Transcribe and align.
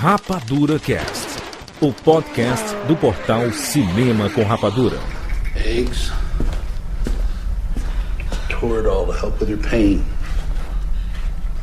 Rapadura 0.00 0.78
Cast, 0.78 1.42
o 1.80 1.92
podcast 1.92 2.72
do 2.86 2.96
portal 2.96 3.50
Cinema 3.50 4.30
com 4.30 4.44
Rapadura. 4.44 4.96
Eggs. 5.56 6.12
Toradol 8.48 9.06
to 9.06 9.12
help 9.12 9.40
with 9.40 9.48
your 9.48 9.58
pain. 9.58 10.04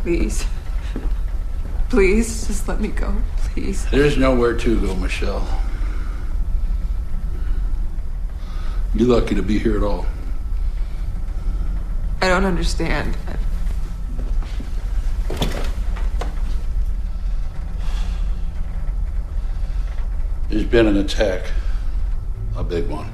Please. 0.04 0.46
Please, 1.88 2.48
just 2.48 2.68
let 2.68 2.82
me 2.82 2.90
go. 2.90 3.16
Please. 3.54 3.86
There's 3.90 4.18
nowhere 4.18 4.58
to 4.58 4.82
go, 4.82 4.94
Michelle. 4.96 5.48
You're 8.94 9.08
lucky 9.08 9.36
to 9.36 9.42
be 9.42 9.58
here 9.58 9.78
at 9.78 9.84
all. 9.84 10.06
I 12.22 12.28
don't 12.28 12.44
understand. 12.44 13.16
There's 20.66 20.84
been 20.84 20.96
an 20.96 21.06
attack. 21.06 21.52
A 22.56 22.64
big 22.64 22.88
one. 22.88 23.08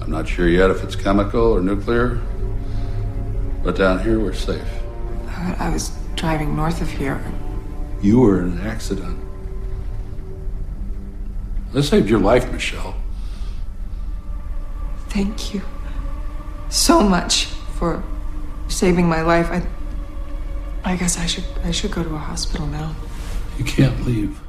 I'm 0.00 0.10
not 0.10 0.26
sure 0.26 0.48
yet 0.48 0.68
if 0.68 0.82
it's 0.82 0.96
chemical 0.96 1.40
or 1.40 1.60
nuclear. 1.60 2.20
But 3.62 3.76
down 3.76 4.02
here, 4.02 4.18
we're 4.18 4.32
safe. 4.32 4.68
I 5.28 5.54
I 5.60 5.70
was 5.70 5.92
driving 6.16 6.56
north 6.56 6.82
of 6.82 6.90
here. 6.90 7.22
You 8.02 8.18
were 8.18 8.40
in 8.40 8.58
an 8.58 8.66
accident. 8.66 9.16
That 11.72 11.84
saved 11.84 12.10
your 12.10 12.18
life, 12.18 12.50
Michelle. 12.50 12.96
Thank 15.10 15.54
you 15.54 15.62
so 16.68 17.00
much 17.00 17.44
for 17.78 18.02
saving 18.66 19.08
my 19.08 19.22
life. 19.22 19.52
I 19.52 19.62
I 20.82 20.96
guess 20.96 21.16
I 21.16 21.26
should 21.26 21.46
I 21.62 21.70
should 21.70 21.92
go 21.92 22.02
to 22.02 22.12
a 22.12 22.18
hospital 22.18 22.66
now. 22.66 22.96
You 23.56 23.64
can't 23.64 24.04
leave. 24.04 24.40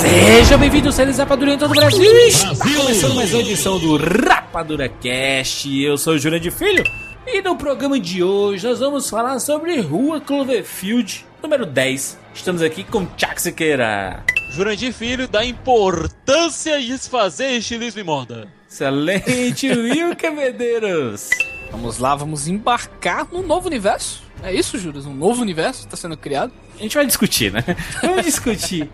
Seja 0.00 0.56
bem-vindo, 0.56 0.90
seres 0.90 1.18
Rapadura 1.18 1.52
em 1.52 1.58
todo 1.58 1.72
o 1.72 1.74
Brasil. 1.74 2.10
Começando 2.58 3.14
mais 3.16 3.34
uma 3.34 3.40
edição 3.42 3.78
do 3.78 3.98
Rapadura 3.98 4.88
Cast. 4.88 5.68
Eu 5.82 5.98
sou 5.98 6.14
o 6.14 6.18
Jurandir 6.18 6.50
Filho 6.50 6.82
e 7.26 7.42
no 7.42 7.54
programa 7.54 8.00
de 8.00 8.22
hoje 8.22 8.66
nós 8.66 8.78
vamos 8.80 9.10
falar 9.10 9.38
sobre 9.40 9.78
Rua 9.80 10.18
Cloverfield, 10.18 11.26
número 11.42 11.66
10. 11.66 12.18
Estamos 12.34 12.62
aqui 12.62 12.82
com 12.82 13.04
Tchak 13.04 13.42
Siqueira. 13.42 14.24
Jurandir 14.52 14.94
Filho 14.94 15.28
da 15.28 15.44
importância 15.44 16.80
de 16.80 16.96
se 16.96 17.10
fazer 17.10 17.50
estilismo 17.58 18.00
e 18.00 18.04
moda. 18.04 18.48
Excelente, 18.70 19.68
Wilker 19.68 20.32
Medeiros. 20.32 21.28
Vamos 21.70 21.98
lá, 21.98 22.16
vamos 22.16 22.48
embarcar 22.48 23.28
no 23.30 23.42
novo 23.42 23.68
universo. 23.68 24.22
É 24.42 24.54
isso, 24.54 24.78
Juras? 24.78 25.06
Um 25.06 25.14
novo 25.14 25.42
universo 25.42 25.84
está 25.84 25.96
sendo 25.96 26.16
criado? 26.16 26.52
A 26.78 26.82
gente 26.82 26.94
vai 26.94 27.06
discutir, 27.06 27.52
né? 27.52 27.64
Vamos 28.02 28.24
discutir. 28.24 28.88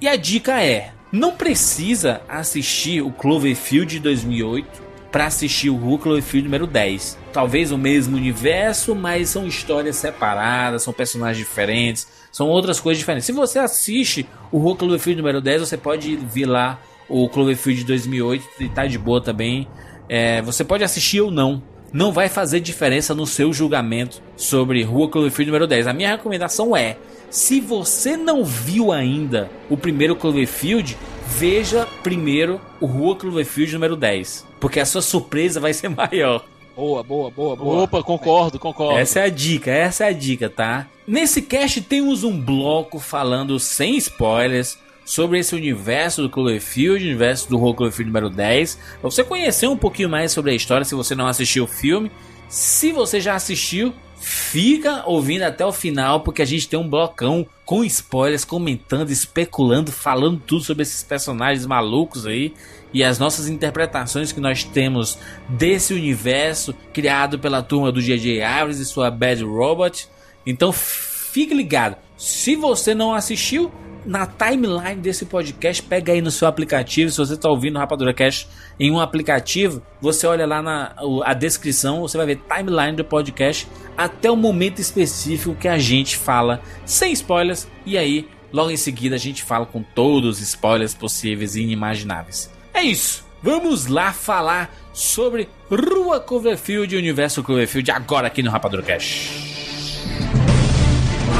E 0.00 0.06
a 0.06 0.16
dica 0.16 0.62
é: 0.62 0.92
não 1.10 1.32
precisa 1.32 2.20
assistir 2.28 3.02
o 3.02 3.10
Cloverfield 3.10 3.94
de 3.94 4.00
2008 4.00 4.86
para 5.10 5.26
assistir 5.26 5.70
o 5.70 5.76
Rua 5.76 5.98
Cloverfield 5.98 6.44
número 6.44 6.66
10. 6.66 7.18
Talvez 7.32 7.72
o 7.72 7.78
mesmo 7.78 8.16
universo, 8.16 8.94
mas 8.94 9.30
são 9.30 9.46
histórias 9.46 9.96
separadas, 9.96 10.82
são 10.82 10.92
personagens 10.92 11.38
diferentes, 11.38 12.06
são 12.30 12.48
outras 12.48 12.78
coisas 12.78 12.98
diferentes. 12.98 13.24
Se 13.24 13.32
você 13.32 13.58
assiste 13.58 14.28
o 14.52 14.58
Rua 14.58 14.76
Cloverfield 14.76 15.16
número 15.20 15.40
10, 15.40 15.62
você 15.62 15.76
pode 15.76 16.16
vir 16.16 16.44
lá 16.44 16.78
o 17.08 17.28
Cloverfield 17.28 17.80
de 17.80 17.86
2008 17.86 18.46
e 18.60 18.68
tá 18.68 18.86
de 18.86 18.98
boa 18.98 19.20
também. 19.20 19.66
É, 20.08 20.42
você 20.42 20.62
pode 20.62 20.84
assistir 20.84 21.20
ou 21.20 21.30
não. 21.30 21.62
Não 21.92 22.12
vai 22.12 22.28
fazer 22.28 22.60
diferença 22.60 23.14
no 23.14 23.26
seu 23.26 23.52
julgamento 23.52 24.20
sobre 24.36 24.82
Rua 24.82 25.08
Cloverfield 25.08 25.50
número 25.50 25.66
10. 25.66 25.86
A 25.86 25.92
minha 25.92 26.10
recomendação 26.10 26.76
é: 26.76 26.96
se 27.30 27.60
você 27.60 28.16
não 28.16 28.44
viu 28.44 28.92
ainda 28.92 29.50
o 29.70 29.76
primeiro 29.76 30.16
Cloverfield, 30.16 30.96
veja 31.26 31.86
primeiro 32.02 32.60
o 32.80 32.86
Rua 32.86 33.16
Cloverfield 33.16 33.72
número 33.74 33.96
10. 33.96 34.46
Porque 34.60 34.80
a 34.80 34.86
sua 34.86 35.02
surpresa 35.02 35.60
vai 35.60 35.72
ser 35.72 35.88
maior. 35.94 36.44
Boa, 36.76 37.02
boa, 37.02 37.30
boa, 37.30 37.56
boa. 37.56 37.82
Opa, 37.84 38.02
concordo, 38.02 38.58
concordo. 38.58 38.98
Essa 38.98 39.20
é 39.20 39.22
a 39.22 39.30
dica, 39.30 39.70
essa 39.70 40.04
é 40.04 40.08
a 40.08 40.12
dica, 40.12 40.50
tá? 40.50 40.86
Nesse 41.06 41.40
cast 41.40 41.80
temos 41.80 42.22
um 42.22 42.38
bloco 42.38 42.98
falando 42.98 43.58
sem 43.58 43.96
spoilers 43.96 44.76
sobre 45.06 45.38
esse 45.38 45.54
universo 45.54 46.20
do 46.20 46.28
Cloverfield, 46.28 47.02
universo 47.02 47.48
do 47.48 47.56
Rua 47.56 47.74
Cloverfield 47.74 48.10
número 48.10 48.28
10. 48.28 48.74
Pra 49.00 49.10
você 49.10 49.22
conhecer 49.22 49.68
um 49.68 49.76
pouquinho 49.76 50.10
mais 50.10 50.32
sobre 50.32 50.50
a 50.50 50.54
história 50.54 50.84
se 50.84 50.96
você 50.96 51.14
não 51.14 51.28
assistiu 51.28 51.64
o 51.64 51.68
filme. 51.68 52.10
Se 52.48 52.90
você 52.90 53.20
já 53.20 53.36
assistiu, 53.36 53.94
fica 54.20 55.04
ouvindo 55.06 55.42
até 55.42 55.64
o 55.64 55.72
final, 55.72 56.20
porque 56.20 56.42
a 56.42 56.44
gente 56.44 56.68
tem 56.68 56.78
um 56.78 56.88
blocão 56.88 57.46
com 57.64 57.84
spoilers, 57.84 58.44
comentando, 58.44 59.10
especulando, 59.10 59.92
falando 59.92 60.42
tudo 60.44 60.64
sobre 60.64 60.82
esses 60.82 61.02
personagens 61.04 61.64
malucos 61.66 62.26
aí 62.26 62.52
e 62.92 63.04
as 63.04 63.18
nossas 63.18 63.48
interpretações 63.48 64.32
que 64.32 64.40
nós 64.40 64.64
temos 64.64 65.18
desse 65.48 65.94
universo 65.94 66.74
criado 66.92 67.38
pela 67.38 67.62
turma 67.62 67.92
do 67.92 68.02
J.J. 68.02 68.42
Abrams 68.42 68.82
e 68.82 68.84
sua 68.84 69.10
Bad 69.10 69.44
Robot. 69.44 70.08
Então 70.44 70.72
fique 70.72 71.54
ligado. 71.54 71.96
Se 72.16 72.56
você 72.56 72.94
não 72.94 73.12
assistiu, 73.12 73.70
na 74.06 74.26
timeline 74.26 75.00
desse 75.00 75.26
podcast, 75.26 75.82
pega 75.82 76.12
aí 76.12 76.22
no 76.22 76.30
seu 76.30 76.46
aplicativo. 76.46 77.10
Se 77.10 77.18
você 77.18 77.34
está 77.34 77.48
ouvindo 77.48 77.76
o 77.76 77.78
Rapadura 77.78 78.14
Cash 78.14 78.46
em 78.78 78.90
um 78.90 79.00
aplicativo, 79.00 79.82
você 80.00 80.26
olha 80.26 80.46
lá 80.46 80.62
na 80.62 80.94
a 81.24 81.34
descrição, 81.34 82.00
você 82.00 82.16
vai 82.16 82.26
ver 82.26 82.40
timeline 82.48 82.96
do 82.96 83.04
podcast 83.04 83.68
até 83.96 84.30
o 84.30 84.36
momento 84.36 84.80
específico 84.80 85.54
que 85.54 85.68
a 85.68 85.78
gente 85.78 86.16
fala, 86.16 86.60
sem 86.84 87.12
spoilers. 87.12 87.66
E 87.84 87.98
aí, 87.98 88.28
logo 88.52 88.70
em 88.70 88.76
seguida, 88.76 89.16
a 89.16 89.18
gente 89.18 89.42
fala 89.42 89.66
com 89.66 89.82
todos 89.82 90.36
os 90.36 90.42
spoilers 90.42 90.94
possíveis 90.94 91.56
e 91.56 91.62
inimagináveis. 91.62 92.50
É 92.72 92.82
isso. 92.82 93.24
Vamos 93.42 93.86
lá 93.86 94.12
falar 94.12 94.74
sobre 94.92 95.48
Rua 95.70 96.20
Cloverfield 96.20 96.94
e 96.94 96.98
Universo 96.98 97.42
Cloverfield 97.42 97.90
agora 97.90 98.26
aqui 98.26 98.42
no 98.42 98.50
Rapadura 98.50 98.82
Cash. 98.82 99.56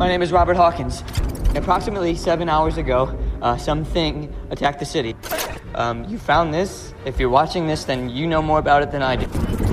My 0.00 0.08
name 0.08 0.22
is 0.22 0.32
Robert 0.32 0.56
Hawkins. 0.56 1.02
Approximately 1.54 2.14
seven 2.14 2.48
hours 2.48 2.78
ago, 2.78 3.14
uh, 3.42 3.58
something 3.58 4.34
attacked 4.48 4.78
the 4.78 4.86
city. 4.86 5.14
Um, 5.74 6.06
you 6.06 6.18
found 6.18 6.54
this. 6.54 6.94
If 7.04 7.20
you're 7.20 7.28
watching 7.28 7.66
this, 7.66 7.84
then 7.84 8.08
you 8.08 8.26
know 8.26 8.40
more 8.40 8.58
about 8.58 8.82
it 8.82 8.92
than 8.92 9.02
I 9.02 9.16
do. 9.16 9.69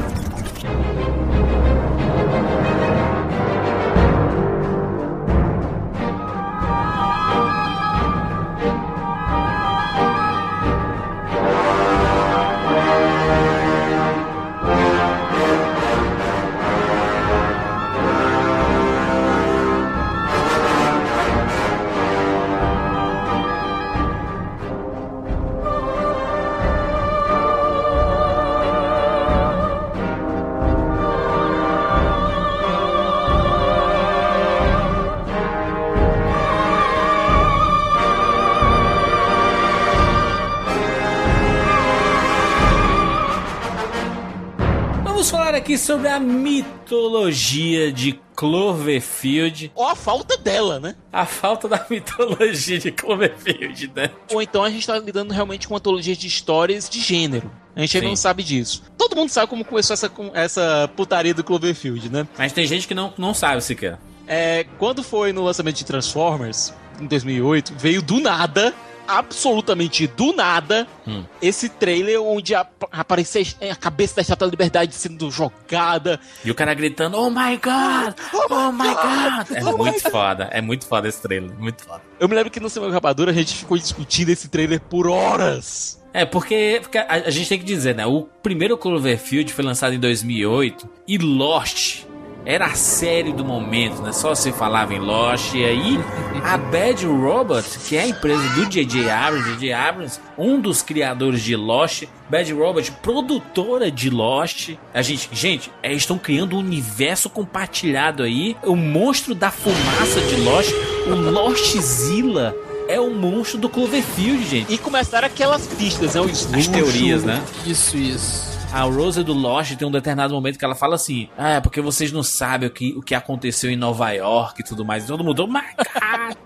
Sobre 45.87 46.09
a 46.09 46.19
mitologia 46.19 47.93
de 47.93 48.19
Cloverfield. 48.35 49.71
Ou 49.73 49.87
a 49.87 49.95
falta 49.95 50.35
dela, 50.35 50.81
né? 50.81 50.95
A 51.13 51.25
falta 51.25 51.69
da 51.69 51.85
mitologia 51.89 52.77
de 52.77 52.91
Cloverfield, 52.91 53.93
né? 53.95 54.11
Ou 54.33 54.41
então 54.41 54.65
a 54.65 54.69
gente 54.69 54.85
tá 54.85 54.99
lidando 54.99 55.33
realmente 55.33 55.65
com 55.65 55.73
uma 55.73 55.77
antologia 55.77 56.13
de 56.13 56.27
histórias 56.27 56.89
de 56.89 56.99
gênero. 56.99 57.49
A 57.73 57.79
gente 57.79 57.95
ainda 57.95 58.09
não 58.09 58.17
sabe 58.17 58.43
disso. 58.43 58.83
Todo 58.97 59.15
mundo 59.15 59.29
sabe 59.29 59.47
como 59.47 59.63
começou 59.63 59.93
essa, 59.93 60.11
essa 60.33 60.91
putaria 60.93 61.33
do 61.33 61.41
Cloverfield, 61.41 62.09
né? 62.09 62.27
Mas 62.37 62.51
tem 62.51 62.67
gente 62.67 62.85
que 62.85 62.93
não, 62.93 63.13
não 63.17 63.33
sabe 63.33 63.61
sequer. 63.63 63.97
É, 64.27 64.65
quando 64.77 65.01
foi 65.01 65.31
no 65.31 65.41
lançamento 65.41 65.77
de 65.77 65.85
Transformers, 65.85 66.73
em 66.99 67.05
2008, 67.05 67.75
veio 67.77 68.01
do 68.01 68.19
nada, 68.19 68.73
absolutamente 69.07 70.07
do 70.07 70.33
nada, 70.33 70.87
Hum. 71.07 71.23
esse 71.41 71.69
trailer 71.69 72.21
onde 72.21 72.53
ap 72.53 72.69
aparecia 72.91 73.41
a 73.71 73.75
cabeça 73.75 74.15
da 74.17 74.21
Estátua 74.21 74.47
da 74.47 74.51
Liberdade 74.51 74.93
sendo 74.93 75.31
jogada. 75.31 76.19
E 76.43 76.51
o 76.51 76.55
cara 76.55 76.73
gritando, 76.73 77.17
oh 77.17 77.29
my 77.29 77.55
god, 77.57 78.13
oh 78.49 78.71
my 78.71 78.87
god. 78.89 79.57
É 79.57 79.63
Oh 79.63 79.77
muito 79.77 80.01
foda, 80.11 80.49
é 80.51 80.61
muito 80.61 80.85
foda 80.85 81.07
esse 81.07 81.21
trailer, 81.21 81.51
muito 81.57 81.83
foda. 81.83 82.01
Eu 82.19 82.27
me 82.27 82.35
lembro 82.35 82.51
que 82.51 82.59
no 82.59 82.69
Cinema 82.69 82.91
Rapadura 82.91 83.31
a 83.31 83.33
gente 83.33 83.53
ficou 83.55 83.77
discutindo 83.77 84.29
esse 84.29 84.49
trailer 84.49 84.81
por 84.81 85.07
horas. 85.07 86.01
É, 86.13 86.25
porque, 86.25 86.79
porque 86.81 86.97
a, 86.97 87.05
a 87.09 87.29
gente 87.29 87.47
tem 87.47 87.59
que 87.59 87.65
dizer, 87.65 87.93
né? 87.95 88.05
O 88.05 88.23
primeiro 88.41 88.77
Cloverfield 88.77 89.53
foi 89.53 89.63
lançado 89.63 89.93
em 89.93 89.99
2008 89.99 90.89
e 91.07 91.17
Lost 91.17 92.03
era 92.47 92.67
a 92.67 92.75
série 92.75 93.33
do 93.33 93.43
momento, 93.43 94.01
né? 94.01 94.13
Só 94.13 94.33
se 94.33 94.53
falava 94.53 94.93
em 94.93 94.99
Lost. 94.99 95.53
E 95.53 95.65
aí, 95.65 95.99
a 96.45 96.57
Bad 96.57 97.05
Robot, 97.05 97.61
que 97.85 97.97
é 97.97 98.03
a 98.03 98.07
empresa 98.07 98.41
do 98.55 98.65
J.J. 98.65 99.09
Abrams, 99.09 99.49
J.J. 99.49 99.73
Abrams, 99.73 100.19
um 100.37 100.57
dos 100.57 100.81
criadores 100.81 101.43
de 101.43 101.57
Lost, 101.57 102.05
Bad 102.29 102.53
Robot, 102.53 102.89
produtora 103.03 103.91
de 103.91 104.09
Lost. 104.09 104.75
A 104.93 105.01
gente, 105.01 105.27
gente, 105.33 105.69
é, 105.83 105.91
estão 105.91 106.17
criando 106.17 106.55
um 106.55 106.59
universo 106.59 107.29
compartilhado 107.29 108.23
aí. 108.23 108.55
O 108.63 108.77
monstro 108.77 109.35
da 109.35 109.51
fumaça 109.51 110.21
de 110.21 110.37
Lost, 110.37 110.71
o 111.05 111.15
Lostzilla. 111.15 112.55
É 112.87 112.97
o 112.97 113.13
monstro 113.13 113.57
do 113.57 113.67
Cloverfield, 113.67 114.45
gente. 114.47 114.73
E 114.73 114.77
começaram 114.77 115.27
aquelas 115.27 115.67
pistas, 115.67 116.15
né? 116.15 116.21
O 116.21 116.29
As 116.57 116.67
teorias, 116.69 117.25
né? 117.25 117.43
Isso, 117.65 117.97
isso. 117.97 118.56
A 118.73 118.81
Rose 118.81 119.23
do 119.23 119.33
Lost 119.33 119.75
tem 119.75 119.87
um 119.87 119.91
determinado 119.91 120.33
momento 120.35 120.59
que 120.59 120.63
ela 120.65 120.75
fala 120.75 120.95
assim: 120.95 121.29
Ah, 121.37 121.53
é 121.53 121.61
porque 121.61 121.81
vocês 121.81 122.11
não 122.11 122.21
sabem 122.21 122.69
o 122.69 122.71
que, 122.71 122.93
o 122.95 123.01
que 123.01 123.15
aconteceu 123.15 123.71
em 123.71 123.75
Nova 123.75 124.11
York 124.11 124.61
e 124.61 124.63
tudo 124.63 124.85
mais. 124.85 125.03
E 125.05 125.07
todo 125.07 125.23
mundo, 125.23 125.43
oh 125.43 125.47
my 125.47 125.61
god! 125.77 126.37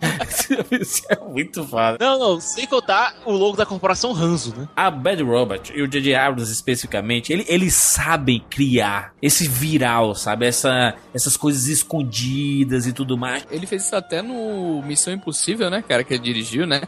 Isso 0.82 1.04
é 1.10 1.18
muito 1.20 1.64
foda. 1.68 1.98
Não, 2.00 2.18
não, 2.18 2.40
sem 2.40 2.66
contar 2.68 3.16
o 3.26 3.32
logo 3.34 3.58
da 3.58 3.66
corporação 3.66 4.14
Hanzo, 4.16 4.56
né? 4.56 4.68
A 4.76 4.90
Bad 4.90 5.22
Robot 5.24 5.74
e 5.76 5.82
o 5.82 5.88
J.J. 5.88 6.16
Abrams 6.16 6.52
especificamente, 6.52 7.34
ele- 7.34 7.46
eles 7.50 7.74
sabem 7.74 8.42
criar 8.50 9.14
esse 9.22 9.48
viral, 9.48 10.16
sabe? 10.16 10.46
Essa, 10.46 10.96
essas 11.14 11.36
coisas 11.36 11.68
escondidas 11.68 12.86
e 12.88 12.94
tudo 12.94 13.18
mais. 13.18 13.46
Ele 13.52 13.66
fez 13.68 13.84
isso 13.86 13.96
até 13.96 14.22
no 14.22 14.82
Missão 14.84 15.12
Impossível, 15.14 15.70
né, 15.70 15.84
cara, 15.86 16.04
que 16.04 16.14
ele 16.14 16.24
dirigiu, 16.24 16.66
né? 16.66 16.82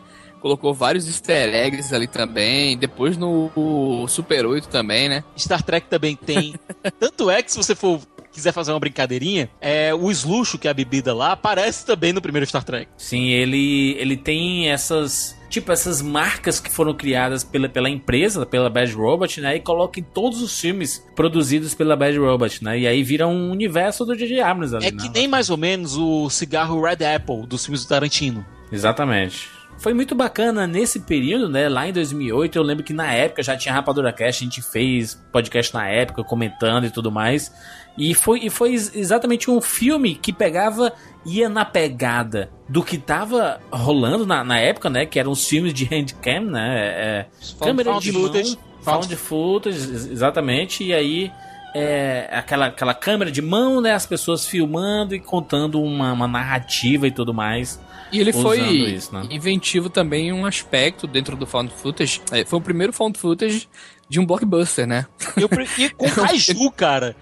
Colocou 0.43 0.73
vários 0.73 1.07
easter 1.07 1.55
eggs 1.55 1.95
ali 1.95 2.05
também. 2.05 2.77
Depois 2.77 3.15
no 3.15 4.05
Super 4.09 4.45
8 4.45 4.67
também, 4.67 5.07
né? 5.07 5.23
Star 5.37 5.63
Trek 5.63 5.87
também 5.87 6.17
tem. 6.17 6.53
Tanto 6.99 7.31
é 7.31 7.41
que 7.41 7.49
se 7.49 7.57
você 7.57 7.73
for 7.73 8.01
quiser 8.29 8.51
fazer 8.51 8.73
uma 8.73 8.79
brincadeirinha, 8.79 9.49
é, 9.61 9.93
o 9.93 10.11
sluxo, 10.11 10.57
que 10.57 10.67
é 10.67 10.71
a 10.71 10.73
bebida 10.73 11.13
lá, 11.13 11.31
aparece 11.31 11.85
também 11.85 12.11
no 12.11 12.21
primeiro 12.21 12.45
Star 12.45 12.61
Trek. 12.63 12.89
Sim, 12.97 13.29
ele, 13.29 13.95
ele 13.97 14.17
tem 14.17 14.69
essas. 14.69 15.41
Tipo, 15.49 15.71
essas 15.71 16.01
marcas 16.01 16.59
que 16.59 16.69
foram 16.69 16.93
criadas 16.93 17.43
pela, 17.43 17.69
pela 17.69 17.89
empresa, 17.89 18.45
pela 18.45 18.69
Bad 18.69 18.91
Robot, 18.91 19.39
né? 19.39 19.55
E 19.55 19.59
coloca 19.61 19.97
em 19.97 20.03
todos 20.03 20.41
os 20.41 20.59
filmes 20.59 21.01
produzidos 21.15 21.73
pela 21.73 21.95
Bad 21.95 22.17
Robot, 22.17 22.61
né? 22.63 22.79
E 22.79 22.85
aí 22.87 23.01
vira 23.01 23.27
um 23.27 23.49
universo 23.49 24.03
do 24.03 24.13
J.J. 24.13 24.41
Abrams 24.41 24.75
ali, 24.75 24.87
É 24.87 24.91
né? 24.91 24.97
que 25.01 25.09
nem 25.09 25.25
mais 25.25 25.49
ou 25.49 25.55
menos 25.55 25.95
o 25.95 26.29
cigarro 26.29 26.81
Red 26.81 27.05
Apple 27.05 27.47
dos 27.47 27.63
filmes 27.63 27.85
do 27.85 27.87
Tarantino. 27.87 28.45
Exatamente. 28.71 29.47
Foi 29.77 29.93
muito 29.93 30.15
bacana 30.15 30.65
nesse 30.65 31.01
período, 31.01 31.49
né? 31.49 31.67
Lá 31.67 31.87
em 31.87 31.91
2008, 31.91 32.57
eu 32.57 32.63
lembro 32.63 32.83
que 32.85 32.93
na 32.93 33.11
época 33.11 33.43
já 33.43 33.57
tinha 33.57 33.73
Rapadura 33.73 34.13
Cast, 34.13 34.41
a 34.41 34.45
gente 34.45 34.61
fez 34.61 35.21
podcast 35.31 35.73
na 35.73 35.87
época, 35.89 36.23
comentando 36.23 36.85
e 36.85 36.89
tudo 36.89 37.11
mais. 37.11 37.53
E 37.97 38.13
foi, 38.13 38.39
e 38.45 38.49
foi 38.49 38.71
ex- 38.71 38.95
exatamente 38.95 39.51
um 39.51 39.59
filme 39.59 40.15
que 40.15 40.31
pegava, 40.31 40.93
ia 41.25 41.49
na 41.49 41.65
pegada 41.65 42.49
do 42.69 42.81
que 42.81 42.97
tava 42.97 43.59
rolando 43.69 44.25
na, 44.25 44.41
na 44.43 44.57
época, 44.57 44.89
né? 44.89 45.05
Que 45.05 45.19
eram 45.19 45.31
os 45.31 45.45
filmes 45.45 45.73
de 45.73 45.83
handcam, 45.85 46.45
né? 46.45 46.77
É, 46.77 47.25
câmera 47.59 47.91
found 47.91 48.05
de 48.05 48.11
footage. 48.13 48.55
mão, 48.55 48.83
found 48.83 49.15
footage, 49.17 49.77
ex- 49.77 50.05
exatamente. 50.11 50.83
E 50.85 50.93
aí 50.93 51.31
é, 51.75 52.29
aquela, 52.31 52.67
aquela 52.67 52.93
câmera 52.93 53.29
de 53.29 53.41
mão, 53.41 53.81
né? 53.81 53.91
As 53.93 54.05
pessoas 54.05 54.45
filmando 54.47 55.13
e 55.13 55.19
contando 55.19 55.81
uma, 55.81 56.13
uma 56.13 56.27
narrativa 56.27 57.05
e 57.05 57.11
tudo 57.11 57.33
mais. 57.33 57.81
E 58.13 58.19
ele 58.21 58.31
foi 58.31 58.59
isso, 58.95 59.13
né? 59.13 59.25
inventivo 59.31 59.89
também 59.89 60.29
em 60.29 60.33
um 60.33 60.45
aspecto 60.45 61.07
dentro 61.07 61.35
do 61.35 61.45
found 61.45 61.71
footage. 61.73 62.21
É, 62.31 62.45
foi 62.45 62.59
o 62.59 62.61
primeiro 62.61 62.93
found 62.93 63.17
footage 63.17 63.67
de 64.07 64.19
um 64.19 64.25
blockbuster, 64.25 64.85
né? 64.85 65.05
Eu, 65.35 65.49
pre- 65.49 65.67
e 65.77 65.89
com 65.89 66.07
Kaiju, 66.11 66.71
cara. 66.71 67.15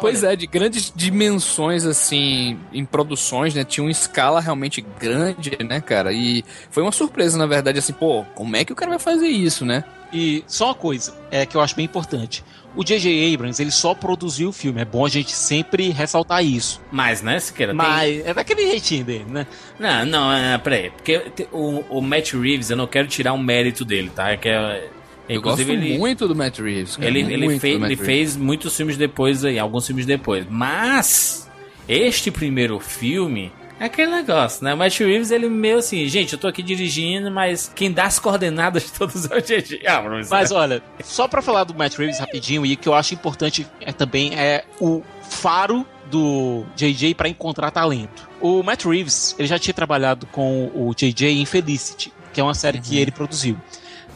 Pois 0.00 0.22
é, 0.24 0.34
de 0.36 0.46
grandes 0.46 0.92
dimensões, 0.94 1.84
assim, 1.84 2.58
em 2.72 2.84
produções, 2.84 3.54
né? 3.54 3.64
Tinha 3.64 3.84
uma 3.84 3.90
escala 3.90 4.40
realmente 4.40 4.84
grande, 4.98 5.56
né, 5.64 5.80
cara? 5.80 6.12
E 6.12 6.44
foi 6.70 6.82
uma 6.82 6.92
surpresa, 6.92 7.36
na 7.38 7.46
verdade, 7.46 7.78
assim, 7.78 7.92
pô, 7.92 8.24
como 8.34 8.54
é 8.56 8.64
que 8.64 8.72
o 8.72 8.76
cara 8.76 8.90
vai 8.90 8.98
fazer 8.98 9.28
isso, 9.28 9.64
né? 9.64 9.84
E 10.12 10.44
só 10.46 10.66
uma 10.66 10.74
coisa 10.74 11.14
é 11.30 11.44
que 11.46 11.56
eu 11.56 11.60
acho 11.60 11.74
bem 11.74 11.84
importante. 11.84 12.44
O 12.76 12.84
J.J. 12.84 13.34
Abrams, 13.34 13.60
ele 13.62 13.70
só 13.70 13.94
produziu 13.94 14.50
o 14.50 14.52
filme. 14.52 14.80
É 14.82 14.84
bom 14.84 15.06
a 15.06 15.08
gente 15.08 15.32
sempre 15.32 15.88
ressaltar 15.88 16.44
isso. 16.44 16.80
Mas, 16.92 17.22
né, 17.22 17.40
Siqueira? 17.40 17.72
tem- 17.72 17.76
Mas 17.76 18.26
é 18.26 18.34
daquele 18.34 18.66
jeitinho 18.68 19.04
dele, 19.04 19.24
né? 19.28 19.46
Não, 19.78 20.04
não, 20.04 20.32
é, 20.32 20.58
peraí. 20.58 20.90
Porque 20.90 21.22
o, 21.52 21.82
o 21.88 22.02
Matt 22.02 22.34
Reeves, 22.34 22.68
eu 22.70 22.76
não 22.76 22.86
quero 22.86 23.08
tirar 23.08 23.32
um 23.32 23.38
mérito 23.42 23.84
dele, 23.84 24.10
tá? 24.14 24.30
É 24.30 24.36
que 24.36 24.48
é, 24.48 24.88
Eu 25.28 25.40
gosto 25.40 25.62
ele, 25.62 25.96
muito 25.98 26.28
do 26.28 26.36
Matt 26.36 26.58
Reeves. 26.58 26.96
cara, 26.96 27.08
ele, 27.08 27.20
ele, 27.32 27.44
muito 27.46 27.60
fez, 27.60 27.74
ele 27.76 27.86
Reeves. 27.86 28.06
fez 28.06 28.36
muitos 28.36 28.76
filmes 28.76 28.96
depois 28.98 29.42
aí, 29.44 29.58
alguns 29.58 29.86
filmes 29.86 30.04
depois. 30.04 30.44
Mas, 30.48 31.50
este 31.88 32.30
primeiro 32.30 32.78
filme. 32.78 33.50
É 33.78 33.84
aquele 33.84 34.10
negócio, 34.10 34.64
né? 34.64 34.72
O 34.72 34.76
Matt 34.76 34.98
Reeves, 34.98 35.30
ele 35.30 35.48
meio 35.48 35.78
assim, 35.78 36.06
gente, 36.08 36.32
eu 36.32 36.38
tô 36.38 36.48
aqui 36.48 36.62
dirigindo, 36.62 37.30
mas 37.30 37.70
quem 37.74 37.92
dá 37.92 38.04
as 38.04 38.18
coordenadas 38.18 38.84
de 38.84 38.92
todos 38.92 39.28
é 39.30 39.36
o 39.36 39.40
J.J. 39.40 39.86
Abrams. 39.86 40.30
Mas 40.30 40.50
né? 40.50 40.56
olha, 40.56 40.82
só 41.04 41.28
pra 41.28 41.42
falar 41.42 41.64
do 41.64 41.74
Matt 41.74 41.96
Reeves 41.96 42.18
rapidinho, 42.18 42.64
e 42.64 42.74
que 42.74 42.88
eu 42.88 42.94
acho 42.94 43.12
importante 43.12 43.66
é, 43.80 43.92
também 43.92 44.34
é 44.34 44.64
o 44.80 45.02
faro 45.28 45.86
do 46.10 46.64
JJ 46.74 47.14
pra 47.14 47.28
encontrar 47.28 47.70
talento. 47.70 48.28
O 48.40 48.62
Matt 48.62 48.84
Reeves, 48.84 49.34
ele 49.38 49.48
já 49.48 49.58
tinha 49.58 49.74
trabalhado 49.74 50.26
com 50.26 50.70
o 50.74 50.94
JJ 50.94 51.40
em 51.40 51.44
Felicity, 51.44 52.12
que 52.32 52.40
é 52.40 52.44
uma 52.44 52.54
série 52.54 52.80
que 52.80 52.98
ele 52.98 53.10
produziu. 53.10 53.58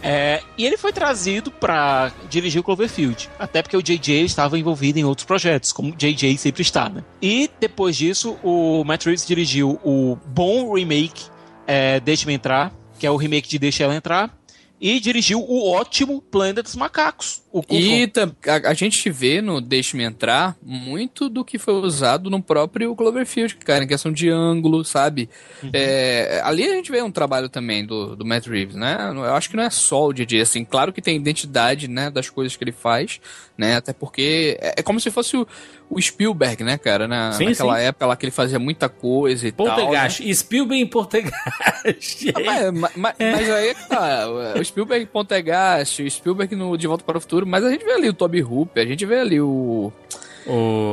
É, 0.03 0.43
e 0.57 0.65
ele 0.65 0.77
foi 0.77 0.93
trazido 0.93 1.51
pra 1.51 2.13
dirigir 2.29 2.61
o 2.61 2.65
Cloverfield, 2.65 3.29
até 3.39 3.63
porque 3.63 3.77
o 3.77 3.83
JJ 3.83 4.25
estava 4.25 4.59
envolvido 4.59 4.99
em 4.99 5.05
outros 5.05 5.27
projetos, 5.27 5.73
como 5.73 5.93
o 5.93 5.97
JJ 5.97 6.37
sempre 6.39 6.63
está, 6.63 6.89
né? 6.89 7.05
E 7.21 7.51
depois 7.61 7.97
disso, 7.97 8.39
o 8.43 8.83
Matt 8.85 9.05
Reeves 9.05 9.27
dirigiu 9.27 9.79
o 9.85 10.17
bom 10.27 10.75
remake 10.75 11.25
é, 11.67 12.01
Deixe-me 12.01 12.33
Entrar, 12.33 12.73
que 12.99 13.07
é 13.07 13.11
o 13.11 13.17
remake 13.17 13.49
de 13.49 13.59
Deixa 13.59 13.85
Ela 13.85 13.95
Entrar, 13.95 14.35
e 14.81 14.99
dirigiu 14.99 15.41
o 15.41 15.71
ótimo 15.71 16.23
Planeta 16.23 16.63
dos 16.63 16.75
Macacos. 16.75 17.40
E 17.69 18.09
a, 18.47 18.71
a 18.71 18.75
gente 18.75 19.11
vê 19.11 19.41
no 19.41 19.61
Deixe-me 19.61 20.05
Entrar 20.05 20.57
muito 20.63 21.29
do 21.29 21.45
que 21.45 21.59
foi 21.59 21.75
usado 21.75 22.31
no 22.31 22.41
próprio 22.43 22.95
Cloverfield, 22.95 23.57
cara, 23.57 23.83
em 23.85 23.89
questão 23.89 24.13
de 24.13 24.29
ângulo, 24.29 24.85
sabe? 24.85 25.29
É, 25.73 26.41
ali 26.45 26.65
a 26.65 26.75
gente 26.75 26.91
vê 26.93 27.03
um 27.03 27.11
trabalho 27.11 27.49
também 27.49 27.85
do, 27.85 28.15
do 28.15 28.25
Matt 28.25 28.47
Reeves, 28.47 28.77
né? 28.77 28.97
Eu 29.15 29.35
acho 29.35 29.51
que 29.51 29.57
não 29.57 29.65
é 29.65 29.71
só 29.71 30.07
o 30.07 30.13
DJ, 30.13 30.43
assim, 30.43 30.65
claro 30.65 30.93
que 30.93 31.03
tem 31.03 31.17
identidade, 31.17 31.89
né, 31.89 32.09
das 32.11 32.31
coisas 32.31 32.57
que 32.57 32.63
ele 32.65 32.73
faz, 32.73 33.21
né? 33.59 33.77
Até 33.77 33.93
porque 33.93 34.57
é, 34.61 34.75
é 34.79 34.83
como 34.83 35.01
se 35.01 35.11
fosse 35.11 35.37
o, 35.37 35.47
o 35.91 36.01
Spielberg, 36.01 36.63
né, 36.63 36.79
cara? 36.79 37.09
Na, 37.09 37.33
Sim, 37.33 37.47
naquela 37.47 37.79
sim. 37.79 37.85
época 37.85 38.07
lá 38.07 38.17
que 38.17 38.25
ele 38.27 38.31
fazia 38.33 38.59
muita 38.59 38.89
coisa 38.89 39.49
e 39.49 39.53
tal. 39.53 39.67
né? 40.29 40.35
Spielberg 40.35 40.83
em 40.83 40.87
Poltergeist. 40.87 41.33
Ah, 42.37 42.73
mas, 42.73 42.93
mas- 42.97 43.15
mas 43.19 43.51
aí 43.51 43.69
é 43.69 43.75
tá. 43.75 44.27
O 44.59 44.65
Spielberg 44.65 45.05
em 45.05 45.07
Poltergeist, 45.07 46.03
o 46.03 46.11
Spielberg 46.11 46.55
no 46.57 46.77
De 46.77 46.87
Volta 46.87 47.05
para 47.05 47.19
o 47.19 47.21
Futuro, 47.21 47.40
mas 47.47 47.65
a 47.65 47.71
gente 47.71 47.85
vê 47.85 47.93
ali 47.93 48.09
o 48.09 48.13
Toby 48.15 48.43
Hooper, 48.43 48.85
a 48.85 48.87
gente 48.87 49.05
vê 49.07 49.21
ali 49.21 49.41
o. 49.41 49.93
O, 50.47 50.53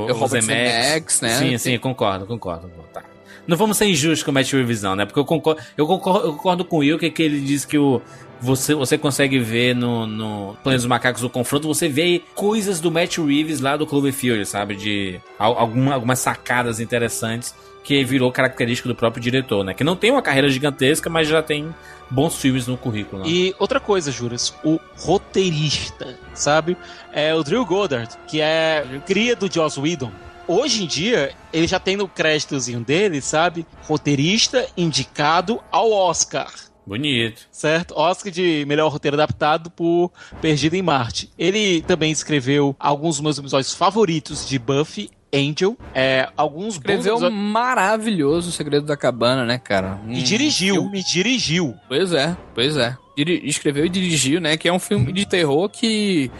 o 0.09 0.13
Robert 0.13 0.41
Zemeckis. 0.41 1.21
Né? 1.21 1.29
Sim, 1.29 1.57
sim, 1.57 1.77
concordo, 1.77 2.25
concordo. 2.25 2.69
Tá. 2.93 3.03
Não 3.47 3.55
vamos 3.55 3.77
ser 3.77 3.85
injustos 3.85 4.23
com 4.23 4.31
o 4.31 4.33
Matt 4.33 4.51
Reeves, 4.51 4.81
não, 4.83 4.93
né? 4.95 5.05
Porque 5.05 5.19
eu 5.19 5.23
concordo, 5.25 5.61
eu 5.77 5.87
concordo, 5.87 6.27
eu 6.27 6.33
concordo 6.33 6.65
com 6.65 6.75
o 6.75 6.79
Will, 6.79 6.99
que, 6.99 7.09
que 7.09 7.23
ele 7.23 7.39
diz 7.39 7.63
que 7.63 7.77
o, 7.77 8.01
você, 8.41 8.75
você 8.75 8.97
consegue 8.97 9.39
ver 9.39 9.73
no, 9.73 10.05
no 10.05 10.57
Planos 10.61 10.81
dos 10.81 10.89
Macacos 10.89 11.23
o 11.23 11.29
confronto, 11.29 11.65
você 11.65 11.87
vê 11.87 12.21
coisas 12.35 12.81
do 12.81 12.91
Matt 12.91 13.17
Reeves 13.19 13.61
lá 13.61 13.77
do 13.77 13.87
Cloverfield, 13.87 14.45
sabe? 14.45 14.75
De 14.75 15.21
al- 15.39 15.57
alguma, 15.57 15.93
algumas 15.93 16.19
sacadas 16.19 16.81
interessantes 16.81 17.55
que 17.85 18.03
virou 18.03 18.29
característica 18.33 18.89
do 18.89 18.93
próprio 18.95 19.23
diretor, 19.23 19.63
né? 19.63 19.73
Que 19.73 19.81
não 19.85 19.95
tem 19.95 20.11
uma 20.11 20.21
carreira 20.21 20.49
gigantesca, 20.49 21.09
mas 21.09 21.25
já 21.25 21.41
tem 21.41 21.73
bons 22.11 22.35
filmes 22.35 22.67
no 22.67 22.75
currículo. 22.75 23.21
né? 23.23 23.29
E 23.29 23.55
outra 23.57 23.79
coisa, 23.79 24.11
Juras, 24.11 24.53
o 24.61 24.77
roteirista, 24.97 26.19
sabe? 26.37 26.77
É 27.11 27.33
o 27.33 27.43
Drew 27.43 27.65
Goddard, 27.65 28.15
que 28.27 28.41
é 28.41 28.85
cria 29.05 29.35
do 29.35 29.51
Joss 29.51 29.79
Whedon. 29.79 30.11
hoje 30.47 30.83
em 30.83 30.87
dia, 30.87 31.33
ele 31.51 31.67
já 31.67 31.79
tem 31.79 31.97
no 31.97 32.07
créditozinho 32.07 32.79
dele, 32.79 33.21
sabe? 33.21 33.65
Roteirista 33.83 34.65
indicado 34.77 35.61
ao 35.71 35.91
Oscar. 35.91 36.51
Bonito. 36.87 37.41
Certo? 37.51 37.93
Oscar 37.97 38.31
de 38.31 38.63
melhor 38.65 38.89
roteiro 38.89 39.17
adaptado 39.17 39.69
por 39.69 40.09
Perdido 40.39 40.75
em 40.75 40.81
Marte. 40.81 41.29
Ele 41.37 41.81
também 41.81 42.13
escreveu 42.13 42.73
alguns 42.79 43.17
dos 43.17 43.23
meus 43.23 43.37
episódios 43.37 43.73
favoritos 43.73 44.47
de 44.47 44.57
Buffy. 44.57 45.09
Angel, 45.33 45.77
é, 45.93 46.29
alguns 46.37 46.75
Escreveu 46.75 47.13
bons 47.15 47.23
episódios- 47.23 47.41
maravilhoso 47.51 48.49
o 48.49 48.51
Segredo 48.51 48.85
da 48.85 48.95
Cabana, 48.97 49.45
né, 49.45 49.57
cara? 49.57 49.99
e 50.07 50.19
Um 50.19 50.23
dirigiu, 50.23 50.75
filme- 50.75 50.99
e 50.99 51.03
dirigiu. 51.03 51.75
Pois 51.87 52.13
é, 52.13 52.35
pois 52.55 52.77
é. 52.77 52.97
Diri- 53.17 53.41
escreveu 53.45 53.85
e 53.85 53.89
dirigiu, 53.89 54.39
né? 54.39 54.55
Que 54.57 54.67
é 54.69 54.73
um 54.73 54.79
filme 54.79 55.11
de 55.11 55.25
terror 55.27 55.67
que. 55.69 56.31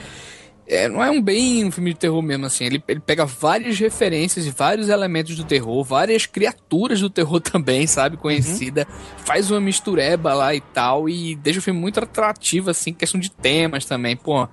é, 0.67 0.87
não 0.87 1.03
é 1.03 1.09
um 1.09 1.21
bem 1.21 1.65
um 1.65 1.71
filme 1.71 1.91
de 1.93 1.99
terror 1.99 2.21
mesmo, 2.21 2.45
assim. 2.45 2.65
Ele, 2.65 2.83
ele 2.87 2.99
pega 2.99 3.25
várias 3.25 3.79
referências 3.79 4.45
e 4.45 4.51
vários 4.51 4.87
elementos 4.89 5.35
do 5.35 5.43
terror, 5.43 5.83
várias 5.83 6.25
criaturas 6.25 6.99
do 7.01 7.09
terror 7.09 7.39
também, 7.41 7.87
sabe? 7.87 8.15
Conhecida. 8.17 8.87
Faz 9.17 9.49
uma 9.51 9.59
mistureba 9.59 10.33
lá 10.33 10.53
e 10.53 10.61
tal. 10.61 11.09
E 11.09 11.35
deixa 11.35 11.59
o 11.59 11.61
filme 11.63 11.79
muito 11.79 11.99
atrativo, 11.99 12.69
assim, 12.69 12.93
questão 12.93 13.19
de 13.19 13.31
temas 13.31 13.85
também. 13.85 14.15
Pô, 14.15 14.47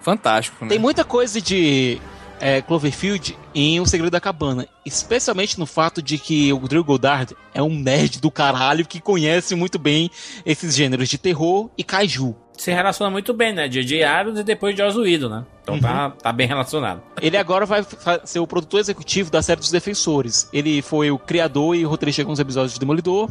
fantástico, 0.00 0.64
né? 0.64 0.68
Tem 0.70 0.78
muita 0.78 1.02
coisa 1.04 1.40
de 1.40 1.98
é, 2.40 2.62
Cloverfield 2.62 3.36
em 3.54 3.80
O 3.80 3.86
Segredo 3.86 4.10
da 4.10 4.20
Cabana. 4.20 4.66
Especialmente 4.84 5.58
no 5.58 5.66
fato 5.66 6.02
de 6.02 6.18
que 6.18 6.52
o 6.52 6.58
Drew 6.60 6.82
Goddard 6.82 7.36
é 7.54 7.62
um 7.62 7.78
nerd 7.78 8.20
do 8.20 8.30
caralho 8.30 8.86
que 8.86 9.00
conhece 9.00 9.54
muito 9.54 9.78
bem 9.78 10.10
esses 10.44 10.74
gêneros 10.74 11.08
de 11.08 11.18
terror 11.18 11.70
e 11.76 11.84
kaiju. 11.84 12.34
Se 12.56 12.70
relaciona 12.72 13.10
muito 13.10 13.32
bem, 13.32 13.54
né? 13.54 13.68
J.J. 13.68 14.02
Abrams 14.04 14.40
e 14.40 14.44
depois 14.44 14.76
Joss 14.76 14.98
Whedon, 14.98 15.28
né? 15.28 15.46
Então 15.62 15.80
tá, 15.80 16.10
tá 16.10 16.32
bem 16.32 16.46
relacionado. 16.46 17.00
Ele 17.20 17.36
agora 17.36 17.64
vai 17.64 17.86
ser 18.24 18.38
o 18.38 18.46
produtor 18.46 18.80
executivo 18.80 19.30
da 19.30 19.40
série 19.40 19.60
dos 19.60 19.70
Defensores. 19.70 20.48
Ele 20.52 20.82
foi 20.82 21.10
o 21.10 21.18
criador 21.18 21.74
e 21.74 21.84
roteirista 21.84 22.20
de 22.20 22.24
alguns 22.24 22.38
episódios 22.38 22.74
de 22.74 22.80
Demolidor 22.80 23.30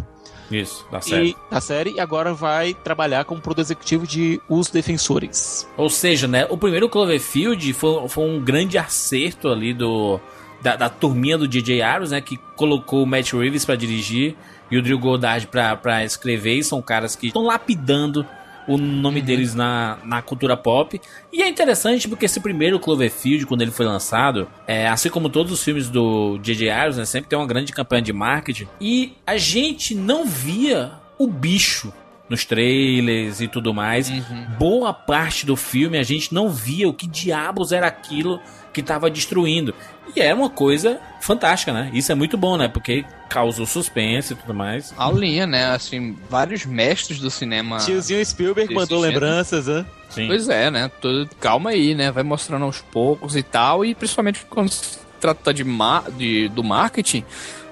Isso, 0.52 0.86
tá 0.90 1.00
certo. 1.02 1.26
e 1.26 1.36
da 1.50 1.62
série 1.62 1.92
e 1.92 2.00
agora 2.00 2.34
vai 2.34 2.74
trabalhar 2.74 3.26
como 3.26 3.42
produtor 3.42 3.64
executivo 3.64 4.08
de 4.08 4.42
Os 4.50 4.70
Defensores. 4.70 5.68
Ou 5.78 5.90
seja, 5.90 6.28
né? 6.28 6.46
O 6.50 6.58
primeiro 6.58 6.90
Cloverfield 6.90 7.74
foi, 7.74 8.08
foi 8.10 8.24
um 8.26 8.40
grande 8.40 8.78
acerto 8.78 9.50
ali 9.50 9.74
do 9.74 10.20
da, 10.62 10.76
da 10.76 10.90
turminha 10.90 11.38
do 11.38 11.48
J.J. 11.48 11.82
Abrams, 11.82 12.12
né? 12.12 12.22
Que 12.22 12.38
colocou 12.56 13.04
o 13.04 13.08
Matt 13.08 13.34
Reeves 13.34 13.66
pra 13.66 13.76
dirigir 13.76 14.36
e 14.70 14.78
o 14.78 14.82
Drew 14.82 15.00
Goddard 15.00 15.48
pra 15.48 16.04
escrever. 16.04 16.56
E 16.56 16.64
são 16.64 16.82
caras 16.82 17.16
que 17.16 17.28
estão 17.28 17.46
lapidando 17.46 18.26
o 18.70 18.78
nome 18.78 19.20
deles 19.20 19.56
na, 19.56 19.98
na 20.06 20.22
cultura 20.22 20.56
pop. 20.56 21.02
E 21.34 21.42
é 21.42 21.50
interessante 21.50 22.08
porque 22.08 22.26
esse 22.26 22.40
primeiro 22.40 22.80
Cloverfield, 22.80 23.48
quando 23.48 23.64
ele 23.64 23.72
foi 23.72 23.86
lançado, 23.86 24.48
é, 24.68 24.88
assim 24.88 25.10
como 25.10 25.28
todos 25.28 25.52
os 25.52 25.64
filmes 25.64 25.90
do 25.90 26.38
J.J. 26.38 26.70
Abrams, 26.70 27.00
né, 27.00 27.06
sempre 27.06 27.30
tem 27.30 27.40
uma 27.40 27.48
grande 27.48 27.74
campanha 27.74 28.04
de 28.04 28.14
marketing. 28.14 28.68
E 28.80 29.14
a 29.26 29.38
gente 29.38 29.96
não 29.96 30.24
via 30.24 30.92
o 31.18 31.26
bicho 31.26 31.92
nos 32.30 32.46
trailers 32.46 33.42
e 33.42 33.48
tudo 33.48 33.74
mais. 33.74 34.10
Boa 34.58 34.94
parte 34.94 35.46
do 35.46 35.56
filme 35.56 35.98
a 35.98 36.04
gente 36.04 36.34
não 36.34 36.50
via 36.50 36.88
o 36.88 36.94
que 36.94 37.08
diabos 37.08 37.72
era 37.72 37.88
aquilo 37.88 38.40
que 38.72 38.82
estava 38.82 39.10
destruindo. 39.10 39.74
E 40.16 40.22
era 40.22 40.36
uma 40.36 40.50
coisa 40.50 41.00
fantástica, 41.22 41.74
né? 41.74 41.90
Isso 41.94 42.12
é 42.12 42.16
muito 42.16 42.38
bom, 42.38 42.58
né? 42.58 42.68
Porque 42.68 43.06
causou 43.28 43.66
suspense 43.66 44.34
e 44.34 44.36
tudo 44.36 44.54
mais. 44.54 44.94
Aulinha, 44.98 45.46
né? 45.46 45.66
Assim, 45.66 46.18
vários 46.30 46.66
mestres 46.66 47.20
do 47.20 47.30
cinema. 47.30 47.78
Tiozinho 47.78 48.26
Spielberg 48.26 48.74
mandou 48.74 49.02
gênero. 49.02 49.20
lembranças, 49.26 49.68
né? 49.68 49.86
Sim. 50.10 50.28
Pois 50.28 50.50
é, 50.50 50.72
né? 50.72 50.90
Todo, 51.00 51.30
calma 51.40 51.70
aí, 51.72 51.94
né? 51.94 52.12
Vai 52.12 52.24
mostrando 52.24 52.66
aos 52.66 52.82
poucos 52.82 53.36
e 53.36 53.44
tal. 53.44 53.86
E 53.86 53.94
principalmente 53.94 54.46
quando 54.50 54.72
trata 55.20 55.54
de, 55.54 55.64
ma 55.64 56.04
de 56.18 56.50
do 56.50 56.64
marketing, 56.64 57.24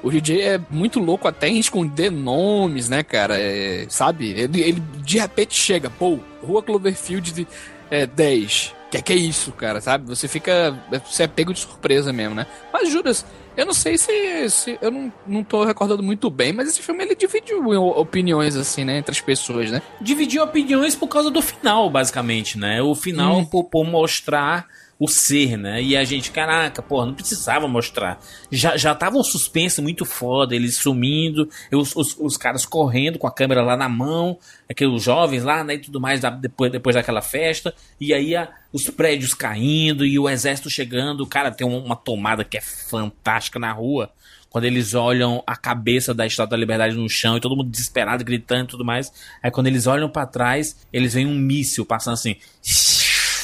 o 0.04 0.12
DJ 0.12 0.42
é 0.42 0.62
muito 0.70 1.00
louco 1.00 1.28
até 1.28 1.48
em 1.48 1.60
esconder 1.60 2.12
nomes, 2.12 2.88
né, 2.90 3.04
cara? 3.04 3.38
É, 3.40 3.86
sabe? 3.90 4.30
Ele, 4.32 4.62
ele 4.62 4.84
de 5.04 5.18
repente 5.18 5.56
chega, 5.56 5.90
pô, 5.90 6.20
Rua 6.42 6.62
Cloverfield 6.62 7.32
de, 7.34 7.48
é, 7.90 8.06
10. 8.06 8.76
Que 8.90 9.02
que 9.02 9.14
é 9.14 9.16
isso, 9.18 9.52
cara, 9.52 9.82
sabe? 9.82 10.08
Você 10.08 10.28
fica. 10.28 10.74
Você 11.06 11.24
é 11.24 11.28
pego 11.28 11.54
de 11.54 11.60
surpresa 11.60 12.14
mesmo, 12.14 12.36
né? 12.36 12.48
Mas, 12.72 12.90
Juras, 12.90 13.26
eu 13.58 13.66
não 13.66 13.74
sei 13.74 13.98
se. 13.98 14.50
se 14.50 14.78
eu 14.82 14.90
não, 14.90 15.12
não 15.28 15.44
tô 15.44 15.66
recordando 15.66 16.02
muito 16.02 16.30
bem, 16.30 16.54
mas 16.54 16.70
esse 16.70 16.82
filme 16.82 17.04
ele 17.04 17.14
dividiu 17.14 17.68
opiniões, 17.68 18.56
assim, 18.56 18.86
né? 18.86 18.98
Entre 18.98 19.12
as 19.12 19.20
pessoas, 19.20 19.72
né? 19.72 19.82
dividiu 20.00 20.42
opiniões 20.42 20.96
por 20.96 21.08
causa 21.08 21.30
do 21.30 21.42
final, 21.42 21.90
basicamente, 21.90 22.58
né? 22.58 22.82
O 22.82 22.96
final 22.96 23.46
por, 23.48 23.66
por 23.66 23.86
mostrar 23.86 24.68
o 25.00 25.08
ser, 25.08 25.58
né? 25.58 25.82
E 25.82 25.96
a 25.96 26.04
gente, 26.04 26.32
caraca, 26.32 26.82
porra, 26.82 27.06
não 27.06 27.14
precisava 27.14 27.68
mostrar. 27.68 28.20
Já, 28.52 28.76
já 28.78 28.96
tava 28.96 29.18
um 29.18 29.24
suspense 29.24 29.80
muito 29.82 30.06
foda, 30.06 30.56
eles 30.56 30.76
sumindo, 30.78 31.48
os, 31.72 31.96
os, 31.96 32.16
os 32.20 32.36
caras 32.38 32.66
correndo 32.66 33.20
com 33.20 33.28
a 33.28 33.32
câmera 33.32 33.62
lá 33.62 33.78
na 33.78 33.88
mão, 33.88 34.40
aqueles 34.68 35.04
jovens 35.04 35.44
lá, 35.44 35.64
né? 35.64 35.76
E 35.76 35.80
tudo 35.80 36.02
mais, 36.02 36.20
depois, 36.42 36.72
depois 36.72 36.96
daquela 36.96 37.22
festa. 37.22 37.74
E 38.02 38.14
aí 38.14 38.36
a- 38.36 38.50
os 38.74 38.90
prédios 38.90 39.34
caindo 39.36 40.06
e 40.06 40.18
o 40.18 40.28
exército 40.28 40.70
chegando. 40.70 41.28
Cara, 41.28 41.52
tem 41.52 41.66
um- 41.68 41.84
uma 41.86 41.96
tomada 41.96 42.44
que 42.44 42.58
é 42.58 42.62
fantástica 42.62 43.60
na 43.60 43.72
rua. 43.72 44.10
Quando 44.50 44.64
eles 44.64 44.94
olham 44.96 45.44
a 45.46 45.56
cabeça 45.56 46.14
da 46.14 46.26
Estátua 46.26 46.52
da 46.52 46.58
Liberdade 46.58 46.96
no 46.96 47.08
chão 47.10 47.38
e 47.38 47.40
todo 47.42 47.56
mundo 47.56 47.70
desesperado, 47.70 48.24
gritando 48.24 48.64
e 48.64 48.68
tudo 48.68 48.84
mais. 48.86 49.12
Aí 49.44 49.52
quando 49.52 49.68
eles 49.68 49.86
olham 49.86 50.10
pra 50.10 50.26
trás, 50.26 50.76
eles 50.92 51.14
veem 51.14 51.28
um 51.28 51.36
míssil 51.36 51.86
passando 51.86 52.14
assim. 52.16 52.36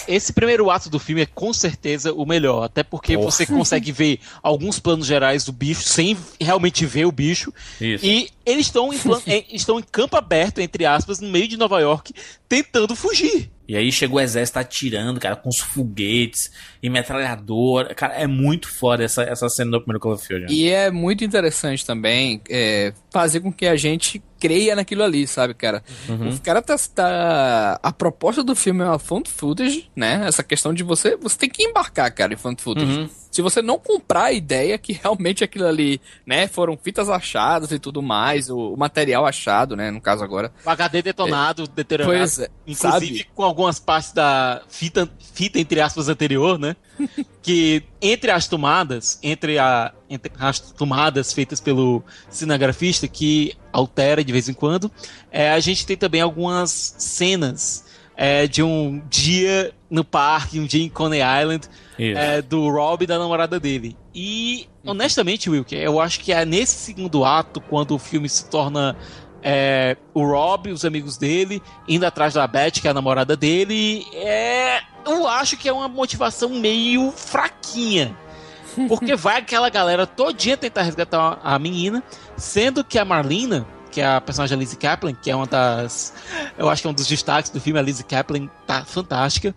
Esse 0.08 0.34
primeiro 0.34 0.70
ato 0.70 0.90
do 0.90 1.00
filme 1.00 1.22
é 1.22 1.26
com 1.26 1.54
certeza 1.54 2.14
o 2.14 2.26
melhor, 2.26 2.64
até 2.64 2.84
porque 2.84 3.16
Porra. 3.16 3.32
você 3.32 3.46
consegue 3.46 3.92
ver 3.92 4.20
alguns 4.42 4.80
planos 4.80 5.06
gerais 5.08 5.44
do 5.46 5.52
bicho 5.52 5.82
sem 5.84 6.18
realmente 6.40 6.86
ver 6.86 7.06
o 7.06 7.12
bicho. 7.12 7.54
Isso. 7.80 8.06
E 8.06 8.30
eles 8.46 8.66
estão 8.68 8.94
em, 8.94 8.98
plan- 8.98 9.22
estão 9.52 9.80
em 9.80 9.84
campo 9.84 10.18
aberto, 10.18 10.60
entre 10.60 10.86
aspas, 10.86 11.20
no 11.20 11.30
meio 11.30 11.48
de 11.48 11.58
Nova 11.58 11.80
York, 11.80 12.14
tentando 12.48 12.96
fugir. 12.96 13.50
E 13.68 13.78
aí 13.78 13.92
chega 13.92 14.14
o 14.14 14.20
exército 14.20 14.60
atirando, 14.60 15.20
cara, 15.20 15.36
com 15.38 15.48
os 15.50 15.60
foguetes 15.60 16.52
e 16.82 16.90
metralhadora. 16.90 17.96
Cara, 17.96 18.14
é 18.16 18.28
muito 18.28 18.68
foda 18.68 19.04
essa, 19.04 19.24
essa 19.24 19.48
cena 19.50 19.72
do 19.72 19.80
primeiro 19.80 20.00
Cloverfield. 20.02 20.46
né? 20.46 20.52
E 20.52 20.70
é 20.70 20.92
muito 20.92 21.24
interessante 21.24 21.86
também 21.86 22.42
é, 22.50 22.94
fazer 23.12 23.40
com 23.40 23.52
que 23.54 23.66
a 23.66 23.76
gente 23.76 24.22
creia 24.40 24.76
naquilo 24.76 25.04
ali, 25.04 25.26
sabe, 25.26 25.54
cara? 25.54 25.82
O 26.10 26.42
cara 26.42 26.62
tá, 26.62 26.76
tá- 26.94 27.80
A 27.82 27.92
proposta 27.94 28.44
do 28.44 28.54
filme 28.56 28.82
é 28.82 28.86
uma 28.86 29.00
found 29.00 29.30
footage, 29.30 29.90
né? 29.96 30.24
Essa 30.28 30.44
questão 30.44 30.74
de 30.74 30.84
você. 30.84 31.16
Você 31.16 31.38
tem 31.38 31.50
que 31.50 31.64
embarcar, 31.64 32.12
cara, 32.14 32.34
em 32.34 32.38
found 32.38 32.62
footage. 32.62 33.10
Se 33.34 33.42
você 33.42 33.64
não 33.64 33.80
comprar 33.80 34.26
a 34.26 34.32
ideia 34.32 34.78
que 34.78 34.94
realmente 34.94 35.44
aquilo 35.44 35.66
ali, 35.66 36.00
né, 36.24 36.48
foram 36.48 36.78
fitas 36.78 37.10
achadas 37.10 37.72
e 37.72 37.80
tudo 37.80 38.00
mais, 38.00 38.48
o, 38.48 38.76
o 38.76 38.78
material 38.78 39.26
achado, 39.26 39.76
né, 39.76 39.90
no 39.90 40.00
caso 40.00 40.24
agora. 40.24 40.54
O 40.64 40.70
HD 40.70 41.02
detonado, 41.02 41.68
deteriorado. 41.68 42.16
Pois 42.16 42.38
é, 42.38 42.48
Inclusive 42.68 43.18
sabe? 43.18 43.30
com 43.34 43.44
algumas 43.44 43.80
partes 43.80 44.12
da 44.12 44.62
fita, 44.70 45.10
fita 45.34 45.58
entre 45.58 45.82
aspas, 45.82 46.10
anterior, 46.10 46.60
né? 46.60 46.76
que 47.42 47.82
entre 48.00 48.30
as 48.30 48.48
tomadas, 48.48 49.18
entre, 49.24 49.58
a, 49.58 49.92
entre 50.08 50.32
as 50.40 50.60
tomadas 50.60 51.34
feitas 51.34 51.60
pelo 51.60 52.04
cinegrafista, 52.30 53.08
que 53.08 53.58
altera 53.72 54.24
de 54.24 54.32
vez 54.32 54.48
em 54.48 54.54
quando, 54.54 54.92
é, 55.32 55.50
a 55.50 55.60
gente 55.60 55.88
tem 55.88 55.98
também 55.98 56.22
algumas 56.22 56.70
cenas 57.00 57.84
é, 58.24 58.48
de 58.48 58.64
um 58.64 59.02
dia 59.10 59.74
no 59.90 60.02
parque, 60.02 60.58
um 60.58 60.66
dia 60.66 60.82
em 60.82 60.88
Coney 60.88 61.20
Island, 61.20 61.68
é, 62.00 62.42
do 62.42 62.70
Rob 62.70 63.04
e 63.04 63.06
da 63.06 63.20
namorada 63.20 63.60
dele. 63.60 63.98
E, 64.16 64.66
honestamente, 64.86 65.50
Wilker, 65.50 65.78
eu 65.78 66.00
acho 66.00 66.22
que 66.22 66.32
é 66.32 66.46
nesse 66.46 66.76
segundo 66.76 67.26
ato, 67.26 67.60
quando 67.60 67.94
o 67.94 68.00
filme 68.00 68.30
se 68.30 68.50
torna 68.50 68.96
é, 69.42 69.98
o 70.14 70.26
Rob, 70.26 70.72
os 70.72 70.86
amigos 70.86 71.18
dele, 71.18 71.62
indo 71.86 72.06
atrás 72.06 72.36
da 72.36 72.48
Beth, 72.48 72.72
que 72.72 72.88
é 72.88 72.92
a 72.92 72.94
namorada 72.94 73.36
dele, 73.36 74.08
é, 74.14 74.80
eu 75.06 75.28
acho 75.28 75.58
que 75.58 75.68
é 75.68 75.74
uma 75.74 75.90
motivação 75.90 76.48
meio 76.48 77.12
fraquinha. 77.12 78.16
Porque 78.88 79.18
vai 79.18 79.40
aquela 79.40 79.70
galera 79.70 80.08
todinha 80.08 80.56
tentar 80.56 80.84
resgatar 80.84 81.42
a 81.44 81.60
menina, 81.60 82.02
sendo 82.38 82.86
que 82.86 82.98
a 82.98 83.04
Marlena, 83.04 83.68
que 83.94 84.02
é 84.02 84.06
a 84.08 84.20
personagem 84.22 84.58
da 84.58 84.60
Lizzie 84.60 84.78
Kaplan, 84.78 85.14
que 85.14 85.30
é 85.30 85.36
uma 85.36 85.46
das. 85.46 86.14
Eu 86.58 86.70
acho 86.70 86.82
que 86.82 86.88
é 86.88 86.92
um 86.92 86.94
dos 86.94 87.08
destaques 87.08 87.52
do 87.52 87.62
filme, 87.62 87.80
a 87.80 87.82
Lizzie 87.82 88.04
Kaplan 88.06 88.50
tá 88.66 88.84
fantástica. 88.86 89.54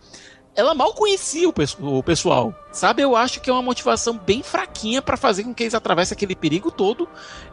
Ela 0.55 0.75
mal 0.75 0.95
conhecia 0.95 1.47
o, 1.49 1.53
pesso- 1.53 1.77
o 1.81 2.03
pessoal, 2.03 2.55
sabe? 2.73 3.03
Eu 3.03 3.15
acho 3.15 3.41
que 3.43 3.51
é 3.51 3.53
uma 3.53 3.61
motivação 3.63 4.17
bem 4.19 4.43
fraquinha 4.43 5.03
pra 5.03 5.17
fazer 5.17 5.45
com 5.45 5.53
que 5.55 5.63
eles 5.65 5.75
atravessem 5.75 6.15
aquele 6.15 6.35
perigo 6.35 6.71
todo 6.71 7.07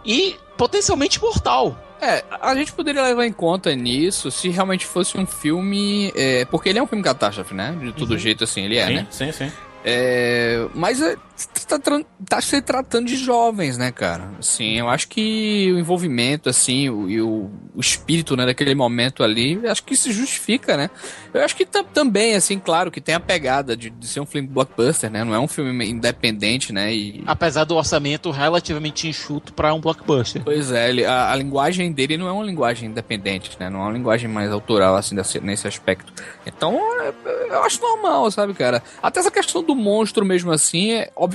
e 0.06 0.36
potencialmente 0.58 1.22
mortal. 1.22 1.78
É, 2.00 2.24
a 2.42 2.56
gente 2.56 2.72
poderia 2.72 3.02
levar 3.04 3.26
em 3.26 3.34
conta 3.34 3.76
nisso 3.76 4.32
se 4.32 4.48
realmente 4.50 4.86
fosse 4.86 5.18
um 5.18 5.26
filme. 5.26 6.14
é, 6.16 6.46
porque 6.46 6.70
ele 6.70 6.80
é 6.80 6.84
um 6.84 6.88
filme 6.88 7.04
catástrofe, 7.04 7.54
né? 7.54 7.76
De 7.80 7.92
todo 7.92 8.18
jeito, 8.18 8.44
assim, 8.46 8.64
ele 8.64 8.78
é, 8.78 8.88
sim, 8.88 8.94
né? 8.94 9.08
sim, 9.10 9.32
sim. 9.34 9.52
É, 9.86 10.66
mas 10.74 11.02
é, 11.02 11.18
tá, 11.48 11.80
tá 12.28 12.42
se 12.42 12.62
tratando 12.62 13.08
de 13.08 13.16
jovens, 13.18 13.78
né, 13.78 13.92
cara? 13.92 14.32
Assim, 14.40 14.78
eu 14.80 14.90
acho 14.90 15.08
que 15.08 15.72
o 15.74 15.80
envolvimento, 15.80 16.50
assim, 16.50 16.90
o, 16.90 17.10
e 17.10 17.22
o, 17.22 17.50
o 17.76 17.80
espírito, 17.80 18.36
né, 18.36 18.46
daquele 18.46 18.76
momento 18.76 19.24
ali, 19.24 19.60
acho 19.68 19.84
que 19.84 19.96
se 19.96 20.12
justifica, 20.12 20.78
né? 20.78 20.90
Eu 21.34 21.44
acho 21.44 21.56
que 21.56 21.66
tam- 21.66 21.84
também, 21.84 22.36
assim, 22.36 22.60
claro, 22.60 22.92
que 22.92 23.02
tem 23.02 23.16
a 23.16 23.20
pegada 23.20 23.76
de, 23.76 23.90
de 23.90 24.08
ser 24.08 24.20
um 24.20 24.26
filme 24.26 24.48
blockbuster, 24.48 25.10
né? 25.10 25.24
Não 25.24 25.34
é 25.34 25.40
um 25.40 25.48
filme 25.48 25.90
independente, 25.90 26.72
né? 26.72 26.94
E, 26.94 27.24
Apesar 27.26 27.64
do 27.64 27.76
orçamento 27.76 28.30
relativamente 28.32 29.08
enxuto 29.08 29.54
pra 29.54 29.74
um 29.74 29.80
blockbuster. 29.80 30.42
Pois 30.44 30.72
é, 30.72 30.90
ele- 30.90 31.06
a, 31.06 31.32
a 31.32 31.36
linguagem 31.36 31.92
dele 31.92 32.18
não 32.18 32.28
é 32.28 32.32
uma 32.32 32.44
linguagem 32.44 32.90
independente, 32.90 33.52
né? 33.60 33.70
Não 33.70 33.80
é 33.80 33.84
uma 33.84 33.92
linguagem 33.92 34.30
mais 34.30 34.52
autoral, 34.52 34.96
assim, 34.96 35.16
desse- 35.16 35.40
nesse 35.40 35.68
aspecto. 35.68 36.14
Então, 36.46 36.78
é- 37.02 37.14
eu 37.50 37.64
acho 37.64 37.82
normal, 37.82 38.30
sabe, 38.32 38.54
cara? 38.54 38.82
Até 39.02 39.20
essa 39.20 39.32
questão 39.32 39.64
do 39.64 39.76
monstro 39.76 40.24
mesmo 40.26 40.52
assim, 40.52 40.92
é, 40.94 41.12
obviamente, 41.16 41.33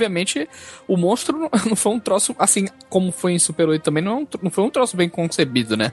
o 0.87 0.95
monstro 0.95 1.49
não, 1.67 1.75
foi 1.75 1.91
um 1.91 1.99
troço, 1.99 2.35
assim, 2.39 2.67
como 2.89 3.11
foi 3.11 3.33
em 3.33 3.39
Super 3.39 3.67
8 3.67 3.81
também, 3.83 4.03
não, 4.03 4.21
é 4.21 4.27
não 4.41 4.49
foi 4.51 4.63
um 4.63 4.69
troço 4.69 4.95
bem 4.95 5.09
concebido, 5.09 5.75
né? 5.75 5.91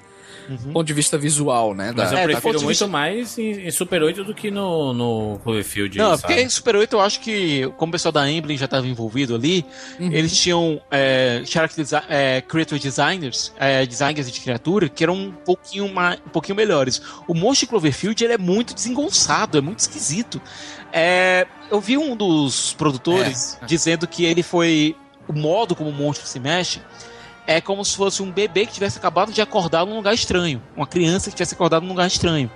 Do 0.49 0.73
ponto 0.73 0.87
de 0.87 0.93
vista 0.93 1.19
visual, 1.19 1.75
né? 1.75 1.93
Mas 1.97 2.13
da- 2.13 2.19
eu 2.19 2.19
É, 2.19 2.23
do 2.23 2.31
prefiro 2.35 2.53
muito 2.61 2.69
vista- 2.69 2.87
mais 2.87 3.37
em, 3.37 3.67
em 3.67 3.71
Super 3.73 4.01
8 4.05 4.23
do 4.23 4.33
que 4.33 4.49
no, 4.49 4.93
no 4.93 5.41
Cloverfield. 5.43 5.99
Não, 5.99 6.11
sabe? 6.17 6.23
porque 6.23 6.41
em 6.41 6.49
Super 6.49 6.77
8 6.77 6.93
eu 6.95 7.01
acho 7.01 7.19
que, 7.19 7.67
como 7.77 7.91
o 7.91 7.93
pessoal 7.93 8.13
da 8.13 8.31
Emblem 8.31 8.57
já 8.57 8.67
estava 8.67 8.87
envolvido 8.87 9.35
ali, 9.35 9.67
eles 9.99 10.37
tinham 10.37 10.81
é, 10.89 11.43
character 11.45 11.83
desi- 11.85 12.05
é, 12.09 12.41
creator 12.43 12.79
designers, 12.79 13.53
é, 13.59 13.85
designers 13.85 14.31
de 14.31 14.41
criatura, 14.41 14.89
que 14.89 15.03
eram 15.03 15.15
um 15.17 15.33
pouquinho, 15.33 15.93
mais, 15.93 16.21
um 16.25 16.29
pouquinho 16.31 16.55
melhores. 16.55 17.03
O 17.27 17.35
monstro 17.35 17.67
de 17.67 17.71
Cloverfield 17.71 18.23
ele 18.23 18.35
é 18.35 18.39
muito 18.39 18.73
desengonçado, 18.73 19.59
é 19.59 19.61
muito 19.61 19.81
esquisito. 19.81 20.41
É, 20.99 21.47
eu 21.71 21.79
vi 21.79 21.99
um 21.99 22.17
dos 22.17 22.73
produtores 22.73 23.59
dizendo 23.67 24.07
que 24.07 24.25
ele 24.25 24.43
foi. 24.43 24.97
O 25.29 25.33
modo 25.35 25.77
como 25.77 25.91
o 25.91 25.93
monstro 25.93 26.27
se 26.27 26.41
mexe 26.41 26.81
é 27.47 27.61
como 27.61 27.85
se 27.85 27.97
fosse 27.97 28.23
um 28.23 28.31
bebê 28.31 28.65
que 28.65 28.73
tivesse 28.73 28.97
acabado 28.97 29.31
de 29.31 29.43
acordar 29.43 29.85
num 29.85 29.97
lugar 29.97 30.15
estranho. 30.15 30.63
Uma 30.75 30.87
criança 30.87 31.29
que 31.29 31.37
tivesse 31.37 31.55
acordado 31.55 31.83
num 31.83 31.91
lugar 31.91 32.07
estranho. 32.07 32.51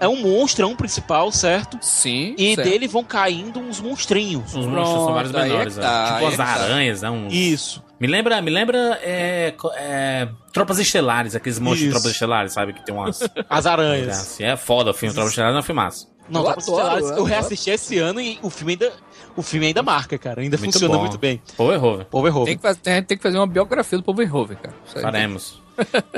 É 0.00 0.08
um 0.08 0.16
monstro, 0.16 0.64
é 0.64 0.66
um 0.66 0.74
principal, 0.74 1.30
certo? 1.30 1.78
Sim. 1.82 2.34
E 2.38 2.54
certo. 2.54 2.68
dele 2.68 2.88
vão 2.88 3.04
caindo 3.04 3.60
uns 3.60 3.80
monstrinhos. 3.80 4.54
Os 4.54 4.66
monstros 4.66 5.04
são 5.04 5.14
vários 5.14 5.34
é 5.34 5.42
menores, 5.42 5.76
né? 5.76 5.82
tá, 5.82 6.14
tipo 6.14 6.26
as 6.26 6.32
é 6.32 6.36
que 6.36 6.36
tá. 6.36 6.64
aranhas, 6.64 7.02
né? 7.02 7.10
Uns... 7.10 7.32
Isso. 7.32 7.84
Me 8.00 8.08
lembra, 8.08 8.40
me 8.40 8.50
lembra 8.50 8.98
é, 9.02 9.54
é, 9.76 10.28
Tropas 10.52 10.78
Estelares, 10.78 11.36
aqueles 11.36 11.60
monstros 11.60 11.84
de. 11.84 11.90
Tropas 11.90 12.10
Estelares, 12.10 12.52
sabe? 12.52 12.72
Que 12.72 12.84
tem 12.84 12.94
umas. 12.94 13.20
As 13.48 13.66
aranhas. 13.66 14.08
assim, 14.08 14.44
é 14.44 14.56
foda 14.56 14.90
o 14.90 14.94
filme 14.94 15.14
Tropas 15.14 15.30
Estelares, 15.30 15.52
não 15.52 15.58
é 15.58 15.62
um 15.62 15.66
filmaço. 15.66 16.11
Não, 16.28 16.42
Eu 16.42 16.48
adoro, 16.50 16.62
eu 16.70 16.76
eu 17.00 17.06
adoro. 17.12 17.24
reassisti 17.24 17.70
esse 17.70 17.98
ano 17.98 18.20
e 18.20 18.38
o 18.42 18.48
filme 18.50 18.72
ainda, 18.72 18.92
o 19.36 19.42
filme 19.42 19.66
ainda 19.66 19.82
marca, 19.82 20.16
cara. 20.18 20.40
Ainda 20.40 20.56
Muito 20.56 20.72
funciona 20.72 20.94
bom. 20.94 21.00
muito 21.00 21.18
bem. 21.18 21.40
Pô, 21.56 21.72
errou, 21.72 21.96
velho. 21.98 22.06
Power 22.06 22.44
Tem 22.44 22.56
que, 22.56 22.62
fazer, 22.62 22.80
tem, 22.80 23.02
tem 23.02 23.16
que 23.16 23.22
fazer 23.22 23.36
uma 23.38 23.46
biografia 23.46 23.98
do 23.98 24.04
Paul 24.04 24.16
Verhoeven, 24.16 24.56
cara. 24.56 24.74
Faremos. 24.86 25.60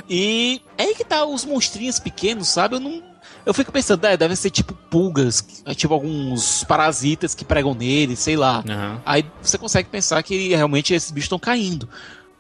E 0.08 0.61
é 0.76 0.84
aí 0.84 0.94
que 0.94 1.04
tá 1.04 1.25
os 1.25 1.44
monstrinhos 1.44 1.99
pequenos, 1.99 2.49
sabe? 2.49 2.76
Eu 2.76 2.80
não. 2.80 3.02
Eu 3.46 3.52
fico 3.52 3.70
pensando, 3.70 4.04
é, 4.06 4.16
devem 4.16 4.37
ser 4.37 4.50
tipo 4.50 4.73
pulgas, 4.73 5.46
tipo 5.76 5.92
alguns 5.92 6.64
parasitas 6.64 7.34
que 7.34 7.44
pregam 7.44 7.75
nele, 7.75 8.16
sei 8.16 8.37
lá. 8.37 8.64
Aham. 8.68 9.02
Aí 9.04 9.25
você 9.42 9.58
consegue 9.58 9.88
pensar 9.90 10.23
que 10.23 10.49
realmente 10.54 10.94
esses 10.94 11.11
bichos 11.11 11.26
estão 11.26 11.38
caindo. 11.38 11.88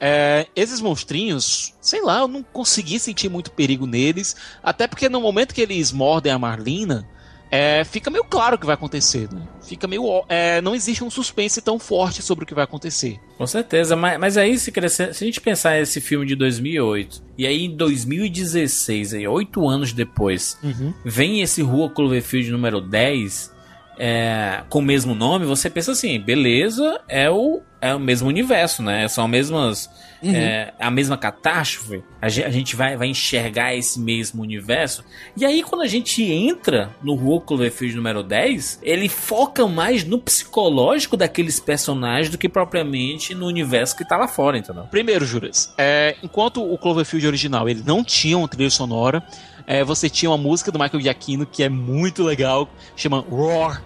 É, 0.00 0.46
esses 0.56 0.80
monstrinhos, 0.80 1.74
sei 1.80 2.02
lá, 2.02 2.20
eu 2.20 2.28
não 2.28 2.42
consegui 2.42 2.98
sentir 2.98 3.28
muito 3.28 3.50
perigo 3.50 3.86
neles. 3.86 4.34
Até 4.62 4.86
porque 4.86 5.08
no 5.08 5.20
momento 5.20 5.54
que 5.54 5.60
eles 5.60 5.92
mordem 5.92 6.32
a 6.32 6.38
Marlina, 6.38 7.06
é, 7.54 7.84
fica 7.84 8.10
meio 8.10 8.24
claro 8.24 8.56
o 8.56 8.58
que 8.58 8.66
vai 8.66 8.74
acontecer. 8.74 9.28
Né? 9.32 9.42
Fica 9.62 9.86
meio. 9.86 10.24
é, 10.28 10.60
não 10.60 10.74
existe 10.74 11.04
um 11.04 11.10
suspense 11.10 11.62
tão 11.62 11.78
forte 11.78 12.20
sobre 12.20 12.42
o 12.42 12.46
que 12.46 12.52
vai 12.54 12.64
acontecer. 12.64 13.20
Com 13.38 13.46
certeza, 13.46 13.94
mas, 13.94 14.18
mas 14.18 14.36
aí 14.36 14.58
se, 14.58 14.72
crescer, 14.72 15.14
se 15.14 15.22
a 15.22 15.26
gente 15.26 15.40
pensar 15.40 15.78
esse 15.78 16.00
filme 16.00 16.26
de 16.26 16.34
2008 16.34 17.22
e 17.38 17.46
aí 17.46 17.64
em 17.64 17.76
2016, 17.76 19.14
aí, 19.14 19.28
oito 19.28 19.68
anos 19.68 19.92
depois, 19.92 20.58
vem 21.04 21.42
esse 21.42 21.62
Rua 21.62 21.90
Cloverfield 21.90 22.50
número 22.50 22.80
10 22.80 23.53
é, 23.98 24.62
com 24.68 24.78
o 24.78 24.82
mesmo 24.82 25.14
nome, 25.14 25.44
você 25.46 25.68
pensa 25.70 25.92
assim, 25.92 26.18
beleza, 26.20 27.00
é 27.08 27.30
o, 27.30 27.62
é 27.80 27.94
o 27.94 28.00
mesmo 28.00 28.28
universo, 28.28 28.82
né? 28.82 29.06
São 29.08 29.24
as 29.24 29.30
mesmas. 29.30 29.90
é, 30.24 30.72
a 30.80 30.90
mesma 30.90 31.18
catástrofe. 31.18 32.02
A 32.20 32.28
ge- 32.30 32.44
a 32.44 32.50
gente 32.50 32.74
vai, 32.74 32.96
vai 32.96 33.08
enxergar 33.08 33.74
esse 33.74 34.00
mesmo 34.00 34.42
universo. 34.42 35.04
E 35.36 35.44
aí, 35.44 35.62
quando 35.62 35.82
a 35.82 35.86
gente 35.86 36.22
entra 36.22 36.88
no 37.02 37.14
Rua 37.14 37.42
Cloverfield 37.42 37.94
número 37.96 38.22
10, 38.22 38.80
ele 38.82 39.06
foca 39.08 39.66
mais 39.66 40.02
no 40.02 40.18
psicológico 40.18 41.16
daqueles 41.16 41.60
personagens 41.60 42.30
do 42.30 42.38
que 42.38 42.48
propriamente 42.48 43.34
no 43.34 43.46
universo 43.46 43.94
que 43.96 44.04
tá 44.08 44.16
lá 44.16 44.26
fora, 44.26 44.56
entendeu? 44.56 44.84
Primeiro, 44.84 45.26
Juras, 45.26 45.74
é, 45.76 46.16
enquanto 46.22 46.62
o 46.64 46.78
Cloverfield 46.78 47.26
original 47.26 47.68
ele 47.68 47.82
não 47.84 48.02
tinha 48.02 48.38
uma 48.38 48.48
trilha 48.48 48.70
sonora, 48.70 49.22
é, 49.66 49.84
você 49.84 50.08
tinha 50.08 50.30
uma 50.30 50.38
música 50.38 50.72
do 50.72 50.78
Michael 50.78 51.02
Giacchino 51.02 51.44
que 51.44 51.62
é 51.62 51.68
muito 51.68 52.22
legal, 52.24 52.68
chama 52.96 53.18
Roar, 53.20 53.82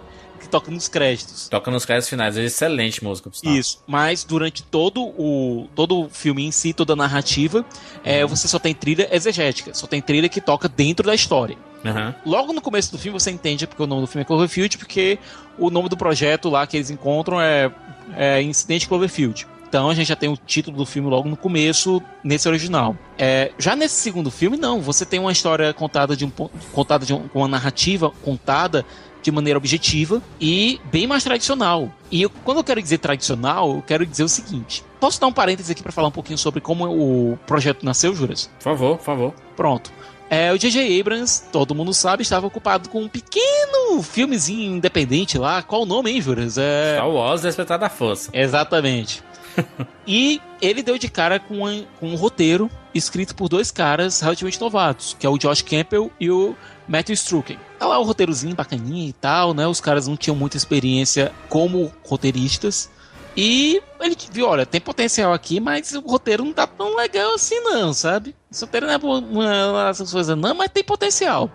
que 0.48 0.52
toca 0.52 0.70
nos 0.70 0.88
créditos. 0.88 1.48
Toca 1.48 1.70
nos 1.70 1.84
créditos 1.84 2.08
finais, 2.08 2.36
é 2.36 2.44
excelente 2.44 3.04
música. 3.04 3.30
Isso, 3.44 3.82
mas 3.86 4.24
durante 4.24 4.62
todo 4.62 5.02
o, 5.02 5.68
todo 5.74 6.04
o 6.04 6.08
filme 6.08 6.44
em 6.44 6.50
si, 6.50 6.72
toda 6.72 6.94
a 6.94 6.96
narrativa, 6.96 7.64
é, 8.02 8.24
você 8.24 8.48
só 8.48 8.58
tem 8.58 8.74
trilha 8.74 9.08
exegética, 9.14 9.74
só 9.74 9.86
tem 9.86 10.00
trilha 10.00 10.28
que 10.28 10.40
toca 10.40 10.68
dentro 10.68 11.06
da 11.06 11.14
história. 11.14 11.56
Aham. 11.84 12.14
Logo 12.26 12.52
no 12.52 12.60
começo 12.60 12.90
do 12.90 12.98
filme 12.98 13.18
você 13.20 13.30
entende 13.30 13.66
porque 13.66 13.82
o 13.82 13.86
nome 13.86 14.00
do 14.00 14.06
filme 14.08 14.22
é 14.22 14.24
Cloverfield, 14.24 14.78
porque 14.78 15.18
o 15.58 15.70
nome 15.70 15.88
do 15.88 15.96
projeto 15.96 16.48
lá 16.48 16.66
que 16.66 16.76
eles 16.76 16.90
encontram 16.90 17.40
é, 17.40 17.70
é 18.16 18.42
Incidente 18.42 18.88
Cloverfield. 18.88 19.46
Então 19.68 19.90
a 19.90 19.94
gente 19.94 20.08
já 20.08 20.16
tem 20.16 20.30
o 20.30 20.36
título 20.36 20.78
do 20.78 20.86
filme 20.86 21.10
logo 21.10 21.28
no 21.28 21.36
começo, 21.36 22.02
nesse 22.24 22.48
original. 22.48 22.96
É, 23.18 23.52
já 23.58 23.76
nesse 23.76 23.96
segundo 23.96 24.30
filme, 24.30 24.56
não. 24.56 24.80
Você 24.80 25.04
tem 25.04 25.20
uma 25.20 25.30
história 25.30 25.74
contada 25.74 26.16
de 26.16 26.24
um 26.24 26.30
contada 26.72 27.04
de 27.04 27.12
um- 27.12 27.28
uma 27.34 27.46
narrativa 27.46 28.10
contada 28.24 28.84
de 29.22 29.30
maneira 29.30 29.56
objetiva 29.58 30.22
e 30.40 30.80
bem 30.90 31.06
mais 31.06 31.24
tradicional. 31.24 31.90
E 32.10 32.22
eu- 32.22 32.30
quando 32.44 32.58
eu 32.58 32.64
quero 32.64 32.80
dizer 32.82 32.98
tradicional, 32.98 33.76
eu 33.76 33.82
quero 33.86 34.06
dizer 34.06 34.22
o 34.24 34.28
seguinte. 34.28 34.84
Posso 35.00 35.20
dar 35.20 35.26
um 35.26 35.32
parênteses 35.32 35.70
aqui 35.70 35.82
para 35.82 35.92
falar 35.92 36.08
um 36.08 36.12
pouquinho 36.12 36.38
sobre 36.38 36.60
como 36.60 36.86
o 36.86 37.36
projeto 37.46 37.84
nasceu, 37.84 38.14
Juras? 38.14 38.50
Por 38.58 38.64
favor, 38.64 38.96
por 38.98 39.04
favor. 39.04 39.34
Pronto. 39.56 39.92
É, 40.30 40.52
o 40.52 40.58
J.J. 40.58 41.00
Abrams, 41.00 41.44
todo 41.50 41.74
mundo 41.74 41.94
sabe, 41.94 42.22
estava 42.22 42.46
ocupado 42.46 42.90
com 42.90 43.02
um 43.02 43.08
pequeno 43.08 44.02
filmezinho 44.02 44.76
independente 44.76 45.38
lá. 45.38 45.62
Qual 45.62 45.82
o 45.82 45.86
nome, 45.86 46.10
hein, 46.10 46.20
Juras? 46.20 46.58
É... 46.58 46.96
Star 46.96 47.08
Wars 47.08 47.40
Despertar 47.42 47.78
da 47.78 47.88
Força. 47.88 48.30
Exatamente. 48.34 49.22
e 50.06 50.40
ele 50.60 50.82
deu 50.82 50.98
de 50.98 51.08
cara 51.08 51.38
com, 51.40 51.66
um- 51.66 51.84
com 51.98 52.08
um 52.10 52.14
roteiro 52.16 52.70
escrito 52.94 53.34
por 53.34 53.48
dois 53.48 53.70
caras 53.70 54.20
relativamente 54.20 54.60
novatos, 54.60 55.16
que 55.18 55.26
é 55.26 55.30
o 55.30 55.38
Josh 55.38 55.62
Campbell 55.62 56.10
e 56.20 56.30
o 56.30 56.54
Matthew 56.88 57.14
Strucken. 57.14 57.58
Tá 57.78 57.86
lá 57.86 57.98
o 57.98 58.02
roteirozinho 58.02 58.54
bacaninha 58.54 59.08
e 59.08 59.12
tal, 59.12 59.52
né? 59.54 59.66
Os 59.66 59.80
caras 59.80 60.08
não 60.08 60.16
tinham 60.16 60.34
muita 60.36 60.56
experiência 60.56 61.32
como 61.48 61.92
roteiristas. 62.06 62.90
E 63.36 63.80
ele 64.00 64.16
viu, 64.32 64.48
olha, 64.48 64.66
tem 64.66 64.80
potencial 64.80 65.32
aqui, 65.32 65.60
mas 65.60 65.92
o 65.92 66.00
roteiro 66.00 66.44
não 66.44 66.52
tá 66.52 66.66
tão 66.66 66.96
legal 66.96 67.34
assim 67.34 67.60
não, 67.60 67.92
sabe? 67.92 68.34
Esse 68.50 68.64
roteiro 68.64 68.86
não 68.86 68.92
é 68.94 68.96
uma- 68.96 69.18
uma- 69.18 69.88
essas 69.90 70.10
coisas 70.10 70.36
não, 70.36 70.54
mas 70.54 70.70
tem 70.70 70.82
potencial. 70.82 71.48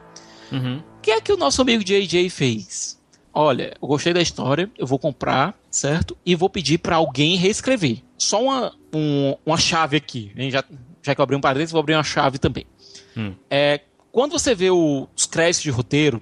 Uhum. 0.52 0.78
O 0.98 1.02
que 1.02 1.12
é 1.12 1.20
que 1.20 1.34
o 1.34 1.38
nosso 1.38 1.62
amigo 1.62 1.84
JJ 1.84 2.30
fez? 2.30 2.98
Olha, 3.34 3.76
eu 3.82 3.88
gostei 3.88 4.14
da 4.14 4.22
história, 4.22 4.72
eu 4.78 4.86
vou 4.88 4.98
comprar, 5.00 5.56
certo? 5.70 6.16
E 6.26 6.36
vou 6.36 6.50
pedir 6.50 6.78
pra 6.78 6.96
alguém 6.98 7.36
reescrever. 7.36 7.98
Só 8.18 8.42
uma, 8.44 8.74
um- 8.94 9.36
uma 9.46 9.58
chave 9.58 9.98
aqui. 9.98 10.32
hein? 10.38 10.52
Já, 10.52 10.64
já 11.02 11.14
que 11.16 11.20
eu 11.20 11.24
abri 11.24 11.36
um 11.36 11.42
parênteses, 11.42 11.72
vou 11.72 11.80
abrir 11.80 11.96
uma 11.96 12.04
chave 12.04 12.38
também. 12.38 12.66
Hum. 13.18 13.34
É, 13.50 13.82
quando 14.14 14.34
você 14.34 14.54
vê 14.54 14.70
o- 14.70 15.08
os 15.18 15.26
créditos 15.26 15.64
de 15.64 15.72
roteiro, 15.72 16.22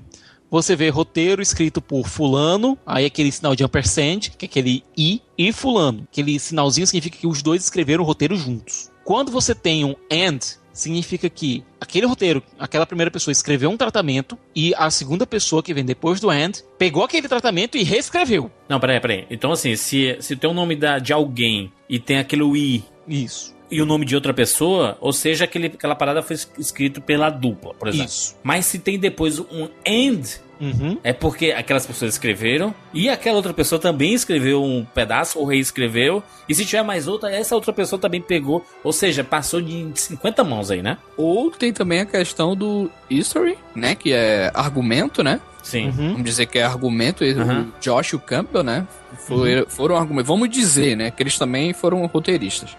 você 0.49 0.75
vê 0.75 0.89
roteiro 0.89 1.41
escrito 1.41 1.81
por 1.81 2.07
fulano, 2.07 2.77
aí 2.85 3.05
aquele 3.05 3.31
sinal 3.31 3.53
de 3.55 3.63
ampersand, 3.63 4.31
que 4.37 4.45
é 4.45 4.47
aquele 4.47 4.83
i, 4.97 5.21
e 5.37 5.51
fulano. 5.51 6.07
Aquele 6.11 6.39
sinalzinho 6.39 6.87
significa 6.87 7.17
que 7.17 7.27
os 7.27 7.41
dois 7.41 7.61
escreveram 7.63 8.03
o 8.03 8.07
roteiro 8.07 8.35
juntos. 8.35 8.89
Quando 9.03 9.31
você 9.31 9.53
tem 9.53 9.83
um 9.83 9.93
and, 10.11 10.39
significa 10.73 11.29
que 11.29 11.63
aquele 11.81 12.05
roteiro, 12.05 12.41
aquela 12.57 12.85
primeira 12.85 13.11
pessoa 13.11 13.31
escreveu 13.33 13.69
um 13.69 13.75
tratamento 13.75 14.37
e 14.55 14.73
a 14.75 14.89
segunda 14.89 15.27
pessoa 15.27 15.61
que 15.61 15.73
vem 15.73 15.83
depois 15.83 16.21
do 16.21 16.29
and 16.29 16.51
pegou 16.77 17.03
aquele 17.03 17.27
tratamento 17.27 17.77
e 17.77 17.83
reescreveu. 17.83 18.49
Não, 18.69 18.79
peraí, 18.79 18.99
peraí. 19.01 19.27
Então, 19.29 19.51
assim, 19.51 19.75
se, 19.75 20.15
se 20.21 20.35
tem 20.37 20.49
o 20.49 20.53
nome 20.53 20.77
da, 20.77 20.97
de 20.97 21.11
alguém 21.11 21.71
e 21.89 21.99
tem 21.99 22.19
aquele 22.19 22.43
I 22.57 22.83
Isso. 23.07 23.53
E 23.71 23.81
o 23.81 23.85
nome 23.85 24.05
de 24.05 24.13
outra 24.15 24.33
pessoa, 24.33 24.97
ou 24.99 25.13
seja, 25.13 25.45
aquele, 25.45 25.67
aquela 25.67 25.95
parada 25.95 26.21
foi 26.21 26.35
es- 26.35 26.51
escrito 26.59 27.01
pela 27.01 27.29
dupla, 27.29 27.73
por 27.73 27.87
exemplo. 27.87 28.05
Isso. 28.07 28.35
Mas 28.43 28.65
se 28.65 28.77
tem 28.79 28.99
depois 28.99 29.39
um 29.39 29.69
and, 29.87 30.21
Uhum. 30.61 30.95
é 31.03 31.11
porque 31.11 31.51
aquelas 31.51 31.87
pessoas 31.87 32.13
escreveram 32.13 32.71
e 32.93 33.09
aquela 33.09 33.37
outra 33.37 33.51
pessoa 33.51 33.81
também 33.81 34.13
escreveu 34.13 34.63
um 34.63 34.85
pedaço 34.85 35.39
ou 35.39 35.45
reescreveu. 35.45 36.21
E 36.47 36.53
se 36.53 36.63
tiver 36.65 36.83
mais 36.83 37.07
outra, 37.07 37.31
essa 37.31 37.55
outra 37.55 37.73
pessoa 37.73 37.97
também 37.99 38.21
pegou. 38.21 38.63
Ou 38.83 38.93
seja, 38.93 39.23
passou 39.23 39.59
de 39.59 39.89
50 39.95 40.43
mãos 40.43 40.69
aí, 40.69 40.83
né? 40.83 40.99
Ou 41.17 41.49
tem 41.49 41.73
também 41.73 42.01
a 42.01 42.05
questão 42.05 42.55
do 42.55 42.91
history, 43.09 43.57
né? 43.73 43.95
Que 43.95 44.13
é 44.13 44.51
argumento, 44.53 45.23
né? 45.23 45.41
Sim. 45.63 45.89
Vamos 45.89 46.23
dizer 46.25 46.45
que 46.45 46.59
é 46.59 46.63
argumento. 46.63 47.23
Uhum. 47.23 47.61
O 47.61 47.73
Josh 47.81 48.09
e 48.09 48.15
o 48.15 48.19
Campbell, 48.19 48.61
né? 48.63 48.85
Foram, 49.27 49.65
foram 49.67 49.95
argumentos. 49.97 50.27
Vamos 50.27 50.47
dizer, 50.47 50.95
né? 50.95 51.09
Que 51.09 51.23
eles 51.23 51.39
também 51.39 51.73
foram 51.73 52.05
roteiristas. 52.05 52.77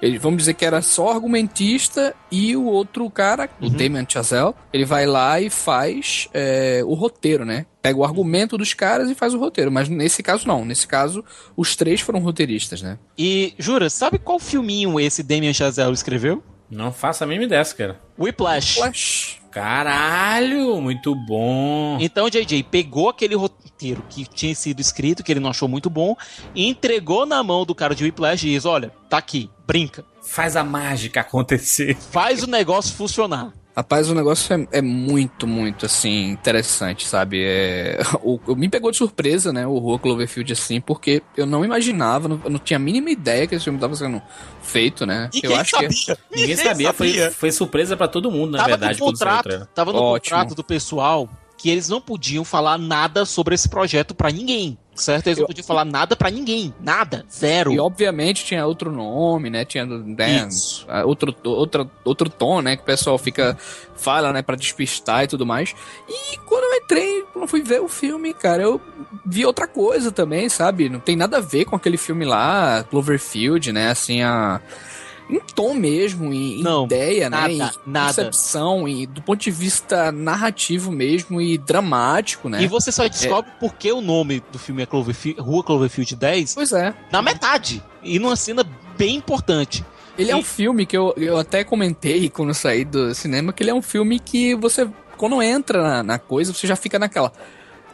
Ele, 0.00 0.18
vamos 0.18 0.38
dizer 0.38 0.54
que 0.54 0.64
era 0.64 0.82
só 0.82 1.10
argumentista 1.10 2.14
e 2.30 2.56
o 2.56 2.64
outro 2.64 3.08
cara, 3.10 3.48
o 3.60 3.70
Damien 3.70 4.06
Chazelle, 4.08 4.54
ele 4.72 4.84
vai 4.84 5.06
lá 5.06 5.40
e 5.40 5.48
faz 5.48 6.28
é, 6.34 6.82
o 6.84 6.94
roteiro, 6.94 7.44
né? 7.44 7.66
Pega 7.80 7.98
o 7.98 8.04
argumento 8.04 8.58
dos 8.58 8.74
caras 8.74 9.10
e 9.10 9.14
faz 9.14 9.32
o 9.32 9.38
roteiro. 9.38 9.70
Mas 9.70 9.88
nesse 9.88 10.22
caso, 10.22 10.46
não. 10.46 10.64
Nesse 10.64 10.86
caso, 10.86 11.24
os 11.56 11.76
três 11.76 12.00
foram 12.00 12.20
roteiristas, 12.20 12.82
né? 12.82 12.98
E, 13.16 13.54
Jura, 13.58 13.88
sabe 13.88 14.18
qual 14.18 14.38
filminho 14.38 14.98
esse 15.00 15.22
Damien 15.22 15.54
Chazelle 15.54 15.94
escreveu? 15.94 16.42
Não 16.70 16.92
faça 16.92 17.24
a 17.24 17.26
mínima 17.26 17.44
ideia, 17.46 17.64
cara. 17.64 18.00
Whiplash. 18.18 18.74
Flash. 18.74 19.38
Caralho, 19.50 20.80
muito 20.82 21.14
bom. 21.14 21.96
Então 21.98 22.26
o 22.26 22.30
JJ 22.30 22.62
pegou 22.64 23.08
aquele 23.08 23.34
roteiro 23.34 24.04
que 24.10 24.26
tinha 24.26 24.54
sido 24.54 24.80
escrito, 24.80 25.22
que 25.22 25.32
ele 25.32 25.40
não 25.40 25.48
achou 25.48 25.66
muito 25.66 25.88
bom, 25.88 26.14
e 26.54 26.68
entregou 26.68 27.24
na 27.24 27.42
mão 27.42 27.64
do 27.64 27.74
cara 27.74 27.94
de 27.94 28.04
Whiplash 28.04 28.46
e 28.46 28.54
disse: 28.54 28.68
Olha, 28.68 28.92
tá 29.08 29.16
aqui, 29.16 29.48
brinca. 29.66 30.04
Faz 30.22 30.56
a 30.56 30.64
mágica 30.64 31.20
acontecer. 31.20 31.96
Faz 32.10 32.42
o 32.42 32.46
negócio 32.46 32.94
funcionar. 32.94 33.52
Rapaz, 33.76 34.08
o 34.08 34.14
negócio 34.14 34.54
é, 34.72 34.78
é 34.78 34.80
muito, 34.80 35.46
muito, 35.46 35.84
assim, 35.84 36.30
interessante, 36.30 37.06
sabe? 37.06 37.42
É, 37.44 37.98
o, 38.22 38.40
o- 38.46 38.56
me 38.56 38.70
pegou 38.70 38.90
de 38.90 38.96
surpresa, 38.96 39.52
né, 39.52 39.66
o 39.66 39.76
Rua 39.76 39.98
Cloverfield, 39.98 40.50
assim, 40.54 40.80
porque 40.80 41.22
eu 41.36 41.44
não 41.44 41.62
imaginava, 41.62 42.26
não, 42.26 42.40
eu 42.42 42.50
não 42.50 42.58
tinha 42.58 42.78
a 42.78 42.80
mínima 42.80 43.10
ideia 43.10 43.46
que 43.46 43.54
esse 43.54 43.64
filme 43.64 43.76
estava 43.76 43.94
sendo 43.94 44.22
feito, 44.62 45.04
né? 45.04 45.28
eu 45.34 45.42
Ninguém 45.50 45.58
acho 45.58 45.76
que 45.76 45.92
sabia. 45.92 46.18
Ninguém 46.34 46.56
sabia, 46.56 46.92
Foi, 46.94 47.30
foi 47.30 47.52
surpresa 47.52 47.94
pra 47.98 48.08
todo 48.08 48.30
mundo, 48.30 48.52
na 48.52 48.58
tava 48.58 48.68
verdade, 48.70 48.98
no 48.98 49.04
contrato, 49.04 49.68
tava 49.74 49.92
no 49.92 49.98
Ótimo. 49.98 50.36
contrato 50.38 50.54
do 50.54 50.64
pessoal 50.64 51.28
que 51.58 51.68
eles 51.68 51.86
não 51.88 52.00
podiam 52.00 52.44
falar 52.46 52.78
nada 52.78 53.26
sobre 53.26 53.54
esse 53.54 53.68
projeto 53.68 54.14
pra 54.14 54.30
ninguém. 54.30 54.78
Certo? 54.96 55.26
Eles 55.26 55.38
Eu- 55.38 55.42
não 55.42 55.46
podiam 55.48 55.64
falar 55.66 55.84
nada 55.84 56.16
pra 56.16 56.30
ninguém. 56.30 56.74
Nada. 56.80 57.24
Zero. 57.30 57.72
E 57.72 57.78
obviamente 57.78 58.44
tinha 58.44 58.66
outro 58.66 58.90
nome, 58.90 59.50
né? 59.50 59.64
Tinha 59.64 59.84
né, 59.86 60.46
Isso. 60.48 60.84
ah, 60.88 61.04
outro, 61.04 61.34
outro, 61.44 61.90
outro 62.04 62.28
tom, 62.30 62.60
né? 62.62 62.76
Que 62.76 62.82
o 62.82 62.86
pessoal 62.86 63.18
fica. 63.18 63.56
fala, 63.98 64.30
né? 64.30 64.42
Pra 64.42 64.56
despistar 64.56 65.24
e 65.24 65.26
tudo 65.26 65.46
mais. 65.46 65.74
E 66.06 66.36
quando 66.46 66.64
eu 66.64 66.74
entrei, 66.82 67.24
quando 67.32 67.48
fui 67.48 67.62
ver 67.62 67.80
o 67.80 67.88
filme, 67.88 68.34
cara, 68.34 68.62
eu 68.62 68.78
vi 69.24 69.46
outra 69.46 69.66
coisa 69.66 70.12
também, 70.12 70.50
sabe? 70.50 70.90
Não 70.90 71.00
tem 71.00 71.16
nada 71.16 71.38
a 71.38 71.40
ver 71.40 71.64
com 71.64 71.74
aquele 71.76 71.96
filme 71.96 72.24
lá, 72.26 72.84
Cloverfield, 72.90 73.72
né? 73.72 73.88
Assim, 73.90 74.20
a. 74.22 74.60
Em 75.28 75.40
tom 75.40 75.74
mesmo, 75.74 76.32
em, 76.32 76.60
em 76.60 76.62
Não, 76.62 76.84
ideia, 76.84 77.28
nada, 77.28 77.48
né? 77.48 77.54
Em 77.54 77.58
nada. 77.84 78.06
concepção, 78.08 78.86
e 78.86 79.06
do 79.06 79.20
ponto 79.20 79.40
de 79.40 79.50
vista 79.50 80.12
narrativo 80.12 80.92
mesmo 80.92 81.40
e 81.40 81.58
dramático, 81.58 82.48
né? 82.48 82.62
E 82.62 82.66
você 82.68 82.92
só 82.92 83.08
descobre 83.08 83.50
por 83.58 83.74
que 83.74 83.90
o 83.90 84.00
nome 84.00 84.40
do 84.52 84.58
filme 84.58 84.82
é 84.82 84.86
Cloverfield, 84.86 85.40
Rua 85.40 85.64
Cloverfield 85.64 86.14
10 86.14 86.54
Pois 86.54 86.72
é. 86.72 86.94
na 87.10 87.20
metade. 87.22 87.82
E 88.02 88.18
numa 88.20 88.36
cena 88.36 88.64
bem 88.96 89.16
importante. 89.16 89.84
Ele 90.16 90.30
é 90.30 90.34
E- 90.34 90.38
um 90.38 90.42
filme 90.44 90.86
que 90.86 90.96
eu, 90.96 91.12
eu 91.16 91.36
até 91.38 91.64
comentei 91.64 92.30
quando 92.30 92.50
eu 92.50 92.54
saí 92.54 92.84
do 92.84 93.12
cinema, 93.14 93.52
que 93.52 93.62
ele 93.62 93.70
é 93.70 93.74
um 93.74 93.82
filme 93.82 94.20
que 94.20 94.54
você, 94.54 94.88
quando 95.16 95.42
entra 95.42 95.82
na, 95.82 96.02
na 96.04 96.18
coisa, 96.20 96.54
você 96.54 96.66
já 96.68 96.76
fica 96.76 96.98
naquela. 97.00 97.32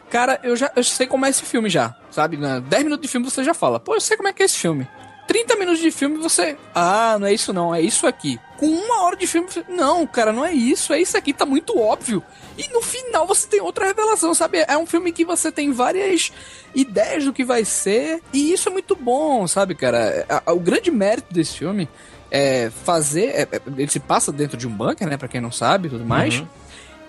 Cara, 0.09 0.39
eu 0.43 0.55
já 0.55 0.71
eu 0.75 0.83
sei 0.83 1.07
como 1.07 1.25
é 1.25 1.29
esse 1.29 1.43
filme 1.43 1.67
já, 1.67 1.95
sabe? 2.11 2.37
Na 2.37 2.59
10 2.59 2.83
minutos 2.83 3.01
de 3.01 3.07
filme 3.11 3.27
você 3.29 3.43
já 3.43 3.55
fala, 3.55 3.79
pô, 3.79 3.95
eu 3.95 4.01
sei 4.01 4.15
como 4.15 4.29
é 4.29 4.33
que 4.33 4.43
é 4.43 4.45
esse 4.45 4.57
filme. 4.59 4.87
30 5.27 5.55
minutos 5.55 5.81
de 5.81 5.89
filme 5.91 6.17
você. 6.17 6.57
Ah, 6.75 7.17
não 7.19 7.27
é 7.27 7.33
isso 7.33 7.51
não, 7.53 7.73
é 7.73 7.81
isso 7.81 8.05
aqui. 8.05 8.39
Com 8.57 8.67
uma 8.67 9.03
hora 9.03 9.15
de 9.15 9.25
filme, 9.27 9.47
você, 9.49 9.63
não, 9.69 10.05
cara, 10.05 10.31
não 10.31 10.45
é 10.45 10.53
isso, 10.53 10.93
é 10.93 11.01
isso 11.01 11.17
aqui, 11.17 11.33
tá 11.33 11.45
muito 11.45 11.77
óbvio. 11.77 12.23
E 12.57 12.67
no 12.71 12.81
final 12.81 13.25
você 13.25 13.47
tem 13.47 13.59
outra 13.61 13.85
revelação, 13.85 14.33
sabe? 14.33 14.63
É 14.67 14.77
um 14.77 14.85
filme 14.85 15.11
que 15.11 15.25
você 15.25 15.51
tem 15.51 15.71
várias 15.71 16.31
ideias 16.75 17.25
do 17.25 17.33
que 17.33 17.43
vai 17.43 17.65
ser, 17.65 18.21
e 18.31 18.53
isso 18.53 18.69
é 18.69 18.71
muito 18.71 18.95
bom, 18.95 19.47
sabe, 19.47 19.73
cara? 19.75 20.25
O 20.47 20.59
grande 20.59 20.91
mérito 20.91 21.33
desse 21.33 21.57
filme 21.57 21.89
é 22.29 22.69
fazer. 22.83 23.25
é- 23.29 23.41
é- 23.51 23.61
ele 23.77 23.89
se 23.89 23.99
passa 23.99 24.31
dentro 24.31 24.55
de 24.57 24.67
um 24.67 24.71
bunker, 24.71 25.07
né? 25.07 25.17
Pra 25.17 25.27
quem 25.27 25.41
não 25.41 25.51
sabe 25.51 25.89
tudo 25.89 26.05
mais. 26.05 26.39
Uhum. 26.39 26.47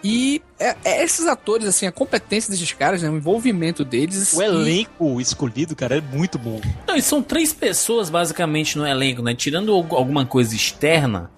E 0.06 0.42
é, 0.60 0.76
é 0.84 1.02
esses 1.02 1.26
atores, 1.26 1.66
assim, 1.66 1.86
a 1.86 1.92
competência 1.92 2.50
desses 2.50 2.70
caras, 2.74 3.02
né? 3.02 3.08
O 3.08 3.16
envolvimento 3.16 3.82
deles. 3.86 4.34
O 4.34 4.42
e- 4.42 4.44
elenco 4.44 5.18
escolhido, 5.18 5.74
cara, 5.74 5.96
é 5.96 6.00
muito 6.02 6.38
bom. 6.38 6.60
Não, 6.86 6.94
e 6.94 7.00
são 7.00 7.22
três 7.22 7.54
pessoas 7.54 8.10
basicamente 8.10 8.76
no 8.76 8.86
elenco, 8.86 9.22
né? 9.22 9.34
Tirando 9.34 9.72
al- 9.72 9.96
alguma 9.96 10.26
coisa 10.26 10.54
externa, 10.54 11.30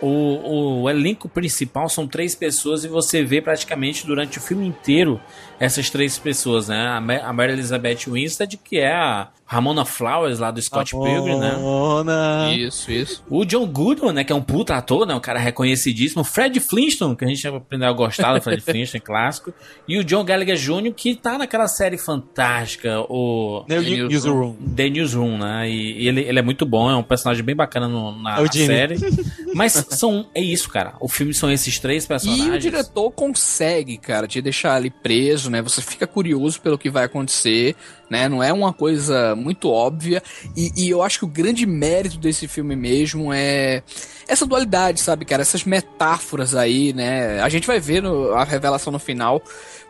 o, 0.00 0.82
o 0.82 0.90
elenco 0.90 1.28
principal 1.28 1.88
são 1.90 2.06
três 2.08 2.34
pessoas 2.34 2.82
e 2.84 2.88
você 2.88 3.22
vê 3.22 3.42
praticamente 3.42 4.06
durante 4.06 4.38
o 4.38 4.40
filme 4.40 4.66
inteiro 4.66 5.20
essas 5.60 5.90
três 5.90 6.18
pessoas, 6.18 6.68
né? 6.68 6.86
A, 6.88 7.00
Ma- 7.02 7.18
a 7.18 7.32
Mary 7.32 7.52
Elizabeth 7.52 8.06
Winstead, 8.08 8.56
que 8.56 8.78
é 8.78 8.90
a 8.92 9.28
Ramona 9.54 9.84
Flowers 9.84 10.38
lá 10.38 10.50
do 10.50 10.60
Scott 10.60 10.90
Pilgrim, 10.92 11.38
né? 11.38 11.50
Ramona. 11.50 12.52
Isso, 12.54 12.90
isso. 12.90 13.24
O 13.30 13.44
John 13.44 13.66
Goodman, 13.66 14.12
né, 14.12 14.24
que 14.24 14.32
é 14.32 14.36
um 14.36 14.42
puta 14.42 14.74
ator, 14.76 15.06
né, 15.06 15.14
um 15.14 15.20
cara 15.20 15.38
reconhecidíssimo. 15.38 16.22
O 16.22 16.24
Fred 16.24 16.58
Flintstone, 16.60 17.16
que 17.16 17.24
a 17.24 17.28
gente 17.28 17.46
aprendeu 17.46 17.88
a 17.88 17.92
gostar 17.92 18.34
do 18.34 18.40
Fred 18.42 18.60
Flintstone, 18.64 19.00
clássico. 19.00 19.52
E 19.88 19.98
o 19.98 20.04
John 20.04 20.24
Gallagher 20.24 20.56
Jr., 20.56 20.92
que 20.94 21.14
tá 21.14 21.38
naquela 21.38 21.66
série 21.68 21.96
fantástica, 21.98 23.00
o 23.08 23.64
New 23.68 23.80
Newsroom. 23.82 24.08
Newsroom. 24.08 24.54
The 24.74 24.90
Newsroom, 24.90 25.38
né? 25.38 25.70
E 25.70 25.84
e 26.04 26.08
ele, 26.08 26.22
ele 26.22 26.38
é 26.38 26.42
muito 26.42 26.66
bom, 26.66 26.90
é 26.90 26.96
um 26.96 27.02
personagem 27.02 27.44
bem 27.44 27.54
bacana 27.54 27.86
no- 27.88 28.20
na, 28.20 28.38
É 28.38 28.42
na 28.42 28.52
série. 28.52 28.96
Mas 29.54 29.72
são, 29.90 30.26
é 30.34 30.40
isso, 30.40 30.68
cara. 30.68 30.94
O 31.00 31.08
filme 31.08 31.32
são 31.32 31.50
esses 31.50 31.78
três 31.78 32.04
E 32.04 32.08
personagens. 32.08 32.48
o 32.54 32.58
diretor 32.58 33.10
consegue, 33.12 33.96
cara, 33.96 34.26
te 34.26 34.42
deixar 34.42 34.74
ali 34.74 34.90
preso, 34.90 35.50
né? 35.50 35.62
Você 35.62 35.80
fica 35.80 36.06
curioso 36.06 36.60
pelo 36.60 36.76
que 36.76 36.90
vai 36.90 37.04
acontecer, 37.04 37.76
né? 38.10 38.28
Não 38.28 38.42
é 38.42 38.52
uma 38.52 38.72
coisa 38.72 39.36
muito 39.44 39.70
óbvia. 39.70 40.22
E, 40.56 40.72
e 40.76 40.90
eu 40.90 41.02
acho 41.02 41.18
que 41.20 41.24
o 41.24 41.28
grande 41.28 41.66
mérito 41.66 42.18
desse 42.18 42.48
filme 42.48 42.74
mesmo 42.74 43.32
é 43.32 43.82
essa 44.26 44.46
dualidade, 44.46 45.00
sabe, 45.00 45.24
cara? 45.24 45.42
Essas 45.42 45.64
metáforas 45.64 46.54
aí, 46.54 46.92
né? 46.92 47.40
A 47.40 47.48
gente 47.48 47.66
vai 47.66 47.78
ver 47.78 48.02
no- 48.02 48.32
a 48.32 48.42
revelação 48.44 48.92
no 48.92 48.98
final. 48.98 49.42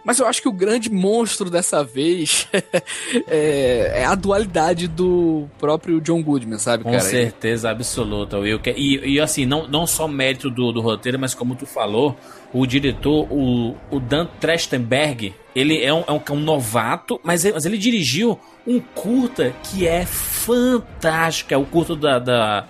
Mas 0.05 0.19
eu 0.19 0.27
acho 0.27 0.43
que 0.43 0.49
o 0.49 0.53
grande 0.53 0.91
monstro 0.91 1.49
dessa 1.49 1.83
vez 1.83 2.47
é, 3.27 4.03
é 4.03 4.05
a 4.05 4.15
dualidade 4.15 4.87
do 4.87 5.49
próprio 5.59 6.01
John 6.01 6.23
Goodman, 6.23 6.59
sabe, 6.59 6.85
Com 6.85 6.91
cara? 6.91 7.03
certeza 7.03 7.71
absoluta, 7.71 8.39
Will. 8.39 8.61
E, 8.77 9.15
e 9.15 9.21
assim, 9.21 9.47
não, 9.47 9.67
não 9.67 9.87
só 9.87 10.07
mérito 10.07 10.51
do, 10.51 10.73
do 10.73 10.81
roteiro, 10.81 11.19
mas 11.19 11.35
como 11.35 11.55
tu 11.55 11.65
falou, 11.65 12.17
o 12.53 12.67
diretor, 12.67 13.27
o, 13.31 13.75
o 13.91 13.99
Dan 13.99 14.27
Trachtenberg, 14.39 15.35
ele 15.57 15.83
é 15.83 15.93
um, 15.93 16.05
é 16.07 16.13
um, 16.13 16.21
é 16.25 16.33
um 16.33 16.41
novato, 16.41 17.19
mas 17.25 17.45
ele, 17.45 17.55
mas 17.55 17.65
ele 17.65 17.79
dirigiu 17.79 18.39
um 18.67 18.81
curta 18.81 19.55
que 19.65 19.87
é 19.87 20.05
fantástico. 20.05 21.53
É 21.53 21.57
o 21.57 21.65
curto 21.65 21.97
da, 21.97 22.19
da, 22.19 22.69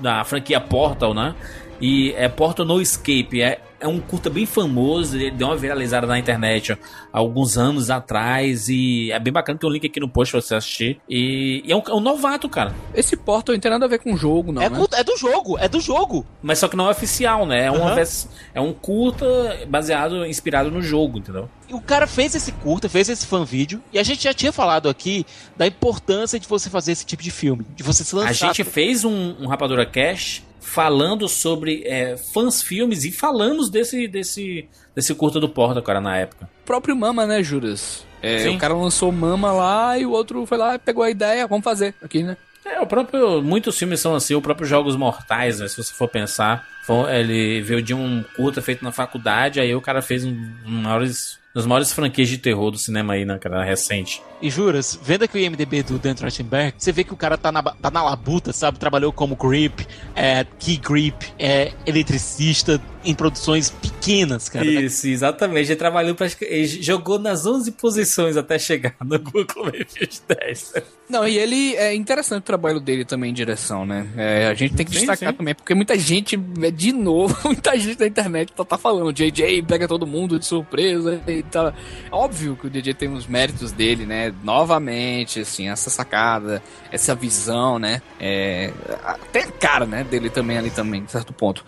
da 0.00 0.24
franquia 0.24 0.60
Portal, 0.60 1.14
né? 1.14 1.34
E 1.80 2.12
é 2.12 2.28
Portal 2.28 2.64
No 2.64 2.80
Escape. 2.80 3.42
É, 3.42 3.60
é 3.80 3.88
um 3.88 4.00
curta 4.00 4.30
bem 4.30 4.46
famoso, 4.46 5.16
ele 5.16 5.30
deu 5.30 5.48
uma 5.48 5.56
viralizada 5.56 6.06
na 6.06 6.18
internet 6.18 6.72
ó, 6.72 6.76
há 7.12 7.18
alguns 7.18 7.58
anos 7.58 7.90
atrás. 7.90 8.68
E 8.68 9.10
é 9.12 9.18
bem 9.18 9.32
bacana, 9.32 9.58
tem 9.58 9.68
um 9.68 9.72
link 9.72 9.86
aqui 9.86 10.00
no 10.00 10.08
post 10.08 10.32
pra 10.32 10.40
você 10.40 10.54
assistir. 10.54 11.00
E, 11.08 11.62
e 11.66 11.72
é, 11.72 11.76
um, 11.76 11.82
é 11.86 11.94
um 11.94 12.00
novato, 12.00 12.48
cara. 12.48 12.74
Esse 12.94 13.16
Portal 13.16 13.54
não 13.54 13.60
tem 13.60 13.70
nada 13.70 13.84
a 13.84 13.88
ver 13.88 13.98
com 13.98 14.12
o 14.14 14.16
jogo, 14.16 14.52
não, 14.52 14.62
É, 14.62 14.68
né? 14.70 14.78
é 14.94 15.04
do 15.04 15.16
jogo, 15.16 15.58
é 15.58 15.68
do 15.68 15.80
jogo. 15.80 16.24
Mas 16.42 16.58
só 16.58 16.68
que 16.68 16.76
não 16.76 16.86
é 16.86 16.90
oficial, 16.90 17.46
né? 17.46 17.64
É, 17.66 17.70
uma 17.70 17.94
vers- 17.94 18.28
é 18.54 18.60
um 18.60 18.72
curta 18.72 19.24
baseado, 19.68 20.24
inspirado 20.26 20.70
no 20.70 20.82
jogo, 20.82 21.18
entendeu? 21.18 21.48
E 21.68 21.74
o 21.74 21.80
cara 21.80 22.06
fez 22.06 22.34
esse 22.34 22.52
curta, 22.52 22.88
fez 22.88 23.08
esse 23.08 23.26
fan 23.26 23.44
vídeo, 23.44 23.82
e 23.92 23.98
a 23.98 24.02
gente 24.02 24.22
já 24.24 24.34
tinha 24.34 24.52
falado 24.52 24.88
aqui 24.88 25.24
da 25.56 25.66
importância 25.66 26.38
de 26.38 26.46
você 26.46 26.68
fazer 26.68 26.92
esse 26.92 27.06
tipo 27.06 27.22
de 27.22 27.30
filme, 27.30 27.66
de 27.74 27.82
você 27.82 28.04
se 28.04 28.14
lançar. 28.14 28.30
A 28.30 28.32
gente 28.32 28.64
fez 28.64 29.04
um, 29.04 29.34
um 29.40 29.46
Rapadura 29.46 29.86
Cash 29.86 30.42
falando 30.64 31.28
sobre 31.28 31.82
é, 31.84 32.16
fãs 32.16 32.62
filmes 32.62 33.04
e 33.04 33.12
falamos 33.12 33.70
desse, 33.70 34.08
desse, 34.08 34.68
desse 34.94 35.14
curta 35.14 35.38
do 35.38 35.48
Porta, 35.48 35.80
cara, 35.82 36.00
na 36.00 36.16
época. 36.16 36.48
O 36.62 36.66
próprio 36.66 36.96
Mama, 36.96 37.26
né, 37.26 37.42
Juras? 37.42 38.04
É, 38.22 38.48
o 38.48 38.58
cara 38.58 38.72
lançou 38.74 39.12
Mama 39.12 39.52
lá 39.52 39.98
e 39.98 40.06
o 40.06 40.10
outro 40.10 40.46
foi 40.46 40.56
lá, 40.56 40.78
pegou 40.78 41.04
a 41.04 41.10
ideia, 41.10 41.46
vamos 41.46 41.62
fazer 41.64 41.94
aqui, 42.02 42.22
né? 42.22 42.36
É, 42.64 42.80
o 42.80 42.86
próprio. 42.86 43.42
Muitos 43.42 43.76
filmes 43.78 44.00
são 44.00 44.14
assim, 44.14 44.34
o 44.34 44.40
próprio 44.40 44.66
Jogos 44.66 44.96
Mortais, 44.96 45.60
né? 45.60 45.68
Se 45.68 45.76
você 45.76 45.92
for 45.92 46.08
pensar. 46.08 46.66
Foi- 46.86 47.14
ele 47.14 47.60
veio 47.60 47.82
de 47.82 47.92
um 47.92 48.24
curta 48.34 48.62
feito 48.62 48.82
na 48.82 48.90
faculdade, 48.90 49.60
aí 49.60 49.74
o 49.74 49.82
cara 49.82 50.00
fez 50.00 50.24
um, 50.24 50.30
um 50.66 50.70
maiores, 50.82 51.38
das 51.54 51.66
maiores 51.66 51.92
franquias 51.92 52.28
de 52.28 52.36
terror 52.36 52.70
do 52.70 52.78
cinema 52.78 53.14
aí, 53.14 53.24
né, 53.24 53.38
cara, 53.38 53.62
recente. 53.62 54.20
E 54.42 54.50
juras, 54.50 54.98
vendo 55.00 55.22
aqui 55.22 55.38
o 55.38 55.40
IMDB 55.40 55.84
do 55.84 55.98
Dan 55.98 56.14
Trachtenberg, 56.14 56.74
você 56.76 56.90
vê 56.90 57.04
que 57.04 57.14
o 57.14 57.16
cara 57.16 57.38
tá 57.38 57.52
na, 57.52 57.62
tá 57.62 57.90
na 57.90 58.02
labuta, 58.02 58.52
sabe? 58.52 58.78
Trabalhou 58.78 59.12
como 59.12 59.36
grip, 59.36 59.86
é, 60.16 60.44
key 60.58 60.76
grip, 60.76 61.32
é 61.38 61.72
eletricista 61.86 62.82
em 63.04 63.14
produções 63.14 63.70
pequenas, 63.70 64.48
cara. 64.48 64.66
Isso, 64.66 65.06
exatamente. 65.06 65.70
Ele 65.70 65.76
trabalhou 65.76 66.14
pra. 66.14 66.26
Ele 66.40 66.66
jogou 66.66 67.18
nas 67.18 67.46
11 67.46 67.72
posições 67.72 68.36
até 68.36 68.58
chegar 68.58 68.96
no 69.04 69.18
Google 69.18 69.44
Cloverfield 69.48 70.22
10. 70.26 70.74
Não, 71.08 71.28
e 71.28 71.38
ele 71.38 71.76
é 71.76 71.94
interessante 71.94 72.40
o 72.40 72.44
trabalho 72.44 72.80
dele 72.80 73.04
também 73.04 73.30
em 73.30 73.34
direção, 73.34 73.84
né? 73.84 74.08
É, 74.16 74.46
a 74.46 74.54
gente 74.54 74.74
tem 74.74 74.86
que 74.86 74.92
Sim, 74.92 75.00
destacar 75.00 75.30
sim. 75.32 75.36
também, 75.36 75.54
porque 75.54 75.74
muita 75.74 75.98
gente, 75.98 76.38
é, 76.62 76.70
de 76.70 76.92
novo, 76.92 77.36
muita 77.44 77.78
gente 77.78 78.00
na 78.00 78.06
internet 78.06 78.52
tá, 78.52 78.64
tá 78.64 78.78
falando, 78.78 79.12
JJ 79.12 79.62
pega 79.62 79.86
todo 79.86 80.06
mundo 80.06 80.38
de 80.38 80.46
surpresa 80.46 81.20
e 81.26 81.43
Então, 81.48 81.72
óbvio 82.10 82.56
que 82.56 82.66
o 82.66 82.70
DJ 82.70 82.94
tem 82.94 83.12
os 83.12 83.26
méritos 83.26 83.72
dele, 83.72 84.06
né? 84.06 84.32
Novamente, 84.42 85.40
assim, 85.40 85.68
essa 85.68 85.90
sacada, 85.90 86.62
essa 86.90 87.14
visão, 87.14 87.78
né? 87.78 88.02
É, 88.18 88.72
até 89.04 89.44
a 89.44 89.50
cara, 89.52 89.86
né? 89.86 90.04
Dele 90.04 90.30
também 90.30 90.58
ali 90.58 90.70
também, 90.70 91.04
certo 91.06 91.32
ponto. 91.32 91.64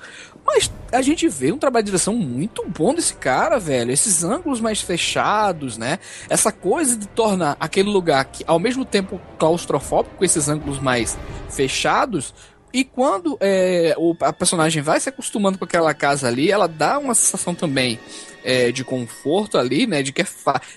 Mas 0.47 0.71
a 0.93 1.03
gente 1.03 1.29
vê 1.29 1.51
um 1.51 1.59
trabalho 1.59 1.85
de 1.85 1.91
direção 1.91 2.15
muito 2.15 2.65
bom 2.69 2.95
desse 2.95 3.15
cara, 3.15 3.59
velho. 3.59 3.91
Esses 3.91 4.23
ângulos 4.23 4.61
mais 4.61 4.81
fechados, 4.81 5.77
né? 5.77 5.99
Essa 6.29 6.53
coisa 6.53 6.97
de 6.97 7.09
tornar 7.09 7.57
aquele 7.59 7.91
lugar 7.91 8.25
que, 8.27 8.45
ao 8.47 8.61
mesmo 8.61 8.85
tempo 8.85 9.21
claustrofóbico, 9.39 10.17
com 10.17 10.25
esses 10.25 10.49
ângulos 10.49 10.79
mais 10.79 11.19
fechados, 11.51 12.33
e 12.77 12.85
quando 12.85 13.39
é, 13.41 13.95
o, 13.97 14.15
a 14.21 14.35
personagem 14.35 14.83
vai 14.83 15.01
se 15.01 15.09
acostumando 15.09 15.57
com 15.57 15.65
aquela 15.65 15.95
casa 15.95 16.29
ali, 16.29 16.51
ela 16.51 16.69
dá 16.69 16.99
uma 16.99 17.15
sensação 17.15 17.55
também 17.55 17.99
é, 18.45 18.71
de 18.71 18.85
conforto 18.85 19.57
ali, 19.57 19.87
né? 19.87 20.03
De 20.03 20.13
que 20.13 20.21
é 20.21 20.27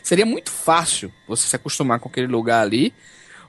seria 0.01 0.25
muito 0.25 0.49
fácil 0.49 1.11
você 1.27 1.45
se 1.45 1.57
acostumar 1.57 1.99
com 1.99 2.07
aquele 2.07 2.27
lugar 2.27 2.61
ali. 2.61 2.93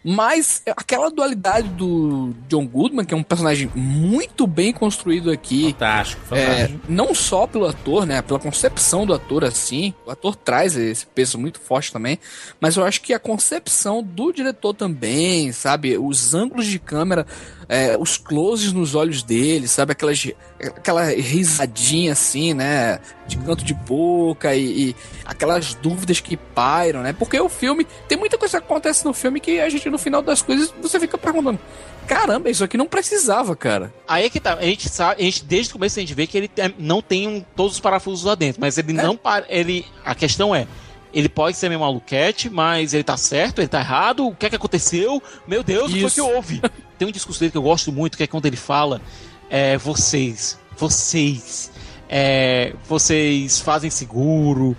Mas 0.03 0.63
aquela 0.67 1.11
dualidade 1.11 1.69
do 1.69 2.35
John 2.49 2.67
Goodman, 2.67 3.05
que 3.05 3.15
é 3.15 3.17
um 3.17 3.23
personagem 3.23 3.71
muito 3.73 4.49
bem 4.49 4.73
construído 4.73 5.31
aqui. 5.31 5.73
Fantástico, 5.73 6.23
fantástico. 6.25 6.81
É, 6.89 6.93
não 6.93 7.15
só 7.15 7.47
pelo 7.47 7.69
ator, 7.69 8.05
né? 8.05 8.21
Pela 8.21 8.41
concepção 8.41 9.07
do 9.07 9.15
ator, 9.15 9.45
assim. 9.45 9.95
O 10.05 10.11
ator 10.11 10.35
traz 10.35 10.75
esse 10.75 11.07
peso 11.07 11.39
muito 11.39 11.61
forte 11.61 11.93
também. 11.93 12.19
Mas 12.59 12.77
eu 12.77 12.85
acho 12.85 13.03
que 13.03 13.13
a 13.13 13.19
concepção 13.19 14.03
do 14.03 14.33
diretor 14.33 14.75
também, 14.75 15.53
sabe? 15.53 15.97
Os 15.99 16.35
ângulos 16.35 16.67
de 16.67 16.81
câmera 16.81 17.27
é, 17.71 17.97
os 17.97 18.19
closes 18.19 18.73
nos 18.73 18.97
olhos 18.97 19.23
dele, 19.23 19.69
sabe? 19.69 19.93
Aquelas, 19.93 20.27
aquela 20.59 21.05
risadinha 21.05 22.11
assim, 22.11 22.53
né? 22.53 22.99
De 23.29 23.37
canto 23.37 23.65
de 23.65 23.73
boca 23.73 24.57
e, 24.57 24.89
e, 24.89 24.97
aquelas 25.25 25.73
dúvidas 25.75 26.19
que 26.19 26.37
pairam, 26.37 27.01
né? 27.01 27.13
Porque 27.13 27.39
o 27.39 27.49
filme. 27.49 27.87
Tem 28.09 28.19
muita 28.19 28.37
coisa 28.37 28.59
que 28.59 28.67
acontece 28.67 29.05
no 29.05 29.15
filme 29.15 29.39
que 29.39 29.61
a 29.61 29.69
gente, 29.69 29.89
no 29.89 29.99
final 29.99 30.21
das 30.21 30.43
coisas, 30.43 30.75
você 30.83 30.99
fica 30.99 31.17
perguntando. 31.17 31.61
Caramba, 32.09 32.51
isso 32.51 32.65
aqui 32.65 32.77
não 32.77 32.87
precisava, 32.87 33.55
cara. 33.55 33.95
Aí 34.09 34.25
é 34.25 34.31
que 34.31 34.41
tá. 34.41 34.55
A 34.55 34.65
gente 34.65 34.89
sabe, 34.89 35.23
a 35.23 35.25
gente, 35.25 35.45
desde 35.45 35.71
o 35.71 35.75
começo 35.75 35.97
a 35.97 36.03
gente 36.03 36.13
vê 36.13 36.27
que 36.27 36.39
ele 36.39 36.51
não 36.77 37.01
tem 37.01 37.29
um, 37.29 37.41
todos 37.55 37.75
os 37.75 37.81
parafusos 37.81 38.25
lá 38.25 38.35
dentro, 38.35 38.61
mas 38.61 38.79
ele 38.79 38.99
é. 38.99 39.01
não 39.01 39.17
para. 39.17 39.47
Ele, 39.49 39.87
a 40.05 40.13
questão 40.13 40.53
é, 40.53 40.67
ele 41.13 41.29
pode 41.29 41.57
ser 41.57 41.69
meio 41.69 41.81
maluquete, 41.81 42.49
mas 42.49 42.95
ele 42.95 43.05
tá 43.05 43.17
certo, 43.17 43.61
ele 43.61 43.69
tá 43.69 43.81
errado, 43.81 44.27
o 44.29 44.35
que 44.35 44.47
é 44.47 44.51
que 44.51 44.57
aconteceu? 44.57 45.23
Meu 45.47 45.63
Deus, 45.63 45.91
Isso. 45.91 45.93
o 45.93 45.95
que 45.95 46.01
foi 46.01 46.11
que 46.11 46.21
houve? 46.21 46.63
Tem 46.99 47.09
um 47.09 47.13
discurso 47.13 47.41
dele 47.41 47.53
que 47.53 47.59
eu 47.59 47.63
gosto 47.63 47.91
muito, 47.91 48.17
que 48.17 48.23
é 48.23 48.27
quando 48.27 48.47
ele 48.47 48.57
fala: 48.57 49.01
é, 49.49 49.77
vocês, 49.79 50.59
vocês, 50.77 51.71
é, 52.09 52.75
vocês 52.87 53.61
fazem 53.61 53.91
seguro, 53.91 54.77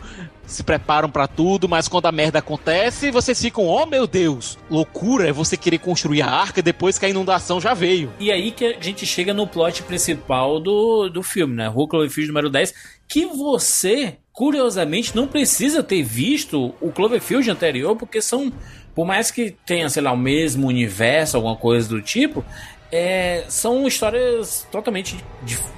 se 0.51 0.63
preparam 0.63 1.09
para 1.09 1.27
tudo, 1.27 1.67
mas 1.67 1.87
quando 1.87 2.05
a 2.05 2.11
merda 2.11 2.39
acontece, 2.39 3.09
vocês 3.09 3.41
ficam, 3.41 3.65
oh 3.65 3.85
meu 3.85 4.05
Deus, 4.05 4.57
loucura 4.69 5.27
é 5.27 5.31
você 5.31 5.55
querer 5.55 5.79
construir 5.79 6.21
a 6.21 6.29
arca 6.29 6.61
depois 6.61 6.99
que 6.99 7.05
a 7.05 7.09
inundação 7.09 7.59
já 7.59 7.73
veio. 7.73 8.11
E 8.19 8.31
aí 8.31 8.51
que 8.51 8.65
a 8.65 8.81
gente 8.81 9.05
chega 9.05 9.33
no 9.33 9.47
plot 9.47 9.81
principal 9.83 10.59
do, 10.59 11.09
do 11.09 11.23
filme, 11.23 11.55
né? 11.55 11.67
Rua 11.67 11.87
Cloverfield 11.87 12.27
número 12.27 12.49
10, 12.49 12.73
que 13.07 13.25
você 13.25 14.17
curiosamente, 14.41 15.15
não 15.15 15.27
precisa 15.27 15.83
ter 15.83 16.01
visto 16.01 16.73
o 16.81 16.91
Cloverfield 16.91 17.47
anterior, 17.51 17.95
porque 17.95 18.19
são, 18.23 18.51
por 18.95 19.05
mais 19.05 19.29
que 19.29 19.55
tenha, 19.67 19.87
sei 19.87 20.01
lá, 20.01 20.11
o 20.11 20.17
mesmo 20.17 20.67
universo, 20.67 21.37
alguma 21.37 21.55
coisa 21.55 21.87
do 21.87 22.01
tipo, 22.01 22.43
é, 22.91 23.43
são 23.47 23.85
histórias 23.85 24.67
totalmente 24.71 25.15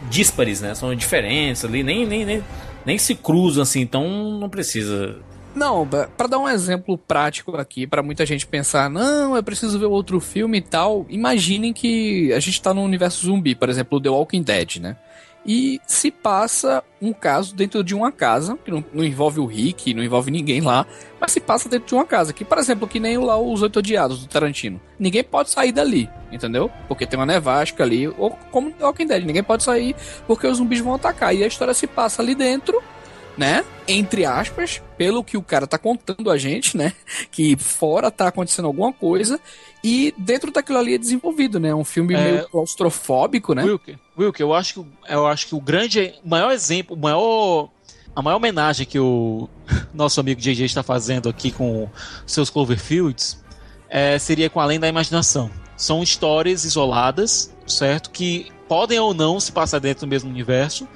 díspares, 0.09 0.61
né? 0.61 0.73
São 0.75 0.95
diferentes 0.95 1.65
ali, 1.65 1.83
nem, 1.83 2.07
nem, 2.07 2.23
nem, 2.23 2.41
nem 2.85 2.97
se 2.97 3.15
cruzam 3.15 3.63
assim, 3.63 3.81
então 3.81 4.39
não 4.39 4.47
precisa. 4.47 5.17
Não, 5.53 5.85
para 5.85 6.29
dar 6.29 6.39
um 6.39 6.47
exemplo 6.47 6.97
prático 6.97 7.57
aqui, 7.57 7.85
para 7.85 8.01
muita 8.01 8.25
gente 8.25 8.47
pensar, 8.47 8.89
não, 8.89 9.35
eu 9.35 9.43
preciso 9.43 9.77
ver 9.77 9.87
outro 9.87 10.21
filme 10.21 10.59
e 10.59 10.61
tal. 10.61 11.05
Imaginem 11.09 11.73
que 11.73 12.31
a 12.31 12.39
gente 12.39 12.61
tá 12.61 12.73
no 12.73 12.81
universo 12.81 13.25
zumbi, 13.25 13.55
por 13.55 13.67
exemplo, 13.67 13.99
The 13.99 14.09
Walking 14.09 14.41
Dead, 14.41 14.77
né? 14.77 14.95
E 15.45 15.79
se 15.85 16.09
passa 16.09 16.83
um 17.01 17.11
caso 17.11 17.53
dentro 17.53 17.83
de 17.83 17.93
uma 17.93 18.11
casa, 18.11 18.57
que 18.63 18.71
não, 18.71 18.83
não, 18.93 19.03
envolve 19.03 19.39
o 19.39 19.45
Rick, 19.45 19.93
não 19.93 20.03
envolve 20.03 20.31
ninguém 20.31 20.61
lá, 20.61 20.85
mas 21.19 21.31
se 21.33 21.41
passa 21.41 21.67
dentro 21.67 21.87
de 21.87 21.95
uma 21.95 22.05
casa, 22.05 22.31
que, 22.31 22.45
por 22.45 22.57
exemplo, 22.57 22.87
que 22.87 22.99
nem 22.99 23.17
lá 23.17 23.37
os 23.37 23.61
Oito 23.61 23.79
Odiados 23.79 24.21
do 24.21 24.27
Tarantino. 24.27 24.79
Ninguém 24.97 25.23
pode 25.23 25.49
sair 25.49 25.73
dali, 25.73 26.09
entendeu? 26.31 26.71
Porque 26.87 27.05
tem 27.05 27.19
uma 27.19 27.25
nevasca 27.25 27.83
ali, 27.83 28.07
ou 28.07 28.31
como 28.51 28.73
Walking 28.79 29.07
Dead, 29.07 29.25
ninguém 29.25 29.43
pode 29.43 29.63
sair 29.63 29.95
porque 30.25 30.47
os 30.47 30.57
zumbis 30.57 30.79
vão 30.79 30.93
atacar. 30.93 31.35
E 31.35 31.43
a 31.43 31.47
história 31.47 31.73
se 31.73 31.87
passa 31.87 32.21
ali 32.21 32.35
dentro, 32.35 32.81
né? 33.37 33.63
Entre 33.87 34.25
aspas, 34.25 34.81
pelo 34.97 35.23
que 35.23 35.37
o 35.37 35.41
cara 35.41 35.67
tá 35.67 35.77
contando 35.77 36.29
a 36.29 36.37
gente, 36.37 36.77
né? 36.77 36.93
Que 37.31 37.55
fora 37.57 38.11
tá 38.11 38.27
acontecendo 38.27 38.65
alguma 38.65 38.93
coisa 38.93 39.39
e 39.83 40.13
dentro 40.17 40.51
daquilo 40.51 40.77
ali 40.77 40.93
é 40.93 40.97
desenvolvido, 40.97 41.59
né? 41.59 41.73
Um 41.73 41.83
filme 41.83 42.13
é... 42.13 42.31
meio 42.31 42.49
claustrofóbico, 42.49 43.53
né? 43.53 43.63
Wilker, 43.63 43.99
Wilker, 44.17 44.45
eu 44.45 44.53
acho 44.53 44.73
que 44.75 44.85
eu 45.09 45.27
acho 45.27 45.47
que 45.47 45.55
o 45.55 45.61
grande, 45.61 46.13
maior 46.23 46.51
exemplo, 46.51 46.95
o 46.95 46.99
maior 46.99 47.69
a 48.15 48.21
maior 48.21 48.37
homenagem 48.37 48.85
que 48.85 48.99
o 48.99 49.49
nosso 49.93 50.19
amigo 50.19 50.39
JJ 50.39 50.65
está 50.65 50.83
fazendo 50.83 51.27
aqui 51.27 51.51
com 51.51 51.89
seus 52.25 52.49
Cloverfields 52.49 53.43
é, 53.89 54.17
seria 54.17 54.49
com 54.49 54.59
Além 54.59 54.79
da 54.79 54.87
Imaginação. 54.87 55.51
São 55.75 56.01
histórias 56.01 56.65
isoladas, 56.65 57.53
certo? 57.67 58.09
Que 58.09 58.51
podem 58.67 58.99
ou 58.99 59.13
não 59.13 59.39
se 59.39 59.51
passar 59.51 59.79
dentro 59.79 60.05
do 60.05 60.09
mesmo 60.09 60.29
universo. 60.29 60.87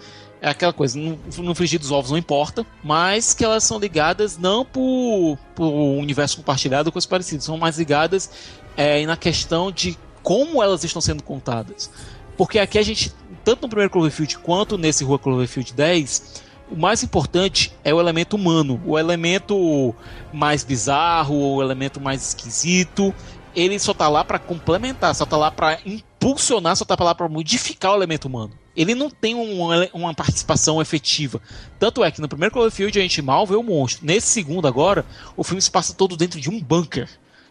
É 0.42 0.50
aquela 0.50 0.72
coisa, 0.74 1.00
no, 1.00 1.56
frigir 1.56 1.80
dos 1.80 1.92
ovos 1.92 2.12
não 2.12 2.18
importa, 2.18 2.66
mas 2.84 3.34
que 3.34 3.44
elas 3.44 3.64
são 3.64 3.80
ligadas 3.80 4.38
não 4.38 4.64
por, 4.64 5.38
por 5.56 5.66
universo 5.66 6.38
compartilhado 6.38 6.90
ou 6.90 6.92
coisas 6.92 7.08
parecidas, 7.08 7.46
são 7.46 7.58
mais 7.58 7.78
ligadas 7.80 8.30
é, 8.76 9.04
na 9.06 9.18
questão 9.18 9.72
de 9.72 9.98
como 10.22 10.62
elas 10.62 10.84
estão 10.84 11.02
sendo 11.02 11.24
contadas. 11.24 11.90
Porque 12.38 12.60
aqui 12.60 12.78
a 12.78 12.84
gente, 12.84 13.12
tanto 13.44 13.64
no 13.64 13.70
primeiro 13.70 13.92
Cloverfield 13.92 14.38
quanto 14.38 14.78
nesse 14.78 15.04
Rua 15.04 15.18
Cloverfield 15.18 15.74
10, 15.74 16.44
o 16.70 16.76
mais 16.76 17.02
importante 17.02 17.74
é 17.84 17.94
o 17.94 18.00
elemento 18.00 18.36
humano, 18.36 18.80
o 18.86 19.00
elemento 19.00 19.96
mais 20.32 20.64
bizarro, 20.64 21.56
o 21.56 21.64
elemento 21.64 22.00
mais 22.00 22.22
esquisito. 22.28 23.14
Ele 23.56 23.80
só 23.80 23.94
tá 23.94 24.08
lá 24.08 24.24
para 24.24 24.38
complementar, 24.38 25.16
só 25.16 25.26
tá 25.26 25.36
lá 25.36 25.50
para 25.50 25.80
impulsionar, 25.86 26.76
só 26.76 26.86
tá 26.86 26.96
lá 27.04 27.16
para 27.16 27.28
modificar 27.28 27.94
o 27.94 27.96
elemento 27.96 28.26
humano. 28.26 28.52
Ele 28.78 28.94
não 28.94 29.10
tem 29.10 29.34
um, 29.34 29.60
uma 29.92 30.14
participação 30.14 30.80
efetiva. 30.80 31.42
Tanto 31.80 32.04
é 32.04 32.12
que 32.12 32.22
no 32.22 32.28
primeiro 32.28 32.54
Cloverfield 32.54 33.00
a 33.00 33.02
gente 33.02 33.24
mal 33.24 33.48
vê 33.48 33.56
o 33.56 33.64
monstro. 33.64 34.06
Nesse 34.06 34.28
segundo 34.28 34.68
agora, 34.68 35.04
o 35.36 35.44
filme 35.44 35.60
se 35.60 35.72
passa 35.72 35.96
todo 35.96 36.16
dentro 36.16 36.40
de 36.40 36.48
um 36.48 36.62
bunker. 36.62 37.10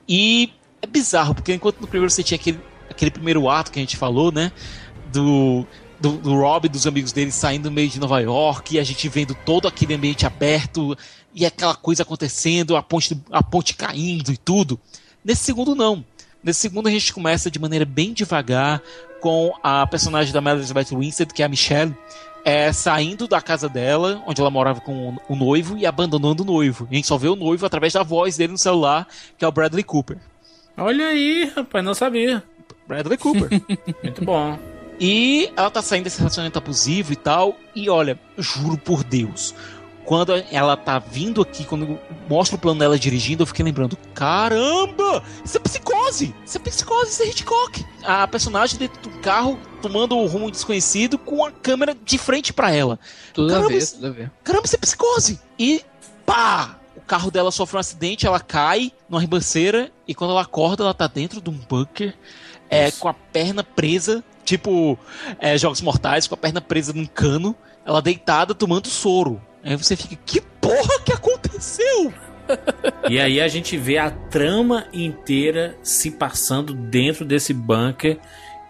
E 0.09 0.53
é 0.81 0.87
bizarro, 0.87 1.35
porque 1.35 1.53
enquanto 1.53 1.81
no 1.81 1.89
primeiro 1.89 2.09
você 2.09 2.23
tinha 2.23 2.37
aquele, 2.37 2.61
aquele 2.89 3.11
primeiro 3.11 3.51
ato 3.51 3.73
que 3.73 3.79
a 3.81 3.83
gente 3.83 3.97
falou, 3.97 4.31
né? 4.31 4.53
Do, 5.13 5.67
do, 5.99 6.13
do 6.13 6.35
Rob 6.37 6.67
e 6.67 6.69
dos 6.69 6.87
amigos 6.87 7.11
dele 7.11 7.33
saindo 7.33 7.65
no 7.65 7.73
meio 7.73 7.89
de 7.89 7.99
Nova 7.99 8.21
York, 8.21 8.77
e 8.77 8.79
a 8.79 8.85
gente 8.85 9.09
vendo 9.09 9.35
todo 9.35 9.67
aquele 9.67 9.95
ambiente 9.95 10.25
aberto, 10.27 10.97
e 11.35 11.45
aquela 11.45 11.75
coisa 11.75 12.05
acontecendo, 12.05 12.77
a 12.77 12.83
ponte, 12.83 13.21
a 13.33 13.43
ponte 13.43 13.75
caindo 13.75 14.33
e 14.33 14.37
tudo. 14.37 14.79
Nesse 15.25 15.43
segundo, 15.43 15.75
não. 15.75 16.05
Nesse 16.47 16.61
segundo, 16.61 16.87
a 16.87 16.93
gente 16.93 17.13
começa 17.13 17.51
de 17.51 17.59
maneira 17.59 17.85
bem 17.85 18.13
devagar 18.13 18.81
com 19.21 19.53
a 19.65 19.85
personagem 19.85 20.33
da 20.33 20.41
Mary 20.41 20.61
Elizabeth 20.61 20.97
Winstead, 20.97 21.35
que 21.35 21.43
é 21.43 21.45
a 21.45 21.49
Michelle, 21.49 21.93
é, 22.45 22.73
saindo 22.73 23.27
da 23.27 23.43
casa 23.43 23.69
dela, 23.69 24.23
onde 24.29 24.41
ela 24.41 24.49
morava 24.49 24.81
com 24.81 25.17
o 25.29 25.35
noivo, 25.35 25.77
e 25.77 25.85
abandonando 25.85 26.45
o 26.45 26.47
noivo. 26.47 26.87
A 26.89 26.95
gente 26.95 27.09
só 27.09 27.19
vê 27.19 27.27
o 27.27 27.35
noivo 27.35 27.67
através 27.67 27.95
da 27.95 28.05
voz 28.05 28.37
dele 28.37 28.53
no 28.53 28.59
celular, 28.59 29.09
que 29.37 29.45
é 29.45 29.49
o 29.49 29.51
Bradley 29.51 29.83
Cooper. 29.83 30.19
Olha 30.77 31.09
aí, 31.09 31.51
rapaz, 31.57 31.85
não 31.85 31.95
sabia. 31.95 32.45
Bradley 32.87 33.19
Cooper. 33.19 33.49
Muito 34.01 34.25
bom. 34.25 34.57
E 35.01 35.51
ela 35.57 35.69
tá 35.69 35.83
saindo 35.83 36.05
desse 36.05 36.19
relacionamento 36.19 36.59
abusivo 36.59 37.13
e 37.13 37.17
tal. 37.17 37.57
E 37.75 37.91
olha, 37.91 38.17
juro 38.39 38.79
por 38.79 39.03
Deus, 39.03 39.53
quando 40.07 40.33
ela 40.53 40.77
tá 40.77 41.01
vindo 41.01 41.43
aqui, 41.43 41.65
quando 41.65 41.99
mostra 42.29 42.57
o 42.57 42.59
plano 42.61 42.79
dela 42.79 42.97
dirigindo, 42.97 43.43
eu 43.43 43.47
fiquei 43.47 43.65
lembrando: 43.65 43.99
caramba! 44.15 45.23
Isso 45.45 45.57
é 45.57 45.61
psicose! 45.61 46.35
Isso 46.47 46.57
é 46.57 46.61
psicose, 46.61 47.11
isso 47.11 47.23
é 47.25 47.27
Hitchcock! 47.27 47.85
A 48.05 48.27
personagem 48.29 48.79
dentro 48.79 49.03
do 49.03 49.11
carro 49.19 49.59
tomando 49.83 50.17
o 50.17 50.27
rumo 50.27 50.51
desconhecido 50.51 51.19
com 51.19 51.45
a 51.45 51.51
câmera 51.51 51.95
de 52.05 52.17
frente 52.17 52.53
para 52.53 52.71
ela. 52.71 52.99
Tudo 53.35 53.49
caramba, 53.49 53.67
a 53.67 53.73
ver, 53.73 53.87
tudo 53.87 54.07
a 54.07 54.11
ver. 54.11 54.33
Caramba, 54.45 54.67
isso 54.67 54.77
é 54.77 54.79
psicose! 54.79 55.41
E 55.59 55.85
pá! 56.25 56.79
O 56.97 57.01
carro 57.01 57.31
dela 57.31 57.51
sofre 57.51 57.77
um 57.77 57.81
acidente, 57.81 58.27
ela 58.27 58.41
cai 58.41 58.93
numa 59.09 59.21
ribanceira 59.21 59.91
e 60.07 60.15
quando 60.15 60.31
ela 60.31 60.43
acorda, 60.43 60.85
ela 60.85 60.95
tá 60.95 61.09
dentro 61.09 61.41
de 61.41 61.51
um 61.51 61.53
bunker, 61.53 62.15
é, 62.71 62.91
com 62.93 63.09
a 63.09 63.15
perna 63.15 63.63
presa, 63.63 64.25
tipo 64.45 64.99
é, 65.39 65.59
Jogos 65.59 65.81
Mortais, 65.81 66.27
com 66.27 66.35
a 66.35 66.39
perna 66.39 66.61
presa 66.61 66.93
num 66.93 67.07
cano, 67.07 67.55
ela 67.85 68.01
deitada 68.01 68.55
tomando 68.55 68.89
soro. 68.89 69.41
Aí 69.67 69.75
você 69.75 69.97
fica, 69.97 70.17
que 70.25 70.41
porra 70.41 71.01
que 71.05 71.13
aconteceu? 71.13 72.15
e 73.11 73.19
aí 73.19 73.41
a 73.41 73.49
gente 73.49 73.77
vê 73.77 73.99
a 73.99 74.09
trama 74.09 74.87
inteira 74.93 75.77
se 75.83 76.13
passando 76.13 76.73
dentro 76.73 77.25
desse 77.25 77.53
bunker 77.53 78.21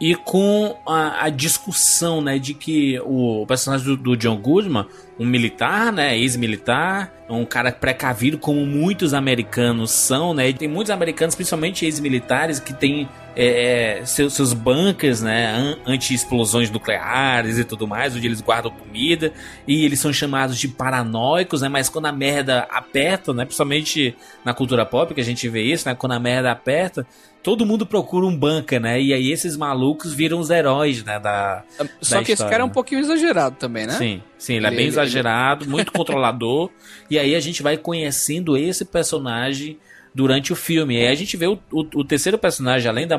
e 0.01 0.15
com 0.15 0.77
a, 0.87 1.25
a, 1.25 1.31
discussão, 1.31 2.21
né, 2.21 2.39
de 2.39 2.53
que 2.53 3.01
o 3.01 3.47
personagem 3.47 3.87
do, 3.87 3.97
do 3.97 4.17
John 4.17 4.37
Goodman, 4.37 4.87
um 5.19 5.25
militar, 5.25 5.91
né, 5.91 6.19
ex-militar, 6.19 7.11
um 7.31 7.47
cara 7.47 7.73
precavido 7.73 8.39
como 8.39 8.65
muitos 8.67 9.15
americanos 9.15 9.91
são, 9.91 10.35
né, 10.35 10.51
e 10.51 10.53
tem 10.53 10.69
muitos 10.69 10.91
americanos, 10.91 11.35
principalmente 11.35 11.87
ex-militares, 11.87 12.61
que 12.61 12.75
têm 12.75 13.09
é, 13.35 14.01
é 14.01 14.05
seus, 14.05 14.35
seus 14.35 14.53
bunkers, 14.53 15.23
né, 15.23 15.77
anti-explosões 15.87 16.71
nucleares 16.71 17.59
e 17.59 17.65
tudo 17.65 17.89
mais, 17.89 18.15
onde 18.15 18.27
eles 18.27 18.43
guardam 18.43 18.71
comida, 18.71 19.33
e 19.67 19.83
eles 19.83 19.99
são 19.99 20.13
chamados 20.13 20.59
de 20.59 20.69
paranoicos, 20.69 21.63
né, 21.63 21.71
mas 21.71 21.89
quando 21.89 22.07
a 22.07 22.13
merda 22.13 22.67
aperta, 22.71 23.33
né, 23.33 23.47
principalmente 23.47 24.15
na 24.45 24.53
cultura 24.53 24.85
pop 24.85 25.15
que 25.15 25.21
a 25.23 25.25
gente 25.25 25.49
vê 25.49 25.63
isso, 25.63 25.89
né, 25.89 25.95
quando 25.95 26.13
a 26.13 26.21
merda 26.21 26.53
aperta, 26.53 27.07
todo 27.47 27.65
mundo 27.65 27.87
procura 27.87 28.27
um 28.27 28.37
bunker, 28.37 28.81
né? 28.81 29.01
E 29.01 29.15
aí 29.15 29.31
esses 29.31 29.57
malucos 29.57 30.13
viram 30.13 30.41
os 30.41 30.51
heróis, 30.51 31.05
né? 31.05 31.21
Da, 31.21 31.63
Só 32.01 32.17
da 32.17 32.25
que 32.25 32.33
história, 32.33 32.33
esse 32.33 32.43
cara 32.45 32.63
é 32.63 32.65
um 32.65 32.67
né? 32.67 32.73
pouquinho 32.75 33.01
exagerado 33.01 33.55
também, 33.55 33.87
né? 33.87 33.93
Sim, 33.93 34.21
sim, 34.37 34.55
ele, 34.55 34.67
Ele- 34.67 34.75
é 34.75 34.77
bem 34.77 34.81
ele- 34.81 34.89
exagerado, 34.89 35.65
muito 35.71 35.93
controlador. 35.93 36.71
E 37.09 37.17
aí 37.21 37.37
a 37.37 37.39
gente 37.41 37.63
vai 37.63 37.77
conhecendo 37.77 38.57
esse 38.57 38.85
personagem 38.85 39.79
durante 40.13 40.53
o 40.53 40.57
filme. 40.57 40.97
E 40.97 41.03
aí 41.03 41.07
a 41.07 41.15
gente 41.15 41.37
vê 41.37 41.47
o, 41.47 41.57
o- 41.71 41.87
o 41.95 42.05
terceiro 42.05 42.37
personagem, 42.37 42.89
além 42.89 43.07
da, 43.07 43.17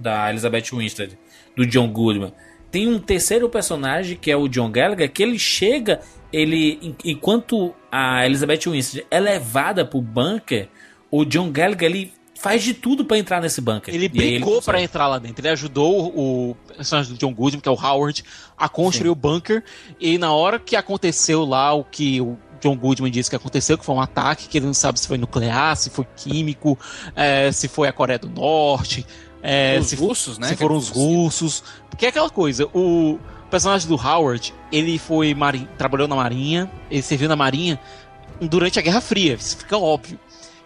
da 0.00 0.28
Elizabeth 0.30 0.64
Winstead, 0.72 1.16
do 1.56 1.64
John 1.64 1.86
Goodman. 1.92 2.32
Tem 2.72 2.88
um 2.88 2.98
terceiro 2.98 3.48
personagem 3.48 4.16
que 4.20 4.32
é 4.32 4.36
o 4.36 4.48
John 4.48 4.68
Gallagher, 4.68 5.08
que 5.12 5.22
ele 5.22 5.38
chega, 5.38 6.00
ele 6.32 6.76
en- 6.82 6.96
enquanto 7.04 7.72
a 7.92 8.26
Elizabeth 8.26 8.68
Winstead 8.68 9.06
é 9.12 9.20
levada 9.20 9.84
pro 9.84 10.02
bunker, 10.02 10.66
o 11.08 11.24
John 11.24 11.52
Gallagher 11.52 11.84
ele 11.88 12.12
faz 12.40 12.62
de 12.62 12.72
tudo 12.72 13.04
pra 13.04 13.18
entrar 13.18 13.40
nesse 13.40 13.60
bunker. 13.60 13.94
Ele 13.94 14.08
consegue. 14.40 14.64
pra 14.64 14.80
entrar 14.80 15.06
lá 15.06 15.18
dentro. 15.18 15.42
Ele 15.42 15.50
ajudou 15.50 16.06
o 16.16 16.56
personagem 16.74 17.12
do 17.12 17.18
John 17.18 17.34
Goodman, 17.34 17.60
que 17.60 17.68
é 17.68 17.72
o 17.72 17.74
Howard, 17.74 18.24
a 18.56 18.66
construir 18.66 19.10
o 19.10 19.14
bunker. 19.14 19.62
E 20.00 20.16
na 20.16 20.32
hora 20.32 20.58
que 20.58 20.74
aconteceu 20.74 21.44
lá 21.44 21.74
o 21.74 21.84
que 21.84 22.18
o 22.18 22.38
John 22.58 22.76
Goodman 22.76 23.10
disse 23.10 23.28
que 23.28 23.36
aconteceu, 23.36 23.76
que 23.76 23.84
foi 23.84 23.94
um 23.94 24.00
ataque, 24.00 24.48
que 24.48 24.56
ele 24.56 24.64
não 24.64 24.72
sabe 24.72 24.98
se 24.98 25.06
foi 25.06 25.18
nuclear, 25.18 25.76
se 25.76 25.90
foi 25.90 26.06
químico, 26.16 26.78
é, 27.14 27.52
se 27.52 27.68
foi 27.68 27.88
a 27.88 27.92
Coreia 27.92 28.18
do 28.18 28.30
Norte, 28.30 29.06
é, 29.42 29.78
Os 29.78 29.88
se, 29.88 29.96
russos, 29.96 30.38
né? 30.38 30.48
se 30.48 30.56
foram 30.56 30.76
os 30.76 30.88
russos. 30.88 31.62
Porque 31.90 32.06
é 32.06 32.08
aquela 32.08 32.30
coisa, 32.30 32.66
o 32.72 33.18
personagem 33.50 33.86
do 33.86 33.96
Howard, 33.96 34.54
ele 34.72 34.98
foi 34.98 35.36
trabalhou 35.76 36.08
na 36.08 36.16
Marinha, 36.16 36.70
ele 36.90 37.02
serviu 37.02 37.28
na 37.28 37.36
Marinha 37.36 37.78
durante 38.40 38.78
a 38.78 38.82
Guerra 38.82 39.02
Fria, 39.02 39.34
isso 39.34 39.58
fica 39.58 39.76
óbvio. 39.76 40.18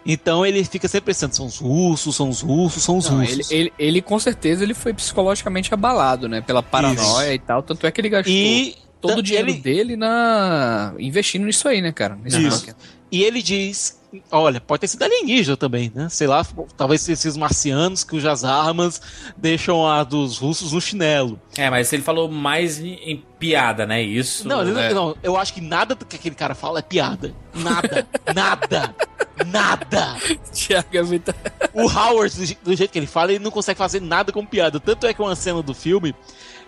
Então 0.05 0.45
ele 0.45 0.63
fica 0.63 0.87
sempre 0.87 1.07
pensando, 1.07 1.33
são 1.35 1.45
os 1.47 1.57
russos, 1.57 2.15
são 2.15 2.29
os 2.29 2.41
russos, 2.41 2.83
são 2.83 2.97
os 2.97 3.09
Não, 3.09 3.23
ele, 3.23 3.37
russos. 3.37 3.51
ele, 3.51 3.73
ele 3.79 4.01
com 4.01 4.19
certeza 4.19 4.63
ele 4.63 4.73
foi 4.75 4.93
psicologicamente 4.93 5.73
abalado, 5.73 6.29
né? 6.29 6.41
Pela 6.41 6.61
paranoia 6.61 7.33
e 7.33 7.39
tal. 7.39 7.63
Tanto 7.63 7.87
é 7.87 7.91
que 7.91 8.01
ele 8.01 8.09
gastou 8.09 8.31
E 8.33 8.75
todo 9.01 9.17
o 9.19 9.23
dinheiro 9.23 9.49
ele- 9.49 9.59
dele 9.59 9.95
na 9.95 10.93
investindo 10.99 11.45
nisso 11.45 11.67
aí, 11.67 11.81
né, 11.81 11.91
cara? 11.91 12.17
Isso. 12.25 12.39
bunker. 12.39 12.75
E 13.11 13.23
ele 13.23 13.41
diz: 13.41 13.99
olha, 14.31 14.59
pode 14.59 14.81
ter 14.81 14.87
sido 14.87 15.03
alienígena 15.03 15.55
também, 15.55 15.91
né? 15.93 16.07
Sei 16.09 16.27
lá, 16.27 16.45
talvez 16.75 17.07
os 17.07 17.37
marcianos 17.37 18.03
cujas 18.03 18.43
armas 18.43 19.01
deixam 19.37 19.87
a 19.87 20.03
dos 20.03 20.37
russos 20.37 20.71
no 20.73 20.81
chinelo. 20.81 21.39
É, 21.57 21.69
mas 21.69 21.91
ele 21.93 22.01
falou 22.03 22.29
mais 22.29 22.79
em, 22.79 22.93
em 22.95 23.23
piada, 23.39 23.85
né? 23.85 24.01
Isso. 24.01 24.47
Não, 24.47 24.61
ele- 24.61 24.79
é. 24.79 24.93
não, 24.93 25.15
eu 25.23 25.37
acho 25.37 25.53
que 25.53 25.61
nada 25.61 25.95
do 25.95 26.05
que 26.05 26.15
aquele 26.15 26.35
cara 26.35 26.53
fala 26.55 26.79
é 26.79 26.81
piada. 26.81 27.33
Nada, 27.53 28.05
nada, 28.35 28.95
nada. 29.45 30.15
Tiago 30.53 30.87
é 30.97 31.01
muito... 31.03 31.33
O 31.73 31.89
Howard, 31.89 32.35
do, 32.37 32.45
je- 32.45 32.57
do 32.63 32.75
jeito 32.75 32.91
que 32.91 32.99
ele 32.99 33.07
fala, 33.07 33.31
ele 33.33 33.43
não 33.43 33.51
consegue 33.51 33.77
fazer 33.77 34.01
nada 34.01 34.31
com 34.31 34.45
piada. 34.45 34.79
Tanto 34.79 35.05
é 35.07 35.13
que 35.13 35.21
uma 35.21 35.35
cena 35.35 35.61
do 35.61 35.73
filme, 35.73 36.15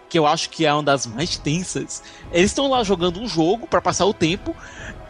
que 0.09 0.17
eu 0.19 0.25
acho 0.27 0.49
que 0.49 0.65
é 0.65 0.73
uma 0.73 0.83
das 0.83 1.05
mais 1.05 1.37
tensas, 1.37 2.01
eles 2.31 2.51
estão 2.51 2.69
lá 2.69 2.83
jogando 2.83 3.19
um 3.21 3.27
jogo 3.27 3.67
pra 3.67 3.81
passar 3.81 4.05
o 4.05 4.13
tempo 4.13 4.55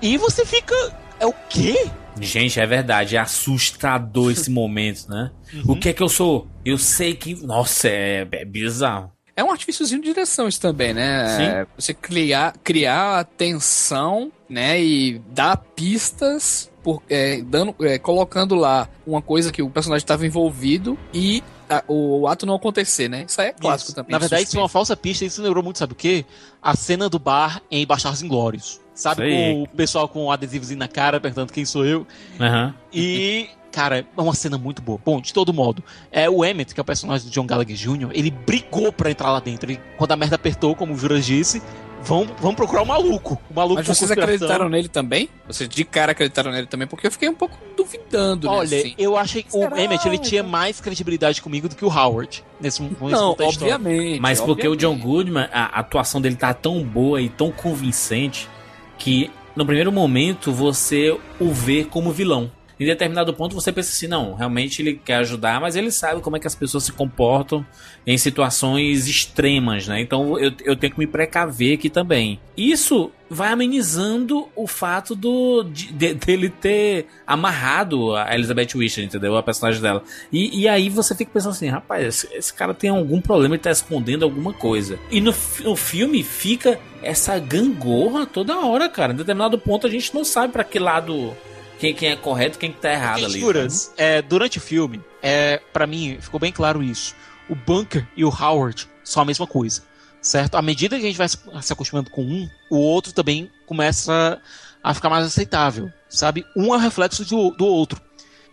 e 0.02 0.17
você 0.17 0.46
fica. 0.46 0.76
É 1.20 1.26
o 1.26 1.34
quê? 1.50 1.89
Gente, 2.22 2.60
é 2.60 2.65
verdade, 2.67 3.15
é 3.15 3.20
assustador 3.20 4.32
esse 4.32 4.50
momento, 4.52 5.08
né? 5.10 5.32
O 5.65 5.76
que 5.76 5.89
é 5.89 5.93
que 5.93 6.02
eu 6.04 6.10
sou? 6.10 6.48
Eu 6.63 6.78
sei 6.78 7.15
que. 7.15 7.34
Nossa, 7.43 7.88
é, 7.89 8.28
é 8.32 8.46
bizarro. 8.46 9.12
É 9.36 9.43
um 9.43 9.52
artifíciozinho 9.52 10.02
de 10.02 10.08
direção 10.10 10.48
isso 10.48 10.60
também, 10.62 10.93
né? 10.93 11.28
Sim. 11.38 11.43
É, 11.43 11.67
Você 11.78 11.93
criar, 11.93 12.54
criar 12.63 13.24
tensão, 13.38 14.32
né? 14.50 14.82
E 14.82 15.20
dar 15.30 15.58
pistas, 15.58 16.72
por, 16.88 17.04
é, 17.10 17.41
dando, 17.41 17.76
é, 17.82 18.00
colocando 18.00 18.56
lá 18.56 18.88
uma 19.06 19.21
coisa 19.21 19.52
que 19.52 19.62
o 19.62 19.69
personagem 19.69 20.04
estava 20.06 20.26
envolvido 20.26 20.97
e 21.13 21.43
a- 21.69 21.84
o, 21.86 22.26
ato 22.30 22.45
não 22.45 22.56
acontecer, 22.56 23.10
né? 23.10 23.26
Isso 23.28 23.41
aí 23.41 23.47
é 23.50 23.52
clássico 23.52 23.89
Isso. 23.89 23.95
também. 23.95 24.13
Na 24.13 24.19
de 24.19 24.21
verdade, 24.21 24.43
isso 24.43 24.56
é 24.58 24.62
uma 24.62 24.69
falsa 24.69 24.95
pista. 24.95 25.26
Isso 25.26 25.41
lembrou 25.41 25.62
muito, 25.62 25.80
sabe 25.80 25.91
o 25.91 25.95
quê? 25.97 26.23
A 26.62 26.78
cena 26.78 27.10
do 27.10 27.19
bar 27.19 27.62
em 27.69 27.86
Bastardos 27.86 28.23
Inglórios. 28.23 28.80
Sabe, 28.95 29.21
com 29.30 29.63
o 29.63 29.67
pessoal 29.67 30.08
com 30.08 30.28
um 30.28 30.32
adesivozinho 30.32 30.80
na 30.80 30.88
cara, 30.88 31.19
perguntando 31.19 31.52
quem 31.52 31.65
sou 31.65 31.86
eu. 31.86 32.08
Aham. 32.39 32.73
E, 32.93 33.50
cara, 33.69 34.00
é 34.00 34.21
uma 34.21 34.34
cena 34.34 34.58
muito 34.58 34.82
boa. 34.82 34.97
Bom, 35.06 35.19
de 35.19 35.34
todo 35.34 35.54
modo, 35.54 35.84
é 36.10 36.30
o 36.30 36.45
Emmett, 36.45 36.73
que 36.73 36.80
é 36.80 36.84
o 36.84 36.86
personagem 36.86 37.28
do 37.28 37.32
John 37.34 37.45
Gallagher 37.45 37.76
Jr., 37.76 38.12
ele 38.13 38.32
brigou 38.32 38.93
pra 38.93 39.12
entrar 39.12 39.30
lá 39.34 39.41
dentro. 39.41 39.69
Ele, 39.69 39.80
quando 39.97 40.13
a 40.13 40.15
merda 40.15 40.36
apertou, 40.38 40.73
como 40.73 40.93
o 40.93 40.97
Juras 40.97 41.26
disse, 41.26 41.62
vão, 42.08 42.26
vão 42.39 42.56
procurar 42.56 42.82
o 42.82 42.86
maluco. 42.86 43.39
O 43.50 43.54
maluco 43.54 43.76
Mas 43.76 43.88
com 43.88 43.93
vocês 43.93 44.12
acreditaram 44.12 44.70
nele 44.70 44.88
também? 44.88 45.30
Vocês 45.46 45.70
de 45.70 45.84
cara 45.84 46.13
acreditaram 46.13 46.52
nele 46.52 46.67
também? 46.67 46.88
Porque 46.88 47.08
eu 47.08 47.12
fiquei 47.12 47.30
um 47.30 47.36
pouco 47.36 47.58
duvidando, 47.76 48.50
Olha, 48.50 48.70
né? 48.70 48.78
assim. 48.78 48.96
eu 48.98 49.17
achei 49.17 49.43
que 49.43 49.56
o? 49.56 49.78
Emmett 49.78 50.08
ele 50.08 50.17
tinha 50.17 50.41
mais 50.41 50.82
credibilidade 50.82 51.41
comigo 51.41 51.70
do 51.70 51.76
que 51.76 51.86
o 51.86 51.89
Howard. 51.89 52.43
Nesse, 52.60 52.82
nesse 52.82 52.98
Não, 53.02 53.36
obviamente. 53.39 54.20
Mas 54.20 54.41
porque 54.41 54.67
o 54.67 54.76
John 54.76 54.93
obviamente. 54.93 55.06
Goodman, 55.06 55.50
a 55.52 55.67
a 55.78 55.80
atuação 55.82 56.20
dele 56.20 56.36
tá 56.36 56.54
tão 56.54 56.84
boa 56.84 57.22
e 57.22 57.30
tão 57.30 57.52
convincente 57.52 58.50
que 58.98 59.30
no 59.56 59.65
primeiro 59.65 59.91
momento 59.91 60.52
você 60.52 61.17
o 61.39 61.52
vê 61.52 61.84
como 61.84 62.12
vilão. 62.12 62.52
Em 62.80 62.86
determinado 62.86 63.34
ponto 63.34 63.56
você 63.56 63.72
pensa 63.72 63.90
assim, 63.90 64.08
não, 64.08 64.36
realmente 64.36 64.82
ele 64.82 65.00
quer 65.04 65.16
ajudar, 65.16 65.60
mas 65.60 65.76
ele 65.76 65.90
sabe 65.92 66.22
como 66.22 66.38
é 66.38 66.40
que 66.40 66.46
as 66.48 66.54
pessoas 66.56 66.84
se 66.84 66.92
comportam 66.92 67.66
em 68.06 68.18
situações 68.18 69.08
extremas, 69.08 69.88
né? 69.88 70.00
Então 70.00 70.38
eu, 70.40 70.52
eu 70.63 70.76
tenho 70.76 70.94
que 70.94 71.00
me 71.00 71.08
precaver 71.08 71.74
aqui 71.76 71.90
também. 71.90 72.40
Isso 72.56 73.12
vai 73.30 73.52
amenizando 73.52 74.48
o 74.56 74.66
fato 74.68 75.16
do 75.16 75.63
de- 75.63 75.92
de- 75.92 76.13
dele 76.13 76.50
ter 76.50 77.08
amarrado 77.26 78.16
a 78.16 78.34
Elizabeth 78.34 78.70
Wisher, 78.76 79.04
entendeu? 79.04 79.36
A 79.36 79.44
personagem 79.44 79.82
dela. 79.82 80.04
E, 80.32 80.62
e 80.62 80.68
aí 80.68 80.88
você 80.90 81.13
fica 81.16 81.32
pensando 81.34 81.52
assim, 81.52 81.68
rapaz, 81.68 82.06
esse, 82.06 82.28
esse 82.34 82.54
cara 82.54 82.74
tem 82.74 82.90
algum 82.90 83.20
problema, 83.20 83.56
ele 83.56 83.62
tá 83.63 83.72
escondendo 83.72 84.24
alguma 84.24 84.54
coisa. 84.54 84.98
E 85.12 85.20
no, 85.20 85.34
no 85.63 85.76
filme 85.76 86.24
fica 86.24 86.80
essa 87.02 87.38
gangorra 87.40 88.26
toda 88.26 88.58
hora, 88.60 88.88
cara. 88.88 89.13
Em 89.13 89.18
determinado 89.18 89.58
ponto 89.60 89.86
a 89.86 89.90
gente 89.90 90.13
não 90.13 90.24
sabe 90.24 90.54
pra 90.54 90.63
que 90.63 90.80
lado 90.80 91.36
quem, 91.80 91.94
quem 91.94 92.10
é 92.10 92.16
correto, 92.16 92.58
quem 92.58 92.72
que 92.72 92.80
tá 92.80 92.92
errado 92.92 93.26
ali. 93.26 93.40
Juras, 93.40 93.94
é, 93.98 94.22
durante 94.22 94.58
o 94.58 94.62
filme, 94.62 95.02
é, 95.22 95.62
para 95.72 95.88
mim, 95.88 96.18
ficou 96.20 96.40
bem 96.40 96.52
claro 96.52 96.84
isso. 96.84 97.16
O 97.50 97.56
Bunker 97.56 98.08
e 98.16 98.26
o 98.26 98.30
Howard 98.30 98.88
são 99.04 99.22
a 99.22 99.26
mesma 99.26 99.48
coisa, 99.48 99.84
certo? 100.22 100.56
À 100.56 100.62
medida 100.62 100.98
que 100.98 101.04
a 101.04 101.08
gente 101.08 101.18
vai 101.18 101.28
se 101.30 101.74
acostumando 101.74 102.10
com 102.10 102.24
um, 102.24 102.50
o 102.70 102.78
outro 102.78 103.13
também 103.13 103.50
começa 103.66 104.42
a 104.84 104.94
ficar 104.94 105.10
mais 105.10 105.26
aceitável, 105.26 105.92
sabe? 106.10 106.46
Um 106.56 106.74
é 106.74 106.78
reflexo 106.78 107.24
do, 107.26 107.52
do 107.52 107.66
outro. 107.66 108.02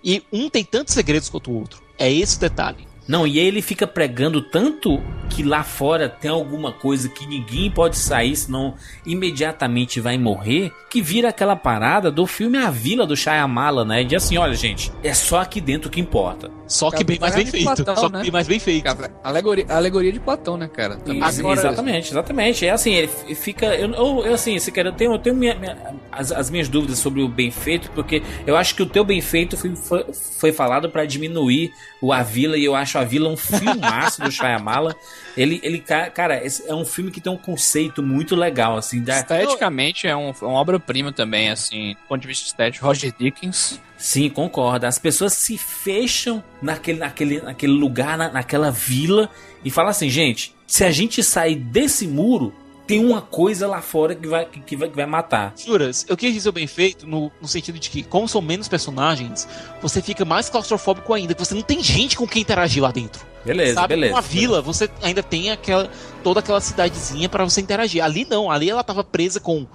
E 0.02 0.22
um 0.32 0.50
tem 0.50 0.64
tantos 0.64 0.94
segredos 0.94 1.28
quanto 1.28 1.50
o 1.50 1.58
outro. 1.58 1.82
É 1.98 2.12
esse 2.12 2.36
o 2.36 2.40
detalhe. 2.40 2.86
Não, 3.06 3.26
e 3.26 3.38
aí 3.38 3.46
ele 3.46 3.60
fica 3.60 3.86
pregando 3.86 4.40
tanto 4.40 5.02
que 5.30 5.42
lá 5.42 5.62
fora 5.62 6.08
tem 6.08 6.30
alguma 6.30 6.72
coisa 6.72 7.08
que 7.08 7.26
ninguém 7.26 7.70
pode 7.70 7.98
sair, 7.98 8.34
senão 8.36 8.74
imediatamente 9.04 10.00
vai 10.00 10.16
morrer, 10.16 10.72
que 10.90 11.02
vira 11.02 11.28
aquela 11.28 11.56
parada 11.56 12.10
do 12.10 12.26
filme 12.26 12.56
A 12.58 12.70
Vila 12.70 13.06
do 13.06 13.16
Shyamala, 13.16 13.84
né? 13.84 14.04
De 14.04 14.14
assim, 14.14 14.36
olha 14.38 14.54
gente, 14.54 14.92
é 15.02 15.12
só 15.12 15.40
aqui 15.40 15.60
dentro 15.60 15.90
que 15.90 16.00
importa. 16.00 16.50
Só 16.66 16.90
que 16.90 17.04
bem 17.04 17.18
mais 17.18 17.34
bem 17.34 17.44
feito. 17.46 17.64
Platão, 17.64 17.96
Só 17.96 18.06
que 18.08 18.12
né? 18.16 18.22
bem 18.22 18.30
mais 18.30 18.46
bem 18.48 18.58
feito. 18.58 18.84
Alegoria, 19.22 19.66
alegoria 19.68 20.12
de 20.12 20.20
Platão, 20.20 20.56
né, 20.56 20.68
cara? 20.68 20.96
Agora- 21.40 21.60
exatamente, 21.60 22.10
exatamente. 22.10 22.66
É 22.66 22.70
assim, 22.70 22.94
ele 22.94 23.08
fica. 23.34 23.66
Eu, 23.74 23.90
eu, 23.92 24.24
eu, 24.26 24.34
assim, 24.34 24.58
se 24.58 24.70
quer, 24.72 24.86
eu 24.86 24.92
tenho, 24.92 25.12
eu 25.12 25.18
tenho 25.18 25.36
minha- 25.36 25.54
minha- 25.56 25.76
as, 26.10 26.32
as 26.32 26.48
minhas 26.48 26.68
dúvidas 26.68 26.98
sobre 26.98 27.20
o 27.22 27.28
bem 27.28 27.50
feito, 27.50 27.90
porque 27.90 28.22
eu 28.46 28.56
acho 28.56 28.74
que 28.74 28.82
o 28.82 28.86
teu 28.86 29.04
bem 29.04 29.20
feito 29.20 29.56
foi, 29.56 29.74
foi, 29.76 30.06
foi 30.12 30.52
falado 30.52 30.88
pra 30.88 31.04
diminuir 31.04 31.72
o 32.00 32.12
A 32.12 32.22
Vila, 32.22 32.56
e 32.56 32.64
eu 32.64 32.74
acho 32.74 32.93
A 32.98 33.04
Vila 33.04 33.28
um 33.28 33.36
filmaço 33.36 34.22
do 34.22 34.30
Shyamala. 34.30 34.94
Ele, 35.36 35.60
ele, 35.62 35.78
ca- 35.80 36.10
cara, 36.10 36.34
é 36.66 36.74
um 36.74 36.84
filme 36.84 37.10
que 37.10 37.20
tem 37.20 37.32
um 37.32 37.36
conceito 37.36 38.02
muito 38.02 38.34
legal, 38.36 38.76
assim, 38.76 39.02
da, 39.02 39.18
Esteticamente 39.18 40.06
é, 40.06 40.16
um, 40.16 40.30
é 40.30 40.44
uma 40.44 40.60
obra-prima 40.60 41.12
também, 41.12 41.50
assim, 41.50 41.94
do 41.94 42.08
ponto 42.08 42.20
de 42.20 42.28
vista 42.28 42.46
estético. 42.46 42.84
Roger 42.86 43.12
Dickens. 43.18 43.80
Sim, 43.96 44.28
concordo. 44.28 44.86
As 44.86 44.98
pessoas 44.98 45.32
se 45.32 45.56
fecham 45.56 46.42
naquele, 46.60 46.98
naquele, 46.98 47.40
naquele 47.40 47.72
lugar, 47.72 48.18
na- 48.18 48.30
naquela 48.30 48.70
vila, 48.70 49.30
e 49.64 49.70
falam 49.70 49.90
assim, 49.90 50.08
gente, 50.10 50.54
se 50.66 50.84
a 50.84 50.90
gente 50.90 51.22
sair 51.22 51.56
desse 51.56 52.06
muro, 52.06 52.54
tem 52.86 53.04
uma 53.04 53.22
coisa 53.22 53.66
lá 53.66 53.80
fora 53.80 54.14
que 54.14 54.26
vai, 54.26 54.44
que 54.44 54.76
vai, 54.76 54.88
que 54.88 54.96
vai 54.96 55.06
matar. 55.06 55.54
Juras, 55.56 56.04
eu 56.08 56.16
quis 56.16 56.32
dizer 56.32 56.48
o 56.48 56.52
bem 56.52 56.66
feito 56.66 57.06
no, 57.06 57.32
no 57.40 57.48
sentido 57.48 57.78
de 57.78 57.88
que, 57.88 58.02
como 58.02 58.28
são 58.28 58.42
menos 58.42 58.68
personagens, 58.68 59.48
você 59.80 60.02
fica 60.02 60.24
mais 60.24 60.48
claustrofóbico 60.48 61.12
ainda, 61.12 61.34
que 61.34 61.44
você 61.44 61.54
não 61.54 61.62
tem 61.62 61.82
gente 61.82 62.16
com 62.16 62.26
quem 62.26 62.42
interagir 62.42 62.82
lá 62.82 62.90
dentro. 62.90 63.24
Beleza, 63.44 63.74
Sabe? 63.74 63.88
beleza. 63.88 64.14
Uma 64.14 64.22
vila, 64.22 64.62
você 64.62 64.88
ainda 65.02 65.22
tem 65.22 65.50
aquela, 65.50 65.90
toda 66.22 66.40
aquela 66.40 66.60
cidadezinha 66.60 67.28
pra 67.28 67.44
você 67.44 67.60
interagir. 67.60 68.02
Ali 68.02 68.26
não, 68.28 68.50
ali 68.50 68.70
ela 68.70 68.84
tava 68.84 69.02
presa 69.02 69.40
com 69.40 69.66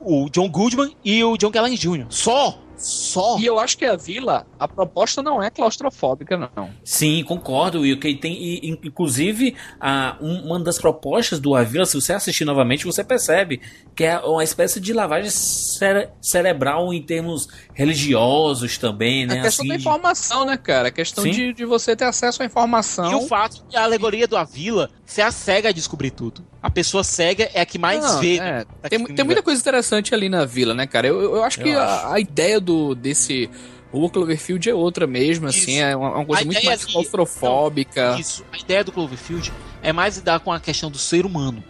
o 0.00 0.28
John 0.30 0.48
Goodman 0.48 0.94
e 1.04 1.22
o 1.24 1.36
John 1.36 1.50
Gallen 1.50 1.74
Jr. 1.74 2.06
Só! 2.10 2.63
Só! 2.76 3.38
E 3.38 3.46
eu 3.46 3.58
acho 3.58 3.78
que 3.78 3.84
a 3.84 3.96
vila, 3.96 4.46
a 4.58 4.66
proposta 4.68 5.22
não 5.22 5.42
é 5.42 5.50
claustrofóbica, 5.50 6.36
não. 6.36 6.70
Sim, 6.84 7.22
concordo, 7.24 7.80
Will. 7.80 7.98
Que 7.98 8.14
tem, 8.14 8.34
e, 8.34 8.68
in- 8.70 8.78
inclusive, 8.84 9.56
a, 9.80 10.16
um- 10.20 10.46
uma 10.46 10.60
das 10.60 10.78
propostas 10.78 11.38
do 11.38 11.54
A 11.54 11.62
Vila, 11.62 11.86
se 11.86 11.94
você 12.00 12.12
assistir 12.12 12.44
novamente, 12.44 12.84
você 12.84 13.02
percebe 13.04 13.60
que 13.94 14.04
é 14.04 14.18
uma 14.18 14.42
espécie 14.42 14.80
de 14.80 14.92
lavagem 14.92 15.30
cere- 15.30 16.08
cerebral 16.20 16.92
em 16.92 17.00
termos 17.02 17.46
religiosos 17.72 18.76
também, 18.78 19.26
né? 19.26 19.38
a 19.38 19.42
questão 19.42 19.62
assim, 19.62 19.68
da 19.68 19.74
de- 19.76 19.80
informação, 19.80 20.44
né, 20.44 20.56
cara? 20.56 20.88
A 20.88 20.90
questão 20.90 21.24
Sim. 21.24 21.30
de, 21.30 21.52
de 21.52 21.64
você 21.64 21.94
ter 21.94 22.04
acesso 22.04 22.42
à 22.42 22.46
informação. 22.46 23.10
E 23.10 23.14
o 23.14 23.22
fato 23.26 23.64
que 23.68 23.76
a 23.76 23.84
alegoria 23.84 24.26
do 24.26 24.36
A 24.36 24.44
Vila, 24.44 24.90
você 25.04 25.20
é 25.20 25.24
a 25.24 25.30
cega 25.30 25.68
a 25.68 25.72
descobrir 25.72 26.10
tudo. 26.10 26.44
A 26.62 26.70
pessoa 26.70 27.04
cega 27.04 27.48
é 27.52 27.60
a 27.60 27.66
que 27.66 27.78
mais 27.78 28.02
Não, 28.02 28.20
vê. 28.20 28.38
é, 28.38 28.64
tem, 28.88 29.04
tem 29.04 29.24
muita 29.24 29.42
coisa 29.42 29.60
interessante 29.60 30.14
ali 30.14 30.28
na 30.28 30.44
vila, 30.46 30.74
né, 30.74 30.86
cara? 30.86 31.06
Eu, 31.06 31.20
eu- 31.20 31.36
eu 31.36 31.44
acho 31.44 31.60
que 31.60 31.68
Eu 31.68 31.78
a, 31.80 32.14
a 32.14 32.20
ideia 32.20 32.58
do, 32.58 32.73
desse 32.94 33.50
Rua 33.92 34.10
Cloverfield 34.10 34.68
é 34.68 34.74
outra 34.74 35.06
mesmo, 35.06 35.46
assim, 35.46 35.72
Isso. 35.72 35.82
é 35.82 35.96
uma, 35.96 36.16
uma 36.16 36.24
coisa 36.24 36.44
muito 36.44 36.64
mais 36.64 36.84
claustrofóbica. 36.84 38.16
Isso. 38.18 38.44
A 38.52 38.58
ideia 38.58 38.82
do 38.82 38.90
Cloverfield 38.90 39.52
é 39.82 39.92
mais 39.92 40.16
lidar 40.16 40.40
com 40.40 40.52
a 40.52 40.58
questão 40.58 40.90
do 40.90 40.98
ser 40.98 41.24
humano. 41.24 41.62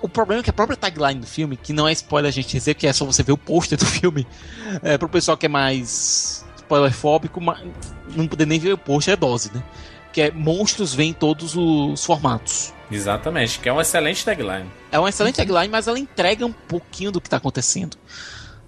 O 0.00 0.08
problema 0.08 0.40
é 0.40 0.44
que 0.44 0.50
a 0.50 0.52
própria 0.52 0.76
tagline 0.76 1.20
do 1.20 1.26
filme, 1.26 1.56
que 1.56 1.72
não 1.72 1.88
é 1.88 1.92
spoiler 1.92 2.28
a 2.28 2.32
gente 2.32 2.48
dizer, 2.56 2.74
que 2.74 2.86
é 2.86 2.92
só 2.92 3.04
você 3.04 3.22
ver 3.22 3.32
o 3.32 3.38
pôster 3.38 3.76
do 3.76 3.86
filme, 3.86 4.26
é, 4.82 4.96
pro 4.96 5.08
pessoal 5.08 5.36
que 5.36 5.46
é 5.46 5.48
mais 5.48 6.44
spoilerfóbico, 6.56 7.40
mas 7.40 7.58
não 8.14 8.28
poder 8.28 8.46
nem 8.46 8.58
ver 8.58 8.74
o 8.74 8.78
pôster 8.78 9.14
é 9.14 9.16
dose, 9.16 9.50
né? 9.52 9.62
Que 10.12 10.22
é 10.22 10.30
monstros 10.30 10.94
vêm 10.94 11.10
em 11.10 11.12
todos 11.12 11.56
os 11.56 12.04
formatos. 12.04 12.72
Exatamente, 12.90 13.58
que 13.58 13.68
é 13.68 13.72
uma 13.72 13.82
excelente 13.82 14.24
tagline. 14.24 14.70
É 14.92 14.98
uma 14.98 15.08
excelente 15.08 15.36
tagline, 15.36 15.68
mas 15.68 15.88
ela 15.88 15.98
entrega 15.98 16.46
um 16.46 16.52
pouquinho 16.52 17.10
do 17.10 17.20
que 17.20 17.28
tá 17.28 17.38
acontecendo. 17.38 17.96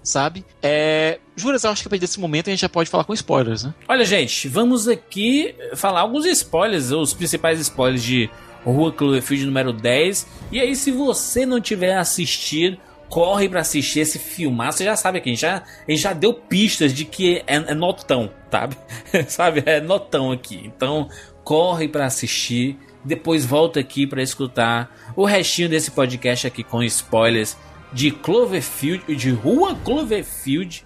Sabe? 0.09 0.43
É. 0.63 1.19
Juras, 1.35 1.63
eu 1.63 1.69
acho 1.69 1.83
que 1.83 1.87
a 1.87 1.89
partir 1.91 2.01
desse 2.01 2.19
momento 2.19 2.47
a 2.47 2.49
gente 2.49 2.61
já 2.61 2.67
pode 2.67 2.89
falar 2.89 3.03
com 3.03 3.13
spoilers, 3.13 3.63
né? 3.63 3.75
Olha, 3.87 4.03
gente, 4.03 4.47
vamos 4.47 4.87
aqui 4.87 5.53
falar 5.75 5.99
alguns 5.99 6.25
spoilers, 6.25 6.89
os 6.89 7.13
principais 7.13 7.59
spoilers 7.59 8.01
de 8.01 8.27
Rua 8.65 8.91
Cloverfield 8.91 9.45
número 9.45 9.71
10. 9.71 10.25
E 10.51 10.59
aí, 10.59 10.75
se 10.75 10.89
você 10.89 11.45
não 11.45 11.61
tiver 11.61 11.95
assistido, 11.95 12.79
corre 13.07 13.47
pra 13.47 13.59
assistir 13.59 13.99
esse 13.99 14.17
filmar. 14.17 14.73
Você 14.73 14.83
já 14.83 14.95
sabe 14.95 15.21
que 15.21 15.29
a 15.29 15.31
gente 15.31 15.41
já, 15.41 15.57
a 15.57 15.91
gente 15.91 16.01
já 16.01 16.11
deu 16.11 16.33
pistas 16.33 16.91
de 16.91 17.05
que 17.05 17.43
é, 17.45 17.57
é 17.57 17.75
notão, 17.75 18.31
sabe? 18.49 18.75
sabe? 19.29 19.61
É 19.63 19.79
notão 19.79 20.31
aqui. 20.31 20.59
Então, 20.65 21.07
corre 21.43 21.87
pra 21.87 22.07
assistir. 22.07 22.79
Depois 23.05 23.45
volta 23.45 23.79
aqui 23.79 24.07
pra 24.07 24.23
escutar 24.23 24.91
o 25.15 25.23
restinho 25.23 25.69
desse 25.69 25.91
podcast 25.91 26.47
aqui 26.47 26.63
com 26.63 26.81
spoilers 26.81 27.55
de 27.91 28.11
Cloverfield, 28.11 29.05
de 29.07 29.31
Rua 29.31 29.75
Cloverfield 29.83 30.83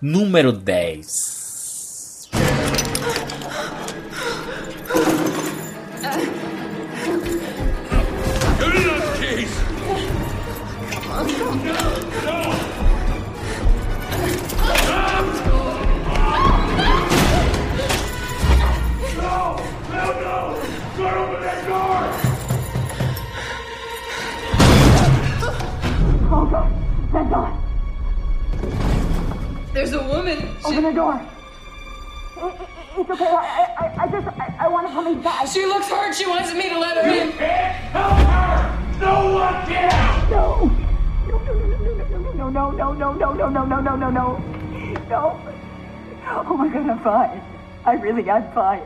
número 0.00 0.52
10. 0.52 2.30
There's 29.72 29.92
a 29.92 30.02
woman. 30.08 30.56
Open 30.64 30.82
the 30.84 30.92
door. 30.92 31.20
It- 32.36 32.42
it- 32.42 32.68
It's 32.98 33.10
okay. 33.10 33.26
I, 33.26 33.66
I, 33.78 34.04
I 34.04 34.08
just, 34.08 34.26
I, 34.40 34.54
I 34.60 34.68
want 34.68 34.86
to 34.86 34.92
come 34.94 35.06
inside. 35.06 35.46
She 35.50 35.66
looks 35.66 35.86
hurt. 35.88 36.14
She 36.14 36.26
wants 36.26 36.54
me 36.54 36.68
to 36.70 36.78
let 36.78 36.96
her 36.96 37.10
in. 37.10 37.30
Help 37.92 38.12
her. 38.12 39.00
No. 39.00 39.34
One 39.34 39.66
can. 39.66 40.30
No, 40.30 40.70
no, 42.48 42.70
no, 42.70 42.92
no, 42.92 43.12
no, 43.12 43.12
no, 43.12 43.32
no, 43.34 43.48
no, 43.50 43.64
no, 43.64 43.80
no, 43.80 43.96
no, 43.96 44.10
no. 44.10 44.10
No, 44.10 44.38
no, 45.10 45.38
no. 46.24 46.44
Oh 46.48 46.56
my 46.56 46.68
God, 46.68 46.88
I'm 46.88 46.98
fine. 47.00 47.42
I 47.84 47.92
really 47.96 48.28
I'm 48.30 48.50
fine. 48.52 48.80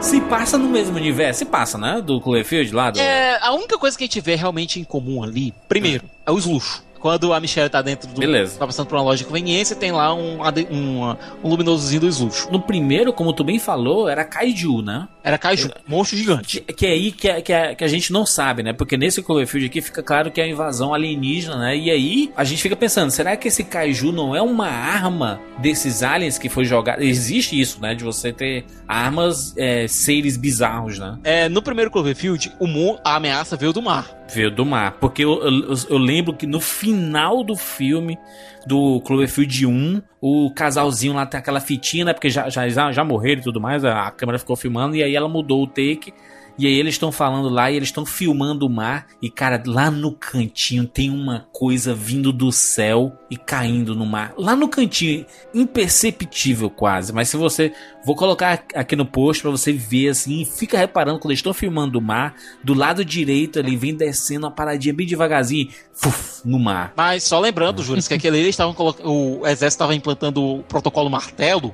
Se 0.08 0.22
passa 0.22 0.56
no 0.56 0.70
mesmo 0.70 0.96
universo, 0.96 1.40
se 1.40 1.44
passa, 1.44 1.76
né? 1.76 2.00
Do 2.00 2.18
Cloverfield 2.18 2.72
lá 2.72 2.90
do... 2.90 2.98
É, 2.98 3.38
a 3.42 3.52
única 3.52 3.76
coisa 3.76 3.94
que 3.94 4.04
a 4.04 4.06
gente 4.06 4.22
vê 4.22 4.36
realmente 4.36 4.80
em 4.80 4.84
comum 4.84 5.22
ali, 5.22 5.52
primeiro, 5.68 6.02
é 6.24 6.30
o 6.30 6.38
esluxo. 6.38 6.82
Quando 7.00 7.32
a 7.32 7.40
Michelle 7.40 7.68
tá 7.70 7.80
dentro 7.82 8.08
do. 8.08 8.20
Beleza. 8.20 8.58
Tá 8.58 8.66
passando 8.66 8.86
por 8.86 8.96
uma 8.96 9.02
loja 9.04 9.18
de 9.18 9.24
conveniência, 9.24 9.76
tem 9.76 9.92
lá 9.92 10.12
um, 10.14 10.38
um, 10.70 11.16
um 11.44 11.48
luminosozinho 11.48 12.00
do 12.02 12.08
esluxo. 12.08 12.48
No 12.50 12.60
primeiro, 12.60 13.12
como 13.12 13.32
tu 13.32 13.44
bem 13.44 13.58
falou, 13.58 14.08
era 14.08 14.24
Kaiju, 14.24 14.82
né? 14.82 15.06
Era 15.22 15.36
Kaiju, 15.38 15.70
monstro 15.86 16.16
gigante. 16.16 16.60
Que, 16.60 16.72
que 16.72 16.86
é 16.86 16.90
aí 16.90 17.12
que, 17.12 17.28
a- 17.28 17.42
que, 17.42 17.74
que 17.76 17.84
a 17.84 17.88
gente 17.88 18.12
não 18.12 18.24
sabe, 18.26 18.62
né? 18.62 18.72
Porque 18.72 18.96
nesse 18.96 19.22
Cloverfield 19.22 19.66
aqui 19.66 19.80
fica 19.82 20.02
claro 20.02 20.30
que 20.30 20.40
é 20.40 20.44
a 20.44 20.48
invasão 20.48 20.94
alienígena, 20.94 21.56
né? 21.56 21.76
E 21.76 21.90
aí 21.90 22.32
a 22.36 22.44
gente 22.44 22.62
fica 22.62 22.74
pensando, 22.76 23.10
será 23.10 23.36
que 23.36 23.48
esse 23.48 23.62
Kaiju 23.64 24.10
não 24.12 24.34
é 24.34 24.40
uma 24.42 24.68
arma 24.68 25.40
desses 25.58 26.02
aliens 26.02 26.38
que 26.38 26.48
foi 26.48 26.64
jogada? 26.64 27.04
Existe 27.04 27.58
isso, 27.60 27.80
né? 27.80 27.94
De 27.94 28.04
você 28.04 28.32
ter 28.32 28.64
armas, 28.86 29.54
é, 29.56 29.86
seres 29.86 30.36
bizarros, 30.36 30.98
né? 30.98 31.18
É, 31.22 31.48
no 31.48 31.62
primeiro 31.62 31.90
Cloverfield, 31.90 32.52
o 32.58 32.66
mon- 32.66 32.98
a 33.04 33.16
ameaça 33.16 33.56
veio 33.56 33.72
do 33.72 33.82
mar. 33.82 34.17
Veio 34.32 34.50
do 34.50 34.64
mar. 34.64 34.92
Porque 35.00 35.24
eu, 35.24 35.40
eu, 35.42 35.74
eu 35.88 35.98
lembro 35.98 36.34
que 36.34 36.46
no 36.46 36.60
final 36.60 37.42
do 37.42 37.56
filme 37.56 38.18
do 38.66 39.00
Cloverfield 39.00 39.66
1, 39.66 40.02
o 40.20 40.50
casalzinho 40.54 41.14
lá 41.14 41.24
tem 41.24 41.38
aquela 41.38 41.60
fitinha, 41.60 42.04
né? 42.04 42.12
Porque 42.12 42.28
já, 42.28 42.48
já, 42.50 42.68
já, 42.68 43.04
morreram 43.04 43.40
e 43.40 43.44
tudo 43.44 43.60
mais, 43.60 43.84
a, 43.84 44.06
a 44.06 44.10
câmera 44.10 44.38
ficou 44.38 44.56
filmando 44.56 44.94
e 44.94 45.02
aí 45.02 45.16
ela 45.16 45.28
mudou 45.28 45.62
o 45.62 45.66
take. 45.66 46.12
E 46.58 46.66
aí 46.66 46.74
eles 46.74 46.94
estão 46.94 47.12
falando 47.12 47.48
lá 47.48 47.70
e 47.70 47.76
eles 47.76 47.88
estão 47.88 48.04
filmando 48.04 48.66
o 48.66 48.70
mar. 48.70 49.06
E, 49.22 49.30
cara, 49.30 49.62
lá 49.64 49.92
no 49.92 50.10
cantinho 50.10 50.84
tem 50.84 51.08
uma 51.08 51.46
coisa 51.52 51.94
vindo 51.94 52.32
do 52.32 52.50
céu 52.50 53.16
e 53.30 53.36
caindo 53.36 53.94
no 53.94 54.04
mar. 54.04 54.34
Lá 54.36 54.56
no 54.56 54.68
cantinho, 54.68 55.24
imperceptível 55.54 56.68
quase. 56.68 57.12
Mas 57.12 57.28
se 57.28 57.36
você. 57.36 57.72
Vou 58.04 58.16
colocar 58.16 58.64
aqui 58.74 58.96
no 58.96 59.04
post 59.04 59.42
pra 59.42 59.50
você 59.50 59.72
ver 59.72 60.08
assim. 60.08 60.44
Fica 60.44 60.78
reparando 60.78 61.20
quando 61.20 61.30
eles 61.30 61.38
estão 61.38 61.54
filmando 61.54 61.98
o 61.98 62.02
mar. 62.02 62.34
Do 62.64 62.74
lado 62.74 63.04
direito 63.04 63.58
ali 63.60 63.76
vem 63.76 63.94
descendo 63.94 64.46
uma 64.46 64.52
paradinha 64.52 64.94
bem 64.94 65.06
devagarzinho. 65.06 65.68
Fuf, 65.92 66.40
no 66.44 66.58
mar. 66.58 66.92
Mas 66.96 67.22
só 67.22 67.38
lembrando, 67.38 67.84
Júlio, 67.84 68.02
que 68.02 68.14
aquele 68.14 68.38
eles 68.38 68.50
estavam. 68.50 68.74
O 69.04 69.46
exército 69.46 69.66
estava 69.66 69.94
implantando 69.94 70.42
o 70.42 70.62
protocolo 70.64 71.08
martelo, 71.08 71.72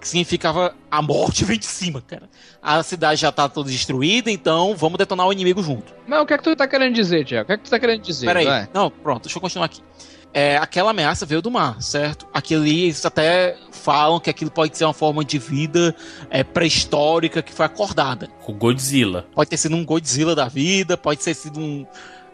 que 0.00 0.08
significava 0.08 0.74
a 0.90 1.02
morte 1.02 1.44
vem 1.44 1.58
de 1.58 1.66
cima, 1.66 2.00
cara. 2.00 2.28
A 2.62 2.82
cidade 2.82 3.20
já 3.20 3.32
tá 3.32 3.48
toda 3.48 3.70
destruída, 3.70 4.30
então 4.30 4.74
vamos 4.76 4.98
detonar 4.98 5.26
o 5.26 5.32
inimigo 5.32 5.62
junto. 5.62 5.94
Mas 6.06 6.20
o 6.20 6.26
que 6.26 6.34
é 6.34 6.38
que 6.38 6.44
tu 6.44 6.56
tá 6.56 6.66
querendo 6.66 6.94
dizer, 6.94 7.24
Tiago? 7.24 7.44
O 7.44 7.46
que 7.46 7.52
é 7.52 7.56
que 7.56 7.64
tu 7.64 7.70
tá 7.70 7.78
querendo 7.78 8.02
dizer? 8.02 8.26
Peraí. 8.26 8.44
Vai. 8.44 8.68
Não, 8.72 8.90
pronto, 8.90 9.22
deixa 9.24 9.38
eu 9.38 9.42
continuar 9.42 9.66
aqui. 9.66 9.80
É, 10.38 10.58
aquela 10.58 10.90
ameaça 10.90 11.24
veio 11.24 11.40
do 11.40 11.50
mar, 11.50 11.80
certo? 11.80 12.26
Aquilo 12.34 12.62
ali, 12.62 12.82
eles 12.84 13.06
até 13.06 13.56
falam 13.70 14.20
que 14.20 14.28
aquilo 14.28 14.50
pode 14.50 14.76
ser 14.76 14.84
uma 14.84 14.92
forma 14.92 15.24
de 15.24 15.38
vida 15.38 15.96
é, 16.28 16.44
pré-histórica 16.44 17.40
que 17.40 17.54
foi 17.54 17.64
acordada. 17.64 18.28
Com 18.42 18.52
Godzilla. 18.52 19.26
Pode 19.34 19.48
ter 19.48 19.56
sido 19.56 19.74
um 19.74 19.82
Godzilla 19.82 20.34
da 20.34 20.46
vida, 20.46 20.94
pode 20.96 21.20
ter 21.20 21.32
sido 21.32 21.58
um. 21.58 21.86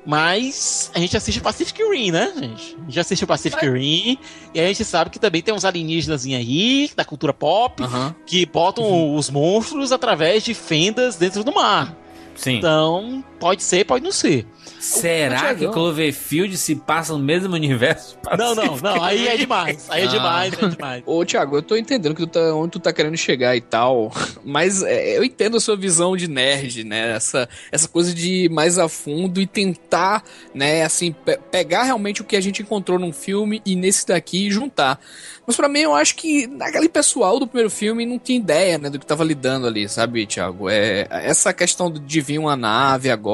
Mas 0.04 0.90
a 0.94 0.98
gente 0.98 1.16
assiste 1.16 1.40
Pacific 1.40 1.80
Rim, 1.82 2.10
né, 2.10 2.32
gente? 2.34 2.76
A 2.76 2.84
gente 2.84 3.00
assiste 3.00 3.24
o 3.24 3.26
Pacific 3.26 3.64
Rim 3.68 4.18
e 4.52 4.60
a 4.60 4.66
gente 4.66 4.84
sabe 4.84 5.10
que 5.10 5.18
também 5.18 5.42
tem 5.42 5.54
uns 5.54 5.64
alienígenas 5.64 6.26
aí, 6.26 6.90
da 6.96 7.04
cultura 7.04 7.32
pop, 7.32 7.82
que 8.26 8.44
botam 8.44 9.14
os 9.14 9.30
monstros 9.30 9.92
através 9.92 10.42
de 10.42 10.54
fendas 10.54 11.16
dentro 11.16 11.44
do 11.44 11.54
mar. 11.54 11.96
Sim. 12.34 12.56
Então, 12.56 13.24
Pode 13.42 13.64
ser, 13.64 13.84
pode 13.84 14.04
não 14.04 14.12
ser. 14.12 14.46
Será 14.78 15.52
que 15.52 15.66
Cloverfield 15.66 16.56
se 16.56 16.76
passa 16.76 17.12
no 17.12 17.18
mesmo 17.18 17.52
universo? 17.54 18.16
Não, 18.38 18.54
não, 18.54 18.76
não. 18.76 19.02
Aí 19.02 19.26
é 19.26 19.36
demais. 19.36 19.86
Aí 19.90 20.04
é 20.04 20.06
demais, 20.06 20.54
é 20.54 20.68
demais. 20.68 21.02
Ô, 21.06 21.24
Thiago, 21.24 21.56
eu 21.56 21.62
tô 21.62 21.76
entendendo 21.76 22.14
que 22.14 22.22
tu 22.22 22.28
tá, 22.28 22.54
onde 22.54 22.70
tu 22.70 22.78
tá 22.78 22.92
querendo 22.92 23.16
chegar 23.16 23.56
e 23.56 23.60
tal, 23.60 24.12
mas 24.44 24.82
é, 24.82 25.18
eu 25.18 25.24
entendo 25.24 25.56
a 25.56 25.60
sua 25.60 25.76
visão 25.76 26.16
de 26.16 26.28
nerd, 26.28 26.84
né? 26.84 27.16
Essa, 27.16 27.48
essa 27.72 27.88
coisa 27.88 28.14
de 28.14 28.44
ir 28.44 28.50
mais 28.50 28.78
a 28.78 28.88
fundo 28.88 29.40
e 29.40 29.46
tentar, 29.46 30.22
né, 30.54 30.84
assim, 30.84 31.12
pe 31.12 31.36
pegar 31.50 31.82
realmente 31.82 32.22
o 32.22 32.24
que 32.24 32.36
a 32.36 32.40
gente 32.40 32.62
encontrou 32.62 32.98
num 32.98 33.12
filme 33.12 33.60
e 33.66 33.74
nesse 33.74 34.06
daqui 34.06 34.50
juntar. 34.50 35.00
Mas 35.46 35.56
para 35.56 35.68
mim, 35.68 35.80
eu 35.80 35.94
acho 35.94 36.14
que 36.14 36.48
aquele 36.60 36.88
pessoal 36.88 37.40
do 37.40 37.46
primeiro 37.46 37.70
filme 37.70 38.06
não 38.06 38.18
tinha 38.18 38.38
ideia, 38.38 38.78
né, 38.78 38.88
do 38.88 38.98
que 38.98 39.06
tava 39.06 39.24
lidando 39.24 39.66
ali, 39.66 39.88
sabe, 39.88 40.26
Thiago? 40.26 40.68
É, 40.68 41.06
essa 41.10 41.52
questão 41.52 41.90
de 41.90 42.20
vir 42.20 42.38
uma 42.38 42.56
nave 42.56 43.10
agora, 43.10 43.31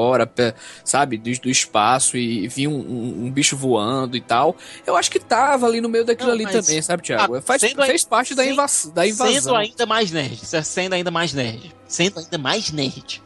sabe, 0.83 1.17
do, 1.17 1.31
do 1.39 1.49
espaço 1.49 2.17
e 2.17 2.47
vir 2.47 2.67
um, 2.67 2.79
um, 2.79 3.25
um, 3.25 3.31
bicho 3.31 3.55
voando 3.55 4.15
e 4.15 4.21
tal, 4.21 4.55
eu 4.85 4.95
acho 4.95 5.09
que 5.11 5.19
tava 5.19 5.65
ali 5.65 5.81
no 5.81 5.89
meio 5.89 6.05
daquilo 6.05 6.29
não, 6.29 6.35
ali 6.35 6.45
também, 6.45 6.81
sabe, 6.81 7.03
Thiago? 7.03 7.35
A, 7.35 7.41
faz, 7.41 7.61
fez 7.61 8.03
parte 8.03 8.35
da, 8.35 8.45
invas, 8.45 8.91
da 8.93 9.07
invasão. 9.07 9.41
Sendo 9.41 9.55
ainda 9.55 9.85
mais 9.85 10.11
nerd, 10.11 10.39
sendo 10.63 10.93
ainda 10.93 11.11
mais 11.11 11.33
nerd. 11.33 11.75
Sendo 11.87 12.19
ainda 12.19 12.37
mais 12.37 12.71
nerd. 12.71 13.21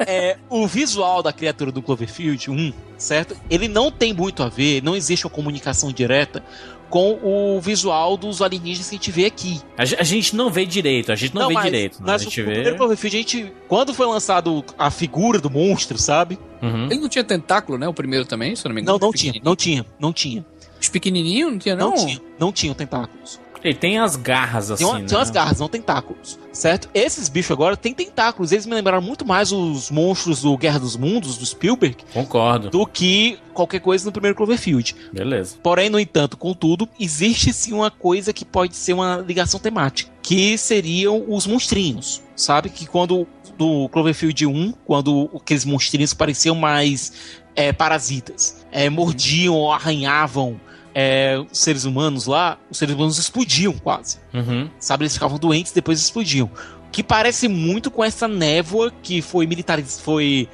é, 0.00 0.38
o 0.48 0.66
visual 0.66 1.22
da 1.22 1.32
criatura 1.32 1.70
do 1.70 1.82
Cloverfield 1.82 2.50
1, 2.50 2.72
certo? 2.96 3.36
Ele 3.50 3.68
não 3.68 3.90
tem 3.90 4.12
muito 4.12 4.42
a 4.42 4.48
ver, 4.48 4.82
não 4.82 4.96
existe 4.96 5.26
uma 5.26 5.30
comunicação 5.30 5.92
direta 5.92 6.42
com 6.90 7.18
o 7.22 7.60
visual 7.60 8.16
dos 8.16 8.40
alienígenas 8.40 8.88
que 8.88 8.96
a 8.96 8.98
gente 8.98 9.10
vê 9.10 9.26
aqui. 9.26 9.60
A, 9.76 9.82
a 9.82 10.04
gente 10.04 10.34
não 10.34 10.50
vê 10.50 10.64
direito, 10.64 11.12
a 11.12 11.16
gente 11.16 11.34
não, 11.34 11.42
não 11.42 11.48
vê 11.48 11.62
direito. 11.62 12.02
Né? 12.02 12.14
a 12.14 12.18
gente 12.18 12.42
vê... 12.42 12.52
primeiro 12.52 12.76
Cloverfield, 12.76 13.16
a 13.16 13.20
gente, 13.20 13.52
quando 13.68 13.94
foi 13.94 14.06
lançado 14.06 14.64
a 14.78 14.90
figura 14.90 15.40
do 15.40 15.50
monstro, 15.50 15.98
sabe? 15.98 16.38
Uhum. 16.62 16.86
Ele 16.86 17.00
não 17.00 17.08
tinha 17.08 17.24
tentáculo, 17.24 17.78
né? 17.78 17.86
O 17.88 17.94
primeiro 17.94 18.24
também, 18.24 18.56
se 18.56 18.66
eu 18.66 18.68
não 18.70 18.74
me 18.74 18.82
engano. 18.82 18.98
Não, 18.98 19.06
não 19.06 19.12
tinha, 19.12 19.40
não 19.42 19.56
tinha, 19.56 19.86
não 19.98 20.12
tinha. 20.12 20.44
Os 20.80 20.88
pequenininhos 20.88 21.52
não 21.52 21.58
tinha, 21.58 21.76
não? 21.76 21.90
Não 21.90 21.96
tinha, 21.96 22.20
não 22.38 22.52
tinham 22.52 22.74
tentáculos. 22.74 23.40
Ele 23.62 23.74
tem 23.74 23.98
as 23.98 24.16
garras 24.16 24.70
assim. 24.70 24.84
Tem, 24.84 24.92
uma, 24.92 24.98
né? 25.00 25.06
tem 25.06 25.18
umas 25.18 25.30
garras, 25.30 25.60
não 25.60 25.68
tentáculos. 25.68 26.38
Certo? 26.52 26.88
Esses 26.94 27.28
bichos 27.28 27.50
agora 27.50 27.76
têm 27.76 27.92
tentáculos. 27.92 28.52
Eles 28.52 28.66
me 28.66 28.74
lembraram 28.74 29.02
muito 29.02 29.26
mais 29.26 29.52
os 29.52 29.90
monstros 29.90 30.42
do 30.42 30.56
Guerra 30.56 30.78
dos 30.78 30.96
Mundos, 30.96 31.36
do 31.36 31.44
Spielberg. 31.44 31.96
Concordo. 32.12 32.70
Do 32.70 32.86
que 32.86 33.38
qualquer 33.52 33.80
coisa 33.80 34.04
no 34.04 34.12
primeiro 34.12 34.36
Cloverfield. 34.36 34.94
Beleza. 35.12 35.56
Porém, 35.62 35.90
no 35.90 35.98
entanto, 35.98 36.36
contudo, 36.36 36.88
existe 36.98 37.52
sim 37.52 37.72
uma 37.72 37.90
coisa 37.90 38.32
que 38.32 38.44
pode 38.44 38.76
ser 38.76 38.92
uma 38.92 39.16
ligação 39.18 39.60
temática. 39.60 40.10
Que 40.22 40.56
seriam 40.56 41.24
os 41.28 41.46
monstrinhos. 41.46 42.22
Sabe? 42.34 42.68
Que 42.68 42.86
quando 42.86 43.26
do 43.56 43.88
Cloverfield 43.88 44.46
1, 44.46 44.72
quando 44.84 45.30
aqueles 45.34 45.64
monstrinhos 45.64 46.12
pareciam 46.12 46.54
mais 46.54 47.12
é, 47.54 47.72
parasitas, 47.72 48.66
é, 48.70 48.90
mordiam 48.90 49.54
ou 49.54 49.72
arranhavam 49.72 50.60
é, 50.98 51.38
os 51.52 51.58
seres 51.58 51.84
humanos 51.84 52.24
lá, 52.24 52.58
os 52.70 52.78
seres 52.78 52.94
humanos 52.94 53.18
explodiam 53.18 53.74
quase. 53.74 54.16
Uhum. 54.32 54.70
Sabe, 54.80 55.02
eles 55.02 55.12
ficavam 55.12 55.38
doentes 55.38 55.70
depois 55.70 56.00
explodiam. 56.00 56.50
Que 56.90 57.02
parece 57.02 57.48
muito 57.48 57.90
com 57.90 58.02
essa 58.02 58.26
névoa 58.26 58.90
que 59.02 59.20
foi, 59.20 59.46
militariz 59.46 60.00
foi 60.00 60.48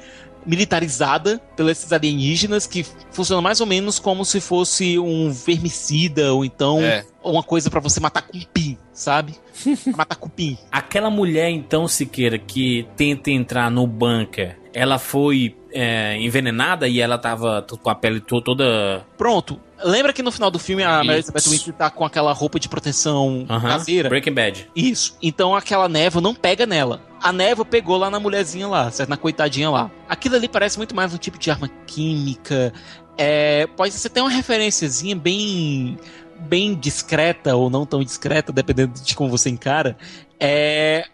militarizada 0.45 1.41
pelos 1.55 1.93
alienígenas, 1.93 2.67
que 2.67 2.85
funciona 3.11 3.41
mais 3.41 3.61
ou 3.61 3.65
menos 3.65 3.99
como 3.99 4.25
se 4.25 4.41
fosse 4.41 4.99
um 4.99 5.31
vermicida, 5.31 6.33
ou 6.33 6.43
então 6.43 6.81
é. 6.81 7.05
uma 7.23 7.41
coisa 7.41 7.69
para 7.69 7.79
você 7.79 8.01
matar 8.01 8.23
cupim, 8.23 8.77
sabe? 8.91 9.35
matar 9.95 10.17
cupim. 10.17 10.57
Aquela 10.69 11.09
mulher, 11.09 11.49
então, 11.51 11.87
Siqueira, 11.87 12.37
que 12.37 12.85
tenta 12.97 13.31
entrar 13.31 13.71
no 13.71 13.87
bunker, 13.87 14.57
ela 14.73 14.99
foi 14.99 15.55
é, 15.73 16.17
envenenada 16.19 16.87
e 16.87 16.99
ela 17.01 17.17
tava 17.17 17.65
com 17.81 17.89
a 17.89 17.95
pele 17.95 18.19
toda. 18.19 19.05
Pronto. 19.17 19.59
Lembra 19.83 20.13
que 20.13 20.23
no 20.23 20.31
final 20.31 20.49
do 20.49 20.59
filme 20.59 20.83
a 20.83 21.03
Mary 21.03 21.19
Elizabeth 21.19 21.49
Winstead 21.49 21.77
tá 21.77 21.89
com 21.89 22.05
aquela 22.05 22.31
roupa 22.31 22.57
de 22.59 22.69
proteção 22.69 23.41
uh 23.41 23.47
-huh. 23.47 23.61
caseira? 23.61 24.07
Breaking 24.07 24.33
Bad. 24.33 24.69
Isso. 24.75 25.17
Então 25.21 25.55
aquela 25.55 25.89
névoa 25.89 26.21
não 26.21 26.33
pega 26.33 26.65
nela. 26.65 27.01
A 27.21 27.33
névoa 27.33 27.65
pegou 27.65 27.97
lá 27.97 28.09
na 28.09 28.19
mulherzinha 28.19 28.67
lá, 28.67 28.89
certo? 28.91 29.09
Na 29.09 29.17
coitadinha 29.17 29.69
lá. 29.69 29.91
Aquilo 30.07 30.35
ali 30.35 30.47
parece 30.47 30.77
muito 30.77 30.95
mais 30.95 31.13
um 31.13 31.17
tipo 31.17 31.37
de 31.37 31.51
arma 31.51 31.69
química. 31.85 32.71
É, 33.17 33.67
pode 33.75 33.93
ser 33.93 34.07
até 34.07 34.21
uma 34.21 34.29
referenciazinha 34.29 35.15
bem 35.15 35.97
bem 36.39 36.75
discreta 36.75 37.55
ou 37.55 37.69
não 37.69 37.85
tão 37.85 38.03
discreta, 38.03 38.51
dependendo 38.51 38.99
de 39.01 39.15
como 39.15 39.29
você 39.29 39.49
encara, 39.49 39.97
é 40.45 41.05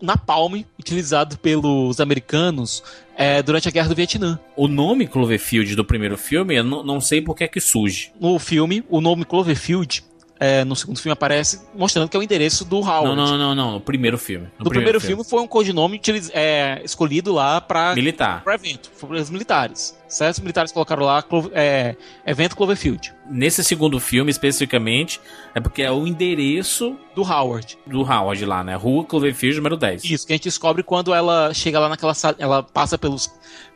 na 0.00 0.16
Palme 0.16 0.64
utilizado 0.78 1.36
pelos 1.38 2.00
americanos 2.00 2.84
é, 3.16 3.42
durante 3.42 3.66
a 3.66 3.70
Guerra 3.72 3.88
do 3.88 3.96
Vietnã. 3.96 4.38
O 4.54 4.68
nome 4.68 5.08
Cloverfield 5.08 5.74
do 5.74 5.84
primeiro 5.84 6.16
filme, 6.16 6.54
eu 6.54 6.62
não, 6.62 6.84
não 6.84 7.00
sei 7.00 7.20
por 7.20 7.34
que 7.34 7.42
é 7.42 7.48
que 7.48 7.60
surge. 7.60 8.12
No 8.20 8.38
filme, 8.38 8.84
o 8.88 9.00
nome 9.00 9.24
Cloverfield 9.24 10.04
é, 10.38 10.64
no 10.64 10.76
segundo 10.76 10.98
filme 10.98 11.12
aparece 11.12 11.60
mostrando 11.74 12.08
que 12.08 12.16
é 12.16 12.20
o 12.20 12.22
endereço 12.22 12.64
do 12.64 12.78
Howard. 12.78 13.16
Não, 13.16 13.16
não, 13.16 13.38
não, 13.38 13.54
não. 13.54 13.72
No 13.72 13.80
primeiro 13.80 14.18
filme. 14.18 14.46
No, 14.58 14.64
no 14.64 14.70
primeiro, 14.70 14.98
primeiro 14.98 15.00
filme. 15.00 15.24
filme. 15.24 15.30
foi 15.30 15.40
um 15.40 15.46
codinome 15.46 16.00
é, 16.32 16.80
escolhido 16.84 17.32
lá 17.32 17.60
para 17.60 17.94
militar. 17.94 18.42
Para 18.44 18.54
evento, 18.54 18.90
para 18.98 19.16
os 19.16 19.30
militares. 19.30 19.96
Certo? 20.08 20.34
Os 20.34 20.40
militares 20.40 20.70
colocaram 20.70 21.04
lá 21.04 21.24
é, 21.52 21.96
evento 22.24 22.56
Cloverfield. 22.56 23.12
Nesse 23.28 23.64
segundo 23.64 23.98
filme, 23.98 24.30
especificamente, 24.30 25.20
é 25.54 25.60
porque 25.60 25.82
é 25.82 25.90
o 25.90 26.06
endereço 26.06 26.96
do 27.14 27.22
Howard. 27.22 27.76
Do 27.86 28.02
Howard 28.02 28.44
lá, 28.44 28.62
né? 28.62 28.76
Rua 28.76 29.04
Cloverfield 29.04 29.56
número 29.56 29.76
10. 29.76 30.04
Isso, 30.04 30.26
que 30.26 30.32
a 30.32 30.36
gente 30.36 30.44
descobre 30.44 30.82
quando 30.82 31.12
ela 31.12 31.52
chega 31.52 31.80
lá 31.80 31.88
naquela 31.88 32.14
sala, 32.14 32.36
ela 32.38 32.62
passa 32.62 32.96
pelos 32.96 33.28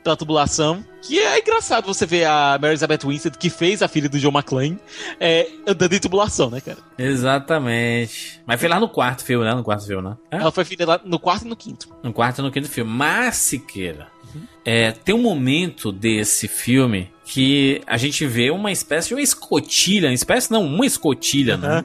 pela 0.02 0.16
tubulação. 0.16 0.84
Que 1.02 1.18
é 1.18 1.38
engraçado 1.38 1.86
você 1.86 2.04
ver 2.04 2.24
a 2.26 2.58
Mary 2.60 2.72
Elizabeth 2.72 3.06
Winstead, 3.06 3.38
que 3.38 3.48
fez 3.48 3.82
a 3.82 3.88
filha 3.88 4.08
do 4.08 4.18
John 4.18 4.30
McClane, 4.30 4.78
é, 5.18 5.48
andando 5.66 5.94
em 5.94 5.98
tubulação, 5.98 6.50
né, 6.50 6.60
cara? 6.60 6.78
Exatamente. 6.98 8.40
Mas 8.46 8.60
foi 8.60 8.68
lá 8.68 8.78
no 8.78 8.88
quarto 8.88 9.24
filme, 9.24 9.44
né? 9.44 9.54
No 9.54 9.64
quarto 9.64 9.86
filme, 9.86 10.02
né? 10.02 10.16
É? 10.30 10.36
Ela 10.36 10.52
foi 10.52 10.64
filha 10.64 10.86
lá 10.86 11.00
no 11.04 11.18
quarto 11.18 11.46
e 11.46 11.48
no 11.48 11.56
quinto. 11.56 11.88
No 12.02 12.12
quarto 12.12 12.40
e 12.40 12.42
no 12.42 12.50
quinto 12.50 12.68
filme. 12.68 12.90
Mas, 12.90 13.36
Siqueira, 13.36 14.08
uhum. 14.34 14.42
é, 14.64 14.92
tem 14.92 15.14
um 15.14 15.22
momento 15.22 15.90
desse 15.90 16.46
filme 16.46 17.10
que 17.24 17.80
a 17.86 17.96
gente 17.96 18.26
vê 18.26 18.50
uma 18.50 18.70
espécie 18.70 19.08
de 19.08 19.14
uma 19.14 19.22
escotilha. 19.22 20.08
Uma 20.08 20.14
espécie 20.14 20.50
não, 20.50 20.66
uma 20.66 20.84
escotilha, 20.84 21.54
uhum. 21.54 21.60
né? 21.62 21.84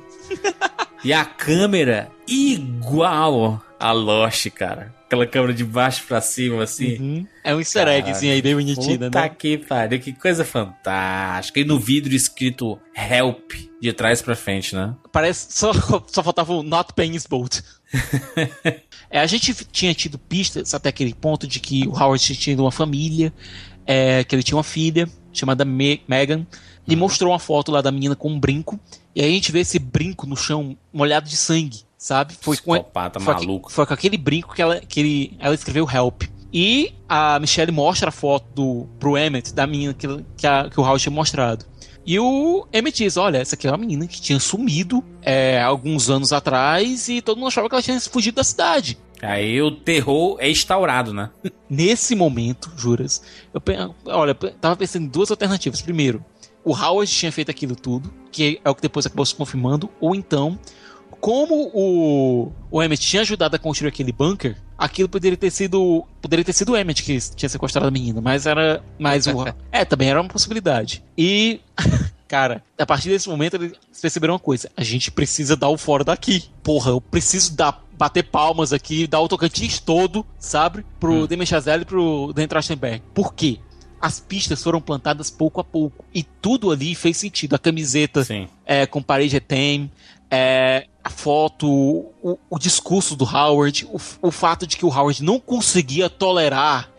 e 1.06 1.14
a 1.14 1.24
câmera 1.24 2.12
igual 2.28 3.62
a 3.80 3.92
Lost, 3.94 4.50
cara 4.50 4.94
aquela 5.16 5.26
câmera 5.26 5.54
de 5.54 5.64
baixo 5.64 6.04
pra 6.08 6.20
cima, 6.20 6.64
assim. 6.64 6.98
Uhum. 6.98 7.28
É 7.44 7.56
um 7.56 7.60
easter 7.60 7.88
eggzinho 7.88 8.34
aí, 8.34 8.42
bem 8.42 8.56
bonitinho, 8.56 9.00
né? 9.00 9.10
Tá 9.10 9.28
que 9.30 9.58
pariu, 9.58 10.00
que 10.00 10.14
coisa 10.14 10.44
fantástica. 10.44 11.60
E 11.60 11.64
no 11.64 11.80
vidro 11.80 12.14
escrito 12.14 12.78
Help, 12.96 13.52
de 13.82 13.94
trás 13.94 14.22
pra 14.22 14.36
frente, 14.36 14.76
né? 14.76 14.94
Parece, 15.12 15.48
só, 15.54 15.72
só 16.08 16.22
faltava 16.22 16.54
o 16.54 16.64
Not 16.64 16.94
Paying 16.94 17.18
Boat. 17.30 17.64
é, 19.10 19.20
a 19.20 19.26
gente 19.26 19.54
tinha 19.72 19.94
tido 19.94 20.20
pistas 20.20 20.74
até 20.74 20.90
aquele 20.90 21.14
ponto 21.14 21.48
de 21.48 21.60
que 21.60 21.88
o 21.88 21.92
Howard 21.92 22.24
tinha 22.24 22.38
tido 22.38 22.62
uma 22.62 22.72
família, 22.72 23.34
é, 23.86 24.24
que 24.24 24.36
ele 24.36 24.44
tinha 24.44 24.58
uma 24.58 24.64
filha 24.64 25.08
chamada 25.32 25.64
Me 25.64 26.02
Megan, 26.08 26.46
e 26.88 26.94
uhum. 26.94 27.00
mostrou 27.00 27.32
uma 27.32 27.40
foto 27.40 27.72
lá 27.72 27.82
da 27.82 27.92
menina 27.92 28.16
com 28.16 28.30
um 28.30 28.40
brinco, 28.40 28.80
e 29.16 29.22
aí 29.22 29.30
a 29.30 29.34
gente 29.34 29.52
vê 29.52 29.60
esse 29.60 29.80
brinco 29.80 30.28
no 30.28 30.36
chão 30.36 30.78
molhado 30.94 31.30
de 31.30 31.38
sangue 31.38 31.85
sabe? 32.06 32.36
Foi 32.40 32.56
com, 32.58 32.86
foi, 33.20 33.34
maluco. 33.34 33.72
foi 33.72 33.84
com 33.84 33.94
aquele 33.94 34.16
brinco 34.16 34.54
que 34.54 34.62
ela, 34.62 34.80
que 34.80 35.00
ele, 35.00 35.38
ela 35.40 35.56
escreveu 35.56 35.90
Help. 35.92 36.24
E 36.54 36.94
a 37.10 37.40
Michelle 37.40 37.72
mostra 37.72 38.10
a 38.10 38.12
foto 38.12 38.46
do, 38.54 38.88
pro 39.00 39.18
Emmett 39.18 39.52
da 39.54 39.66
menina 39.66 39.92
que, 39.92 40.08
que, 40.38 40.46
a, 40.46 40.70
que 40.70 40.80
o 40.80 40.84
Howard 40.84 41.02
tinha 41.02 41.12
mostrado. 41.12 41.66
E 42.06 42.20
o 42.20 42.68
Emmett 42.72 43.04
diz: 43.04 43.18
Olha, 43.18 43.40
essa 43.40 43.56
aqui 43.56 43.68
é 43.68 43.72
uma 43.72 43.78
menina 43.78 44.06
que 44.06 44.22
tinha 44.22 44.40
sumido 44.40 45.04
é, 45.20 45.60
alguns 45.60 46.08
anos 46.08 46.32
atrás 46.32 47.10
e 47.10 47.24
todo 47.24 47.38
mundo 47.38 47.48
achava 47.48 47.68
que 47.68 47.74
ela 47.74 47.82
tinha 47.82 48.00
fugido 48.00 48.36
da 48.36 48.44
cidade. 48.44 49.00
Aí 49.20 49.60
o 49.60 49.72
terror 49.72 50.38
é 50.40 50.48
instaurado, 50.48 51.12
né? 51.12 51.32
Nesse 51.68 52.16
momento, 52.16 52.72
juras, 52.78 53.24
eu 53.52 53.62
olha, 54.06 54.38
eu 54.40 54.52
tava 54.52 54.76
pensando 54.76 55.06
em 55.06 55.10
duas 55.10 55.32
alternativas. 55.32 55.82
Primeiro, 55.82 56.24
o 56.64 56.72
Howard 56.72 57.12
tinha 57.12 57.32
feito 57.32 57.50
aquilo 57.50 57.76
tudo, 57.76 58.14
que 58.32 58.62
é 58.64 58.70
o 58.70 58.76
que 58.76 58.84
depois 58.84 59.08
acabou 59.08 59.26
se 59.26 59.34
confirmando, 59.34 59.90
ou 60.00 60.14
então 60.14 60.60
como 61.20 61.72
o, 61.74 62.52
o 62.70 62.84
Emmett 62.84 63.02
tinha 63.02 63.22
ajudado 63.22 63.56
a 63.56 63.60
construir 63.60 63.90
aquele 63.90 64.12
bunker, 64.12 64.56
aquilo 64.78 65.10
poderia 65.10 65.38
ter 65.38 65.52
sido. 65.52 66.06
Poderia 66.22 66.46
ter 66.46 66.54
sido 66.54 66.74
o 66.74 66.78
Emmett 66.78 67.04
que 67.04 67.20
tinha 67.36 67.50
sequestrado 67.50 67.88
a 67.88 67.92
menina, 67.92 68.22
mas 68.22 68.46
era. 68.46 68.84
Mas 69.00 69.28
o. 69.28 69.46
é, 69.72 69.86
também 69.86 70.10
era 70.10 70.22
uma 70.22 70.30
possibilidade. 70.30 71.04
E. 71.18 71.60
Cara, 72.28 72.64
a 72.78 72.86
partir 72.88 73.10
desse 73.10 73.30
momento 73.30 73.56
eles 73.56 73.74
perceberam 74.02 74.34
uma 74.34 74.40
coisa: 74.40 74.70
a 74.76 74.84
gente 74.84 75.12
precisa 75.12 75.56
dar 75.56 75.70
o 75.70 75.78
fora 75.78 76.04
daqui. 76.04 76.46
Porra, 76.64 76.92
eu 76.92 77.00
preciso 77.00 77.56
dar, 77.56 77.84
bater 77.96 78.24
palmas 78.24 78.74
aqui, 78.74 79.06
dar 79.06 79.20
o 79.22 79.28
Tocantins 79.28 79.80
todo, 79.80 80.26
sabe? 80.40 80.84
Pro 81.00 81.24
hum. 81.24 81.28
Demi 81.28 81.46
Chazelle 81.46 81.84
e 81.84 81.86
pro 81.86 82.34
Dan 82.34 82.48
Trachtenberg. 82.48 83.04
Por 83.14 83.34
quê? 83.34 83.60
as 84.02 84.20
pistas 84.20 84.62
foram 84.62 84.80
plantadas 84.80 85.32
pouco 85.32 85.60
a 85.60 85.64
pouco. 85.64 86.06
E 86.14 86.22
tudo 86.22 86.70
ali 86.70 86.94
fez 86.94 87.18
sentido. 87.18 87.56
A 87.56 87.60
camiseta 87.60 88.22
é, 88.64 88.86
com 88.86 89.02
parede 89.02 89.38
etem, 89.38 89.90
é, 90.30 90.86
a 91.06 91.10
foto, 91.10 91.68
o, 91.70 92.40
o 92.50 92.58
discurso 92.58 93.16
do 93.16 93.24
Howard, 93.26 93.86
o, 93.86 94.00
o 94.24 94.32
fato 94.32 94.66
de 94.66 94.76
que 94.76 94.84
o 94.84 94.90
Howard 94.90 95.24
não 95.24 95.40
conseguia 95.40 96.10
tolerar 96.10 96.90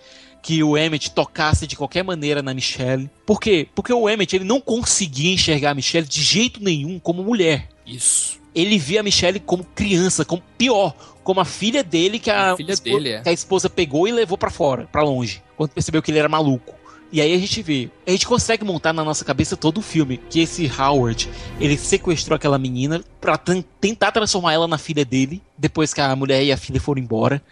que 0.41 0.63
o 0.63 0.79
Emmett 0.79 1.11
tocasse 1.11 1.67
de 1.67 1.75
qualquer 1.75 2.05
maneira 2.05 2.41
na 2.41 2.55
Michelle. 2.55 3.11
Por 3.27 3.41
quê? 3.41 3.67
Porque 3.75 3.93
o 3.93 4.09
Emmett 4.09 4.37
ele 4.37 4.45
não 4.45 4.61
conseguia 4.61 5.35
enxergar 5.35 5.73
a 5.73 5.75
Michelle 5.75 6.07
de 6.07 6.23
jeito 6.23 6.63
nenhum 6.63 7.01
como 7.01 7.25
mulher. 7.25 7.69
Isso. 7.85 8.39
Ele 8.55 8.79
via 8.79 9.01
a 9.01 9.03
Michelle 9.03 9.41
como 9.41 9.65
criança, 9.65 10.25
como 10.25 10.41
pior, 10.57 10.95
como 11.25 11.41
a 11.41 11.45
filha 11.45 11.83
dele 11.83 12.21
que 12.21 12.31
a, 12.31 12.53
A 12.53 12.57
filha 12.57 12.77
dele, 12.77 13.09
é. 13.09 13.23
que 13.23 13.29
a 13.29 13.33
esposa 13.33 13.69
pegou 13.69 14.07
e 14.07 14.13
levou 14.13 14.39
pra 14.39 14.51
fora, 14.51 14.87
pra 14.93 15.03
longe, 15.03 15.43
quando 15.57 15.71
percebeu 15.71 16.01
que 16.01 16.13
ele 16.13 16.21
era 16.21 16.29
maluco. 16.29 16.76
E 17.13 17.21
aí 17.21 17.33
a 17.35 17.39
gente 17.39 17.63
vê, 17.63 17.89
a 18.07 18.11
gente 18.11 18.27
consegue 18.27 18.65
montar 18.65 18.93
na 18.93 19.05
nossa 19.05 19.25
cabeça 19.25 19.57
todo 19.57 19.79
o 19.79 19.83
filme 19.83 20.19
que 20.29 20.41
esse 20.41 20.71
Howard, 20.79 21.29
ele 21.61 21.77
sequestrou 21.79 22.35
aquela 22.35 22.59
menina 22.59 23.03
ten- 23.45 23.65
tentar 23.81 24.11
transformar 24.13 24.53
ela 24.53 24.67
na 24.67 24.77
filha 24.77 25.05
dele, 25.05 25.41
depois 25.57 25.95
que 25.95 26.01
a 26.01 26.15
mulher 26.17 26.43
e 26.43 26.51
a 26.53 26.57
filha 26.57 26.81
foram 26.81 27.01
embora. 27.01 27.43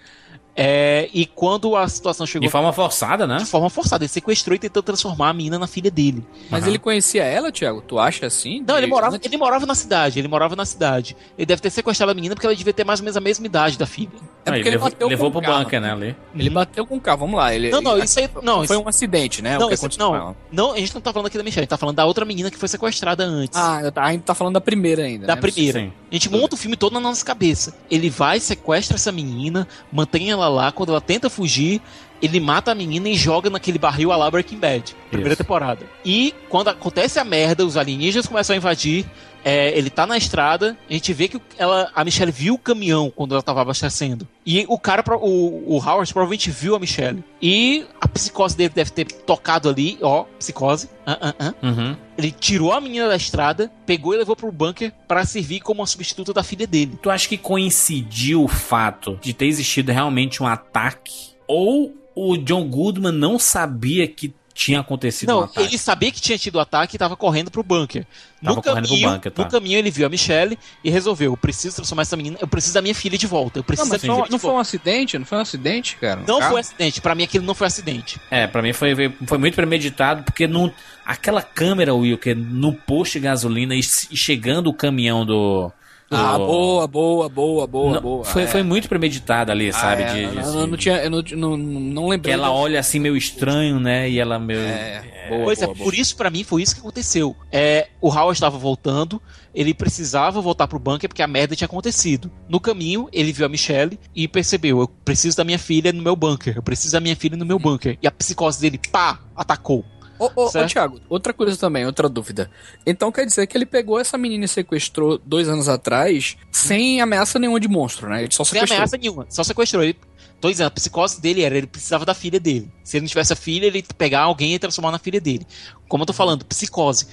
É, 0.57 1.09
e 1.12 1.26
quando 1.26 1.74
a 1.76 1.88
situação 1.88 2.24
chegou 2.26 2.46
De 2.46 2.52
forma 2.52 2.72
forçada, 2.72 3.26
né? 3.26 3.38
de 3.38 3.44
forma 3.46 3.68
forçada, 3.68 4.05
ele 4.05 4.09
sequestrou 4.09 4.55
e 4.55 4.59
tentou 4.59 4.82
transformar 4.82 5.30
a 5.30 5.32
menina 5.32 5.59
na 5.59 5.66
filha 5.66 5.90
dele. 5.90 6.24
Mas 6.48 6.62
Aham. 6.62 6.70
ele 6.70 6.78
conhecia 6.78 7.24
ela, 7.24 7.50
Thiago? 7.50 7.82
Tu 7.82 7.98
acha 7.98 8.26
assim? 8.26 8.62
Não, 8.66 8.78
ele 8.78 8.86
morava, 8.86 9.18
ele 9.22 9.36
morava 9.36 9.66
na 9.66 9.74
cidade, 9.74 10.18
ele 10.18 10.28
morava 10.28 10.55
na 10.55 10.64
cidade. 10.64 11.16
Ele 11.36 11.46
deve 11.46 11.61
ter 11.61 11.70
sequestrado 11.70 12.12
a 12.12 12.14
menina 12.14 12.34
porque 12.34 12.46
ela 12.46 12.55
devia 12.55 12.72
ter 12.72 12.84
mais 12.84 13.00
ou 13.00 13.05
menos 13.05 13.16
a 13.16 13.20
mesma 13.20 13.46
idade 13.46 13.76
da 13.76 13.86
filha. 13.86 14.11
É 14.46 14.50
porque 14.50 14.61
ele 14.61 14.68
ele 14.68 14.70
levou, 14.76 14.90
bateu 14.90 15.09
levou 15.09 15.26
com 15.32 15.40
pro 15.40 15.40
o 15.40 15.42
carro. 15.52 15.64
bunker, 15.64 15.80
né, 15.80 15.90
ali. 15.92 16.16
Ele 16.36 16.50
bateu 16.50 16.86
com 16.86 16.96
o 16.96 17.00
carro, 17.00 17.18
vamos 17.20 17.36
lá. 17.36 17.55
Ele, 17.55 17.70
Não, 17.70 17.80
não, 17.80 17.98
isso 17.98 18.20
aí. 18.20 18.28
Não, 18.42 18.64
foi 18.66 18.76
isso- 18.76 18.84
um 18.84 18.88
acidente, 18.88 19.40
né? 19.42 19.57
não, 19.59 19.66
o 19.66 19.68
que 19.68 19.74
isso- 19.74 19.84
aconteceu 19.86 20.07
com 20.07 20.12
não, 20.12 20.20
ela. 20.22 20.36
não, 20.52 20.72
a 20.72 20.76
gente 20.78 20.94
não 20.94 21.00
tá 21.00 21.12
falando 21.12 21.26
aqui 21.28 21.38
da 21.38 21.42
Michelle, 21.44 21.61
a 21.61 21.64
gente 21.64 21.70
tá 21.70 21.78
falando 21.78 21.96
da 21.96 22.05
outra 22.05 22.24
menina 22.24 22.50
que 22.50 22.59
foi 22.59 22.68
sequestrada 22.68 23.24
antes. 23.24 23.59
Ah, 23.59 23.90
a 23.96 24.12
gente 24.12 24.22
tá 24.22 24.34
falando 24.34 24.55
da 24.55 24.61
primeira 24.61 25.02
ainda. 25.02 25.26
da 25.26 25.34
né? 25.34 25.40
primeira. 25.40 25.80
Sim. 25.80 25.92
A 26.11 26.14
gente 26.14 26.30
monta 26.30 26.55
o 26.55 26.59
filme 26.59 26.76
todo 26.76 26.92
na 26.92 27.00
nossa 27.00 27.24
cabeça. 27.24 27.74
Ele 27.90 28.11
vai, 28.11 28.38
sequestra 28.38 28.96
essa 28.96 29.11
menina, 29.11 29.66
mantém 29.90 30.30
ela 30.30 30.43
lá. 30.49 30.72
Quando 30.72 30.90
ela 30.90 31.01
tenta 31.01 31.28
fugir, 31.30 31.80
ele 32.25 32.41
mata 32.41 32.72
a 32.72 32.75
menina 32.75 33.09
e 33.09 33.14
joga 33.14 33.51
naquele 33.51 33.79
barril 33.79 34.12
a 34.12 34.16
lá 34.16 34.31
Breaking 34.31 34.59
Bad. 34.59 34.97
Primeira 35.11 35.35
Isso. 35.35 35.43
temporada. 35.43 35.87
E 36.05 36.35
quando 36.49 36.68
acontece 36.68 37.18
a 37.18 37.25
merda, 37.25 37.64
os 37.64 37.77
alienígenas 37.77 38.27
começam 38.27 38.55
a 38.55 38.57
invadir. 38.57 39.07
é, 39.45 39.77
ele 39.77 39.91
tá 39.91 40.07
na 40.07 40.16
estrada, 40.16 40.77
a 40.89 40.93
gente 40.93 41.12
vê 41.12 41.29
que 41.29 41.39
ela, 41.59 41.91
a 41.95 42.03
Michelle 42.03 42.33
viu 42.33 42.55
o 42.55 42.59
caminhão 42.59 43.12
quando 43.14 43.35
ela 43.35 43.43
tava 43.43 43.61
abastecendo. 43.61 44.27
E 44.47 44.64
o 44.68 44.79
cara, 44.79 45.05
o, 45.18 45.75
o 45.77 45.77
Howard 45.77 46.11
provavelmente 46.12 46.51
viu 46.51 46.75
a 46.75 46.79
Michelle. 46.79 47.22
E 47.43 47.85
a 48.01 48.09
psicose 48.09 48.57
dele 48.57 48.72
deve 48.75 48.91
ter 48.91 49.05
tocado 49.05 49.68
ali, 49.68 49.99
ó, 50.01 50.25
psicose. 50.39 50.89
Ah, 51.07 51.18
ah, 51.20 51.35
ah. 51.39 51.55
Uhum. 51.62 51.95
Ele 52.16 52.31
tirou 52.31 52.72
a 52.72 52.81
menina 52.81 53.07
da 53.07 53.16
estrada, 53.16 53.70
pegou 53.85 54.14
e 54.14 54.16
levou 54.16 54.35
pro 54.35 54.51
bunker 54.51 54.93
pra 55.07 55.27
servir 55.27 55.61
como 55.61 55.81
uma 55.81 55.87
substituta 55.87 56.33
da 56.33 56.43
filha 56.43 56.66
dele. 56.66 56.99
Tu 57.03 57.11
acha 57.11 57.29
que 57.29 57.37
coincidiu 57.37 58.45
o 58.45 58.49
fato 58.49 59.18
de 59.20 59.35
ter 59.35 59.47
existido 59.47 59.93
realmente 59.93 60.43
um 60.43 60.47
ataque? 60.47 61.35
Ou 61.47 61.95
o 62.14 62.36
John 62.36 62.68
Goodman 62.68 63.12
não 63.12 63.38
sabia 63.38 64.06
que 64.08 64.34
tinha 64.54 64.78
acontecido 64.78 65.30
um 65.30 65.32
Não, 65.32 65.42
ataque? 65.42 65.66
ele 65.66 65.76
sabia 65.76 66.12
que 66.12 66.20
tinha 66.20 66.38
tido 66.38 66.60
ataque 66.60 66.94
e 66.94 66.98
tava 66.98 67.16
correndo 67.16 67.50
pro 67.50 67.64
bunker. 67.64 68.06
Tava 68.40 68.54
no 68.54 68.62
correndo 68.62 68.86
pro 68.86 68.88
caminho, 68.90 69.10
bunker, 69.10 69.32
tá. 69.32 69.42
no 69.44 69.50
caminho 69.50 69.78
ele 69.78 69.90
viu 69.90 70.06
a 70.06 70.08
Michelle 70.08 70.56
e 70.84 70.90
resolveu, 70.90 71.32
eu 71.32 71.36
preciso 71.36 71.74
transformar 71.74 72.02
essa 72.02 72.16
menina, 72.16 72.38
eu 72.40 72.46
preciso 72.46 72.74
da 72.74 72.80
minha 72.80 72.94
filha 72.94 73.18
de 73.18 73.26
volta, 73.26 73.58
eu 73.58 73.62
Não, 73.62 73.66
preciso 73.66 73.88
mas 73.88 74.00
da 74.00 74.06
foi, 74.06 74.08
minha 74.08 74.14
um- 74.14 74.24
filha 74.26 74.30
não 74.30 74.38
de 74.38 74.40
foi 74.42 74.50
um 74.50 74.54
volta. 74.54 74.68
acidente? 74.68 75.18
Não 75.18 75.26
foi 75.26 75.38
um 75.38 75.40
acidente, 75.40 75.96
cara? 75.96 76.20
Não 76.24 76.38
carro? 76.38 76.50
foi 76.52 76.60
acidente, 76.60 77.00
pra 77.00 77.14
mim 77.16 77.24
aquilo 77.24 77.44
não 77.44 77.54
foi 77.54 77.66
acidente. 77.66 78.20
É, 78.30 78.46
pra 78.46 78.62
mim 78.62 78.72
foi, 78.72 78.94
foi 79.26 79.38
muito 79.38 79.54
premeditado, 79.56 80.22
porque 80.22 80.46
no, 80.46 80.72
aquela 81.04 81.42
câmera, 81.42 81.92
Will, 81.92 82.16
que 82.16 82.30
é 82.30 82.34
no 82.36 82.72
posto 82.72 83.14
de 83.14 83.20
gasolina 83.20 83.74
e, 83.74 83.80
e 83.80 84.16
chegando 84.16 84.68
o 84.68 84.74
caminhão 84.74 85.26
do. 85.26 85.72
Do- 86.14 86.20
Ah, 86.20 86.38
boa, 86.38 86.86
boa, 86.86 87.28
boa, 87.28 87.66
boa, 87.66 87.94
Não, 87.94 88.00
boa. 88.02 88.24
Foi, 88.24 88.42
é. 88.42 88.46
foi 88.46 88.62
muito 88.62 88.88
premeditado 88.88 89.50
ali, 89.52 89.72
sabe? 89.72 90.02
Ah, 90.02 90.06
é, 90.08 90.12
de, 90.14 90.22
eu, 90.22 90.30
de- 90.30 90.36
não- 90.36 90.60
eu 90.60 90.66
não 90.66 90.76
tinha, 90.76 90.96
eu 91.04 91.10
não, 91.10 91.22
não, 91.36 91.56
não 91.56 92.02
que 92.04 92.10
lembrei. 92.10 92.34
ela 92.34 92.50
olha 92.50 92.80
assim 92.80 92.98
meio 92.98 93.16
estranho, 93.16 93.78
né? 93.80 94.08
E 94.08 94.18
ela 94.18 94.38
meio. 94.38 94.60
É, 94.60 95.02
boa, 95.28 95.44
pois 95.44 95.58
boa, 95.58 95.70
é, 95.70 95.74
boa. 95.74 95.84
por 95.84 95.94
isso 95.94 96.16
pra 96.16 96.30
mim 96.30 96.44
foi 96.44 96.62
isso 96.62 96.74
que 96.74 96.80
aconteceu. 96.80 97.34
É, 97.50 97.88
o 98.00 98.08
Howard 98.08 98.32
estava 98.36 98.58
voltando, 98.58 99.20
ele 99.54 99.72
precisava 99.74 100.40
voltar 100.40 100.66
pro 100.68 100.78
bunker 100.78 101.08
porque 101.08 101.22
a 101.22 101.26
merda 101.26 101.54
tinha 101.56 101.66
acontecido. 101.66 102.30
No 102.48 102.60
caminho, 102.60 103.08
ele 103.12 103.32
viu 103.32 103.46
a 103.46 103.48
Michelle 103.48 103.98
e 104.14 104.26
percebeu, 104.28 104.80
eu 104.80 104.88
preciso 104.88 105.36
da 105.36 105.44
minha 105.44 105.58
filha 105.58 105.92
no 105.92 106.02
meu 106.02 106.16
bunker, 106.16 106.54
eu 106.56 106.62
preciso 106.62 106.92
da 106.92 107.00
minha 107.00 107.16
filha 107.16 107.36
no 107.36 107.44
meu 107.46 107.58
bunker. 107.58 107.98
E 108.02 108.06
a 108.06 108.10
psicose 108.10 108.60
dele, 108.60 108.80
pá, 108.90 109.20
atacou. 109.36 109.84
Ô, 110.18 110.30
ô, 110.34 110.46
ô. 110.46 110.66
Thiago, 110.66 111.00
outra 111.08 111.32
coisa 111.32 111.56
também, 111.56 111.84
outra 111.86 112.08
dúvida. 112.08 112.50
Então 112.86 113.10
quer 113.10 113.26
dizer 113.26 113.46
que 113.46 113.56
ele 113.56 113.66
pegou 113.66 113.98
essa 113.98 114.16
menina 114.16 114.44
e 114.44 114.48
sequestrou 114.48 115.18
dois 115.18 115.48
anos 115.48 115.68
atrás 115.68 116.36
sem 116.50 117.00
ameaça 117.00 117.38
nenhuma 117.38 117.58
de 117.60 117.68
monstro, 117.68 118.08
né? 118.08 118.22
Ele 118.22 118.32
só 118.32 118.44
Sem 118.44 118.54
sequestrou. 118.54 118.76
ameaça 118.76 118.96
nenhuma, 118.96 119.26
só 119.28 119.42
sequestrou 119.42 119.82
ele. 119.82 119.98
Tô 120.40 120.50
dizendo, 120.50 120.66
a 120.66 120.70
psicose 120.70 121.20
dele 121.20 121.42
era, 121.42 121.56
ele 121.56 121.66
precisava 121.66 122.04
da 122.04 122.12
filha 122.12 122.38
dele. 122.38 122.70
Se 122.82 122.96
ele 122.96 123.02
não 123.04 123.08
tivesse 123.08 123.32
a 123.32 123.36
filha, 123.36 123.66
ele 123.66 123.78
ia 123.78 123.84
pegar 123.96 124.20
alguém 124.20 124.54
e 124.54 124.58
transformar 124.58 124.90
na 124.90 124.98
filha 124.98 125.20
dele. 125.20 125.46
Como 125.88 126.02
eu 126.02 126.06
tô 126.06 126.12
falando, 126.12 126.44
psicose. 126.44 127.06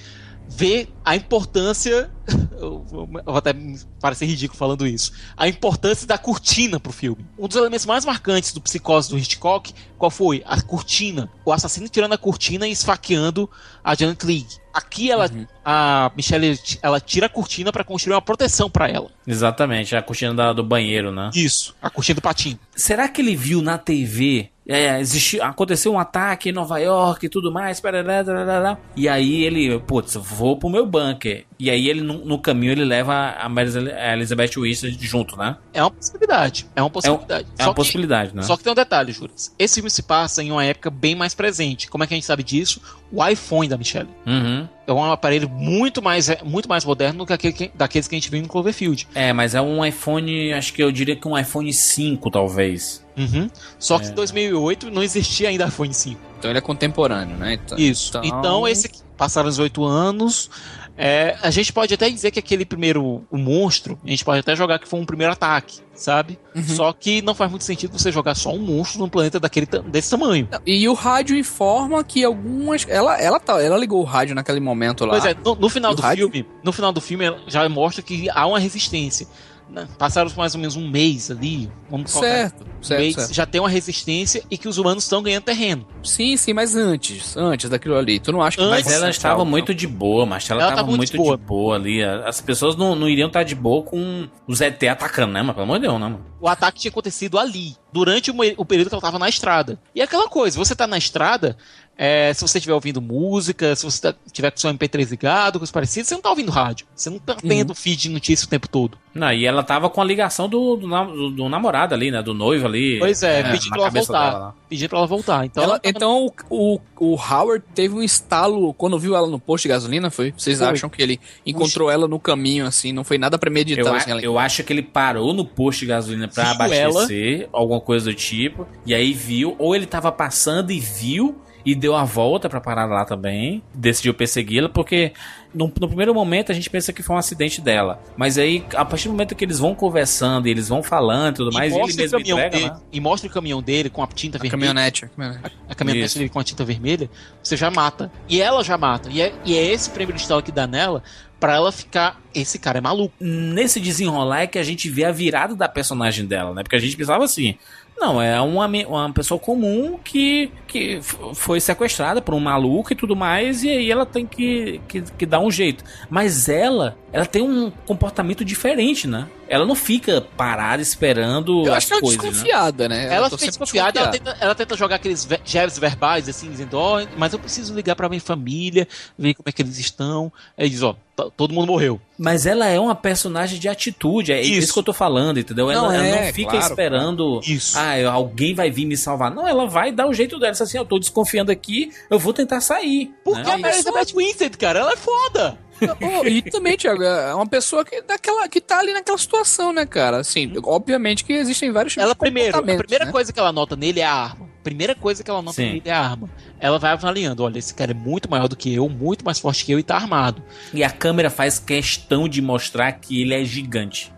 Vê 0.56 0.88
a 1.04 1.16
importância. 1.16 2.10
Eu 2.62 2.84
vou 2.88 3.08
até 3.36 3.52
parecer 4.00 4.24
ridículo 4.26 4.56
falando 4.56 4.86
isso. 4.86 5.12
A 5.36 5.48
importância 5.48 6.06
da 6.06 6.16
cortina 6.16 6.78
pro 6.78 6.92
filme. 6.92 7.26
Um 7.36 7.48
dos 7.48 7.56
elementos 7.56 7.84
mais 7.86 8.04
marcantes 8.04 8.52
do 8.52 8.60
psicose 8.60 9.10
do 9.10 9.18
Hitchcock, 9.18 9.74
qual 9.98 10.10
foi? 10.12 10.42
A 10.46 10.60
cortina. 10.62 11.28
O 11.44 11.52
assassino 11.52 11.88
tirando 11.88 12.12
a 12.12 12.18
cortina 12.18 12.68
e 12.68 12.70
esfaqueando 12.70 13.50
a 13.82 13.96
Janet 13.96 14.24
Leigh. 14.24 14.46
Aqui 14.72 15.10
ela, 15.10 15.28
a 15.64 16.12
Michelle, 16.16 16.56
ela 16.80 17.00
tira 17.00 17.26
a 17.26 17.28
cortina 17.28 17.72
pra 17.72 17.82
construir 17.82 18.14
uma 18.14 18.22
proteção 18.22 18.70
pra 18.70 18.88
ela. 18.88 19.10
Exatamente, 19.26 19.96
a 19.96 20.02
cortina 20.02 20.32
da- 20.32 20.52
do 20.52 20.62
banheiro, 20.62 21.10
né? 21.10 21.30
Isso. 21.34 21.74
A 21.82 21.90
cortina 21.90 22.14
do 22.14 22.22
patinho. 22.22 22.58
Será 22.76 23.08
que 23.08 23.20
ele 23.20 23.34
viu 23.34 23.60
na 23.60 23.76
TV? 23.76 24.50
É, 24.68 25.00
existiu, 25.00 25.42
aconteceu 25.42 25.92
um 25.92 25.98
ataque 25.98 26.50
em 26.50 26.52
Nova 26.52 26.78
York 26.78 27.26
e 27.26 27.28
tudo 27.28 27.52
mais. 27.52 27.80
parará, 27.80 28.78
e 28.94 29.08
aí 29.08 29.44
ele, 29.44 29.78
putz, 29.80 30.14
vou 30.14 30.56
pro 30.56 30.70
meu 30.70 30.86
bunker. 30.86 31.44
E 31.64 31.70
aí 31.70 31.88
ele, 31.88 32.00
no, 32.00 32.24
no 32.24 32.38
caminho, 32.40 32.72
ele 32.72 32.84
leva 32.84 33.36
a 33.38 33.48
Mary 33.48 33.70
a 33.92 34.14
Elizabeth 34.14 34.50
Winstead 34.56 34.98
junto, 35.06 35.36
né? 35.36 35.56
É 35.72 35.80
uma 35.80 35.92
possibilidade. 35.92 36.66
É 36.74 36.82
uma 36.82 36.90
possibilidade. 36.90 37.46
É 37.56 37.62
Só 37.62 37.68
uma 37.68 37.74
que- 37.74 37.76
possibilidade, 37.76 38.34
né? 38.34 38.42
Só 38.42 38.56
que 38.56 38.64
tem 38.64 38.72
um 38.72 38.74
detalhe, 38.74 39.12
Juras. 39.12 39.54
Esse 39.56 39.74
filme 39.76 39.88
se 39.88 40.02
passa 40.02 40.42
em 40.42 40.50
uma 40.50 40.64
época 40.64 40.90
bem 40.90 41.14
mais 41.14 41.34
presente. 41.34 41.88
Como 41.88 42.02
é 42.02 42.06
que 42.08 42.14
a 42.14 42.16
gente 42.16 42.26
sabe 42.26 42.42
disso? 42.42 42.80
O 43.12 43.24
iPhone 43.24 43.68
da 43.68 43.76
Michelle. 43.78 44.08
Uhum. 44.26 44.68
É 44.88 44.92
um 44.92 45.04
aparelho 45.12 45.48
muito 45.48 46.02
mais, 46.02 46.28
muito 46.42 46.68
mais 46.68 46.84
moderno 46.84 47.18
do 47.20 47.26
que 47.26 47.32
aquele 47.32 47.52
que- 47.52 47.70
daqueles 47.72 48.08
que 48.08 48.16
a 48.16 48.18
gente 48.18 48.28
viu 48.28 48.42
no 48.42 48.48
Cloverfield. 48.48 49.06
É, 49.14 49.32
mas 49.32 49.54
é 49.54 49.60
um 49.60 49.84
iPhone, 49.84 50.52
acho 50.54 50.72
que 50.72 50.82
eu 50.82 50.90
diria 50.90 51.14
que 51.14 51.28
um 51.28 51.38
iPhone 51.38 51.72
5, 51.72 52.28
talvez. 52.28 53.06
Uhum. 53.16 53.48
Só 53.78 54.00
que 54.00 54.06
É. 54.06 54.08
em 54.08 54.14
2008 54.14 54.90
não 54.90 55.02
existia 55.02 55.48
ainda 55.48 55.66
iPhone 55.66 55.94
5. 55.94 56.20
Então 56.40 56.50
ele 56.50 56.58
é 56.58 56.62
contemporâneo, 56.62 57.36
né? 57.36 57.52
Então, 57.54 57.78
Isso. 57.78 58.18
Então, 58.24 58.66
esse 58.66 58.86
aqui, 58.88 58.98
passaram 59.16 59.48
os 59.48 59.60
oito 59.60 59.84
anos. 59.84 60.50
É, 60.96 61.36
a 61.42 61.50
gente 61.50 61.72
pode 61.72 61.94
até 61.94 62.08
dizer 62.10 62.30
que 62.30 62.38
aquele 62.38 62.64
primeiro, 62.64 63.24
o 63.30 63.38
monstro, 63.38 63.98
a 64.04 64.08
gente 64.08 64.24
pode 64.24 64.40
até 64.40 64.54
jogar 64.54 64.78
que 64.78 64.88
foi 64.88 65.00
um 65.00 65.06
primeiro 65.06 65.32
ataque, 65.32 65.80
sabe? 65.94 66.38
Uhum. 66.54 66.62
Só 66.62 66.92
que 66.92 67.22
não 67.22 67.34
faz 67.34 67.50
muito 67.50 67.64
sentido 67.64 67.98
você 67.98 68.12
jogar 68.12 68.34
só 68.34 68.52
um 68.52 68.58
monstro 68.58 69.00
num 69.00 69.08
planeta 69.08 69.40
daquele, 69.40 69.66
desse 69.86 70.10
tamanho. 70.10 70.48
E 70.66 70.88
o 70.88 70.94
rádio 70.94 71.36
informa 71.36 72.04
que 72.04 72.22
algumas. 72.24 72.86
Ela, 72.88 73.20
ela, 73.20 73.40
tá, 73.40 73.60
ela 73.62 73.78
ligou 73.78 74.00
o 74.00 74.04
rádio 74.04 74.34
naquele 74.34 74.60
momento 74.60 75.04
lá. 75.04 75.12
Pois 75.12 75.24
é, 75.24 75.34
no, 75.34 75.54
no 75.54 75.68
final 75.68 75.94
do 75.94 76.02
rádio? 76.02 76.30
filme, 76.30 76.48
no 76.62 76.72
final 76.72 76.92
do 76.92 77.00
filme 77.00 77.24
já 77.46 77.66
mostra 77.68 78.02
que 78.02 78.28
há 78.30 78.46
uma 78.46 78.58
resistência. 78.58 79.26
Né? 79.72 79.88
Passaram 79.98 80.30
mais 80.36 80.54
ou 80.54 80.60
menos 80.60 80.76
um 80.76 80.88
mês 80.88 81.30
ali, 81.30 81.70
vamos 81.90 82.12
colocar, 82.12 82.28
Certo, 82.30 82.62
um 82.62 82.82
certo, 82.82 83.00
mês, 83.00 83.14
certo. 83.14 83.32
já 83.32 83.46
tem 83.46 83.60
uma 83.60 83.68
resistência 83.68 84.42
e 84.50 84.58
que 84.58 84.68
os 84.68 84.78
humanos 84.78 85.04
estão 85.04 85.22
ganhando 85.22 85.44
terreno. 85.44 85.86
Sim, 86.02 86.36
sim, 86.36 86.52
mas 86.52 86.74
antes, 86.76 87.36
antes 87.36 87.68
daquilo 87.70 87.96
ali. 87.96 88.20
Tu 88.20 88.30
não 88.32 88.42
acha 88.42 88.56
que 88.56 88.62
Antes- 88.62 88.84
Mas 88.84 88.92
ela 88.94 89.08
estava 89.10 89.44
muito 89.44 89.74
de 89.74 89.86
boa, 89.86 90.26
mas 90.26 90.48
ela, 90.50 90.60
estava 90.60 90.76
tava 90.76 90.88
muito, 90.88 90.98
muito 91.16 91.36
de, 91.40 91.46
boa. 91.46 91.76
ali. 91.76 92.02
As 92.02 92.40
pessoas 92.40 92.76
não, 92.76 92.94
não 92.94 93.08
iriam 93.08 93.28
estar 93.28 93.42
de 93.42 93.54
boa 93.54 93.82
com 93.82 94.28
os 94.46 94.60
ET 94.60 94.82
atacando, 94.84 95.32
né? 95.32 95.42
Mas 95.42 95.54
pelo 95.54 95.64
amor 95.64 95.78
de 95.78 95.86
Deus, 95.86 95.94
né, 96.00 96.06
mano? 96.08 96.26
O 96.40 96.48
ataque 96.48 96.80
tinha 96.80 96.90
acontecido 96.90 97.38
ali, 97.38 97.76
durante 97.92 98.30
o, 98.30 98.34
o 98.56 98.64
período 98.64 98.88
que 98.88 98.94
ela 98.94 98.98
estava 99.00 99.18
na 99.18 99.28
estrada. 99.28 99.78
E 99.94 100.00
é 100.00 100.04
aquela 100.04 100.28
coisa, 100.28 100.58
você 100.58 100.74
tá 100.74 100.86
na 100.86 100.98
estrada, 100.98 101.56
é, 101.96 102.32
se 102.34 102.40
você 102.40 102.58
estiver 102.58 102.74
ouvindo 102.74 103.00
música, 103.00 103.76
se 103.76 103.84
você 103.84 104.00
tá- 104.00 104.14
tiver 104.32 104.50
com 104.50 104.56
seu 104.56 104.70
MP3 104.70 105.10
ligado, 105.10 105.58
coisa 105.58 105.72
parecida, 105.72 106.04
você 106.06 106.14
não 106.14 106.22
tá 106.22 106.30
ouvindo 106.30 106.50
rádio. 106.50 106.86
Você 106.94 107.10
não 107.10 107.18
tá 107.18 107.34
tendo 107.34 107.74
feed 107.74 108.02
de 108.02 108.08
notícia 108.10 108.46
o 108.46 108.48
tempo 108.48 108.68
todo. 108.68 108.98
Não, 109.14 109.30
e 109.30 109.44
ela 109.44 109.62
tava 109.62 109.90
com 109.90 110.00
a 110.00 110.04
ligação 110.04 110.48
do, 110.48 110.74
do, 110.76 110.86
do- 110.88 111.30
do 111.32 111.48
namorado 111.48 111.94
ali, 111.94 112.10
né? 112.10 112.22
Do 112.22 112.32
noivo 112.32 112.66
ali. 112.66 112.98
Pois 112.98 113.22
é, 113.22 113.42
na 113.42 113.50
pedindo 113.50 113.70
pra 113.72 113.80
ela 113.82 113.90
voltar. 113.90 114.54
Pedindo 114.70 114.88
pra 114.88 114.98
ela 114.98 115.06
voltar. 115.06 115.44
Então, 115.44 115.62
Ela- 115.62 115.72
ela 115.74 115.80
tava- 115.80 115.90
então 115.94 116.32
o, 116.48 116.76
o, 116.98 117.10
o 117.12 117.14
Howard 117.14 117.62
teve 117.74 117.94
um 117.94 118.02
estalo 118.02 118.72
quando 118.72 118.98
viu 118.98 119.14
ela 119.14 119.26
no 119.26 119.38
posto 119.38 119.64
de 119.64 119.68
gasolina, 119.68 120.10
foi? 120.10 120.32
Vocês 120.34 120.58
Foi. 120.60 120.66
acham 120.68 120.88
que 120.88 121.02
ele 121.02 121.20
encontrou 121.44 121.90
ela 121.90 122.08
no 122.08 122.18
caminho, 122.18 122.66
assim, 122.66 122.90
não 122.90 123.04
foi 123.04 123.18
nada 123.18 123.34
Eu, 123.36 123.38
premeditado? 123.38 123.88
a- 123.90 123.96
assim, 123.98 124.10
ela- 124.10 124.22
eu 124.22 124.38
acho 124.38 124.64
que 124.64 124.72
ele 124.72 124.82
parou 124.82 125.34
no 125.34 125.44
posto 125.44 125.80
de 125.80 125.86
gasolina 125.86 126.26
pra 126.26 126.44
Viu 126.44 126.52
abastecer, 126.54 127.48
alguma 127.52 127.80
coisa 127.82 128.06
do 128.06 128.14
tipo, 128.14 128.66
e 128.86 128.94
aí 128.94 129.12
viu, 129.12 129.54
ou 129.58 129.76
ele 129.76 129.84
tava 129.86 130.10
passando 130.10 130.70
e 130.72 130.80
viu, 130.80 131.36
e 131.64 131.74
deu 131.74 131.94
a 131.94 132.04
volta 132.04 132.48
pra 132.48 132.60
parar 132.60 132.86
lá 132.86 133.04
também. 133.04 133.62
Decidiu 133.74 134.14
persegui-la, 134.14 134.68
porque 134.68 135.12
no, 135.54 135.66
no 135.66 135.88
primeiro 135.88 136.14
momento 136.14 136.50
a 136.50 136.54
gente 136.54 136.68
pensa 136.68 136.92
que 136.92 137.02
foi 137.02 137.16
um 137.16 137.18
acidente 137.18 137.60
dela. 137.60 138.00
Mas 138.16 138.38
aí, 138.38 138.64
a 138.74 138.84
partir 138.84 139.08
do 139.08 139.12
momento 139.12 139.34
que 139.34 139.44
eles 139.44 139.58
vão 139.58 139.74
conversando 139.74 140.48
e 140.48 140.50
eles 140.50 140.68
vão 140.68 140.82
falando 140.82 141.34
e 141.34 141.36
tudo 141.36 141.52
mais, 141.52 141.72
e 141.72 141.76
ele 141.78 141.94
mesmo 141.94 142.18
caminhão 142.18 142.38
entrega, 142.38 142.56
dele, 142.56 142.70
né? 142.70 142.80
e 142.92 143.00
mostra 143.00 143.28
o 143.28 143.32
caminhão 143.32 143.62
dele 143.62 143.90
com 143.90 144.02
a 144.02 144.06
tinta 144.06 144.38
A 144.38 144.40
vermelha. 144.40 144.50
caminhonete. 144.50 145.04
a 145.04 145.08
caminhonete. 145.08 145.56
A 145.68 145.74
caminhonete 145.74 146.06
Isso. 146.06 146.18
dele 146.18 146.30
com 146.30 146.38
a 146.38 146.44
tinta 146.44 146.64
vermelha, 146.64 147.10
você 147.42 147.56
já 147.56 147.70
mata. 147.70 148.10
E 148.28 148.40
ela 148.40 148.62
já 148.64 148.76
mata. 148.78 149.08
E 149.10 149.20
é, 149.20 149.32
e 149.44 149.56
é 149.56 149.72
esse 149.72 149.90
prêmio 149.90 150.14
de 150.14 150.22
que 150.42 150.52
dá 150.52 150.66
nela 150.66 151.02
pra 151.38 151.54
ela 151.54 151.72
ficar. 151.72 152.20
Esse 152.34 152.58
cara 152.58 152.78
é 152.78 152.80
maluco. 152.80 153.12
Nesse 153.20 153.80
desenrolar 153.80 154.42
é 154.42 154.46
que 154.46 154.58
a 154.58 154.62
gente 154.62 154.88
vê 154.88 155.04
a 155.04 155.12
virada 155.12 155.54
da 155.54 155.68
personagem 155.68 156.24
dela, 156.24 156.54
né? 156.54 156.62
Porque 156.62 156.76
a 156.76 156.78
gente 156.78 156.96
pensava 156.96 157.24
assim. 157.24 157.56
Não, 158.02 158.20
é 158.20 158.40
uma, 158.40 158.66
uma 158.66 159.12
pessoa 159.12 159.38
comum 159.38 159.96
que, 160.02 160.50
que 160.66 161.00
foi 161.34 161.60
sequestrada 161.60 162.20
por 162.20 162.34
um 162.34 162.40
maluco 162.40 162.92
e 162.92 162.96
tudo 162.96 163.14
mais, 163.14 163.62
e 163.62 163.70
aí 163.70 163.88
ela 163.88 164.04
tem 164.04 164.26
que, 164.26 164.80
que, 164.88 165.02
que 165.02 165.24
dar 165.24 165.38
um 165.38 165.52
jeito. 165.52 165.84
Mas 166.10 166.48
ela, 166.48 166.96
ela 167.12 167.24
tem 167.24 167.42
um 167.42 167.70
comportamento 167.86 168.44
diferente, 168.44 169.06
né? 169.06 169.28
Ela 169.48 169.64
não 169.64 169.76
fica 169.76 170.20
parada 170.36 170.82
esperando 170.82 171.64
Eu 171.64 171.72
as 171.74 171.78
acho 171.78 171.86
que 171.88 171.92
ela 171.92 171.98
é 171.98 172.02
coisas, 172.02 172.22
né? 172.24 172.30
desconfiada, 172.30 172.88
né? 172.88 173.14
ela 173.14 173.30
fica 173.30 173.46
desconfiada, 173.46 174.00
ela 174.00 174.08
tenta, 174.08 174.36
ela 174.40 174.54
tenta 174.54 174.76
jogar 174.76 174.96
aqueles 174.96 175.28
gestos 175.44 175.78
verbais, 175.78 176.28
assim, 176.28 176.50
dizendo, 176.50 176.76
ó, 176.78 177.04
mas 177.16 177.32
eu 177.32 177.38
preciso 177.38 177.72
ligar 177.72 177.94
pra 177.94 178.08
minha 178.08 178.20
família, 178.20 178.88
ver 179.16 179.34
como 179.34 179.48
é 179.48 179.52
que 179.52 179.62
eles 179.62 179.78
estão. 179.78 180.32
Aí 180.58 180.68
diz, 180.68 180.82
ó, 180.82 180.94
t- 180.94 180.98
todo 181.36 181.52
mundo 181.52 181.66
morreu. 181.66 182.00
Mas 182.18 182.46
ela 182.46 182.66
é 182.66 182.78
uma 182.78 182.94
personagem 182.94 183.58
de 183.58 183.68
atitude, 183.68 184.32
é 184.32 184.40
isso, 184.40 184.52
Isso. 184.52 184.72
que 184.72 184.78
eu 184.78 184.82
tô 184.82 184.92
falando, 184.92 185.38
entendeu? 185.38 185.70
Ela 185.70 185.82
Não, 185.82 185.92
ela 185.92 186.02
não, 186.02 186.14
é, 186.14 186.32
fica 186.32 186.52
claro, 186.52 186.66
esperando, 186.66 187.40
Isso. 187.44 187.78
ah, 187.78 188.10
alguém 188.10 188.54
vai 188.54 188.70
vir 188.70 188.86
me 188.86 188.96
salvar. 188.96 189.30
Não, 189.30 189.46
ela 189.46 189.66
vai 189.66 189.92
dar 189.92 190.08
o 190.08 190.14
jeito 190.14 190.38
dela. 190.38 190.52
Assim, 190.52 190.78
eu 190.78 190.84
tô 190.84 190.98
desconfiando 190.98 191.50
aqui, 191.50 191.90
eu 192.10 192.18
vou 192.18 192.32
tentar 192.32 192.60
sair. 192.60 193.12
Porque 193.24 193.42
né? 193.42 193.52
a 193.52 193.58
Mary 193.58 193.74
Elizabeth 193.74 194.14
Winstead, 194.16 194.56
cara, 194.56 194.80
ela 194.80 194.92
é 194.92 194.96
foda. 194.96 195.58
Oh, 196.00 196.24
e 196.26 196.42
também, 196.42 196.76
Thiago, 196.76 197.02
é 197.02 197.34
uma 197.34 197.46
pessoa 197.46 197.84
que, 197.84 198.00
daquela, 198.02 198.48
que 198.48 198.60
tá 198.60 198.78
ali 198.78 198.92
naquela 198.92 199.18
situação, 199.18 199.72
né, 199.72 199.84
cara? 199.84 200.18
Assim, 200.18 200.52
obviamente 200.62 201.24
que 201.24 201.32
existem 201.32 201.72
vários 201.72 201.92
tipos 201.92 202.04
Ela 202.04 202.14
de 202.14 202.20
primeiro, 202.20 202.56
a 202.56 202.62
primeira 202.62 203.04
né? 203.06 203.10
coisa 203.10 203.32
que 203.32 203.38
ela 203.40 203.52
nota 203.52 203.74
nele 203.74 204.00
é 204.00 204.04
a 204.04 204.12
arma. 204.12 204.51
Primeira 204.62 204.94
coisa 204.94 205.24
que 205.24 205.30
ela 205.30 205.42
nota 205.42 205.56
Sim. 205.56 205.64
nele 205.64 205.82
é 205.84 205.92
a 205.92 206.00
arma. 206.00 206.30
Ela 206.60 206.78
vai 206.78 206.92
avaliando, 206.92 207.42
olha, 207.42 207.58
esse 207.58 207.74
cara 207.74 207.90
é 207.90 207.94
muito 207.94 208.30
maior 208.30 208.48
do 208.48 208.56
que 208.56 208.72
eu, 208.72 208.88
muito 208.88 209.24
mais 209.24 209.38
forte 209.38 209.64
que 209.64 209.72
eu 209.72 209.78
e 209.78 209.82
tá 209.82 209.96
armado. 209.96 210.42
E 210.72 210.84
a 210.84 210.90
câmera 210.90 211.30
faz 211.30 211.58
questão 211.58 212.28
de 212.28 212.40
mostrar 212.40 212.92
que 212.92 213.20
ele 213.20 213.34
é 213.34 213.44
gigante. 213.44 214.12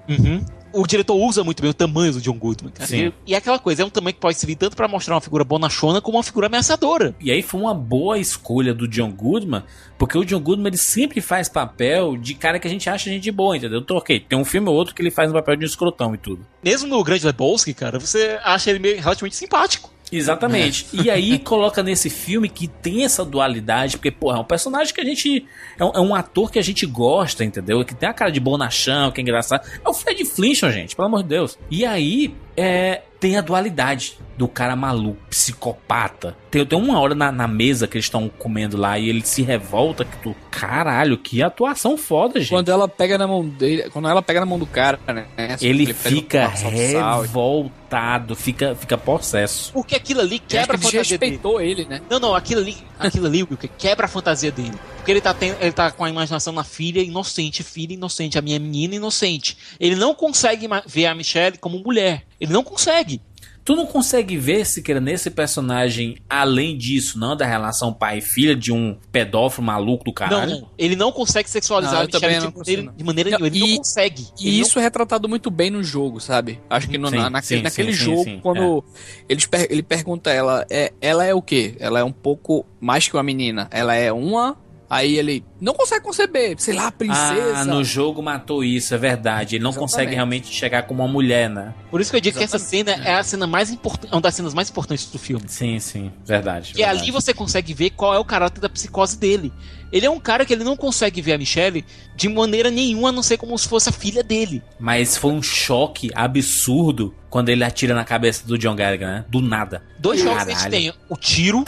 O 0.77 0.89
diretor 0.89 1.15
usa 1.15 1.45
muito 1.45 1.63
bem 1.63 1.71
o 1.71 1.75
tamanho 1.75 2.13
do 2.13 2.21
John 2.21 2.37
Goodman, 2.37 2.73
cara. 2.73 2.89
Sim. 2.89 3.13
E, 3.25 3.31
e 3.31 3.35
é 3.35 3.37
aquela 3.37 3.61
coisa, 3.61 3.83
é 3.83 3.85
um 3.85 3.91
tamanho 3.91 4.13
que 4.13 4.21
pode 4.21 4.37
servir 4.37 4.57
tanto 4.57 4.77
pra 4.77 4.89
mostrar 4.89 5.15
uma 5.15 5.21
figura 5.21 5.45
bonachona 5.45 6.01
como 6.01 6.19
uma 6.19 6.25
figura 6.25 6.49
ameaçadora. 6.49 7.15
E 7.21 7.31
aí 7.31 7.43
foi 7.43 7.61
uma 7.61 7.73
boa 7.73 8.19
escolha 8.19 8.75
do 8.75 8.89
John 8.89 9.13
Goodman, 9.13 9.63
porque 9.97 10.19
o 10.19 10.25
John 10.25 10.41
Goodman 10.41 10.67
ele 10.67 10.77
sempre 10.77 11.21
faz 11.21 11.49
papel 11.49 12.17
de 12.17 12.35
cara 12.35 12.59
que 12.59 12.67
a 12.67 12.71
gente 12.71 12.91
acha 12.91 13.09
gente 13.09 13.31
boa, 13.31 13.57
entendeu? 13.57 13.79
Então, 13.79 13.97
ok, 13.97 14.19
tem 14.19 14.37
um 14.37 14.45
filme 14.45 14.69
ou 14.69 14.75
outro 14.75 14.97
que 14.97 15.01
ele 15.01 15.13
faz 15.13 15.31
um 15.31 15.35
papel 15.35 15.55
de 15.55 15.65
um 15.65 15.67
escrotão 15.67 16.13
e 16.13 16.19
tudo. 16.19 16.45
Mesmo 16.63 16.89
no 16.89 17.05
Grande 17.05 17.25
Lebowski, 17.25 17.73
cara, 17.73 18.01
você 18.01 18.41
acha 18.43 18.69
ele 18.71 18.81
meio 18.81 19.01
relativamente 19.01 19.37
simpático. 19.37 19.94
Exatamente. 20.11 20.87
E 21.05 21.11
aí 21.11 21.39
coloca 21.39 21.83
nesse 21.83 22.09
filme 22.09 22.49
que 22.49 22.67
tem 22.67 23.05
essa 23.05 23.25
dualidade, 23.25 23.97
porque, 23.97 24.11
porra, 24.11 24.39
é 24.39 24.41
um 24.41 24.45
personagem 24.45 24.95
que 24.95 25.01
a 25.01 25.05
gente. 25.05 25.47
É 25.79 25.85
um, 25.85 25.91
é 25.91 26.01
um 26.01 26.15
ator 26.15 26.51
que 26.51 26.59
a 26.59 26.63
gente 26.63 26.87
gosta, 26.87 27.45
entendeu? 27.45 27.85
Que 27.85 27.95
tem 27.95 28.09
a 28.09 28.13
cara 28.13 28.31
de 28.31 28.41
bonachão, 28.41 29.11
que 29.11 29.21
é 29.21 29.23
engraçado. 29.23 29.69
É 29.85 29.89
o 29.89 29.93
Fred 29.93 30.25
Flintstone, 30.25 30.73
gente, 30.73 30.97
pelo 30.97 31.09
amor 31.09 31.23
de 31.23 31.29
Deus. 31.29 31.59
E 31.71 31.85
aí, 31.85 32.35
é, 32.57 33.03
tem 33.21 33.37
a 33.37 33.41
dualidade 33.41 34.19
do 34.37 34.47
cara 34.47 34.77
maluco, 34.77 35.19
psicopata. 35.31 36.37
Tem, 36.51 36.65
tem 36.67 36.79
uma 36.79 36.99
hora 37.01 37.15
na, 37.15 37.33
na 37.33 37.49
mesa 37.49 37.87
que 37.87 37.97
eles 37.97 38.07
estão 38.07 38.29
comendo 38.29 38.77
lá 38.77 38.99
e 38.99 39.09
ele 39.09 39.23
se 39.25 39.43
revolta 39.43 40.05
que 40.05 40.17
tu. 40.19 40.37
Caralho, 40.55 41.19
que 41.19 41.43
atuação 41.43 41.97
foda, 41.97 42.39
gente. 42.39 42.51
Quando 42.51 42.69
ela 42.69 42.87
pega 42.87 43.19
na 43.19 43.27
mão 43.27 43.45
dele, 43.45 43.91
quando 43.91 44.09
ela 44.09 44.23
pega 44.23 44.39
na 44.39 44.47
mão 44.47 44.57
do 44.57 44.67
cara, 44.67 45.01
né? 45.09 45.27
ele 45.61 45.93
pega 45.93 45.99
fica 45.99 46.47
revoltado, 46.47 48.37
fica, 48.37 48.77
fica 48.77 48.97
possesso. 48.97 49.73
Porque 49.73 49.97
aquilo 49.97 50.21
ali 50.21 50.39
quebra 50.39 50.77
a 50.77 50.79
ele 50.79 50.83
fantasia 50.85 51.19
dele. 51.19 51.33
desrespeitou 51.33 51.61
ele, 51.61 51.85
né? 51.87 52.01
Não, 52.09 52.21
não, 52.21 52.35
aquilo 52.37 52.61
ali, 52.61 52.77
aquilo 52.97 53.27
ali, 53.27 53.45
que 53.45 53.67
quebra 53.67 54.07
a 54.07 54.09
fantasia 54.09 54.53
dele. 54.53 54.79
Porque 54.97 55.11
ele 55.11 55.21
tá, 55.21 55.35
tendo, 55.35 55.57
ele 55.61 55.73
tá 55.73 55.91
com 55.91 56.05
a 56.05 56.09
imaginação 56.09 56.53
na 56.53 56.63
filha 56.63 57.01
inocente, 57.01 57.65
filha 57.65 57.93
inocente, 57.93 58.39
a 58.39 58.43
minha 58.43 58.59
menina 58.61 58.95
inocente. 58.95 59.59
Ele 59.81 59.97
não 59.97 60.15
consegue 60.15 60.69
ver 60.87 61.07
a 61.07 61.15
Michelle 61.17 61.59
como 61.59 61.79
mulher. 61.81 62.23
Ele 62.41 62.53
não 62.53 62.63
consegue. 62.63 63.21
Tu 63.65 63.75
não 63.75 63.87
consegue 63.87 64.37
ver, 64.37 64.67
Siqueira, 64.67 65.01
nesse 65.01 65.31
personagem, 65.31 66.17
além 66.29 66.77
disso, 66.77 67.19
não 67.19 67.35
da 67.35 67.47
relação 67.47 67.95
pai 67.95 68.19
e 68.19 68.21
filha, 68.21 68.55
de 68.55 68.71
um 68.71 68.95
pedófilo 69.11 69.65
maluco 69.67 70.05
do 70.05 70.13
caralho? 70.13 70.51
Não, 70.51 70.61
não. 70.61 70.71
Ele 70.77 70.95
não 70.95 71.11
consegue 71.11 71.49
sexualizar 71.49 71.95
Não, 71.95 72.01
a 72.03 72.05
Michelle 72.05 72.35
de 72.39 72.45
não 72.45 72.53
consigo, 72.53 72.77
maneira, 72.77 72.83
não. 72.91 72.97
de 72.97 73.05
maneira 73.05 73.31
Não, 73.31 73.39
nenhuma. 73.39 73.57
Ele 73.57 73.65
e- 73.65 73.71
não 73.71 73.77
consegue. 73.79 74.27
E 74.39 74.49
Ele 74.49 74.61
isso 74.61 74.79
é 74.79 74.83
retratado 74.83 75.27
muito 75.29 75.51
bem 75.51 75.71
no 75.71 75.83
jogo, 75.83 76.21
sabe? 76.21 76.61
Acho 76.69 76.89
que 76.91 76.99
no- 76.99 77.09
Sim, 77.09 77.17
na- 77.17 77.31
naquele, 77.31 77.59
sim, 77.61 77.65
naquele 77.65 77.93
sim, 77.95 78.05
jogo, 78.05 78.25
sim, 78.25 78.39
quando 78.43 78.85
eles 79.29 79.47
per- 79.47 79.67
ele 79.71 79.83
pergunta 79.83 80.29
a 80.29 80.35
ela, 80.35 80.67
é, 80.69 80.93
ela 81.01 81.25
é 81.25 81.33
o 81.35 81.41
quê? 81.41 81.75
Ela 81.81 82.01
é 82.01 82.05
um 82.05 82.13
pouco 82.13 82.67
mais 82.79 83.09
que 83.09 83.17
uma 83.17 83.23
menina. 83.23 83.67
Ela 83.71 83.95
é 83.95 84.13
uma. 84.13 84.59
Aí 84.89 85.19
ele 85.19 85.45
não 85.61 85.73
consegue 85.75 86.05
conceber, 86.05 86.55
sei 86.59 86.75
lá, 86.75 86.91
princesa. 86.91 87.57
Ah, 87.57 87.65
no 87.65 87.83
jogo 87.83 88.23
matou 88.23 88.63
isso, 88.63 88.95
é 88.95 88.99
verdade. 88.99 89.57
Ele 89.57 89.65
não 89.65 89.71
Exatamente. 89.71 89.93
consegue 89.93 90.15
realmente 90.15 90.47
chegar 90.49 90.83
como 90.83 91.03
uma 91.03 91.09
mulher, 91.11 91.49
né? 91.49 91.75
Por 91.91 92.01
isso 92.01 92.11
que 92.11 92.17
eu 92.17 92.21
digo 92.21 92.37
que 92.39 92.45
essa 92.45 92.59
cena 92.59 92.91
Exatamente. 92.91 93.11
é 93.11 93.15
a 93.19 93.23
cena 93.23 93.47
mais 93.47 93.71
importante, 93.71 94.13
é 94.13 94.15
uma 94.15 94.21
das 94.21 94.35
cenas 94.35 94.55
mais 94.55 94.69
importantes 94.71 95.07
do 95.07 95.19
filme. 95.19 95.45
Sim, 95.49 95.79
sim, 95.81 96.13
verdade. 96.25 96.73
E 96.75 96.79
verdade. 96.79 97.01
ali 97.01 97.11
você 97.11 97.33
consegue 97.33 97.73
ver 97.73 97.91
qual 97.91 98.15
é 98.15 98.19
o 98.19 98.25
caráter 98.25 98.61
da 98.61 98.69
psicose 98.69 99.19
dele. 99.19 99.53
Ele 99.93 100.07
é 100.07 100.11
um 100.11 100.19
cara 100.19 100.45
que 100.45 100.53
ele 100.53 100.65
não 100.65 100.77
consegue 100.77 101.23
ver 101.23 101.35
a 101.35 101.39
Michelle 101.39 101.85
de 102.17 102.29
maneira 102.29 102.69
nenhuma, 102.71 103.11
a 103.11 103.13
não 103.13 103.23
ser 103.23 103.37
como 103.37 103.57
se 103.57 103.69
fosse 103.69 103.89
a 103.89 103.93
filha 103.93 104.25
dele. 104.25 104.61
Mas 104.79 105.17
foi 105.17 105.31
um 105.33 105.41
choque 105.43 106.11
absurdo 106.15 107.15
quando 107.31 107.49
ele 107.49 107.65
atira 107.65 107.95
na 107.95 108.05
cabeça 108.05 108.47
do 108.47 108.59
John 108.59 108.75
Gallagher, 108.75 109.07
né? 109.07 109.25
Do 109.29 109.41
nada. 109.41 109.83
Dois 109.99 110.21
jogos 110.21 110.45
que 110.45 110.51
a 110.51 110.53
gente 110.53 110.57
Caralho. 110.65 110.73
tem 110.73 110.93
o 111.09 111.17
tiro, 111.17 111.65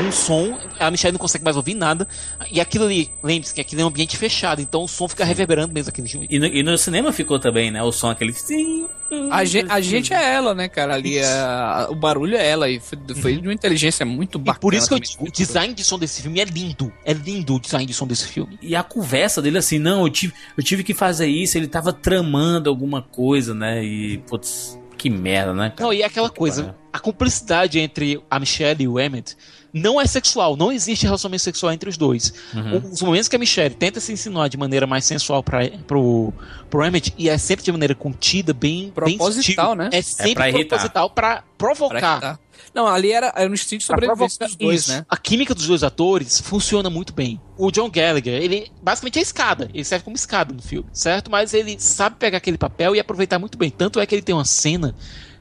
um 0.00 0.12
som, 0.12 0.58
a 0.78 0.90
Michelle 0.90 1.12
não 1.12 1.18
consegue 1.18 1.44
mais 1.44 1.56
ouvir 1.56 1.74
nada. 1.74 2.06
E 2.50 2.60
aquilo 2.60 2.84
ali, 2.86 3.10
lembre-se 3.22 3.54
que 3.54 3.60
aquilo 3.60 3.80
é 3.82 3.84
um 3.84 3.88
ambiente 3.88 4.16
fechado, 4.16 4.60
então 4.60 4.82
o 4.84 4.88
som 4.88 5.08
fica 5.08 5.24
reverberando 5.24 5.72
mesmo 5.72 5.88
aquele 5.90 6.08
E 6.30 6.38
no, 6.38 6.46
e 6.46 6.62
no 6.62 6.76
cinema 6.78 7.12
ficou 7.12 7.38
também, 7.38 7.70
né? 7.70 7.82
O 7.82 7.92
som 7.92 8.10
aquele. 8.10 8.32
Sim. 8.32 8.86
A 9.32 9.44
gente, 9.44 9.70
a 9.72 9.80
gente 9.80 10.14
é 10.14 10.34
ela, 10.34 10.54
né, 10.54 10.68
cara? 10.68 10.94
Ali 10.94 11.18
é, 11.18 11.24
a- 11.26 11.88
o 11.90 11.96
barulho 11.96 12.36
é 12.36 12.46
ela. 12.48 12.68
E 12.68 12.78
foi, 12.78 12.98
foi 13.16 13.36
de 13.36 13.46
uma 13.48 13.52
inteligência 13.52 14.06
muito 14.06 14.38
E 14.38 14.40
bacana. 14.40 14.60
por 14.60 14.72
isso 14.72 14.86
que 14.86 14.94
eu 14.94 15.00
digo, 15.00 15.24
o 15.26 15.32
design 15.32 15.74
de 15.74 15.82
som 15.82 15.98
desse 15.98 16.22
filme 16.22 16.38
é 16.40 16.44
lindo. 16.44 16.92
É 17.04 17.12
lindo 17.12 17.56
o 17.56 17.60
design 17.60 17.84
de 17.84 17.92
som 17.92 18.06
desse 18.06 18.28
filme. 18.28 18.56
E 18.62 18.76
a 18.76 18.84
conversa 18.84 19.42
dele 19.42 19.58
assim, 19.58 19.80
não, 19.80 20.02
eu 20.02 20.10
tive, 20.10 20.32
eu 20.56 20.62
tive 20.62 20.84
que 20.84 20.94
fazer 20.94 21.26
isso, 21.26 21.58
ele 21.58 21.66
tava 21.66 21.92
tramando 21.92 22.70
alguma 22.70 23.02
coisa, 23.02 23.52
né? 23.52 23.82
E, 23.84 24.18
putz, 24.28 24.78
que 24.96 25.10
merda, 25.10 25.52
né? 25.54 25.70
cara? 25.70 25.82
Não, 25.82 25.92
e 25.92 26.02
é 26.02 26.04
aquela 26.04 26.30
coisa, 26.30 26.62
pariu. 26.62 26.78
a 26.92 26.98
cumplicidade 27.00 27.80
entre 27.80 28.22
a 28.30 28.38
Michelle 28.38 28.84
e 28.84 28.86
o 28.88 29.00
Emmett 29.00 29.36
não 29.72 30.00
é 30.00 30.06
sexual, 30.06 30.56
não 30.56 30.72
existe 30.72 31.04
relacionamento 31.04 31.42
sexual 31.42 31.72
entre 31.72 31.88
os 31.88 31.96
dois. 31.96 32.32
Uhum. 32.54 32.90
Os 32.92 33.02
momentos 33.02 33.28
que 33.28 33.36
a 33.36 33.38
Michelle 33.38 33.74
tenta 33.74 34.00
se 34.00 34.12
insinuar 34.12 34.48
de 34.48 34.56
maneira 34.56 34.86
mais 34.86 35.04
sensual 35.04 35.42
pra, 35.42 35.60
pro, 35.86 36.32
pro 36.68 36.84
Emmett, 36.84 37.12
e 37.16 37.28
é 37.28 37.38
sempre 37.38 37.64
de 37.64 37.72
maneira 37.72 37.94
contida, 37.94 38.52
bem 38.52 38.70
bem 38.84 39.16
Proposital, 39.16 39.70
sutil, 39.70 39.74
né? 39.84 39.90
É 39.92 40.02
sempre 40.02 40.34
pra 40.34 40.48
irritar. 40.48 40.68
proposital 40.78 41.10
pra 41.10 41.36
Pra 41.36 41.44
provocar. 41.56 42.12
irritar. 42.12 42.40
Não, 42.74 42.86
ali 42.86 43.10
era, 43.10 43.32
era 43.34 43.48
no 43.48 43.54
instinto 43.54 43.80
de 43.80 43.86
Pra 43.86 43.96
sobrevivência 43.96 44.46
dos 44.46 44.54
dois, 44.56 44.80
isso. 44.82 44.92
né? 44.92 45.04
A 45.08 45.16
química 45.16 45.54
dos 45.54 45.66
dois 45.66 45.82
atores 45.82 46.40
funciona 46.40 46.88
muito 46.88 47.12
bem. 47.12 47.40
O 47.58 47.70
John 47.72 47.90
Gallagher, 47.90 48.34
ele 48.40 48.70
basicamente 48.82 49.18
é 49.18 49.22
escada. 49.22 49.68
Ele 49.74 49.82
serve 49.84 50.04
como 50.04 50.14
escada 50.14 50.54
no 50.54 50.62
filme, 50.62 50.86
certo? 50.92 51.30
Mas 51.30 51.52
ele 51.52 51.76
sabe 51.80 52.16
pegar 52.16 52.38
aquele 52.38 52.56
papel 52.58 52.94
e 52.94 53.00
aproveitar 53.00 53.38
muito 53.40 53.58
bem. 53.58 53.70
Tanto 53.70 53.98
é 53.98 54.06
que 54.06 54.14
ele 54.14 54.22
tem 54.22 54.34
uma 54.34 54.44
cena 54.44 54.94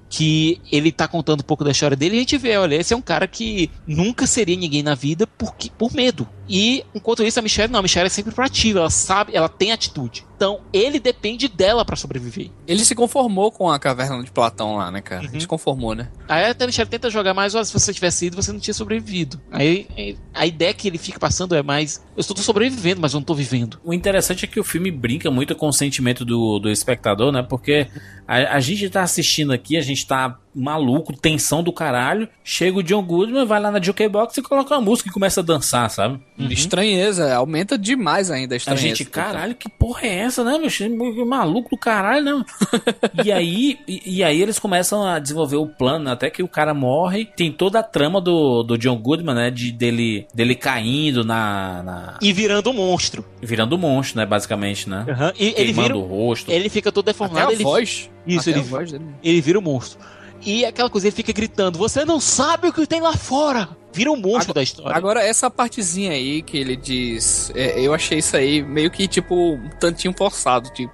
que 0.10 0.60
ele 0.72 0.91
tá 0.91 1.07
contando 1.07 1.41
um 1.41 1.43
pouco 1.43 1.64
da 1.64 1.72
história 1.72 1.95
dele 1.95 2.16
e 2.16 2.18
a 2.18 2.22
gente 2.22 2.38
vê, 2.38 2.57
olha, 2.57 2.76
esse 2.76 2.93
é 2.93 2.97
um 2.97 3.01
cara 3.01 3.28
que 3.28 3.70
nunca 3.86 4.26
seria 4.26 4.57
ninguém 4.57 4.82
na 4.82 4.95
vida 4.95 5.28
por, 5.28 5.53
por 5.78 5.93
medo. 5.93 6.28
E 6.47 6.84
enquanto 6.95 7.24
isso, 7.24 7.38
a 7.38 7.43
Michelle 7.43 7.72
não, 7.72 7.80
a 7.80 7.84
Michelle 7.84 8.07
é 8.07 8.10
sempre 8.10 8.34
proativa, 8.34 8.80
ela 8.80 8.89
sabe, 8.89 9.36
ela 9.36 9.47
tem 9.47 9.72
atitude. 9.72 10.26
Então, 10.40 10.62
ele 10.72 11.02
depende 11.02 11.50
dela 11.50 11.84
pra 11.84 11.98
sobreviver. 11.98 12.50
Ele 12.66 12.86
se 12.86 12.96
conformou 12.96 13.52
com 13.52 13.70
a 13.70 13.78
caverna 13.78 14.24
de 14.24 14.32
Platão 14.32 14.78
lá, 14.78 14.90
né, 14.90 15.02
cara? 15.02 15.24
Uhum. 15.24 15.30
Ele 15.32 15.42
se 15.42 15.48
conformou, 15.48 15.94
né? 15.94 16.08
Aí 16.30 16.46
a 16.58 16.66
Michelle 16.66 16.90
tenta 16.90 17.10
jogar 17.10 17.34
mais, 17.34 17.56
olha, 17.56 17.66
se 17.66 17.74
você 17.74 17.94
tivesse 17.94 18.28
ido, 18.28 18.42
você 18.42 18.54
não 18.54 18.60
tinha 18.60 18.74
sobrevivido. 18.74 19.38
Aí 19.52 19.70
aí, 19.98 20.18
a 20.34 20.46
ideia 20.46 20.74
que 20.74 20.88
ele 20.88 20.98
fica 20.98 21.20
passando 21.20 21.56
é 21.56 21.62
mais, 21.62 22.02
eu 22.16 22.22
estou 22.22 22.38
sobrevivendo, 22.38 23.02
mas 23.02 23.14
eu 23.14 23.20
não 23.20 23.26
tô 23.26 23.36
vivendo. 23.36 23.80
O 23.84 23.94
interessante 23.94 24.46
é 24.46 24.48
que 24.48 24.60
o 24.60 24.64
filme 24.64 24.90
brinca 24.92 25.30
muito 25.30 25.54
com 25.56 25.68
o 25.68 25.74
sentimento 25.74 26.24
do, 26.24 26.60
do 26.60 26.70
espectador, 26.70 27.32
né? 27.32 27.44
Porque 27.44 27.88
a, 28.28 28.56
a 28.56 28.60
gente 28.60 28.90
tá 28.90 29.04
assistindo 29.04 29.52
aqui, 29.52 29.76
a 29.76 29.82
gente 29.82 30.08
tá 30.08 30.40
maluco, 30.60 31.14
tensão 31.16 31.64
do 31.64 31.72
caralho. 31.72 32.28
Chega 32.43 32.78
o 32.78 32.84
John 32.84 33.03
Goodman, 33.03 33.45
vai 33.45 33.60
lá 33.60 33.72
na 33.72 33.82
jukebox 33.82 34.38
e 34.38 34.41
coloca 34.41 34.76
uma 34.76 34.82
música 34.82 35.10
e 35.10 35.14
começa 35.14 35.39
a 35.41 35.43
dançar, 35.43 35.89
sabe? 35.89 36.20
Estranheza, 36.38 37.34
aumenta 37.36 37.78
demais 37.78 38.30
ainda 38.32 38.53
a 38.53 38.55
A 38.55 38.57
estranheza. 38.57 38.88
gente, 38.88 39.05
caralho, 39.05 39.55
que 39.55 39.70
porra 39.70 40.01
é 40.07 40.16
essa, 40.20 40.43
né, 40.43 40.57
meu? 40.57 41.26
Maluco 41.26 41.70
do 41.72 41.78
caralho, 41.78 42.24
né? 42.39 42.45
e 43.24 43.32
aí, 43.32 43.80
e, 43.88 44.18
e 44.18 44.24
aí 44.24 44.41
eles 44.41 44.60
começam 44.60 45.05
a 45.05 45.20
desenvolver 45.20 45.57
o 45.57 45.68
plano, 45.68 46.10
até 46.10 46.30
que 46.30 46.43
o 46.43 46.47
cara 46.47 46.74
morre. 46.74 47.26
Tem 47.36 47.51
toda 47.51 47.80
a 47.80 47.84
trama 47.84 48.20
do, 48.22 48.64
do 48.64 48.78
John 48.78 48.97
Goodman, 48.97 49.36
né? 49.36 49.51
De 49.51 49.72
dele, 49.72 50.28
dele 50.34 50.55
caindo 50.55 51.24
na, 51.24 51.84
na- 51.84 52.18
E 52.22 52.32
virando 52.34 52.70
um 52.70 52.74
monstro. 52.74 53.26
virando 53.41 53.78
monstro, 53.78 54.20
né? 54.20 54.26
Basicamente, 54.26 54.89
né? 54.89 55.05
Aham. 55.10 55.34
E 55.39 55.45
ele 55.47 55.53
Queimando 55.74 55.88
vira. 55.88 55.97
o 55.97 56.01
rosto. 56.01 56.51
Ele 56.51 56.70
fica 56.70 56.91
todo 56.91 57.05
Até 57.05 57.12
deformado. 57.14 57.49
a 57.49 57.53
ele... 57.53 57.64
voz. 57.64 58.10
Isso, 58.28 58.49
até 58.49 58.51
ele- 58.51 58.60
a 58.60 58.70
voz 58.70 58.91
dele. 58.91 59.05
ele 59.24 59.41
vira 59.41 59.57
um 59.60 59.62
monstro. 59.62 59.99
E 60.46 60.66
aquela 60.66 60.90
coisa, 60.90 61.08
ele 61.08 61.16
fica 61.16 61.34
gritando: 61.34 61.78
Você 61.78 62.06
não 62.06 62.20
sabe 62.20 62.70
o 62.70 62.74
que 62.74 62.86
tem 62.88 63.02
lá 63.02 63.14
fora! 63.16 63.78
Vira 63.92 64.12
um 64.12 64.18
monstro 64.18 64.54
da 64.54 64.62
história. 64.62 64.96
Agora, 64.96 65.24
essa 65.24 65.50
partezinha 65.50 66.12
aí 66.12 66.44
que 66.44 66.58
ele 66.58 66.76
diz, 66.76 67.52
é, 67.56 67.80
eu 67.82 67.94
achei 67.94 68.20
isso 68.20 68.38
aí 68.38 68.62
meio 68.62 68.92
que, 68.92 69.08
tipo, 69.08 69.54
um 69.54 69.70
tantinho 69.80 70.14
forçado, 70.16 70.70
tipo. 70.70 70.94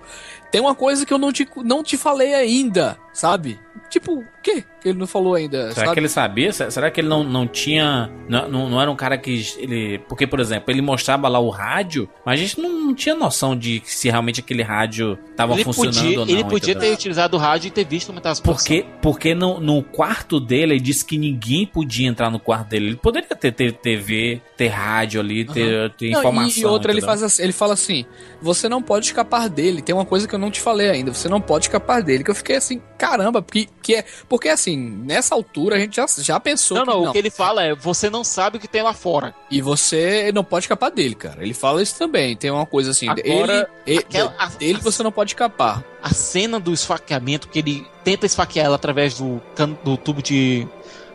Tem 0.52 0.62
uma 0.62 0.74
coisa 0.74 1.06
que 1.06 1.14
eu 1.14 1.18
não 1.18 1.32
te, 1.34 1.48
não 1.58 1.84
te 1.84 1.98
falei 1.98 2.34
ainda, 2.34 2.98
sabe? 3.12 3.60
Tipo, 3.90 4.20
o 4.20 4.26
quê 4.44 4.64
que 4.82 4.90
ele 4.90 5.00
não 5.00 5.08
falou 5.08 5.36
ainda, 5.36 5.72
Será 5.72 5.88
sabe? 5.88 5.94
que 5.94 6.00
ele 6.00 6.10
sabia? 6.10 6.52
Se- 6.54 6.70
Será 6.72 6.92
que 6.92 7.02
ele 7.02 7.08
não, 7.08 7.24
não 7.24 7.48
tinha. 7.48 8.10
Não, 8.28 8.48
não, 8.48 8.82
era 8.82 8.90
um 8.90 8.96
cara 8.96 9.18
que. 9.18 9.44
ele 9.58 10.00
Porque, 10.08 10.28
por 10.28 10.40
exemplo, 10.40 10.72
ele 10.72 10.82
mostrava 10.82 11.28
lá 11.28 11.40
o 11.40 11.50
rádio, 11.50 12.10
mas 12.26 12.40
a 12.40 12.44
gente 12.44 12.60
não, 12.60 12.70
não 12.70 12.96
tinha 12.96 13.16
noção 13.16 13.56
de 13.56 13.82
se 13.86 14.10
realmente 14.10 14.40
aquele 14.40 14.62
rádio 14.64 15.18
tava 15.36 15.54
ele 15.54 15.64
funcionando 15.64 15.96
podia, 15.96 16.20
ou 16.20 16.26
não. 16.26 16.34
ele 16.34 16.44
podia 16.44 16.74
ter 16.74 16.80
entendeu? 16.80 16.94
utilizado 16.94 17.38
o 17.38 17.40
rádio 17.40 17.68
e 17.68 17.72
ter 17.72 17.86
visto 17.86 18.08
como 18.08 18.20
estava 18.20 18.34
a 18.34 18.36
situação. 18.36 18.58
Porque, 18.58 18.86
porque 19.02 19.34
no, 19.36 19.60
no 19.60 19.82
quarto 19.84 20.40
dele, 20.40 20.74
ele 20.74 20.80
disse 20.80 21.04
que 21.04 21.18
ninguém 21.18 21.66
podia 21.66 22.08
entrar 22.08 22.30
no 22.30 22.40
quarto 22.40 22.70
dele. 22.70 22.88
Ele 22.88 22.96
poderia 22.96 23.28
ter, 23.30 23.52
ter 23.52 23.72
TV, 23.74 24.42
ter 24.56 24.68
rádio 24.68 25.20
ali, 25.20 25.46
ter, 25.46 25.90
ter 25.92 26.12
Não, 26.12 26.20
informação. 26.20 26.62
e 26.62 26.66
outra, 26.66 26.92
ele, 26.92 27.02
faz 27.02 27.24
assim, 27.24 27.44
ele 27.44 27.54
fala 27.54 27.74
assim: 27.74 28.06
você 28.42 28.70
não 28.70 28.82
pode 28.82 29.06
escapar 29.08 29.50
dele. 29.50 29.82
Tem 29.82 29.96
uma 29.96 30.06
coisa 30.06 30.28
que 30.28 30.36
eu 30.36 30.40
não 30.40 30.52
te 30.52 30.62
falei 30.62 30.90
ainda, 30.90 31.14
você 31.14 31.28
não 31.28 31.42
pode 31.42 31.66
escapar 31.66 32.02
dele. 32.04 32.24
Que 32.24 32.32
eu 32.32 32.36
fiquei 32.36 32.56
assim, 32.56 32.82
caramba, 32.98 33.42
porque, 33.42 33.64
que 33.82 33.95
é, 33.95 34.05
porque 34.28 34.49
assim, 34.49 34.78
nessa 34.78 35.36
altura 35.36 35.76
a 35.76 35.80
gente 35.80 35.95
já, 35.95 36.05
já 36.20 36.39
pensou 36.39 36.78
Não, 36.78 36.86
que 36.86 36.91
não, 36.91 37.03
o 37.03 37.11
que 37.11 37.18
ele 37.18 37.30
fala 37.30 37.63
é: 37.63 37.76
Você 37.76 38.09
não 38.09 38.24
sabe 38.24 38.57
o 38.57 38.59
que 38.59 38.68
tem 38.68 38.82
lá 38.82 38.93
fora. 38.93 39.34
E 39.49 39.61
você 39.61 40.32
não 40.34 40.43
pode 40.43 40.66
escapar 40.66 40.89
dele, 40.91 41.16
cara. 41.16 41.41
Ele 41.43 41.53
fala 41.53 41.82
isso 41.82 41.97
também. 41.97 42.36
Tem 42.36 42.49
uma 42.51 42.66
coisa 42.66 42.91
assim, 42.91 43.07
Agora, 43.09 43.70
ele, 43.86 43.99
aquela- 43.99 44.30
ele, 44.32 44.36
a- 44.39 44.47
dele 44.47 44.80
você 44.82 45.03
não 45.03 45.11
pode 45.11 45.32
escapar. 45.32 45.84
A 46.01 46.13
cena 46.13 46.59
do 46.59 46.72
esfaqueamento, 46.74 47.47
que 47.47 47.59
ele 47.59 47.88
tenta 48.03 48.26
esfaquear 48.26 48.66
ela 48.68 48.76
através 48.76 49.16
do, 49.18 49.41
do 49.84 49.97
tubo 49.97 50.22
de, 50.22 50.68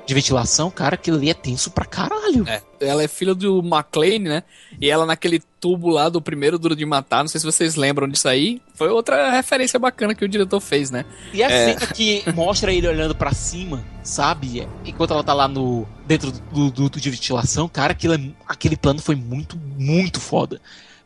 de 0.07 0.15
ventilação, 0.15 0.71
cara, 0.71 0.95
aquilo 0.97 1.17
ali 1.17 1.31
é 1.31 1.35
tenso 1.35 1.71
pra 1.71 1.85
caralho. 1.85 2.45
É, 2.49 2.61
ela 2.81 3.03
é 3.03 3.07
filha 3.09 3.35
do 3.35 3.61
McLean, 3.61 4.19
né? 4.19 4.43
E 4.81 4.91
ela 4.91 5.07
naquele 5.07 5.41
tubo 5.61 5.89
lá 5.89 6.09
do 6.09 6.21
primeiro 6.21 6.59
Duro 6.59 6.75
de 6.75 6.85
Matar, 6.85 7.23
não 7.23 7.29
sei 7.29 7.39
se 7.41 7.47
vocês 7.47 7.77
lembram 7.77 8.09
disso 8.09 8.29
aí. 8.29 8.61
Foi 8.75 8.89
outra 8.89 9.31
referência 9.31 9.79
bacana 9.79 10.15
que 10.15 10.25
o 10.25 10.29
diretor 10.29 10.59
fez, 10.61 10.91
né? 10.91 11.05
E 11.33 11.43
a 11.43 11.51
É. 11.51 11.75
cena 11.75 11.87
que 11.93 12.25
mostra 12.35 12.73
ele 12.73 12.89
olhando 12.89 13.15
pra 13.15 13.33
cima, 13.33 13.85
sabe? 14.03 14.67
Enquanto 14.85 15.13
ela 15.13 15.23
tá 15.23 15.33
lá 15.33 15.47
no 15.47 15.87
dentro 16.07 16.33
do 16.33 16.71
duto 16.73 17.01
de 17.01 17.09
ventilação, 17.11 17.69
cara, 17.69 17.93
aquilo 17.93 18.15
é- 18.15 18.31
aquele 18.49 18.77
plano 18.77 19.01
foi 19.01 19.15
muito, 19.15 19.57
muito 19.79 20.19
foda. 20.21 20.61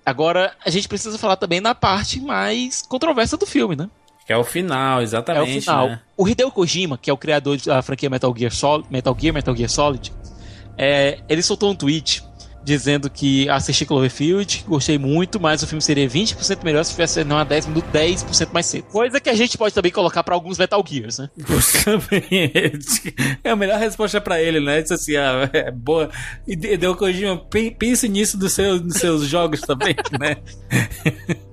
Agora, 0.06 0.54
a 0.64 0.70
gente 0.70 0.88
precisa 0.88 1.18
falar 1.18 1.36
também 1.36 1.60
na 1.60 1.74
parte 1.74 2.20
mais 2.20 2.82
controversa 2.82 3.36
do 3.36 3.46
filme, 3.46 3.74
né? 3.76 3.88
Que 4.26 4.32
é 4.32 4.36
o 4.36 4.44
final, 4.44 4.98
É 4.98 5.00
o 5.00 5.02
exatamente. 5.02 5.60
final. 5.60 5.88
né? 5.88 6.00
O 6.16 6.26
Hideo 6.28 6.50
Kojima, 6.50 6.96
que 6.96 7.10
é 7.10 7.12
o 7.12 7.16
criador 7.16 7.58
da 7.58 7.82
franquia 7.82 8.08
Metal 8.08 8.34
Gear 8.36 8.52
Solid, 8.52 8.86
Metal 8.90 9.16
Gear, 9.18 9.34
Metal 9.34 9.54
Gear 9.56 9.68
Solid, 9.68 10.12
é, 10.78 11.18
ele 11.28 11.42
soltou 11.42 11.70
um 11.70 11.74
tweet 11.74 12.22
dizendo 12.64 13.10
que 13.10 13.48
assisti 13.48 13.84
Cloverfield, 13.84 14.64
gostei 14.66 14.98
muito, 14.98 15.38
mas 15.38 15.62
o 15.62 15.66
filme 15.66 15.82
seria 15.82 16.08
20% 16.08 16.64
melhor 16.64 16.82
se 16.84 16.92
tivesse 16.92 17.22
não 17.24 17.36
a 17.38 17.44
10 17.44 17.66
minutos 17.66 17.90
10% 17.92 18.48
mais 18.52 18.66
cedo. 18.66 18.84
Coisa 18.84 19.20
que 19.20 19.28
a 19.28 19.34
gente 19.34 19.58
pode 19.58 19.74
também 19.74 19.92
colocar 19.92 20.22
pra 20.24 20.34
alguns 20.34 20.58
Metal 20.58 20.82
Gears, 20.86 21.18
né? 21.18 21.28
é 23.42 23.50
a 23.50 23.56
melhor 23.56 23.78
resposta 23.78 24.20
pra 24.20 24.40
ele, 24.40 24.60
né? 24.60 24.82
Disse 24.82 24.94
assim, 24.94 25.16
ah, 25.16 25.48
é 25.52 25.70
boa. 25.70 26.10
E 26.46 26.56
de- 26.56 26.76
deu 26.76 26.96
Kojima, 26.96 27.36
pe- 27.36 27.70
pense 27.70 28.08
nisso 28.08 28.38
dos 28.38 28.52
seus, 28.52 28.80
nos 28.80 28.96
seus 28.96 29.26
jogos 29.26 29.60
também, 29.60 29.94
né? 30.18 30.36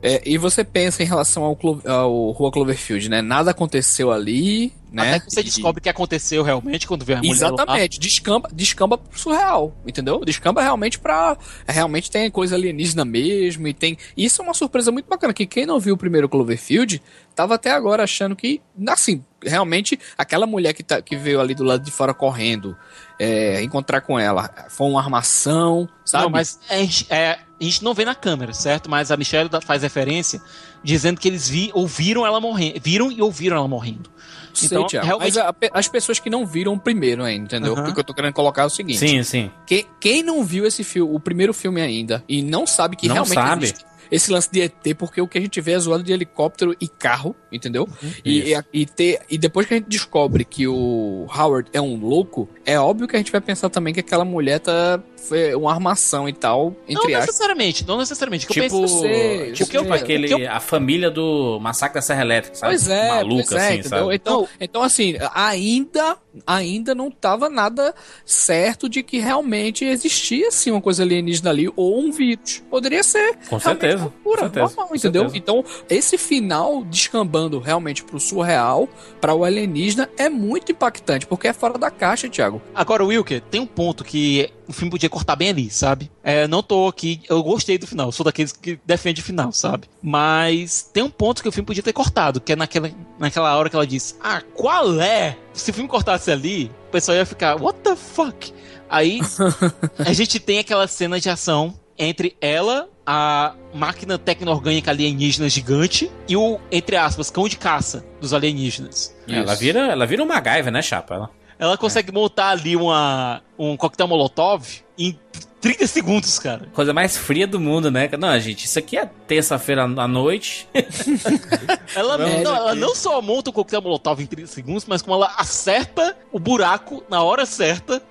É, 0.02 0.22
e 0.26 0.38
você 0.38 0.64
pensa 0.64 1.04
em 1.04 1.06
relação 1.06 1.44
ao, 1.44 1.56
Clo 1.56 1.82
ao 1.86 2.32
Rua 2.32 2.52
Cloverfield, 2.52 3.10
né? 3.10 3.22
Nada 3.22 3.52
aconteceu 3.52 4.12
ali, 4.12 4.74
né? 4.92 5.10
Até 5.10 5.20
que 5.22 5.32
você 5.32 5.42
descobre 5.42 5.80
o 5.80 5.82
que 5.82 5.90
aconteceu 5.90 6.44
realmente 6.44 6.86
quando 6.86 7.06
vê 7.06 7.14
a 7.14 7.18
mulher 7.18 7.30
lá. 7.30 7.48
Exatamente, 7.48 8.00
descamba, 8.00 8.50
descamba 8.52 8.98
pro 8.98 9.18
surreal, 9.18 9.74
entendeu? 9.88 10.24
Descamba 10.26 10.62
realmente 10.62 11.00
pra. 11.00 11.38
Realmente 11.66 12.12
tem 12.12 12.30
coisa 12.30 12.56
alienígena 12.56 13.06
mesmo, 13.06 13.68
e 13.68 13.74
tem. 13.74 13.98
Isso 14.18 14.42
é 14.42 14.46
uma 14.46 14.54
surpresa 14.54 14.92
muito 14.92 15.08
bacana, 15.08 15.34
que 15.34 15.46
quem 15.46 15.66
não 15.66 15.80
viu 15.80 15.96
o 15.96 15.98
primeiro 15.98 16.28
Cloverfield 16.28 17.02
tava 17.34 17.56
até 17.56 17.72
agora 17.72 18.04
achando 18.04 18.36
que. 18.36 18.62
Assim, 18.88 19.24
realmente, 19.42 19.98
aquela 20.18 20.46
mulher 20.46 20.74
que, 20.74 20.84
tá, 20.84 21.02
que 21.02 21.16
veio 21.16 21.40
ali 21.40 21.56
do 21.56 21.64
lado 21.64 21.84
de 21.84 21.92
fora 21.92 22.14
correndo, 22.14 22.76
é, 23.18 23.64
encontrar 23.64 24.02
com 24.02 24.20
ela, 24.20 24.50
foi 24.70 24.88
uma 24.88 25.00
armação, 25.00 25.88
sabe? 26.04 26.26
Não, 26.26 26.32
mas 26.32 26.60
a 26.70 26.76
gente, 26.76 27.08
é, 27.10 27.40
a 27.60 27.64
gente 27.64 27.84
não 27.84 27.94
vê 27.94 28.04
na 28.04 28.16
câmera, 28.16 28.54
certo? 28.54 28.90
Mas 28.90 29.10
a 29.10 29.16
Michelle 29.16 29.50
faz 29.64 29.84
referência 29.84 30.42
dizendo 30.84 31.20
que 31.20 31.28
eles 31.28 31.48
vi, 31.50 31.70
ouviram 31.74 32.26
ela 32.26 32.40
morrendo. 32.40 32.80
Viram 32.82 33.12
e 33.12 33.22
ouviram 33.22 33.58
ela 33.58 33.68
morrendo. 33.68 34.10
Sei, 34.54 34.66
Então, 34.68 34.86
Thiago, 34.86 35.06
realmente- 35.08 35.36
Mas 35.36 35.38
a- 35.38 35.56
as 35.80 35.88
pessoas 35.88 36.20
que 36.20 36.30
não 36.30 36.46
viram 36.46 36.74
o 36.74 36.80
primeiro 36.80 37.24
ainda, 37.24 37.46
entendeu? 37.46 37.74
Porque 37.74 37.92
o 37.92 37.94
que 37.94 38.00
eu 38.02 38.04
tô 38.04 38.14
querendo 38.14 38.34
colocar 38.34 38.64
é 38.64 38.66
o 38.66 38.70
seguinte. 38.70 38.98
Sim, 39.00 39.24
sim. 39.24 39.50
Quem, 39.66 39.86
quem 40.00 40.24
não 40.24 40.44
viu 40.44 40.66
esse 40.66 40.84
filme, 40.84 41.16
o 41.16 41.20
primeiro 41.22 41.54
filme 41.54 41.80
ainda, 41.82 42.22
e 42.28 42.42
não 42.42 42.68
sabe 42.68 42.98
que 42.98 43.08
Não 43.08 43.14
realmente 43.16 43.34
sabe. 43.34 43.64
existe 43.66 43.86
esse 44.12 44.32
lance 44.32 44.52
de 44.52 44.62
ET, 44.62 44.94
porque 44.98 45.22
o 45.22 45.28
que 45.28 45.38
a 45.38 45.42
gente 45.42 45.60
vê 45.62 45.72
é 45.72 45.80
zoado 45.80 46.04
de 46.04 46.12
helicóptero 46.12 46.76
e 46.80 46.88
carro, 46.88 47.34
entendeu? 47.52 47.88
E, 48.26 48.50
e, 48.50 48.56
a- 48.56 48.64
e 48.74 48.86
ter, 48.86 49.22
e 49.30 49.38
depois 49.38 49.66
que 49.66 49.74
a 49.74 49.78
gente 49.78 49.88
descobre 49.88 50.44
que 50.44 50.68
o 50.68 51.26
Howard 51.34 51.70
é 51.74 51.80
um 51.82 51.96
louco, 51.98 52.50
é 52.66 52.78
óbvio 52.80 53.08
que 53.08 53.16
a 53.16 53.20
gente 53.20 53.32
vai 53.32 53.40
pensar 53.42 53.70
também 53.70 53.94
que 53.94 54.00
aquela 54.02 54.26
mulher 54.26 54.60
tá 54.60 55.02
foi 55.18 55.54
uma 55.56 55.72
armação 55.72 56.28
e 56.28 56.34
tal, 56.34 56.76
Não 56.90 57.02
entre 57.02 57.14
aspas. 57.14 57.28
necessariamente, 57.28 57.88
não 57.88 57.98
necessariamente. 57.98 58.48
Que 58.48 58.60
eu 58.60 58.64
Tipo, 58.64 58.82
penso, 58.82 59.00
sei, 59.02 59.52
tipo 59.54 59.76
eu 59.78 59.84
sei. 59.84 59.92
aquele, 59.94 60.34
o 60.34 60.38
que 60.38 60.44
eu- 60.44 60.52
a 60.52 60.60
família 60.60 61.12
do 61.12 61.60
Massacre 61.62 61.96
da 61.96 62.02
Serra 62.02 62.22
Elétrica, 62.22 62.56
sabe? 62.58 62.72
Pois 62.74 62.88
é, 62.90 63.08
Maluca, 63.08 63.44
pois 63.50 63.52
é, 63.62 63.68
assim, 63.68 63.80
entendeu? 63.80 64.00
sabe? 64.00 64.16
Então, 64.16 64.48
então, 64.60 64.82
assim, 64.84 65.16
ainda, 65.34 66.18
ainda 66.46 66.96
não 66.96 67.12
tava 67.12 67.50
nada 67.50 67.94
certo 68.26 68.88
de 68.88 69.04
que 69.04 69.20
realmente 69.20 69.86
existia, 69.86 70.48
assim, 70.48 70.72
uma 70.72 70.82
coisa 70.82 71.04
alienígena 71.04 71.50
ali, 71.50 71.72
ou 71.76 72.00
um 72.00 72.12
vírus. 72.12 72.64
Poderia 72.70 73.04
ser. 73.04 73.38
Com 73.50 73.60
certeza, 73.60 74.04
loucura, 74.04 74.38
com 74.38 74.44
certeza, 74.46 74.66
normal, 74.66 74.88
com 74.88 74.96
entendeu? 74.96 75.22
certeza. 75.24 75.38
Então, 75.38 75.66
esse 75.90 76.18
final 76.18 76.84
descambando 76.86 77.60
realmente 77.60 78.04
pro 78.04 78.20
surreal, 78.20 78.88
para 79.20 79.34
o 79.34 79.44
alienígena, 79.44 80.10
é 80.18 80.30
muito 80.30 80.72
impactante, 80.72 81.26
porque 81.26 81.48
é 81.48 81.54
fora 81.54 81.78
da 81.78 81.92
caixa, 81.92 82.30
Thiago. 82.30 82.62
Agora, 82.74 83.06
Wilker, 83.06 83.42
tem 83.42 83.62
um 83.62 83.66
ponto 83.66 84.04
que 84.04 84.50
o 84.72 84.74
filme 84.74 84.90
podia 84.90 85.10
cortar 85.10 85.36
bem 85.36 85.50
ali, 85.50 85.70
sabe? 85.70 86.10
É, 86.24 86.48
não 86.48 86.64
tô 86.64 86.88
aqui, 86.88 87.22
eu 87.30 87.44
gostei 87.44 87.78
do 87.78 87.86
final, 87.86 88.12
sou 88.12 88.24
daqueles 88.24 88.52
que 88.52 88.80
defende 88.86 89.22
o 89.22 89.24
final, 89.24 89.52
sabe? 89.52 89.88
Mas 90.02 90.90
tem 90.94 91.04
um 91.04 91.10
ponto 91.10 91.44
que 91.44 91.50
o 91.50 91.52
filme 91.52 91.68
podia 91.68 91.84
ter 91.84 91.94
cortado, 91.94 92.42
que 92.42 92.54
é 92.54 92.56
naquela, 92.56 92.90
naquela 93.20 93.56
hora 93.56 93.70
que 93.70 93.76
ela 93.76 93.86
diz: 93.86 94.18
Ah, 94.22 94.42
qual 94.56 95.00
é? 95.00 95.38
Se 95.54 95.70
o 95.70 95.74
filme 95.74 95.90
cortasse 95.90 96.32
ali, 96.32 96.72
o 96.88 96.92
pessoal 96.92 97.18
ia 97.18 97.26
ficar, 97.26 97.62
what 97.62 97.80
the 97.82 97.96
fuck? 97.96 98.54
Aí 98.90 99.20
a 100.00 100.14
gente 100.14 100.40
tem 100.40 100.60
aquela 100.60 100.88
cena 100.88 101.20
de 101.20 101.30
ação 101.30 101.74
entre 101.98 102.36
ela, 102.42 102.90
a 103.06 103.54
máquina 103.74 104.18
tecno-orgânica 104.18 104.92
alienígena 104.92 105.50
gigante 105.50 106.12
e 106.28 106.36
o, 106.36 106.60
entre 106.72 106.96
aspas, 106.96 107.30
cão 107.30 107.48
de 107.48 107.58
caça 107.58 108.06
dos 108.20 108.34
alienígenas. 108.34 109.16
Ela 109.28 109.56
vira, 109.56 109.80
ela 109.92 110.06
vira 110.06 110.24
uma 110.24 110.36
MacGyver, 110.36 110.72
né, 110.72 110.82
chapa? 110.82 111.16
Ela... 111.16 111.30
Ela 111.62 111.78
consegue 111.78 112.12
montar 112.12 112.50
ali 112.50 112.76
uma, 112.76 113.40
um 113.56 113.78
coquetel 113.78 114.08
molotov 114.08 114.68
em 114.98 115.16
30 115.62 115.86
segundos, 115.86 116.40
cara. 116.40 116.68
Coisa 116.74 116.92
mais 116.92 117.16
fria 117.16 117.46
do 117.46 117.60
mundo, 117.60 117.92
né? 117.92 118.10
Não, 118.18 118.40
gente, 118.40 118.66
isso 118.66 118.80
aqui 118.80 118.98
é 118.98 119.06
terça-feira 119.28 119.84
à 119.84 120.08
noite. 120.08 120.68
Ela, 121.94 122.18
Vamos 122.18 122.42
não, 122.42 122.56
ela 122.56 122.74
não 122.74 122.96
só 122.96 123.22
monta 123.22 123.52
o 123.52 123.54
coquetel 123.54 123.82
molotov 123.82 124.20
em 124.24 124.26
30 124.26 124.48
segundos, 124.48 124.86
mas 124.88 125.04
como 125.04 125.14
ela 125.18 125.36
acerta 125.38 126.18
o 126.32 126.40
buraco 126.40 127.04
na 127.10 127.22
hora 127.22 127.46
certa, 127.46 128.02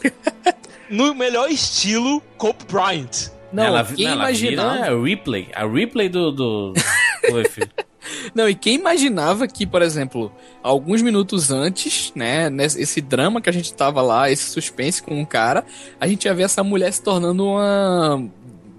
no 0.90 1.14
melhor 1.14 1.48
estilo 1.48 2.20
Cope 2.36 2.64
Bryant. 2.70 3.30
Não, 3.50 3.64
ela, 3.64 3.84
quem 3.84 4.04
não, 4.04 4.12
ela 4.12 4.22
imaginava? 4.24 4.74
vira 4.74 4.92
a 4.92 5.02
Ripley. 5.02 5.48
A 5.54 5.64
Ripley 5.64 6.08
do... 6.10 6.32
do... 6.32 6.74
Não, 8.34 8.48
e 8.48 8.54
quem 8.54 8.74
imaginava 8.76 9.46
que, 9.46 9.66
por 9.66 9.82
exemplo, 9.82 10.32
alguns 10.62 11.02
minutos 11.02 11.50
antes, 11.50 12.12
né, 12.14 12.48
nesse 12.48 12.80
esse 12.80 13.00
drama 13.00 13.40
que 13.40 13.48
a 13.50 13.52
gente 13.52 13.72
tava 13.74 14.00
lá, 14.02 14.30
esse 14.30 14.44
suspense 14.50 15.02
com 15.02 15.20
um 15.20 15.24
cara, 15.24 15.64
a 16.00 16.06
gente 16.06 16.24
ia 16.24 16.34
ver 16.34 16.44
essa 16.44 16.62
mulher 16.64 16.92
se 16.92 17.02
tornando 17.02 17.44
uma, 17.46 18.22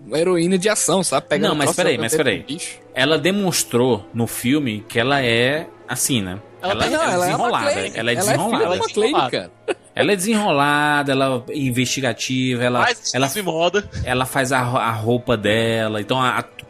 uma 0.08 0.18
heroína 0.20 0.58
de 0.58 0.70
ação, 0.70 1.04
sabe? 1.04 1.28
Pegando 1.28 1.50
Não, 1.50 1.56
mas 1.56 1.76
peraí, 1.76 1.98
mas 1.98 2.16
peraí. 2.16 2.46
ela 2.94 3.18
demonstrou 3.18 4.06
no 4.14 4.26
filme 4.28 4.84
que 4.88 5.00
ela 5.00 5.22
é 5.24 5.68
assim, 5.88 6.22
né? 6.22 6.40
Ela, 6.62 6.76
Não, 6.76 6.84
é 6.84 6.86
ela 6.86 6.96
é 6.96 7.08
uma 7.08 7.18
desenrolada. 7.26 7.72
Ela 7.72 7.80
é 7.82 7.92
Ela 7.96 8.12
é 8.12 8.16
filha 8.16 8.16
desenrolada. 8.16 8.70
de 8.70 8.76
uma 8.80 8.90
Clay, 8.90 9.12
cara. 9.32 9.52
Ela 9.96 10.12
é 10.14 10.16
desenrolada, 10.16 11.12
ela 11.12 11.44
é 11.50 11.58
investigativa, 11.58 12.64
ela, 12.64 12.86
Faz 12.86 13.12
ela, 13.14 13.30
moda. 13.44 13.90
ela 14.04 14.26
faz 14.26 14.52
a, 14.52 14.60
a 14.60 14.92
roupa 14.92 15.36
dela. 15.36 16.00
Então, 16.00 16.22
a, 16.22 16.40
a- 16.40 16.40
é, 16.40 16.61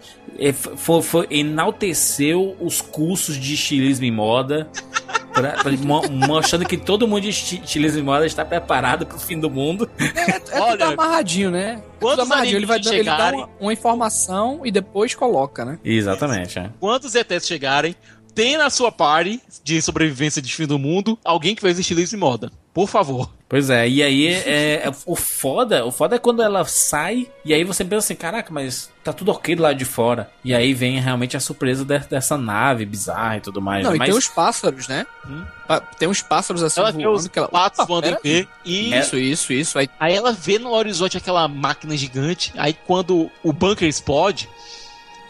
foi, 0.77 1.01
foi- 1.01 1.27
enalteceu 1.29 2.55
os 2.59 2.81
cursos 2.81 3.35
de 3.37 3.53
estilismo 3.53 4.05
e 4.05 4.11
moda, 4.11 4.69
pra- 5.33 5.51
pra- 5.53 5.71
mo- 5.73 6.07
mostrando 6.09 6.65
que 6.65 6.77
todo 6.77 7.07
mundo 7.07 7.21
de 7.21 7.29
esti- 7.29 7.61
estilismo 7.63 7.99
e 7.99 8.03
moda 8.03 8.25
está 8.25 8.43
preparado 8.43 9.05
pro 9.05 9.19
fim 9.19 9.39
do 9.39 9.49
mundo. 9.49 9.89
É, 9.99 10.31
é 10.31 10.39
tudo 10.39 10.61
Olha, 10.61 10.85
amarradinho, 10.87 11.51
né? 11.51 11.71
É 11.71 11.75
tudo 11.75 11.85
quantos 11.99 12.25
amarradinho. 12.25 12.57
Ele 12.57 12.65
vai 12.65 12.79
dando, 12.79 12.93
ele 12.93 13.03
dá 13.03 13.11
chegarem- 13.17 13.39
uma, 13.39 13.49
uma 13.59 13.73
informação 13.73 14.61
e 14.65 14.71
depois 14.71 15.13
coloca, 15.15 15.63
né? 15.65 15.79
Exatamente, 15.83 16.57
é. 16.59 16.69
Quantos 16.79 17.13
ETs 17.15 17.45
chegarem, 17.47 17.95
tem 18.33 18.57
na 18.57 18.69
sua 18.69 18.91
party 18.91 19.41
de 19.63 19.81
sobrevivência 19.81 20.41
de 20.41 20.53
fim 20.55 20.65
do 20.65 20.79
mundo 20.79 21.19
alguém 21.23 21.53
que 21.53 21.61
fez 21.61 21.77
estilismo 21.77 22.17
e 22.17 22.19
moda. 22.19 22.51
Por 22.73 22.87
favor. 22.87 23.29
Pois 23.49 23.69
é, 23.69 23.85
e 23.85 24.01
aí 24.01 24.27
é, 24.27 24.75
é- 24.85 24.91
o 25.05 25.13
foda, 25.13 25.85
o 25.85 25.91
foda 25.91 26.15
é 26.15 26.19
quando 26.19 26.41
ela 26.41 26.63
sai 26.63 27.27
e 27.43 27.53
aí 27.53 27.65
você 27.65 27.83
pensa 27.83 28.05
assim, 28.05 28.15
caraca, 28.15 28.49
mas 28.49 28.89
tá 29.03 29.11
tudo 29.11 29.29
ok 29.29 29.57
do 29.57 29.61
lado 29.63 29.75
de 29.75 29.83
fora. 29.83 30.31
E 30.41 30.53
aí 30.55 30.73
vem 30.73 30.97
realmente 31.01 31.35
a 31.35 31.39
surpresa 31.41 31.83
de- 31.83 31.99
dessa 31.99 32.37
nave 32.37 32.85
bizarra 32.85 33.35
e 33.35 33.41
tudo 33.41 33.61
mais. 33.61 33.83
Não, 33.83 33.89
né? 33.91 33.97
e 33.97 33.99
mas 33.99 34.07
tem 34.07 34.17
os 34.17 34.29
pássaros, 34.29 34.87
né? 34.87 35.05
Hum. 35.27 35.43
Tem 35.99 36.07
uns 36.07 36.21
pássaros 36.21 36.63
assim 36.63 36.79
Ela 36.79 36.93
vê 36.93 37.03
voando 37.03 37.17
os 37.19 37.27
que 37.27 37.39
ela... 37.39 37.49
patos 37.49 37.85
voando 37.85 38.07
em 38.07 38.11
pera 38.11 38.21
pé 38.21 38.47
e 38.63 38.95
Isso, 38.97 39.17
isso, 39.17 39.51
isso. 39.51 39.77
Aí 39.77 39.89
Aí 39.99 40.15
ela 40.15 40.31
vê 40.31 40.57
no 40.57 40.71
horizonte 40.71 41.17
aquela 41.17 41.45
máquina 41.49 41.97
gigante. 41.97 42.53
Aí 42.55 42.73
quando 42.73 43.29
o 43.43 43.51
bunker 43.51 43.85
explode, 43.85 44.47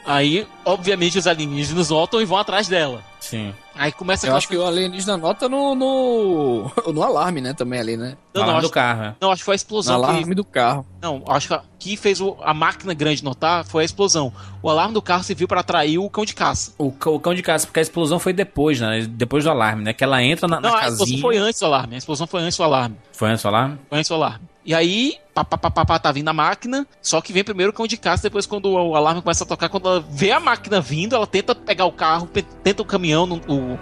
aí 0.05 0.47
obviamente 0.63 1.17
os 1.17 1.25
alienígenas 1.25 1.89
notam 1.89 2.21
e 2.21 2.25
vão 2.25 2.37
atrás 2.37 2.67
dela. 2.67 3.03
Sim. 3.21 3.53
Aí 3.73 3.89
começa 3.93 4.27
eu 4.27 4.35
acho 4.35 4.49
que 4.49 4.57
o 4.57 4.65
alienígena 4.67 5.15
nota 5.15 5.47
no, 5.47 5.73
no, 5.73 6.69
no 6.93 7.01
alarme, 7.01 7.39
né? 7.39 7.53
Também 7.53 7.79
ali, 7.79 7.95
né? 7.95 8.17
Não, 8.33 8.41
Não, 8.41 8.47
não, 8.53 8.59
do 8.59 8.65
acho, 8.65 8.69
carro, 8.73 9.03
é. 9.03 9.15
não, 9.21 9.31
acho 9.31 9.39
que 9.41 9.45
foi 9.45 9.53
a 9.53 9.55
No 9.55 9.57
explosão. 9.57 9.99
que- 10.01 10.05
alarme 10.09 10.35
do 10.35 10.43
carro. 10.43 10.85
Não, 11.01 11.23
acho 11.27 11.47
que 11.47 11.53
a- 11.53 11.61
que 11.79 11.95
fez 11.95 12.19
o- 12.19 12.35
a 12.43 12.53
máquina 12.53 12.93
grande 12.93 13.23
notar 13.23 13.63
foi 13.65 13.83
a 13.83 13.85
explosão. 13.85 14.31
O 14.61 14.69
alarme 14.69 14.93
do 14.93 15.01
carro 15.01 15.23
serviu 15.23 15.47
para 15.47 15.61
atrair 15.61 15.97
o 15.97 16.09
cão 16.09 16.25
de 16.25 16.33
caça. 16.35 16.73
O, 16.77 16.87
o 16.87 17.19
cão 17.19 17.33
de 17.33 17.41
caça, 17.41 17.65
porque 17.65 17.79
a 17.79 17.81
explosão 17.81 18.19
foi 18.19 18.33
depois, 18.33 18.79
né? 18.81 19.05
Depois 19.09 19.45
do 19.45 19.49
alarme, 19.49 19.83
né? 19.83 19.93
Que 19.93 20.03
ela 20.03 20.21
entra 20.21 20.47
na, 20.47 20.59
na 20.59 20.69
não, 20.69 20.75
a 20.75 20.79
explosão 20.81 21.05
casinha. 21.05 21.21
foi 21.21 21.37
antes 21.37 21.59
do 21.59 21.65
alarme. 21.65 21.95
A 21.95 21.97
explosão 21.97 22.27
foi 22.27 22.41
antes 22.41 22.57
do 22.57 22.63
alarme. 22.63 22.97
Foi 23.13 23.29
antes 23.29 23.41
do 23.41 23.47
alarme? 23.47 23.79
Foi 23.89 23.97
antes 23.97 24.09
do 24.09 24.15
alarme. 24.15 24.50
E 24.63 24.73
aí, 24.75 25.15
pá, 25.33 25.43
pá, 25.43 25.57
pá, 25.57 25.71
pá, 25.71 25.85
pá, 25.85 25.99
tá 25.99 26.11
vindo 26.11 26.27
a 26.29 26.33
máquina, 26.33 26.85
só 27.01 27.19
que 27.19 27.33
vem 27.33 27.43
primeiro 27.43 27.71
o 27.71 27.75
cão 27.75 27.87
de 27.87 27.97
caça, 27.97 28.23
depois 28.23 28.45
quando 28.45 28.67
o 28.71 28.95
alarme 28.95 29.21
começa 29.21 29.43
a 29.43 29.47
tocar, 29.47 29.69
quando 29.69 29.87
ela 29.89 30.05
vê 30.07 30.31
a 30.31 30.39
máquina 30.39 30.79
vindo, 30.79 31.15
ela 31.15 31.25
tenta 31.25 31.55
pegar 31.55 31.85
o 31.85 31.91
carro, 31.91 32.29
tenta 32.63 32.81
o 32.81 32.85
caminhão, 32.85 33.25
não, 33.25 33.37
o- 33.47 33.79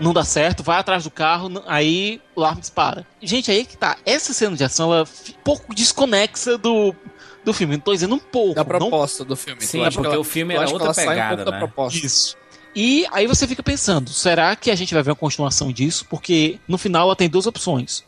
não 0.00 0.14
dá 0.14 0.24
certo, 0.24 0.62
vai 0.62 0.78
atrás 0.78 1.04
do 1.04 1.10
carro, 1.10 1.50
aí 1.66 2.20
o 2.34 2.40
alarme 2.40 2.60
dispara. 2.62 3.06
Gente, 3.22 3.50
aí 3.50 3.60
é 3.60 3.64
que 3.64 3.76
tá. 3.76 3.96
Essa 4.06 4.32
cena 4.32 4.56
de 4.56 4.64
ação, 4.64 4.90
ela 4.92 5.02
é 5.02 5.30
um 5.30 5.42
pouco 5.44 5.74
desconexa 5.74 6.56
do, 6.56 6.94
do 7.44 7.52
filme. 7.52 7.74
Não 7.76 7.80
tô 7.82 7.92
dizendo 7.92 8.14
um 8.14 8.18
pouco. 8.18 8.54
Da 8.54 8.62
não 8.64 8.68
proposta 8.88 9.24
do 9.24 9.36
filme. 9.36 9.60
Sim, 9.62 9.80
acha 9.82 9.92
porque 9.92 10.08
que 10.08 10.14
ela- 10.14 10.20
o 10.20 10.24
filme 10.24 10.54
era 10.54 10.66
que 10.66 10.72
outra 10.72 10.90
um 10.90 10.94
pegada, 10.94 11.44
da 11.44 11.50
né? 11.52 11.58
proposta. 11.58 11.98
Isso. 12.06 12.36
E 12.74 13.06
aí 13.10 13.26
você 13.26 13.46
fica 13.46 13.62
pensando, 13.62 14.10
será 14.10 14.54
que 14.54 14.70
a 14.70 14.74
gente 14.74 14.92
vai 14.92 15.02
ver 15.02 15.10
uma 15.10 15.16
continuação 15.16 15.72
disso? 15.72 16.04
Porque 16.10 16.58
no 16.68 16.76
final 16.76 17.06
ela 17.06 17.16
tem 17.16 17.26
duas 17.28 17.46
opções. 17.46 18.04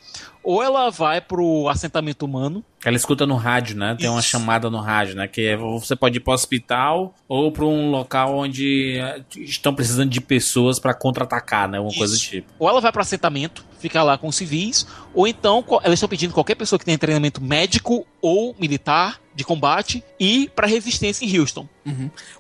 Ou 0.49 0.62
ela 0.62 0.88
vai 0.88 1.20
pro 1.20 1.68
assentamento 1.68 2.24
humano, 2.24 2.64
Ela 2.82 2.96
escuta 2.96 3.26
no 3.26 3.36
rádio, 3.36 3.76
né? 3.76 3.94
Tem 4.01 4.09
uma 4.09 4.20
Isso. 4.20 4.30
chamada 4.30 4.70
no 4.70 4.78
rádio, 4.78 5.14
né? 5.14 5.28
Que 5.28 5.49
é, 5.49 5.57
você 5.59 5.94
pode 5.94 6.16
ir 6.16 6.20
para 6.20 6.30
o 6.30 6.34
hospital 6.34 7.14
ou 7.28 7.53
para 7.53 7.66
um 7.66 7.90
local 7.90 8.34
onde 8.34 8.99
eh, 8.99 9.20
estão 9.36 9.74
precisando 9.74 10.09
de 10.09 10.22
pessoas 10.22 10.78
para 10.78 10.94
contra-atacar, 10.94 11.68
né? 11.68 11.78
Uma 11.78 11.92
coisa 11.92 12.14
do 12.14 12.16
Isso. 12.16 12.30
tipo. 12.30 12.51
ou 12.59 12.66
ela 12.66 12.80
vai 12.80 12.90
para 12.90 13.03
assentamento, 13.03 13.62
fica 13.78 14.03
lá 14.03 14.16
com 14.16 14.28
os 14.28 14.36
civis, 14.36 14.86
ou 15.12 15.28
então 15.28 15.62
elas 15.82 15.99
estão 15.99 16.09
pedindo 16.09 16.32
qualquer 16.32 16.55
pessoa 16.55 16.78
que 16.78 16.84
tenha 16.86 16.96
treinamento 16.96 17.42
médico 17.42 18.07
ou 18.22 18.57
militar 18.59 19.20
de 19.39 19.45
combate 19.45 20.03
ir 20.18 20.51
para 20.51 20.66
resistência 20.66 21.24
em 21.24 21.39
Houston. 21.39 21.64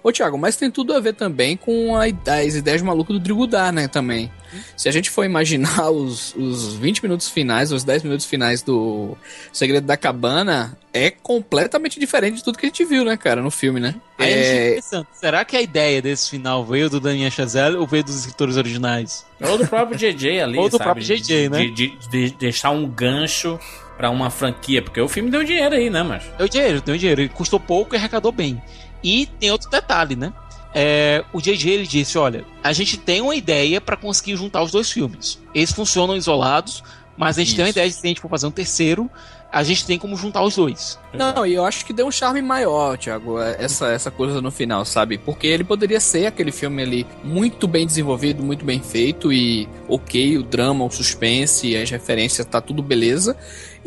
Ô, 0.02 0.10
Thiago, 0.12 0.36
mas 0.36 0.56
tem 0.56 0.68
tudo 0.68 0.92
a 0.92 0.98
ver 1.00 1.14
também 1.14 1.56
com 1.56 1.96
a 1.96 2.02
as 2.44 2.54
ideias 2.56 2.82
malucas 2.82 3.14
do 3.16 3.20
Drigudar, 3.22 3.72
né, 3.72 3.86
também. 3.86 4.30
Se 4.76 4.88
a 4.88 4.92
gente 4.92 5.08
for 5.08 5.24
imaginar 5.24 5.88
os, 5.92 6.34
os 6.34 6.74
20 6.74 7.02
minutos 7.04 7.28
finais, 7.30 7.70
os 7.70 7.84
10 7.84 8.02
minutos 8.02 8.26
finais 8.26 8.62
do 8.62 9.16
Segredo 9.52 9.86
da 9.86 9.96
Cabana, 9.96 10.76
é 10.92 11.08
completamente 11.10 12.00
diferente 12.00 12.36
de 12.38 12.44
tudo 12.44 12.58
que 12.58 12.66
a 12.66 12.68
gente 12.68 12.84
viu, 12.84 13.04
né, 13.04 13.16
cara, 13.16 13.40
no 13.40 13.50
filme, 13.50 13.78
né? 13.78 13.94
Aí 14.18 14.32
É, 14.32 14.64
fica 14.70 14.74
pensando, 14.82 15.06
será 15.14 15.44
que 15.44 15.56
a 15.56 15.62
ideia 15.62 16.02
desse 16.02 16.28
final 16.28 16.64
veio 16.66 16.90
do 16.90 16.98
Daniel 16.98 17.30
Chazelle 17.30 17.76
ou 17.76 17.86
veio 17.86 18.02
dos 18.02 18.16
escritores 18.18 18.56
originais? 18.56 19.24
Ou 19.40 19.56
do 19.56 19.66
próprio 19.68 19.96
JJ 19.96 20.40
ali, 20.40 20.58
Ou 20.58 20.68
do 20.68 20.72
sabe? 20.72 20.84
próprio 20.84 21.04
JJ, 21.06 21.22
de, 21.22 21.48
né? 21.48 21.58
De, 21.58 21.70
de- 21.70 22.08
de 22.10 22.30
deixar 22.32 22.70
um 22.70 22.86
gancho 22.88 23.58
para 23.98 24.08
uma 24.08 24.30
franquia, 24.30 24.80
porque 24.80 25.00
o 25.00 25.08
filme 25.08 25.28
deu 25.28 25.42
dinheiro 25.42 25.74
aí, 25.74 25.90
né, 25.90 26.04
mas 26.04 26.22
Deu 26.38 26.48
dinheiro, 26.48 26.80
deu 26.80 26.96
dinheiro. 26.96 27.20
Ele 27.22 27.28
custou 27.28 27.58
pouco 27.58 27.94
e 27.94 27.98
arrecadou 27.98 28.30
bem. 28.30 28.62
E 29.02 29.26
tem 29.38 29.50
outro 29.50 29.68
detalhe, 29.68 30.14
né? 30.14 30.32
É, 30.72 31.24
o 31.32 31.40
JJ 31.40 31.72
ele 31.72 31.86
disse: 31.86 32.16
olha, 32.16 32.44
a 32.62 32.72
gente 32.72 32.96
tem 32.96 33.20
uma 33.20 33.34
ideia 33.34 33.80
para 33.80 33.96
conseguir 33.96 34.36
juntar 34.36 34.62
os 34.62 34.70
dois 34.70 34.90
filmes. 34.90 35.40
Eles 35.52 35.72
funcionam 35.72 36.16
isolados, 36.16 36.84
mas 37.16 37.36
a 37.36 37.40
gente 37.40 37.56
tem 37.56 37.64
uma 37.64 37.70
Isso. 37.70 37.78
ideia 37.78 37.88
de 37.88 37.94
se 37.96 38.06
a 38.06 38.08
gente 38.08 38.20
for 38.20 38.28
fazer 38.28 38.46
um 38.46 38.50
terceiro, 38.50 39.10
a 39.50 39.62
gente 39.62 39.86
tem 39.86 39.98
como 39.98 40.14
juntar 40.16 40.42
os 40.42 40.56
dois. 40.56 40.98
Não, 41.12 41.46
e 41.46 41.54
eu 41.54 41.64
acho 41.64 41.84
que 41.84 41.92
deu 41.92 42.06
um 42.06 42.12
charme 42.12 42.42
maior, 42.42 42.98
Thiago, 42.98 43.40
essa, 43.40 43.88
essa 43.88 44.10
coisa 44.10 44.42
no 44.42 44.50
final, 44.50 44.84
sabe? 44.84 45.16
Porque 45.16 45.46
ele 45.46 45.64
poderia 45.64 45.98
ser 46.00 46.26
aquele 46.26 46.52
filme 46.52 46.82
ali 46.82 47.06
muito 47.24 47.66
bem 47.66 47.86
desenvolvido, 47.86 48.42
muito 48.42 48.64
bem 48.64 48.80
feito 48.80 49.32
e 49.32 49.66
ok, 49.88 50.36
o 50.36 50.42
drama, 50.42 50.84
o 50.84 50.90
suspense, 50.90 51.74
as 51.76 51.90
referências, 51.90 52.46
tá 52.46 52.60
tudo 52.60 52.82
beleza. 52.82 53.36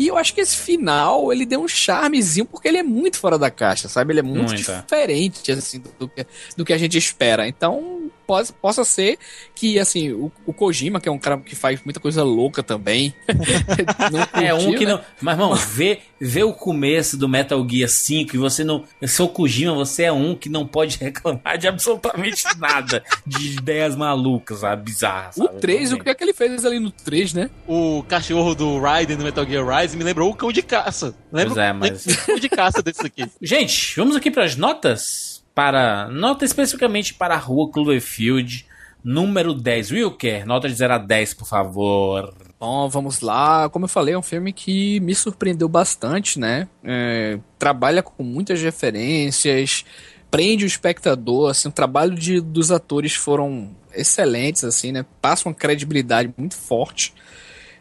E 0.02 0.08
eu 0.08 0.18
acho 0.18 0.34
que 0.34 0.42
esse 0.42 0.58
final, 0.58 1.32
ele 1.32 1.46
deu 1.46 1.62
um 1.62 1.68
charmezinho 1.68 2.44
porque 2.44 2.68
ele 2.68 2.80
é 2.80 2.84
muito 2.84 3.20
fora 3.20 3.38
da 3.38 3.52
caixa, 3.52 3.88
sabe? 3.88 4.14
Ele 4.14 4.22
é 4.22 4.24
muito 4.24 4.48
Muito, 4.48 4.72
é. 4.72 4.82
diferente, 4.82 5.52
assim, 5.52 5.80
do 6.00 6.08
que, 6.08 6.26
do 6.58 6.66
que 6.66 6.74
a 6.74 6.78
gente 6.80 6.98
espera. 6.98 7.48
Então, 7.48 8.10
pode, 8.26 8.52
possa 8.54 8.84
ser 8.84 9.20
que, 9.54 9.78
assim, 9.78 10.12
o, 10.12 10.32
o 10.44 10.52
Kojima, 10.54 11.00
que 11.00 11.08
é 11.08 11.12
um 11.12 11.20
cara 11.20 11.38
que 11.38 11.56
faz 11.56 11.82
muita 11.86 12.00
coisa 12.00 12.24
louca 12.24 12.64
também, 12.64 13.14
não 14.12 14.42
É 14.42 14.52
um 14.56 14.58
curtiu, 14.58 14.80
que 14.80 14.86
né? 14.88 14.94
não. 14.94 15.02
Mas, 15.22 15.34
irmão, 15.38 15.56
vê, 15.56 16.00
vê 16.24 16.44
o 16.44 16.54
começo 16.54 17.18
do 17.18 17.28
Metal 17.28 17.68
Gear 17.68 17.90
5 17.90 18.36
e 18.36 18.38
você 18.40 18.64
não. 18.64 18.84
Seu 19.08 19.28
Kojima, 19.28 19.74
você 19.74 20.04
é 20.04 20.12
um 20.12 20.36
que 20.36 20.48
não 20.48 20.68
pode 20.68 20.98
reclamar 21.02 21.58
de 21.58 21.68
absolutamente 21.68 22.44
nada. 22.60 23.04
de 23.26 23.54
ideias 23.58 23.96
malucas, 23.96 24.60
sabe? 24.60 24.84
Bizarras. 24.84 25.36
O 25.38 25.46
sabe? 25.46 25.60
3, 25.60 25.94
o 25.94 26.00
que 26.00 26.10
é 26.10 26.14
que 26.14 26.24
ele 26.24 26.34
fez 26.34 26.64
ali 26.64 26.80
no 26.80 26.92
3, 26.92 27.34
né? 27.34 27.50
O 27.68 28.04
cachorro 28.08 28.54
do 28.54 28.80
Raiden 28.80 29.18
no 29.18 29.24
Metal 29.24 29.46
Gear 29.46 29.66
Rise 29.82 29.98
me 29.98 30.04
lembrou 30.04 30.30
o 30.30 30.36
cão 30.36 30.52
de 30.52 30.62
caça. 30.62 31.16
Lembra 31.32 31.54
Pois 31.56 31.66
é, 31.66 31.74
mas- 31.74 32.06
o 32.06 32.26
cão 32.28 32.36
de 32.40 32.50
caça 32.50 32.82
desse 32.84 33.06
aqui. 33.06 33.26
Gente, 33.42 33.96
vamos 33.98 34.16
aqui 34.16 34.30
para 34.30 34.44
as 34.46 34.56
notas. 34.56 35.42
Para. 35.56 36.08
Nota 36.10 36.46
especificamente 36.46 37.14
para 37.14 37.34
a 37.36 37.38
rua 37.38 37.70
Cloverfield, 37.72 38.66
número 39.04 39.54
10. 39.54 39.92
Wilker, 39.92 40.46
nota 40.46 40.70
de 40.70 40.76
0 40.76 40.94
a 40.94 40.98
10, 40.98 41.34
por 41.34 41.48
favor. 41.48 42.34
Bom, 42.62 42.88
vamos 42.88 43.22
lá. 43.22 43.68
Como 43.70 43.86
eu 43.86 43.90
falei, 43.90 44.14
é 44.14 44.18
um 44.20 44.22
filme 44.22 44.54
que 44.54 45.00
me 45.00 45.16
surpreendeu 45.16 45.68
bastante, 45.68 46.40
né? 46.40 46.68
É, 46.84 47.40
trabalha 47.58 48.04
com 48.04 48.22
muitas 48.22 48.62
referências, 48.62 49.84
prende 50.30 50.64
o 50.64 50.68
espectador, 50.68 51.50
assim, 51.50 51.70
o 51.70 51.72
trabalho 51.72 52.14
de, 52.14 52.40
dos 52.40 52.72
atores 52.72 53.16
foram 53.16 53.76
excelentes, 53.96 54.64
assim, 54.64 54.92
né? 54.92 55.04
Passa 55.20 55.50
uma 55.50 55.56
credibilidade 55.56 56.32
muito 56.38 56.56
forte. 56.56 57.16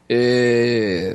É, 0.09 1.15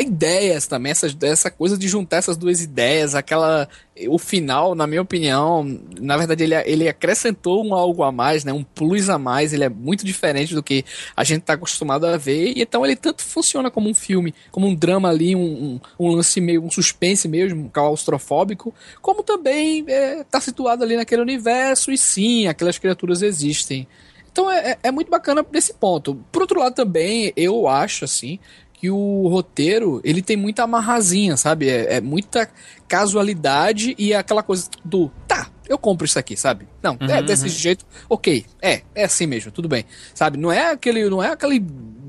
ideias 0.00 0.66
também, 0.66 0.92
essa, 0.92 1.08
essa 1.22 1.50
coisa 1.50 1.76
de 1.76 1.88
juntar 1.88 2.18
essas 2.18 2.36
duas 2.36 2.60
ideias, 2.62 3.14
aquela. 3.14 3.68
O 4.08 4.18
final, 4.18 4.74
na 4.74 4.86
minha 4.86 5.02
opinião, 5.02 5.64
na 6.00 6.16
verdade, 6.16 6.44
ele, 6.44 6.54
ele 6.64 6.88
acrescentou 6.88 7.64
um 7.64 7.74
algo 7.74 8.02
a 8.02 8.10
mais, 8.10 8.44
né? 8.44 8.52
Um 8.52 8.62
plus 8.64 9.10
a 9.10 9.18
mais, 9.18 9.52
ele 9.52 9.64
é 9.64 9.68
muito 9.68 10.04
diferente 10.04 10.54
do 10.54 10.62
que 10.62 10.84
a 11.16 11.24
gente 11.24 11.42
tá 11.42 11.54
acostumado 11.54 12.06
a 12.06 12.16
ver. 12.16 12.52
E 12.56 12.62
então 12.62 12.84
ele 12.86 12.96
tanto 12.96 13.22
funciona 13.22 13.70
como 13.70 13.88
um 13.90 13.94
filme, 13.94 14.34
como 14.50 14.66
um 14.66 14.74
drama 14.74 15.08
ali, 15.08 15.34
um, 15.36 15.40
um, 15.40 15.80
um 15.98 16.08
lance 16.14 16.40
meio, 16.40 16.62
um 16.64 16.70
suspense 16.70 17.28
mesmo, 17.28 17.68
claustrofóbico, 17.70 18.74
como 19.00 19.22
também 19.22 19.84
é, 19.88 20.24
tá 20.24 20.40
situado 20.40 20.82
ali 20.84 20.96
naquele 20.96 21.22
universo, 21.22 21.90
e 21.92 21.98
sim, 21.98 22.46
aquelas 22.46 22.78
criaturas 22.78 23.20
existem. 23.22 23.86
Então 24.32 24.50
é, 24.50 24.72
é- 24.72 24.78
é 24.84 24.90
muito 24.90 25.10
bacana 25.10 25.44
nesse 25.52 25.74
ponto. 25.74 26.18
Por 26.32 26.40
outro 26.42 26.58
lado, 26.58 26.74
também, 26.74 27.32
eu 27.36 27.68
acho, 27.68 28.06
assim, 28.06 28.38
que 28.82 28.90
o 28.90 29.28
roteiro, 29.28 30.00
ele 30.02 30.20
tem 30.20 30.36
muita 30.36 30.64
amarrazinha, 30.64 31.36
sabe? 31.36 31.68
É, 31.68 31.98
é 31.98 32.00
muita 32.00 32.50
casualidade 32.88 33.94
e 33.96 34.12
é 34.12 34.16
aquela 34.16 34.42
coisa 34.42 34.68
do, 34.84 35.08
tá, 35.28 35.48
eu 35.68 35.78
compro 35.78 36.04
isso 36.04 36.18
aqui, 36.18 36.36
sabe? 36.36 36.66
Não, 36.82 36.98
é 37.00 37.20
Uhum, 37.20 37.24
desse 37.24 37.44
uhum. 37.44 37.48
jeito, 37.48 37.86
ok, 38.08 38.44
é, 38.60 38.82
é 38.92 39.04
assim 39.04 39.24
mesmo, 39.24 39.52
tudo 39.52 39.68
bem, 39.68 39.84
sabe? 40.12 40.36
Não 40.36 40.50
é 40.50 40.72
aquele, 40.72 41.08
não 41.08 41.22
é 41.22 41.30
aquele 41.30 41.64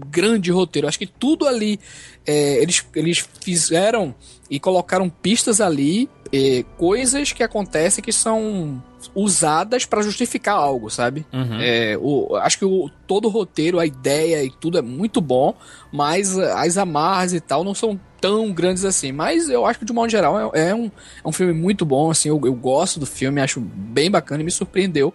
grande 0.09 0.49
roteiro, 0.49 0.87
acho 0.87 0.97
que 0.97 1.05
tudo 1.05 1.47
ali, 1.47 1.79
é, 2.25 2.55
eles, 2.55 2.83
eles 2.95 3.23
fizeram 3.39 4.15
e 4.49 4.59
colocaram 4.59 5.07
pistas 5.11 5.61
ali 5.61 6.09
é, 6.33 6.65
coisas 6.79 7.31
que 7.31 7.43
acontecem 7.43 8.03
que 8.03 8.11
são 8.11 8.81
usadas 9.13 9.85
pra 9.85 10.01
justificar 10.01 10.55
algo, 10.55 10.89
sabe? 10.89 11.23
Uhum. 11.31 11.59
É, 11.61 11.95
o, 12.01 12.35
acho 12.37 12.57
que 12.57 12.65
o, 12.65 12.89
todo 13.05 13.25
o 13.25 13.29
roteiro, 13.29 13.79
a 13.79 13.85
ideia 13.85 14.43
e 14.43 14.49
tudo 14.49 14.79
é 14.79 14.81
muito 14.81 15.21
bom, 15.21 15.55
mas 15.91 16.35
as 16.35 16.75
amarras 16.75 17.33
e 17.33 17.39
tal 17.39 17.63
não 17.63 17.75
são 17.75 17.99
tão 18.19 18.51
grandes 18.51 18.83
assim. 18.83 19.11
Mas 19.11 19.47
eu 19.47 19.63
acho 19.63 19.77
que, 19.77 19.85
de 19.85 19.93
modo 19.93 20.09
geral, 20.09 20.55
é, 20.55 20.69
é 20.69 20.73
um, 20.73 20.89
é 21.23 21.27
um 21.27 21.31
filme 21.31 21.53
muito 21.53 21.85
bom, 21.85 22.09
assim, 22.09 22.29
eu, 22.29 22.41
eu 22.43 22.53
gosto 22.55 22.99
do 22.99 23.05
filme, 23.05 23.39
acho 23.39 23.59
bem 23.59 24.09
bacana 24.09 24.41
e 24.41 24.45
me 24.45 24.51
surpreendeu. 24.51 25.13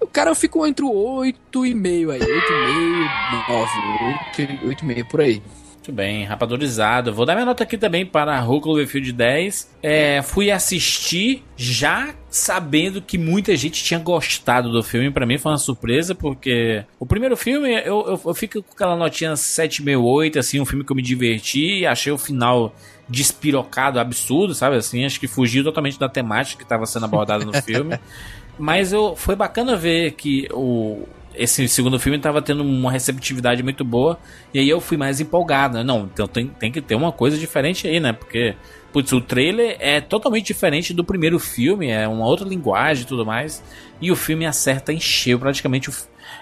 O 0.00 0.06
cara 0.06 0.30
eu 0.30 0.34
fico 0.34 0.66
entre 0.66 0.84
o 0.84 0.90
8,5 0.90 2.10
aí, 2.10 2.20
8,5, 2.20 3.48
9, 3.48 4.64
8, 4.64 4.82
8,5 4.82 5.08
por 5.08 5.20
aí. 5.20 5.42
Muito 5.84 5.92
bem, 5.92 6.24
rapadorizado. 6.24 7.12
Vou 7.12 7.26
dar 7.26 7.34
minha 7.34 7.44
nota 7.44 7.62
aqui 7.62 7.76
também 7.76 8.06
para 8.06 8.40
Hulk 8.40 8.62
Cloverfield 8.62 9.12
10. 9.12 9.76
É, 9.82 10.22
fui 10.22 10.50
assistir 10.50 11.44
já 11.58 12.14
sabendo 12.30 13.02
que 13.02 13.18
muita 13.18 13.54
gente 13.54 13.84
tinha 13.84 14.00
gostado 14.00 14.72
do 14.72 14.82
filme. 14.82 15.10
Para 15.10 15.26
mim 15.26 15.36
foi 15.36 15.52
uma 15.52 15.58
surpresa, 15.58 16.14
porque 16.14 16.82
o 16.98 17.04
primeiro 17.04 17.36
filme 17.36 17.70
eu, 17.70 18.06
eu, 18.06 18.20
eu 18.24 18.34
fico 18.34 18.62
com 18.62 18.72
aquela 18.72 18.96
notinha 18.96 19.36
768, 19.36 20.38
assim, 20.38 20.58
um 20.58 20.64
filme 20.64 20.82
que 20.86 20.90
eu 20.90 20.96
me 20.96 21.02
diverti 21.02 21.80
e 21.80 21.86
achei 21.86 22.10
o 22.10 22.16
final 22.16 22.74
despirocado, 23.06 24.00
absurdo, 24.00 24.54
sabe? 24.54 24.76
Assim, 24.76 25.04
acho 25.04 25.20
que 25.20 25.28
fugiu 25.28 25.62
totalmente 25.62 26.00
da 26.00 26.08
temática 26.08 26.56
que 26.56 26.64
estava 26.64 26.86
sendo 26.86 27.04
abordada 27.04 27.44
no 27.44 27.52
filme. 27.60 28.00
Mas 28.58 28.90
eu, 28.90 29.14
foi 29.14 29.36
bacana 29.36 29.76
ver 29.76 30.12
que 30.12 30.48
o, 30.50 31.06
esse 31.34 31.66
segundo 31.68 31.98
filme 31.98 32.16
estava 32.16 32.40
tendo 32.40 32.62
uma 32.62 32.90
receptividade 32.90 33.62
muito 33.62 33.84
boa. 33.84 34.18
E 34.52 34.58
aí 34.58 34.68
eu 34.68 34.80
fui 34.80 34.96
mais 34.96 35.20
empolgado. 35.20 35.78
Né? 35.78 35.84
Não, 35.84 36.08
então 36.12 36.26
tem, 36.26 36.46
tem 36.48 36.70
que 36.72 36.80
ter 36.80 36.94
uma 36.94 37.12
coisa 37.12 37.36
diferente 37.36 37.86
aí, 37.86 38.00
né? 38.00 38.12
Porque, 38.12 38.54
putz, 38.92 39.12
o 39.12 39.20
trailer 39.20 39.76
é 39.80 40.00
totalmente 40.00 40.46
diferente 40.46 40.92
do 40.92 41.04
primeiro 41.04 41.38
filme, 41.38 41.88
é 41.88 42.06
uma 42.06 42.26
outra 42.26 42.48
linguagem 42.48 43.04
e 43.04 43.06
tudo 43.06 43.26
mais. 43.26 43.62
E 44.00 44.10
o 44.10 44.16
filme 44.16 44.46
acerta 44.46 44.92
em 44.92 45.00
cheio 45.00 45.38
praticamente 45.38 45.90
o, 45.90 45.92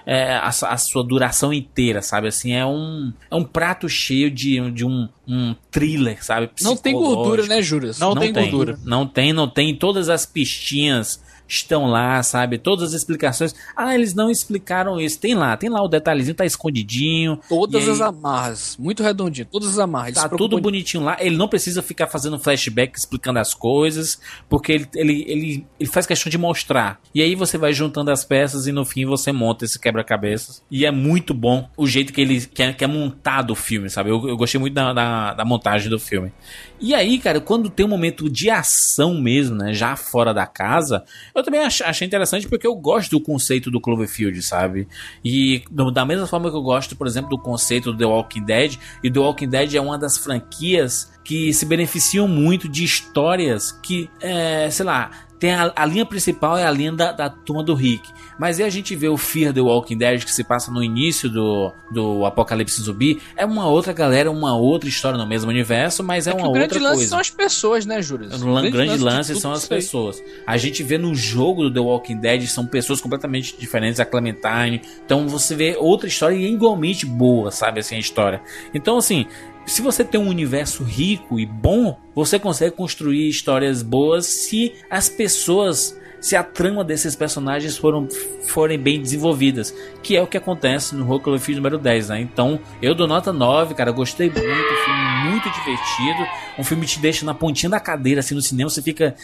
é, 0.05 0.35
a, 0.35 0.47
a, 0.47 0.77
sua 0.77 1.03
duração 1.03 1.53
inteira, 1.53 2.01
sabe? 2.01 2.27
Assim, 2.27 2.53
é 2.53 2.65
um, 2.65 3.13
é 3.29 3.35
um 3.35 3.43
prato 3.43 3.87
cheio 3.87 4.29
de, 4.29 4.71
de 4.71 4.85
um, 4.85 5.07
um 5.27 5.55
thriller, 5.71 6.23
sabe? 6.23 6.49
Não 6.61 6.75
tem 6.75 6.93
gordura, 6.93 7.45
né, 7.45 7.61
Juras? 7.61 7.99
Não, 7.99 8.13
não 8.13 8.21
tem, 8.21 8.33
tem 8.33 8.49
gordura. 8.49 8.79
Não 8.83 9.07
tem, 9.07 9.33
não 9.33 9.47
tem. 9.47 9.75
Todas 9.75 10.09
as 10.09 10.25
pistinhas 10.25 11.21
estão 11.47 11.85
lá, 11.87 12.21
sabe? 12.23 12.57
Todas 12.57 12.89
as 12.89 12.93
explicações. 12.93 13.53
Ah, 13.75 13.93
eles 13.93 14.13
não 14.13 14.29
explicaram 14.29 14.99
isso. 14.99 15.19
Tem 15.19 15.35
lá, 15.35 15.55
tem 15.57 15.69
lá 15.69 15.83
o 15.83 15.87
detalhezinho, 15.87 16.35
tá 16.35 16.45
escondidinho. 16.45 17.39
Todas 17.47 17.87
as 17.87 18.01
amarras, 18.01 18.77
muito 18.77 19.03
redondinho, 19.03 19.47
todas 19.51 19.69
as 19.69 19.79
amarras. 19.79 20.15
Tá 20.15 20.29
tudo 20.29 20.59
bonitinho 20.59 21.03
lá. 21.03 21.17
Ele 21.19 21.35
não 21.35 21.47
precisa 21.47 21.81
ficar 21.81 22.07
fazendo 22.07 22.39
flashback 22.39 22.97
explicando 22.97 23.39
as 23.39 23.53
coisas, 23.53 24.19
porque 24.49 24.71
ele, 24.71 24.87
ele, 24.95 25.25
ele, 25.27 25.67
ele 25.79 25.89
faz 25.89 26.05
questão 26.05 26.29
de 26.29 26.37
mostrar. 26.37 26.99
E 27.13 27.21
aí 27.21 27.35
você 27.35 27.57
vai 27.57 27.73
juntando 27.73 28.11
as 28.11 28.23
peças 28.23 28.67
e 28.67 28.71
no 28.71 28.85
fim 28.85 29.05
você 29.05 29.31
monta 29.31 29.65
esse 29.65 29.79
quebra-cabeças. 29.79 30.63
E 30.69 30.85
é 30.85 30.91
muito 30.91 31.33
bom 31.33 31.69
o 31.77 31.87
jeito 31.87 32.13
que 32.13 32.21
ele 32.21 32.41
que 32.41 32.63
é, 32.63 32.73
que 32.73 32.83
é 32.83 32.87
montado 32.87 33.51
o 33.51 33.55
filme, 33.55 33.89
sabe? 33.89 34.09
Eu, 34.09 34.27
eu 34.27 34.37
gostei 34.37 34.59
muito 34.59 34.73
da, 34.73 34.93
da, 34.93 35.33
da 35.33 35.45
montagem 35.45 35.89
do 35.89 35.99
filme. 35.99 36.31
E 36.79 36.93
aí, 36.93 37.17
cara, 37.17 37.39
quando 37.39 37.69
tem 37.69 37.85
um 37.85 37.89
momento 37.89 38.29
de 38.29 38.49
ação 38.49 39.15
mesmo, 39.15 39.55
né? 39.55 39.73
Já 39.73 39.95
fora 39.95 40.33
da 40.33 40.45
casa, 40.45 41.03
eu 41.35 41.43
também 41.43 41.61
achei 41.61 42.07
interessante 42.07 42.47
porque 42.47 42.67
eu 42.67 42.75
gosto 42.75 43.11
do 43.11 43.21
conceito 43.21 43.71
do 43.71 43.81
Cloverfield, 43.81 44.41
sabe? 44.41 44.87
E 45.23 45.63
da 45.71 46.05
mesma 46.05 46.27
forma 46.27 46.49
que 46.49 46.55
eu 46.55 46.61
gosto, 46.61 46.95
por 46.95 47.07
exemplo, 47.07 47.29
do 47.29 47.37
conceito 47.37 47.91
do 47.91 47.97
The 47.97 48.05
Walking 48.05 48.45
Dead, 48.45 48.77
e 49.03 49.09
The 49.09 49.19
Walking 49.19 49.49
Dead 49.49 49.73
é 49.75 49.81
uma 49.81 49.97
das 49.97 50.17
franquias 50.17 51.11
que 51.23 51.53
se 51.53 51.65
beneficiam 51.65 52.27
muito 52.27 52.67
de 52.67 52.83
histórias 52.83 53.71
que, 53.71 54.09
é, 54.21 54.69
sei 54.69 54.85
lá, 54.85 55.09
tem 55.43 55.51
a, 55.51 55.73
a, 55.75 55.85
linha 55.85 56.05
principal 56.05 56.57
é 56.57 56.65
a 56.65 56.71
linha 56.71 56.93
da, 56.93 57.11
da 57.11 57.29
turma 57.29 57.61
do 57.61 57.73
Rick. 57.75 58.09
Mas 58.39 58.61
aí 58.61 58.65
a 58.65 58.69
gente 58.69 58.95
vê 58.95 59.09
o 59.09 59.17
Fear 59.17 59.53
the 59.53 59.59
Walking 59.59 59.97
Dead 59.97 60.23
que 60.23 60.31
se 60.31 60.41
passa 60.41 60.71
no 60.71 60.81
início 60.81 61.29
do, 61.29 61.73
do 61.91 62.25
Apocalipse 62.25 62.81
Zumbi. 62.81 63.21
É 63.35 63.45
uma 63.45 63.67
outra 63.67 63.91
galera, 63.91 64.31
uma 64.31 64.55
outra 64.55 64.87
história 64.87 65.17
no 65.17 65.27
mesmo 65.27 65.49
universo, 65.49 66.01
mas 66.01 66.27
é, 66.27 66.31
é 66.31 66.33
uma 66.33 66.47
outra 66.47 66.61
coisa. 66.61 66.75
O 66.75 66.79
grande 66.79 66.97
lance 66.97 67.09
são 67.09 67.19
as 67.19 67.29
pessoas, 67.29 67.85
né, 67.85 68.01
Júlio? 68.01 68.27
O, 68.27 68.39
grande, 68.39 68.69
grande 68.71 68.97
lance, 68.97 69.33
lance 69.33 69.35
são 69.35 69.51
as 69.51 69.67
pessoas. 69.67 70.23
A 70.47 70.55
gente 70.55 70.81
vê 70.81 70.97
no 70.97 71.13
jogo 71.13 71.63
do 71.63 71.73
The 71.73 71.79
Walking 71.81 72.21
Dead 72.21 72.47
são 72.47 72.65
pessoas 72.65 73.01
completamente 73.01 73.53
diferentes, 73.59 73.99
a 73.99 74.05
Clementine. 74.05 74.81
Então 75.05 75.27
você 75.27 75.53
vê 75.57 75.75
outra 75.77 76.07
história 76.07 76.37
e 76.37 76.45
é 76.45 76.47
igualmente 76.47 77.05
boa, 77.05 77.51
sabe, 77.51 77.81
assim, 77.81 77.97
a 77.97 77.99
história. 77.99 78.41
Então, 78.73 78.95
assim, 78.95 79.27
se 79.65 79.81
você 79.81 80.03
tem 80.03 80.19
um 80.19 80.27
universo 80.27 80.83
rico 80.83 81.39
e 81.39 81.45
bom, 81.45 81.97
você 82.13 82.37
consegue 82.37 82.75
construir 82.75 83.27
histórias 83.29 83.81
boas 83.81 84.25
se 84.25 84.73
as 84.89 85.09
pessoas, 85.09 85.97
se 86.23 86.37
a 86.37 86.43
trama 86.43 86.85
desses 86.85 87.17
personagens 87.17 87.77
foram, 87.77 88.07
forem 88.47 88.79
bem 88.79 89.01
desenvolvidas, 89.01 89.75
que 90.01 90.15
é 90.15 90.21
o 90.21 90.25
que 90.25 90.37
acontece 90.37 90.95
no 90.95 91.03
Rock 91.03 91.25
Field 91.37 91.57
número 91.57 91.77
10, 91.77 92.09
né? 92.09 92.21
Então, 92.21 92.57
eu 92.81 92.95
dou 92.95 93.05
nota 93.05 93.33
9, 93.33 93.75
cara, 93.75 93.91
gostei 93.91 94.27
muito, 94.29 94.41
filme 94.41 95.13
muito 95.29 95.49
divertido, 95.49 96.25
um 96.57 96.63
filme 96.63 96.85
que 96.85 96.93
te 96.93 96.99
deixa 96.99 97.25
na 97.25 97.33
pontinha 97.33 97.69
da 97.69 97.79
cadeira, 97.79 98.21
assim, 98.21 98.35
no 98.35 98.41
cinema, 98.41 98.69
você 98.69 98.81
fica, 98.81 99.15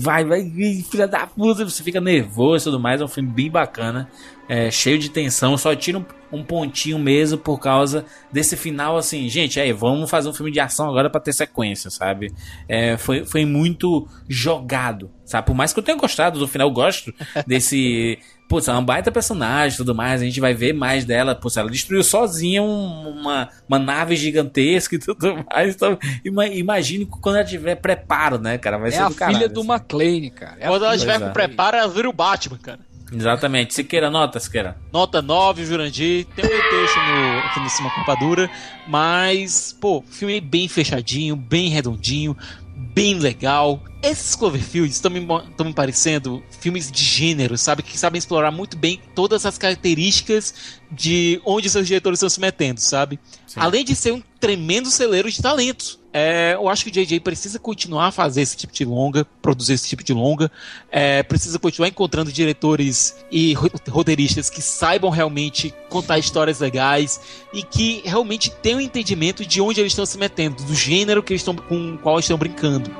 vai, 0.00 0.22
vai, 0.22 0.44
filha 0.90 1.08
da 1.08 1.26
puta, 1.26 1.64
você 1.64 1.82
fica 1.82 1.98
nervoso 1.98 2.64
e 2.64 2.66
tudo 2.66 2.78
mais, 2.78 3.00
é 3.00 3.04
um 3.04 3.08
filme 3.08 3.30
bem 3.30 3.50
bacana, 3.50 4.06
é, 4.48 4.70
cheio 4.70 4.98
de 4.98 5.08
tensão, 5.08 5.56
só 5.56 5.74
tira 5.74 5.98
um, 5.98 6.04
um, 6.30 6.44
pontinho 6.44 6.98
mesmo 6.98 7.38
por 7.38 7.58
causa 7.58 8.04
desse 8.30 8.56
final, 8.56 8.98
assim, 8.98 9.28
gente, 9.28 9.58
aí, 9.58 9.72
vamos 9.72 10.10
fazer 10.10 10.28
um 10.28 10.34
filme 10.34 10.52
de 10.52 10.60
ação 10.60 10.88
agora 10.88 11.08
para 11.08 11.20
ter 11.20 11.32
sequência, 11.32 11.90
sabe? 11.90 12.32
É, 12.68 12.96
foi, 12.98 13.24
foi 13.24 13.46
muito 13.46 14.06
jogado, 14.28 15.10
sabe? 15.32 15.46
Por 15.46 15.54
mais 15.54 15.72
que 15.72 15.78
eu 15.78 15.82
tenha 15.82 15.96
gostado 15.96 16.38
do 16.38 16.46
final, 16.46 16.68
eu 16.68 16.72
gosto 16.72 17.12
desse 17.46 18.18
putz, 18.48 18.68
é 18.68 18.72
uma 18.72 18.82
baita 18.82 19.10
personagem 19.10 19.74
e 19.74 19.76
tudo 19.78 19.94
mais, 19.94 20.20
a 20.20 20.24
gente 20.26 20.38
vai 20.38 20.52
ver 20.52 20.74
mais 20.74 21.06
dela, 21.06 21.34
putz, 21.34 21.56
ela 21.56 21.70
destruiu 21.70 22.04
sozinha 22.04 22.62
um, 22.62 23.08
uma, 23.08 23.48
uma 23.66 23.78
nave 23.78 24.14
gigantesca 24.14 24.94
e 24.94 24.98
tudo 24.98 25.42
mais, 25.50 25.74
então 25.74 25.98
imagine 26.24 27.06
quando 27.06 27.36
ela 27.36 27.44
tiver 27.46 27.76
preparo, 27.76 28.38
né, 28.38 28.58
cara, 28.58 28.76
vai 28.76 28.88
é 28.88 28.92
ser 28.92 28.98
do 28.98 29.06
a 29.06 29.14
caralho, 29.14 29.38
filha 29.38 29.48
do 29.48 29.60
assim. 29.60 29.72
McLean, 29.72 30.30
cara. 30.30 30.56
É 30.60 30.68
quando 30.68 30.84
ela 30.84 30.98
tiver 30.98 31.18
com 31.18 31.30
preparo, 31.32 31.78
ela 31.78 31.88
vira 31.88 32.10
o 32.10 32.12
Batman, 32.12 32.58
cara. 32.58 32.80
Exatamente. 33.14 33.74
Siqueira, 33.74 34.10
nota, 34.10 34.40
Siqueira. 34.40 34.76
Nota 34.90 35.20
9, 35.20 35.66
Jurandir. 35.66 36.26
Tem 36.34 36.44
um 36.44 36.48
texto 36.48 36.96
no, 36.96 37.38
aqui 37.40 37.60
no 37.60 37.70
cima 37.70 37.90
com 37.90 38.04
Padura, 38.04 38.50
mas, 38.88 39.76
pô, 39.78 40.02
filme 40.10 40.40
bem 40.40 40.66
fechadinho, 40.66 41.36
bem 41.36 41.68
redondinho, 41.68 42.36
bem 42.74 43.18
legal. 43.18 43.82
Esses 44.02 44.34
Cloverfields 44.34 44.96
estão 44.96 45.10
me, 45.10 45.20
me 45.20 45.74
parecendo 45.74 46.42
filmes 46.60 46.90
de 46.90 47.04
gênero, 47.04 47.56
sabe? 47.56 47.82
Que 47.82 47.96
sabem 47.96 48.18
explorar 48.18 48.50
muito 48.50 48.76
bem 48.76 49.00
todas 49.14 49.46
as 49.46 49.56
características 49.56 50.54
de 50.90 51.40
onde 51.44 51.70
seus 51.70 51.86
diretores 51.86 52.18
estão 52.18 52.28
se 52.28 52.40
metendo, 52.40 52.80
sabe? 52.80 53.18
Sim. 53.46 53.60
Além 53.60 53.84
de 53.84 53.94
ser 53.94 54.12
um 54.12 54.22
tremendo 54.40 54.90
celeiro 54.90 55.30
de 55.30 55.40
talentos. 55.40 56.01
É, 56.12 56.52
eu 56.54 56.68
acho 56.68 56.84
que 56.84 56.90
o 56.90 56.92
JJ 56.92 57.20
precisa 57.20 57.58
continuar 57.58 58.08
a 58.08 58.12
fazer 58.12 58.42
esse 58.42 58.56
tipo 58.56 58.72
de 58.72 58.84
longa, 58.84 59.26
produzir 59.40 59.72
esse 59.72 59.88
tipo 59.88 60.04
de 60.04 60.12
longa, 60.12 60.50
é, 60.90 61.22
precisa 61.22 61.58
continuar 61.58 61.88
encontrando 61.88 62.30
diretores 62.30 63.16
e 63.30 63.54
roteiristas 63.88 64.50
que 64.50 64.60
saibam 64.60 65.10
realmente 65.10 65.74
contar 65.88 66.18
histórias 66.18 66.60
legais 66.60 67.20
e 67.52 67.62
que 67.62 68.02
realmente 68.04 68.50
tenham 68.50 68.78
um 68.78 68.82
entendimento 68.82 69.46
de 69.46 69.60
onde 69.60 69.80
eles 69.80 69.92
estão 69.92 70.04
se 70.04 70.18
metendo, 70.18 70.62
do 70.64 70.74
gênero 70.74 71.22
que 71.22 71.32
eles 71.32 71.40
estão, 71.40 71.56
com 71.56 71.94
o 71.94 71.98
qual 71.98 72.16
eles 72.16 72.26
estão 72.26 72.36
brincando. 72.36 72.90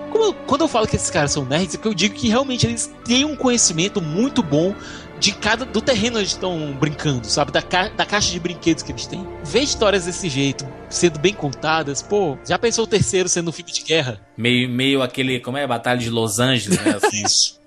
Quando 0.46 0.62
eu 0.62 0.68
falo 0.68 0.86
que 0.86 0.96
esses 0.96 1.10
caras 1.10 1.32
são 1.32 1.44
nerds, 1.44 1.74
é 1.74 1.78
que 1.78 1.86
eu 1.86 1.94
digo 1.94 2.14
que 2.14 2.28
realmente 2.28 2.66
eles 2.66 2.92
têm 3.04 3.24
um 3.24 3.36
conhecimento 3.36 4.00
muito 4.00 4.42
bom 4.42 4.74
de 5.22 5.30
cada 5.30 5.64
do 5.64 5.80
terreno 5.80 6.18
eles 6.18 6.30
estão 6.30 6.72
brincando, 6.72 7.28
sabe? 7.28 7.52
Da, 7.52 7.62
ca, 7.62 7.88
da 7.90 8.04
caixa 8.04 8.32
de 8.32 8.40
brinquedos 8.40 8.82
que 8.82 8.90
eles 8.90 9.06
têm. 9.06 9.24
Ver 9.44 9.60
histórias 9.60 10.04
desse 10.04 10.28
jeito, 10.28 10.66
sendo 10.90 11.20
bem 11.20 11.32
contadas, 11.32 12.02
pô, 12.02 12.36
já 12.44 12.58
pensou 12.58 12.82
o 12.84 12.88
terceiro 12.88 13.28
sendo 13.28 13.50
um 13.50 13.52
filme 13.52 13.70
de 13.70 13.82
guerra? 13.82 14.20
Meio, 14.36 14.68
meio 14.68 15.00
aquele, 15.00 15.38
como 15.38 15.56
é, 15.56 15.64
Batalha 15.64 16.00
de 16.00 16.10
Los 16.10 16.40
Angeles, 16.40 16.76
né? 16.82 16.96
Assim. 17.00 17.22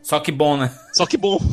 Só 0.05 0.19
que 0.19 0.31
bom, 0.31 0.55
né? 0.55 0.71
Só 0.93 1.07
que 1.07 1.17
bom. 1.17 1.39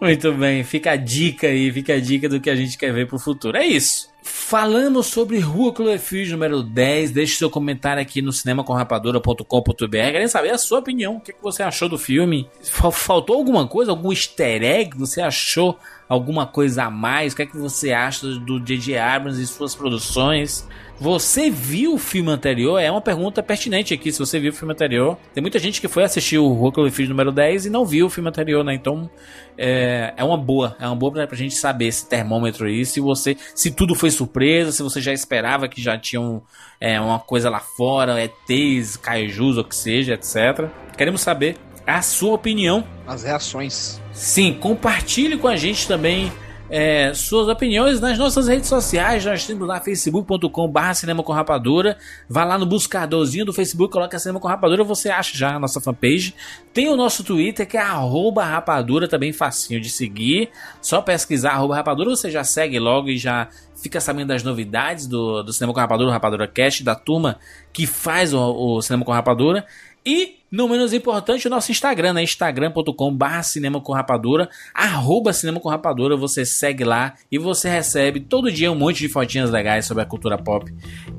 Muito 0.00 0.32
bem, 0.32 0.64
fica 0.64 0.92
a 0.92 0.96
dica 0.96 1.48
aí, 1.48 1.70
fica 1.70 1.92
a 1.92 2.00
dica 2.00 2.26
do 2.26 2.40
que 2.40 2.48
a 2.48 2.56
gente 2.56 2.78
quer 2.78 2.90
ver 2.90 3.06
pro 3.06 3.18
futuro. 3.18 3.58
É 3.58 3.66
isso. 3.66 4.08
Falando 4.22 5.02
sobre 5.02 5.38
Rua 5.40 5.74
Cloverfield 5.74 6.32
número 6.32 6.62
10, 6.62 7.10
deixe 7.10 7.36
seu 7.36 7.50
comentário 7.50 8.00
aqui 8.00 8.22
no 8.22 8.32
cinemacomrapadura.com.br. 8.32 9.90
Querem 9.90 10.26
saber 10.26 10.52
a 10.52 10.58
sua 10.58 10.78
opinião. 10.78 11.16
O 11.16 11.20
que, 11.20 11.34
você 11.42 11.62
achou 11.62 11.86
do 11.86 11.98
filme? 11.98 12.48
Faltou 12.90 13.36
alguma 13.36 13.68
coisa? 13.68 13.90
Algum 13.90 14.10
easter 14.10 14.62
egg? 14.62 14.96
Você 14.96 15.20
achou 15.20 15.78
alguma 16.08 16.46
coisa 16.46 16.84
a 16.84 16.90
mais? 16.90 17.34
O 17.34 17.36
que, 17.36 17.42
é 17.42 17.46
que 17.46 17.58
você 17.58 17.92
acha 17.92 18.26
do 18.26 18.58
J.J. 18.58 18.96
Abrams 18.96 19.38
e 19.38 19.46
suas 19.46 19.74
produções? 19.74 20.66
Você 21.00 21.50
viu 21.50 21.94
o 21.94 21.98
filme 21.98 22.30
anterior? 22.30 22.78
É 22.78 22.90
uma 22.90 23.00
pergunta 23.00 23.42
pertinente 23.42 23.92
aqui, 23.92 24.12
se 24.12 24.18
você 24.18 24.38
viu 24.38 24.52
o 24.52 24.54
filme 24.54 24.72
anterior. 24.72 25.18
Tem 25.34 25.42
muita 25.42 25.58
gente 25.58 25.80
que 25.80 25.88
foi 25.88 26.04
assistir 26.04 26.38
o 26.38 26.44
Horror 26.44 26.90
Filho 26.90 27.08
número 27.08 27.32
10 27.32 27.66
e 27.66 27.70
não 27.70 27.84
viu 27.84 28.06
o 28.06 28.10
filme 28.10 28.28
anterior, 28.28 28.64
né? 28.64 28.74
Então, 28.74 29.10
é, 29.58 30.14
é 30.16 30.24
uma 30.24 30.36
boa. 30.36 30.76
É 30.78 30.86
uma 30.86 30.94
boa 30.94 31.12
pra, 31.12 31.26
pra 31.26 31.36
gente 31.36 31.56
saber 31.56 31.86
esse 31.86 32.08
termômetro 32.08 32.66
aí, 32.66 32.86
se 32.86 33.00
você... 33.00 33.36
Se 33.54 33.70
tudo 33.70 33.94
foi 33.94 34.10
surpresa, 34.10 34.70
se 34.70 34.82
você 34.82 35.00
já 35.00 35.12
esperava 35.12 35.68
que 35.68 35.82
já 35.82 35.98
tinham 35.98 36.42
é, 36.80 37.00
uma 37.00 37.18
coisa 37.18 37.50
lá 37.50 37.60
fora, 37.60 38.22
ETs, 38.22 38.96
kaijus, 38.96 39.58
ou 39.58 39.64
que 39.64 39.74
seja, 39.74 40.14
etc. 40.14 40.68
Queremos 40.96 41.20
saber 41.20 41.56
a 41.86 42.00
sua 42.02 42.34
opinião. 42.34 42.84
As 43.06 43.24
reações. 43.24 44.00
Sim, 44.12 44.54
compartilhe 44.54 45.36
com 45.36 45.48
a 45.48 45.56
gente 45.56 45.86
também 45.86 46.32
é, 46.70 47.12
suas 47.14 47.48
opiniões 47.48 48.00
nas 48.00 48.18
nossas 48.18 48.48
redes 48.48 48.68
sociais. 48.68 49.24
Nós 49.24 49.46
temos 49.46 49.66
lá 49.66 49.80
facebook.com.br 49.80 50.92
Cinema 50.94 51.22
com 51.22 51.32
Rapadura. 51.32 51.96
Vá 52.28 52.44
lá 52.44 52.56
no 52.56 52.66
buscadorzinho 52.66 53.44
do 53.44 53.52
Facebook, 53.52 53.92
coloca 53.92 54.18
Cinema 54.18 54.40
com 54.40 54.48
Rapadura, 54.48 54.82
você 54.82 55.10
acha 55.10 55.36
já 55.36 55.54
a 55.54 55.58
nossa 55.58 55.80
fanpage. 55.80 56.34
Tem 56.72 56.88
o 56.88 56.96
nosso 56.96 57.22
Twitter 57.22 57.66
que 57.66 57.76
é 57.76 57.82
rapadura, 57.82 59.06
também 59.06 59.32
facinho 59.32 59.80
de 59.80 59.90
seguir. 59.90 60.50
Só 60.80 61.00
pesquisar 61.02 61.54
rapadura, 61.54 62.10
você 62.10 62.30
já 62.30 62.42
segue 62.42 62.78
logo 62.78 63.08
e 63.08 63.18
já 63.18 63.48
fica 63.76 64.00
sabendo 64.00 64.28
das 64.28 64.42
novidades 64.42 65.06
do, 65.06 65.42
do 65.42 65.52
Cinema 65.52 65.74
com 65.74 65.80
Rapadura, 65.80 66.10
Rapadura 66.10 66.48
Cast, 66.48 66.82
da 66.82 66.94
turma 66.94 67.38
que 67.72 67.86
faz 67.86 68.32
o, 68.32 68.40
o 68.40 68.82
Cinema 68.82 69.04
com 69.04 69.12
Rapadura. 69.12 69.66
E, 70.06 70.36
não 70.50 70.68
menos 70.68 70.92
importante, 70.92 71.46
o 71.46 71.50
nosso 71.50 71.72
Instagram, 71.72 72.12
né? 72.12 72.22
instagram.com 72.22 73.14
barra 73.14 73.42
cinema 73.42 73.80
com 73.80 73.92
rapadura, 73.92 74.48
arroba 74.74 75.32
cinema 75.32 75.58
com 75.58 75.68
rapadura, 75.68 76.16
você 76.16 76.44
segue 76.44 76.84
lá 76.84 77.14
e 77.32 77.38
você 77.38 77.70
recebe 77.70 78.20
todo 78.20 78.52
dia 78.52 78.70
um 78.70 78.74
monte 78.74 78.98
de 78.98 79.08
fotinhas 79.08 79.50
legais 79.50 79.86
sobre 79.86 80.02
a 80.02 80.06
cultura 80.06 80.36
pop 80.36 80.70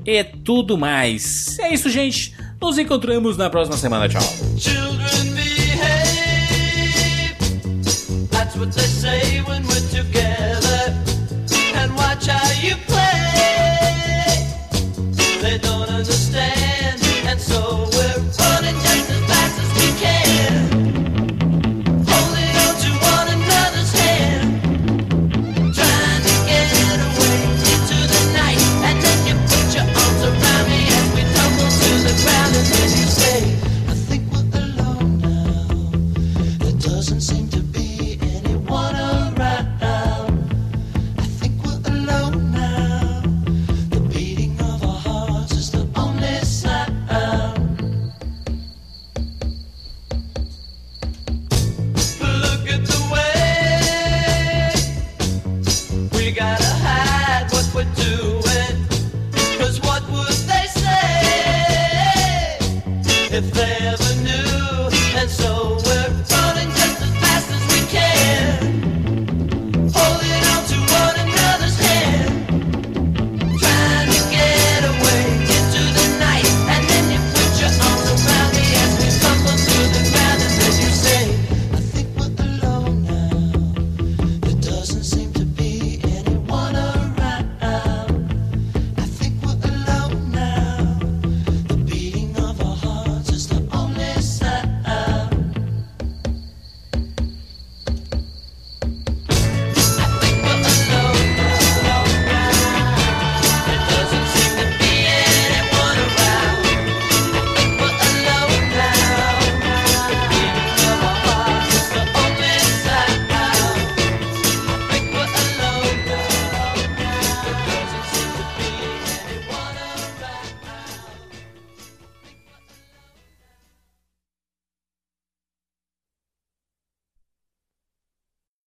e 0.04 0.22
tudo 0.22 0.78
mais. 0.78 1.58
É 1.58 1.74
isso, 1.74 1.90
gente. 1.90 2.34
Nos 2.60 2.78
encontramos 2.78 3.36
na 3.36 3.50
próxima 3.50 3.76
semana. 3.76 4.08
Tchau. 4.08 4.22
What 8.58 8.72
they 8.72 8.84
say 8.84 9.42
when 9.42 9.64
we're 9.64 9.86
together. 9.90 10.96
And 11.74 11.94
watch 11.94 12.26
how 12.26 12.52
you 12.62 12.74
play. 12.86 13.05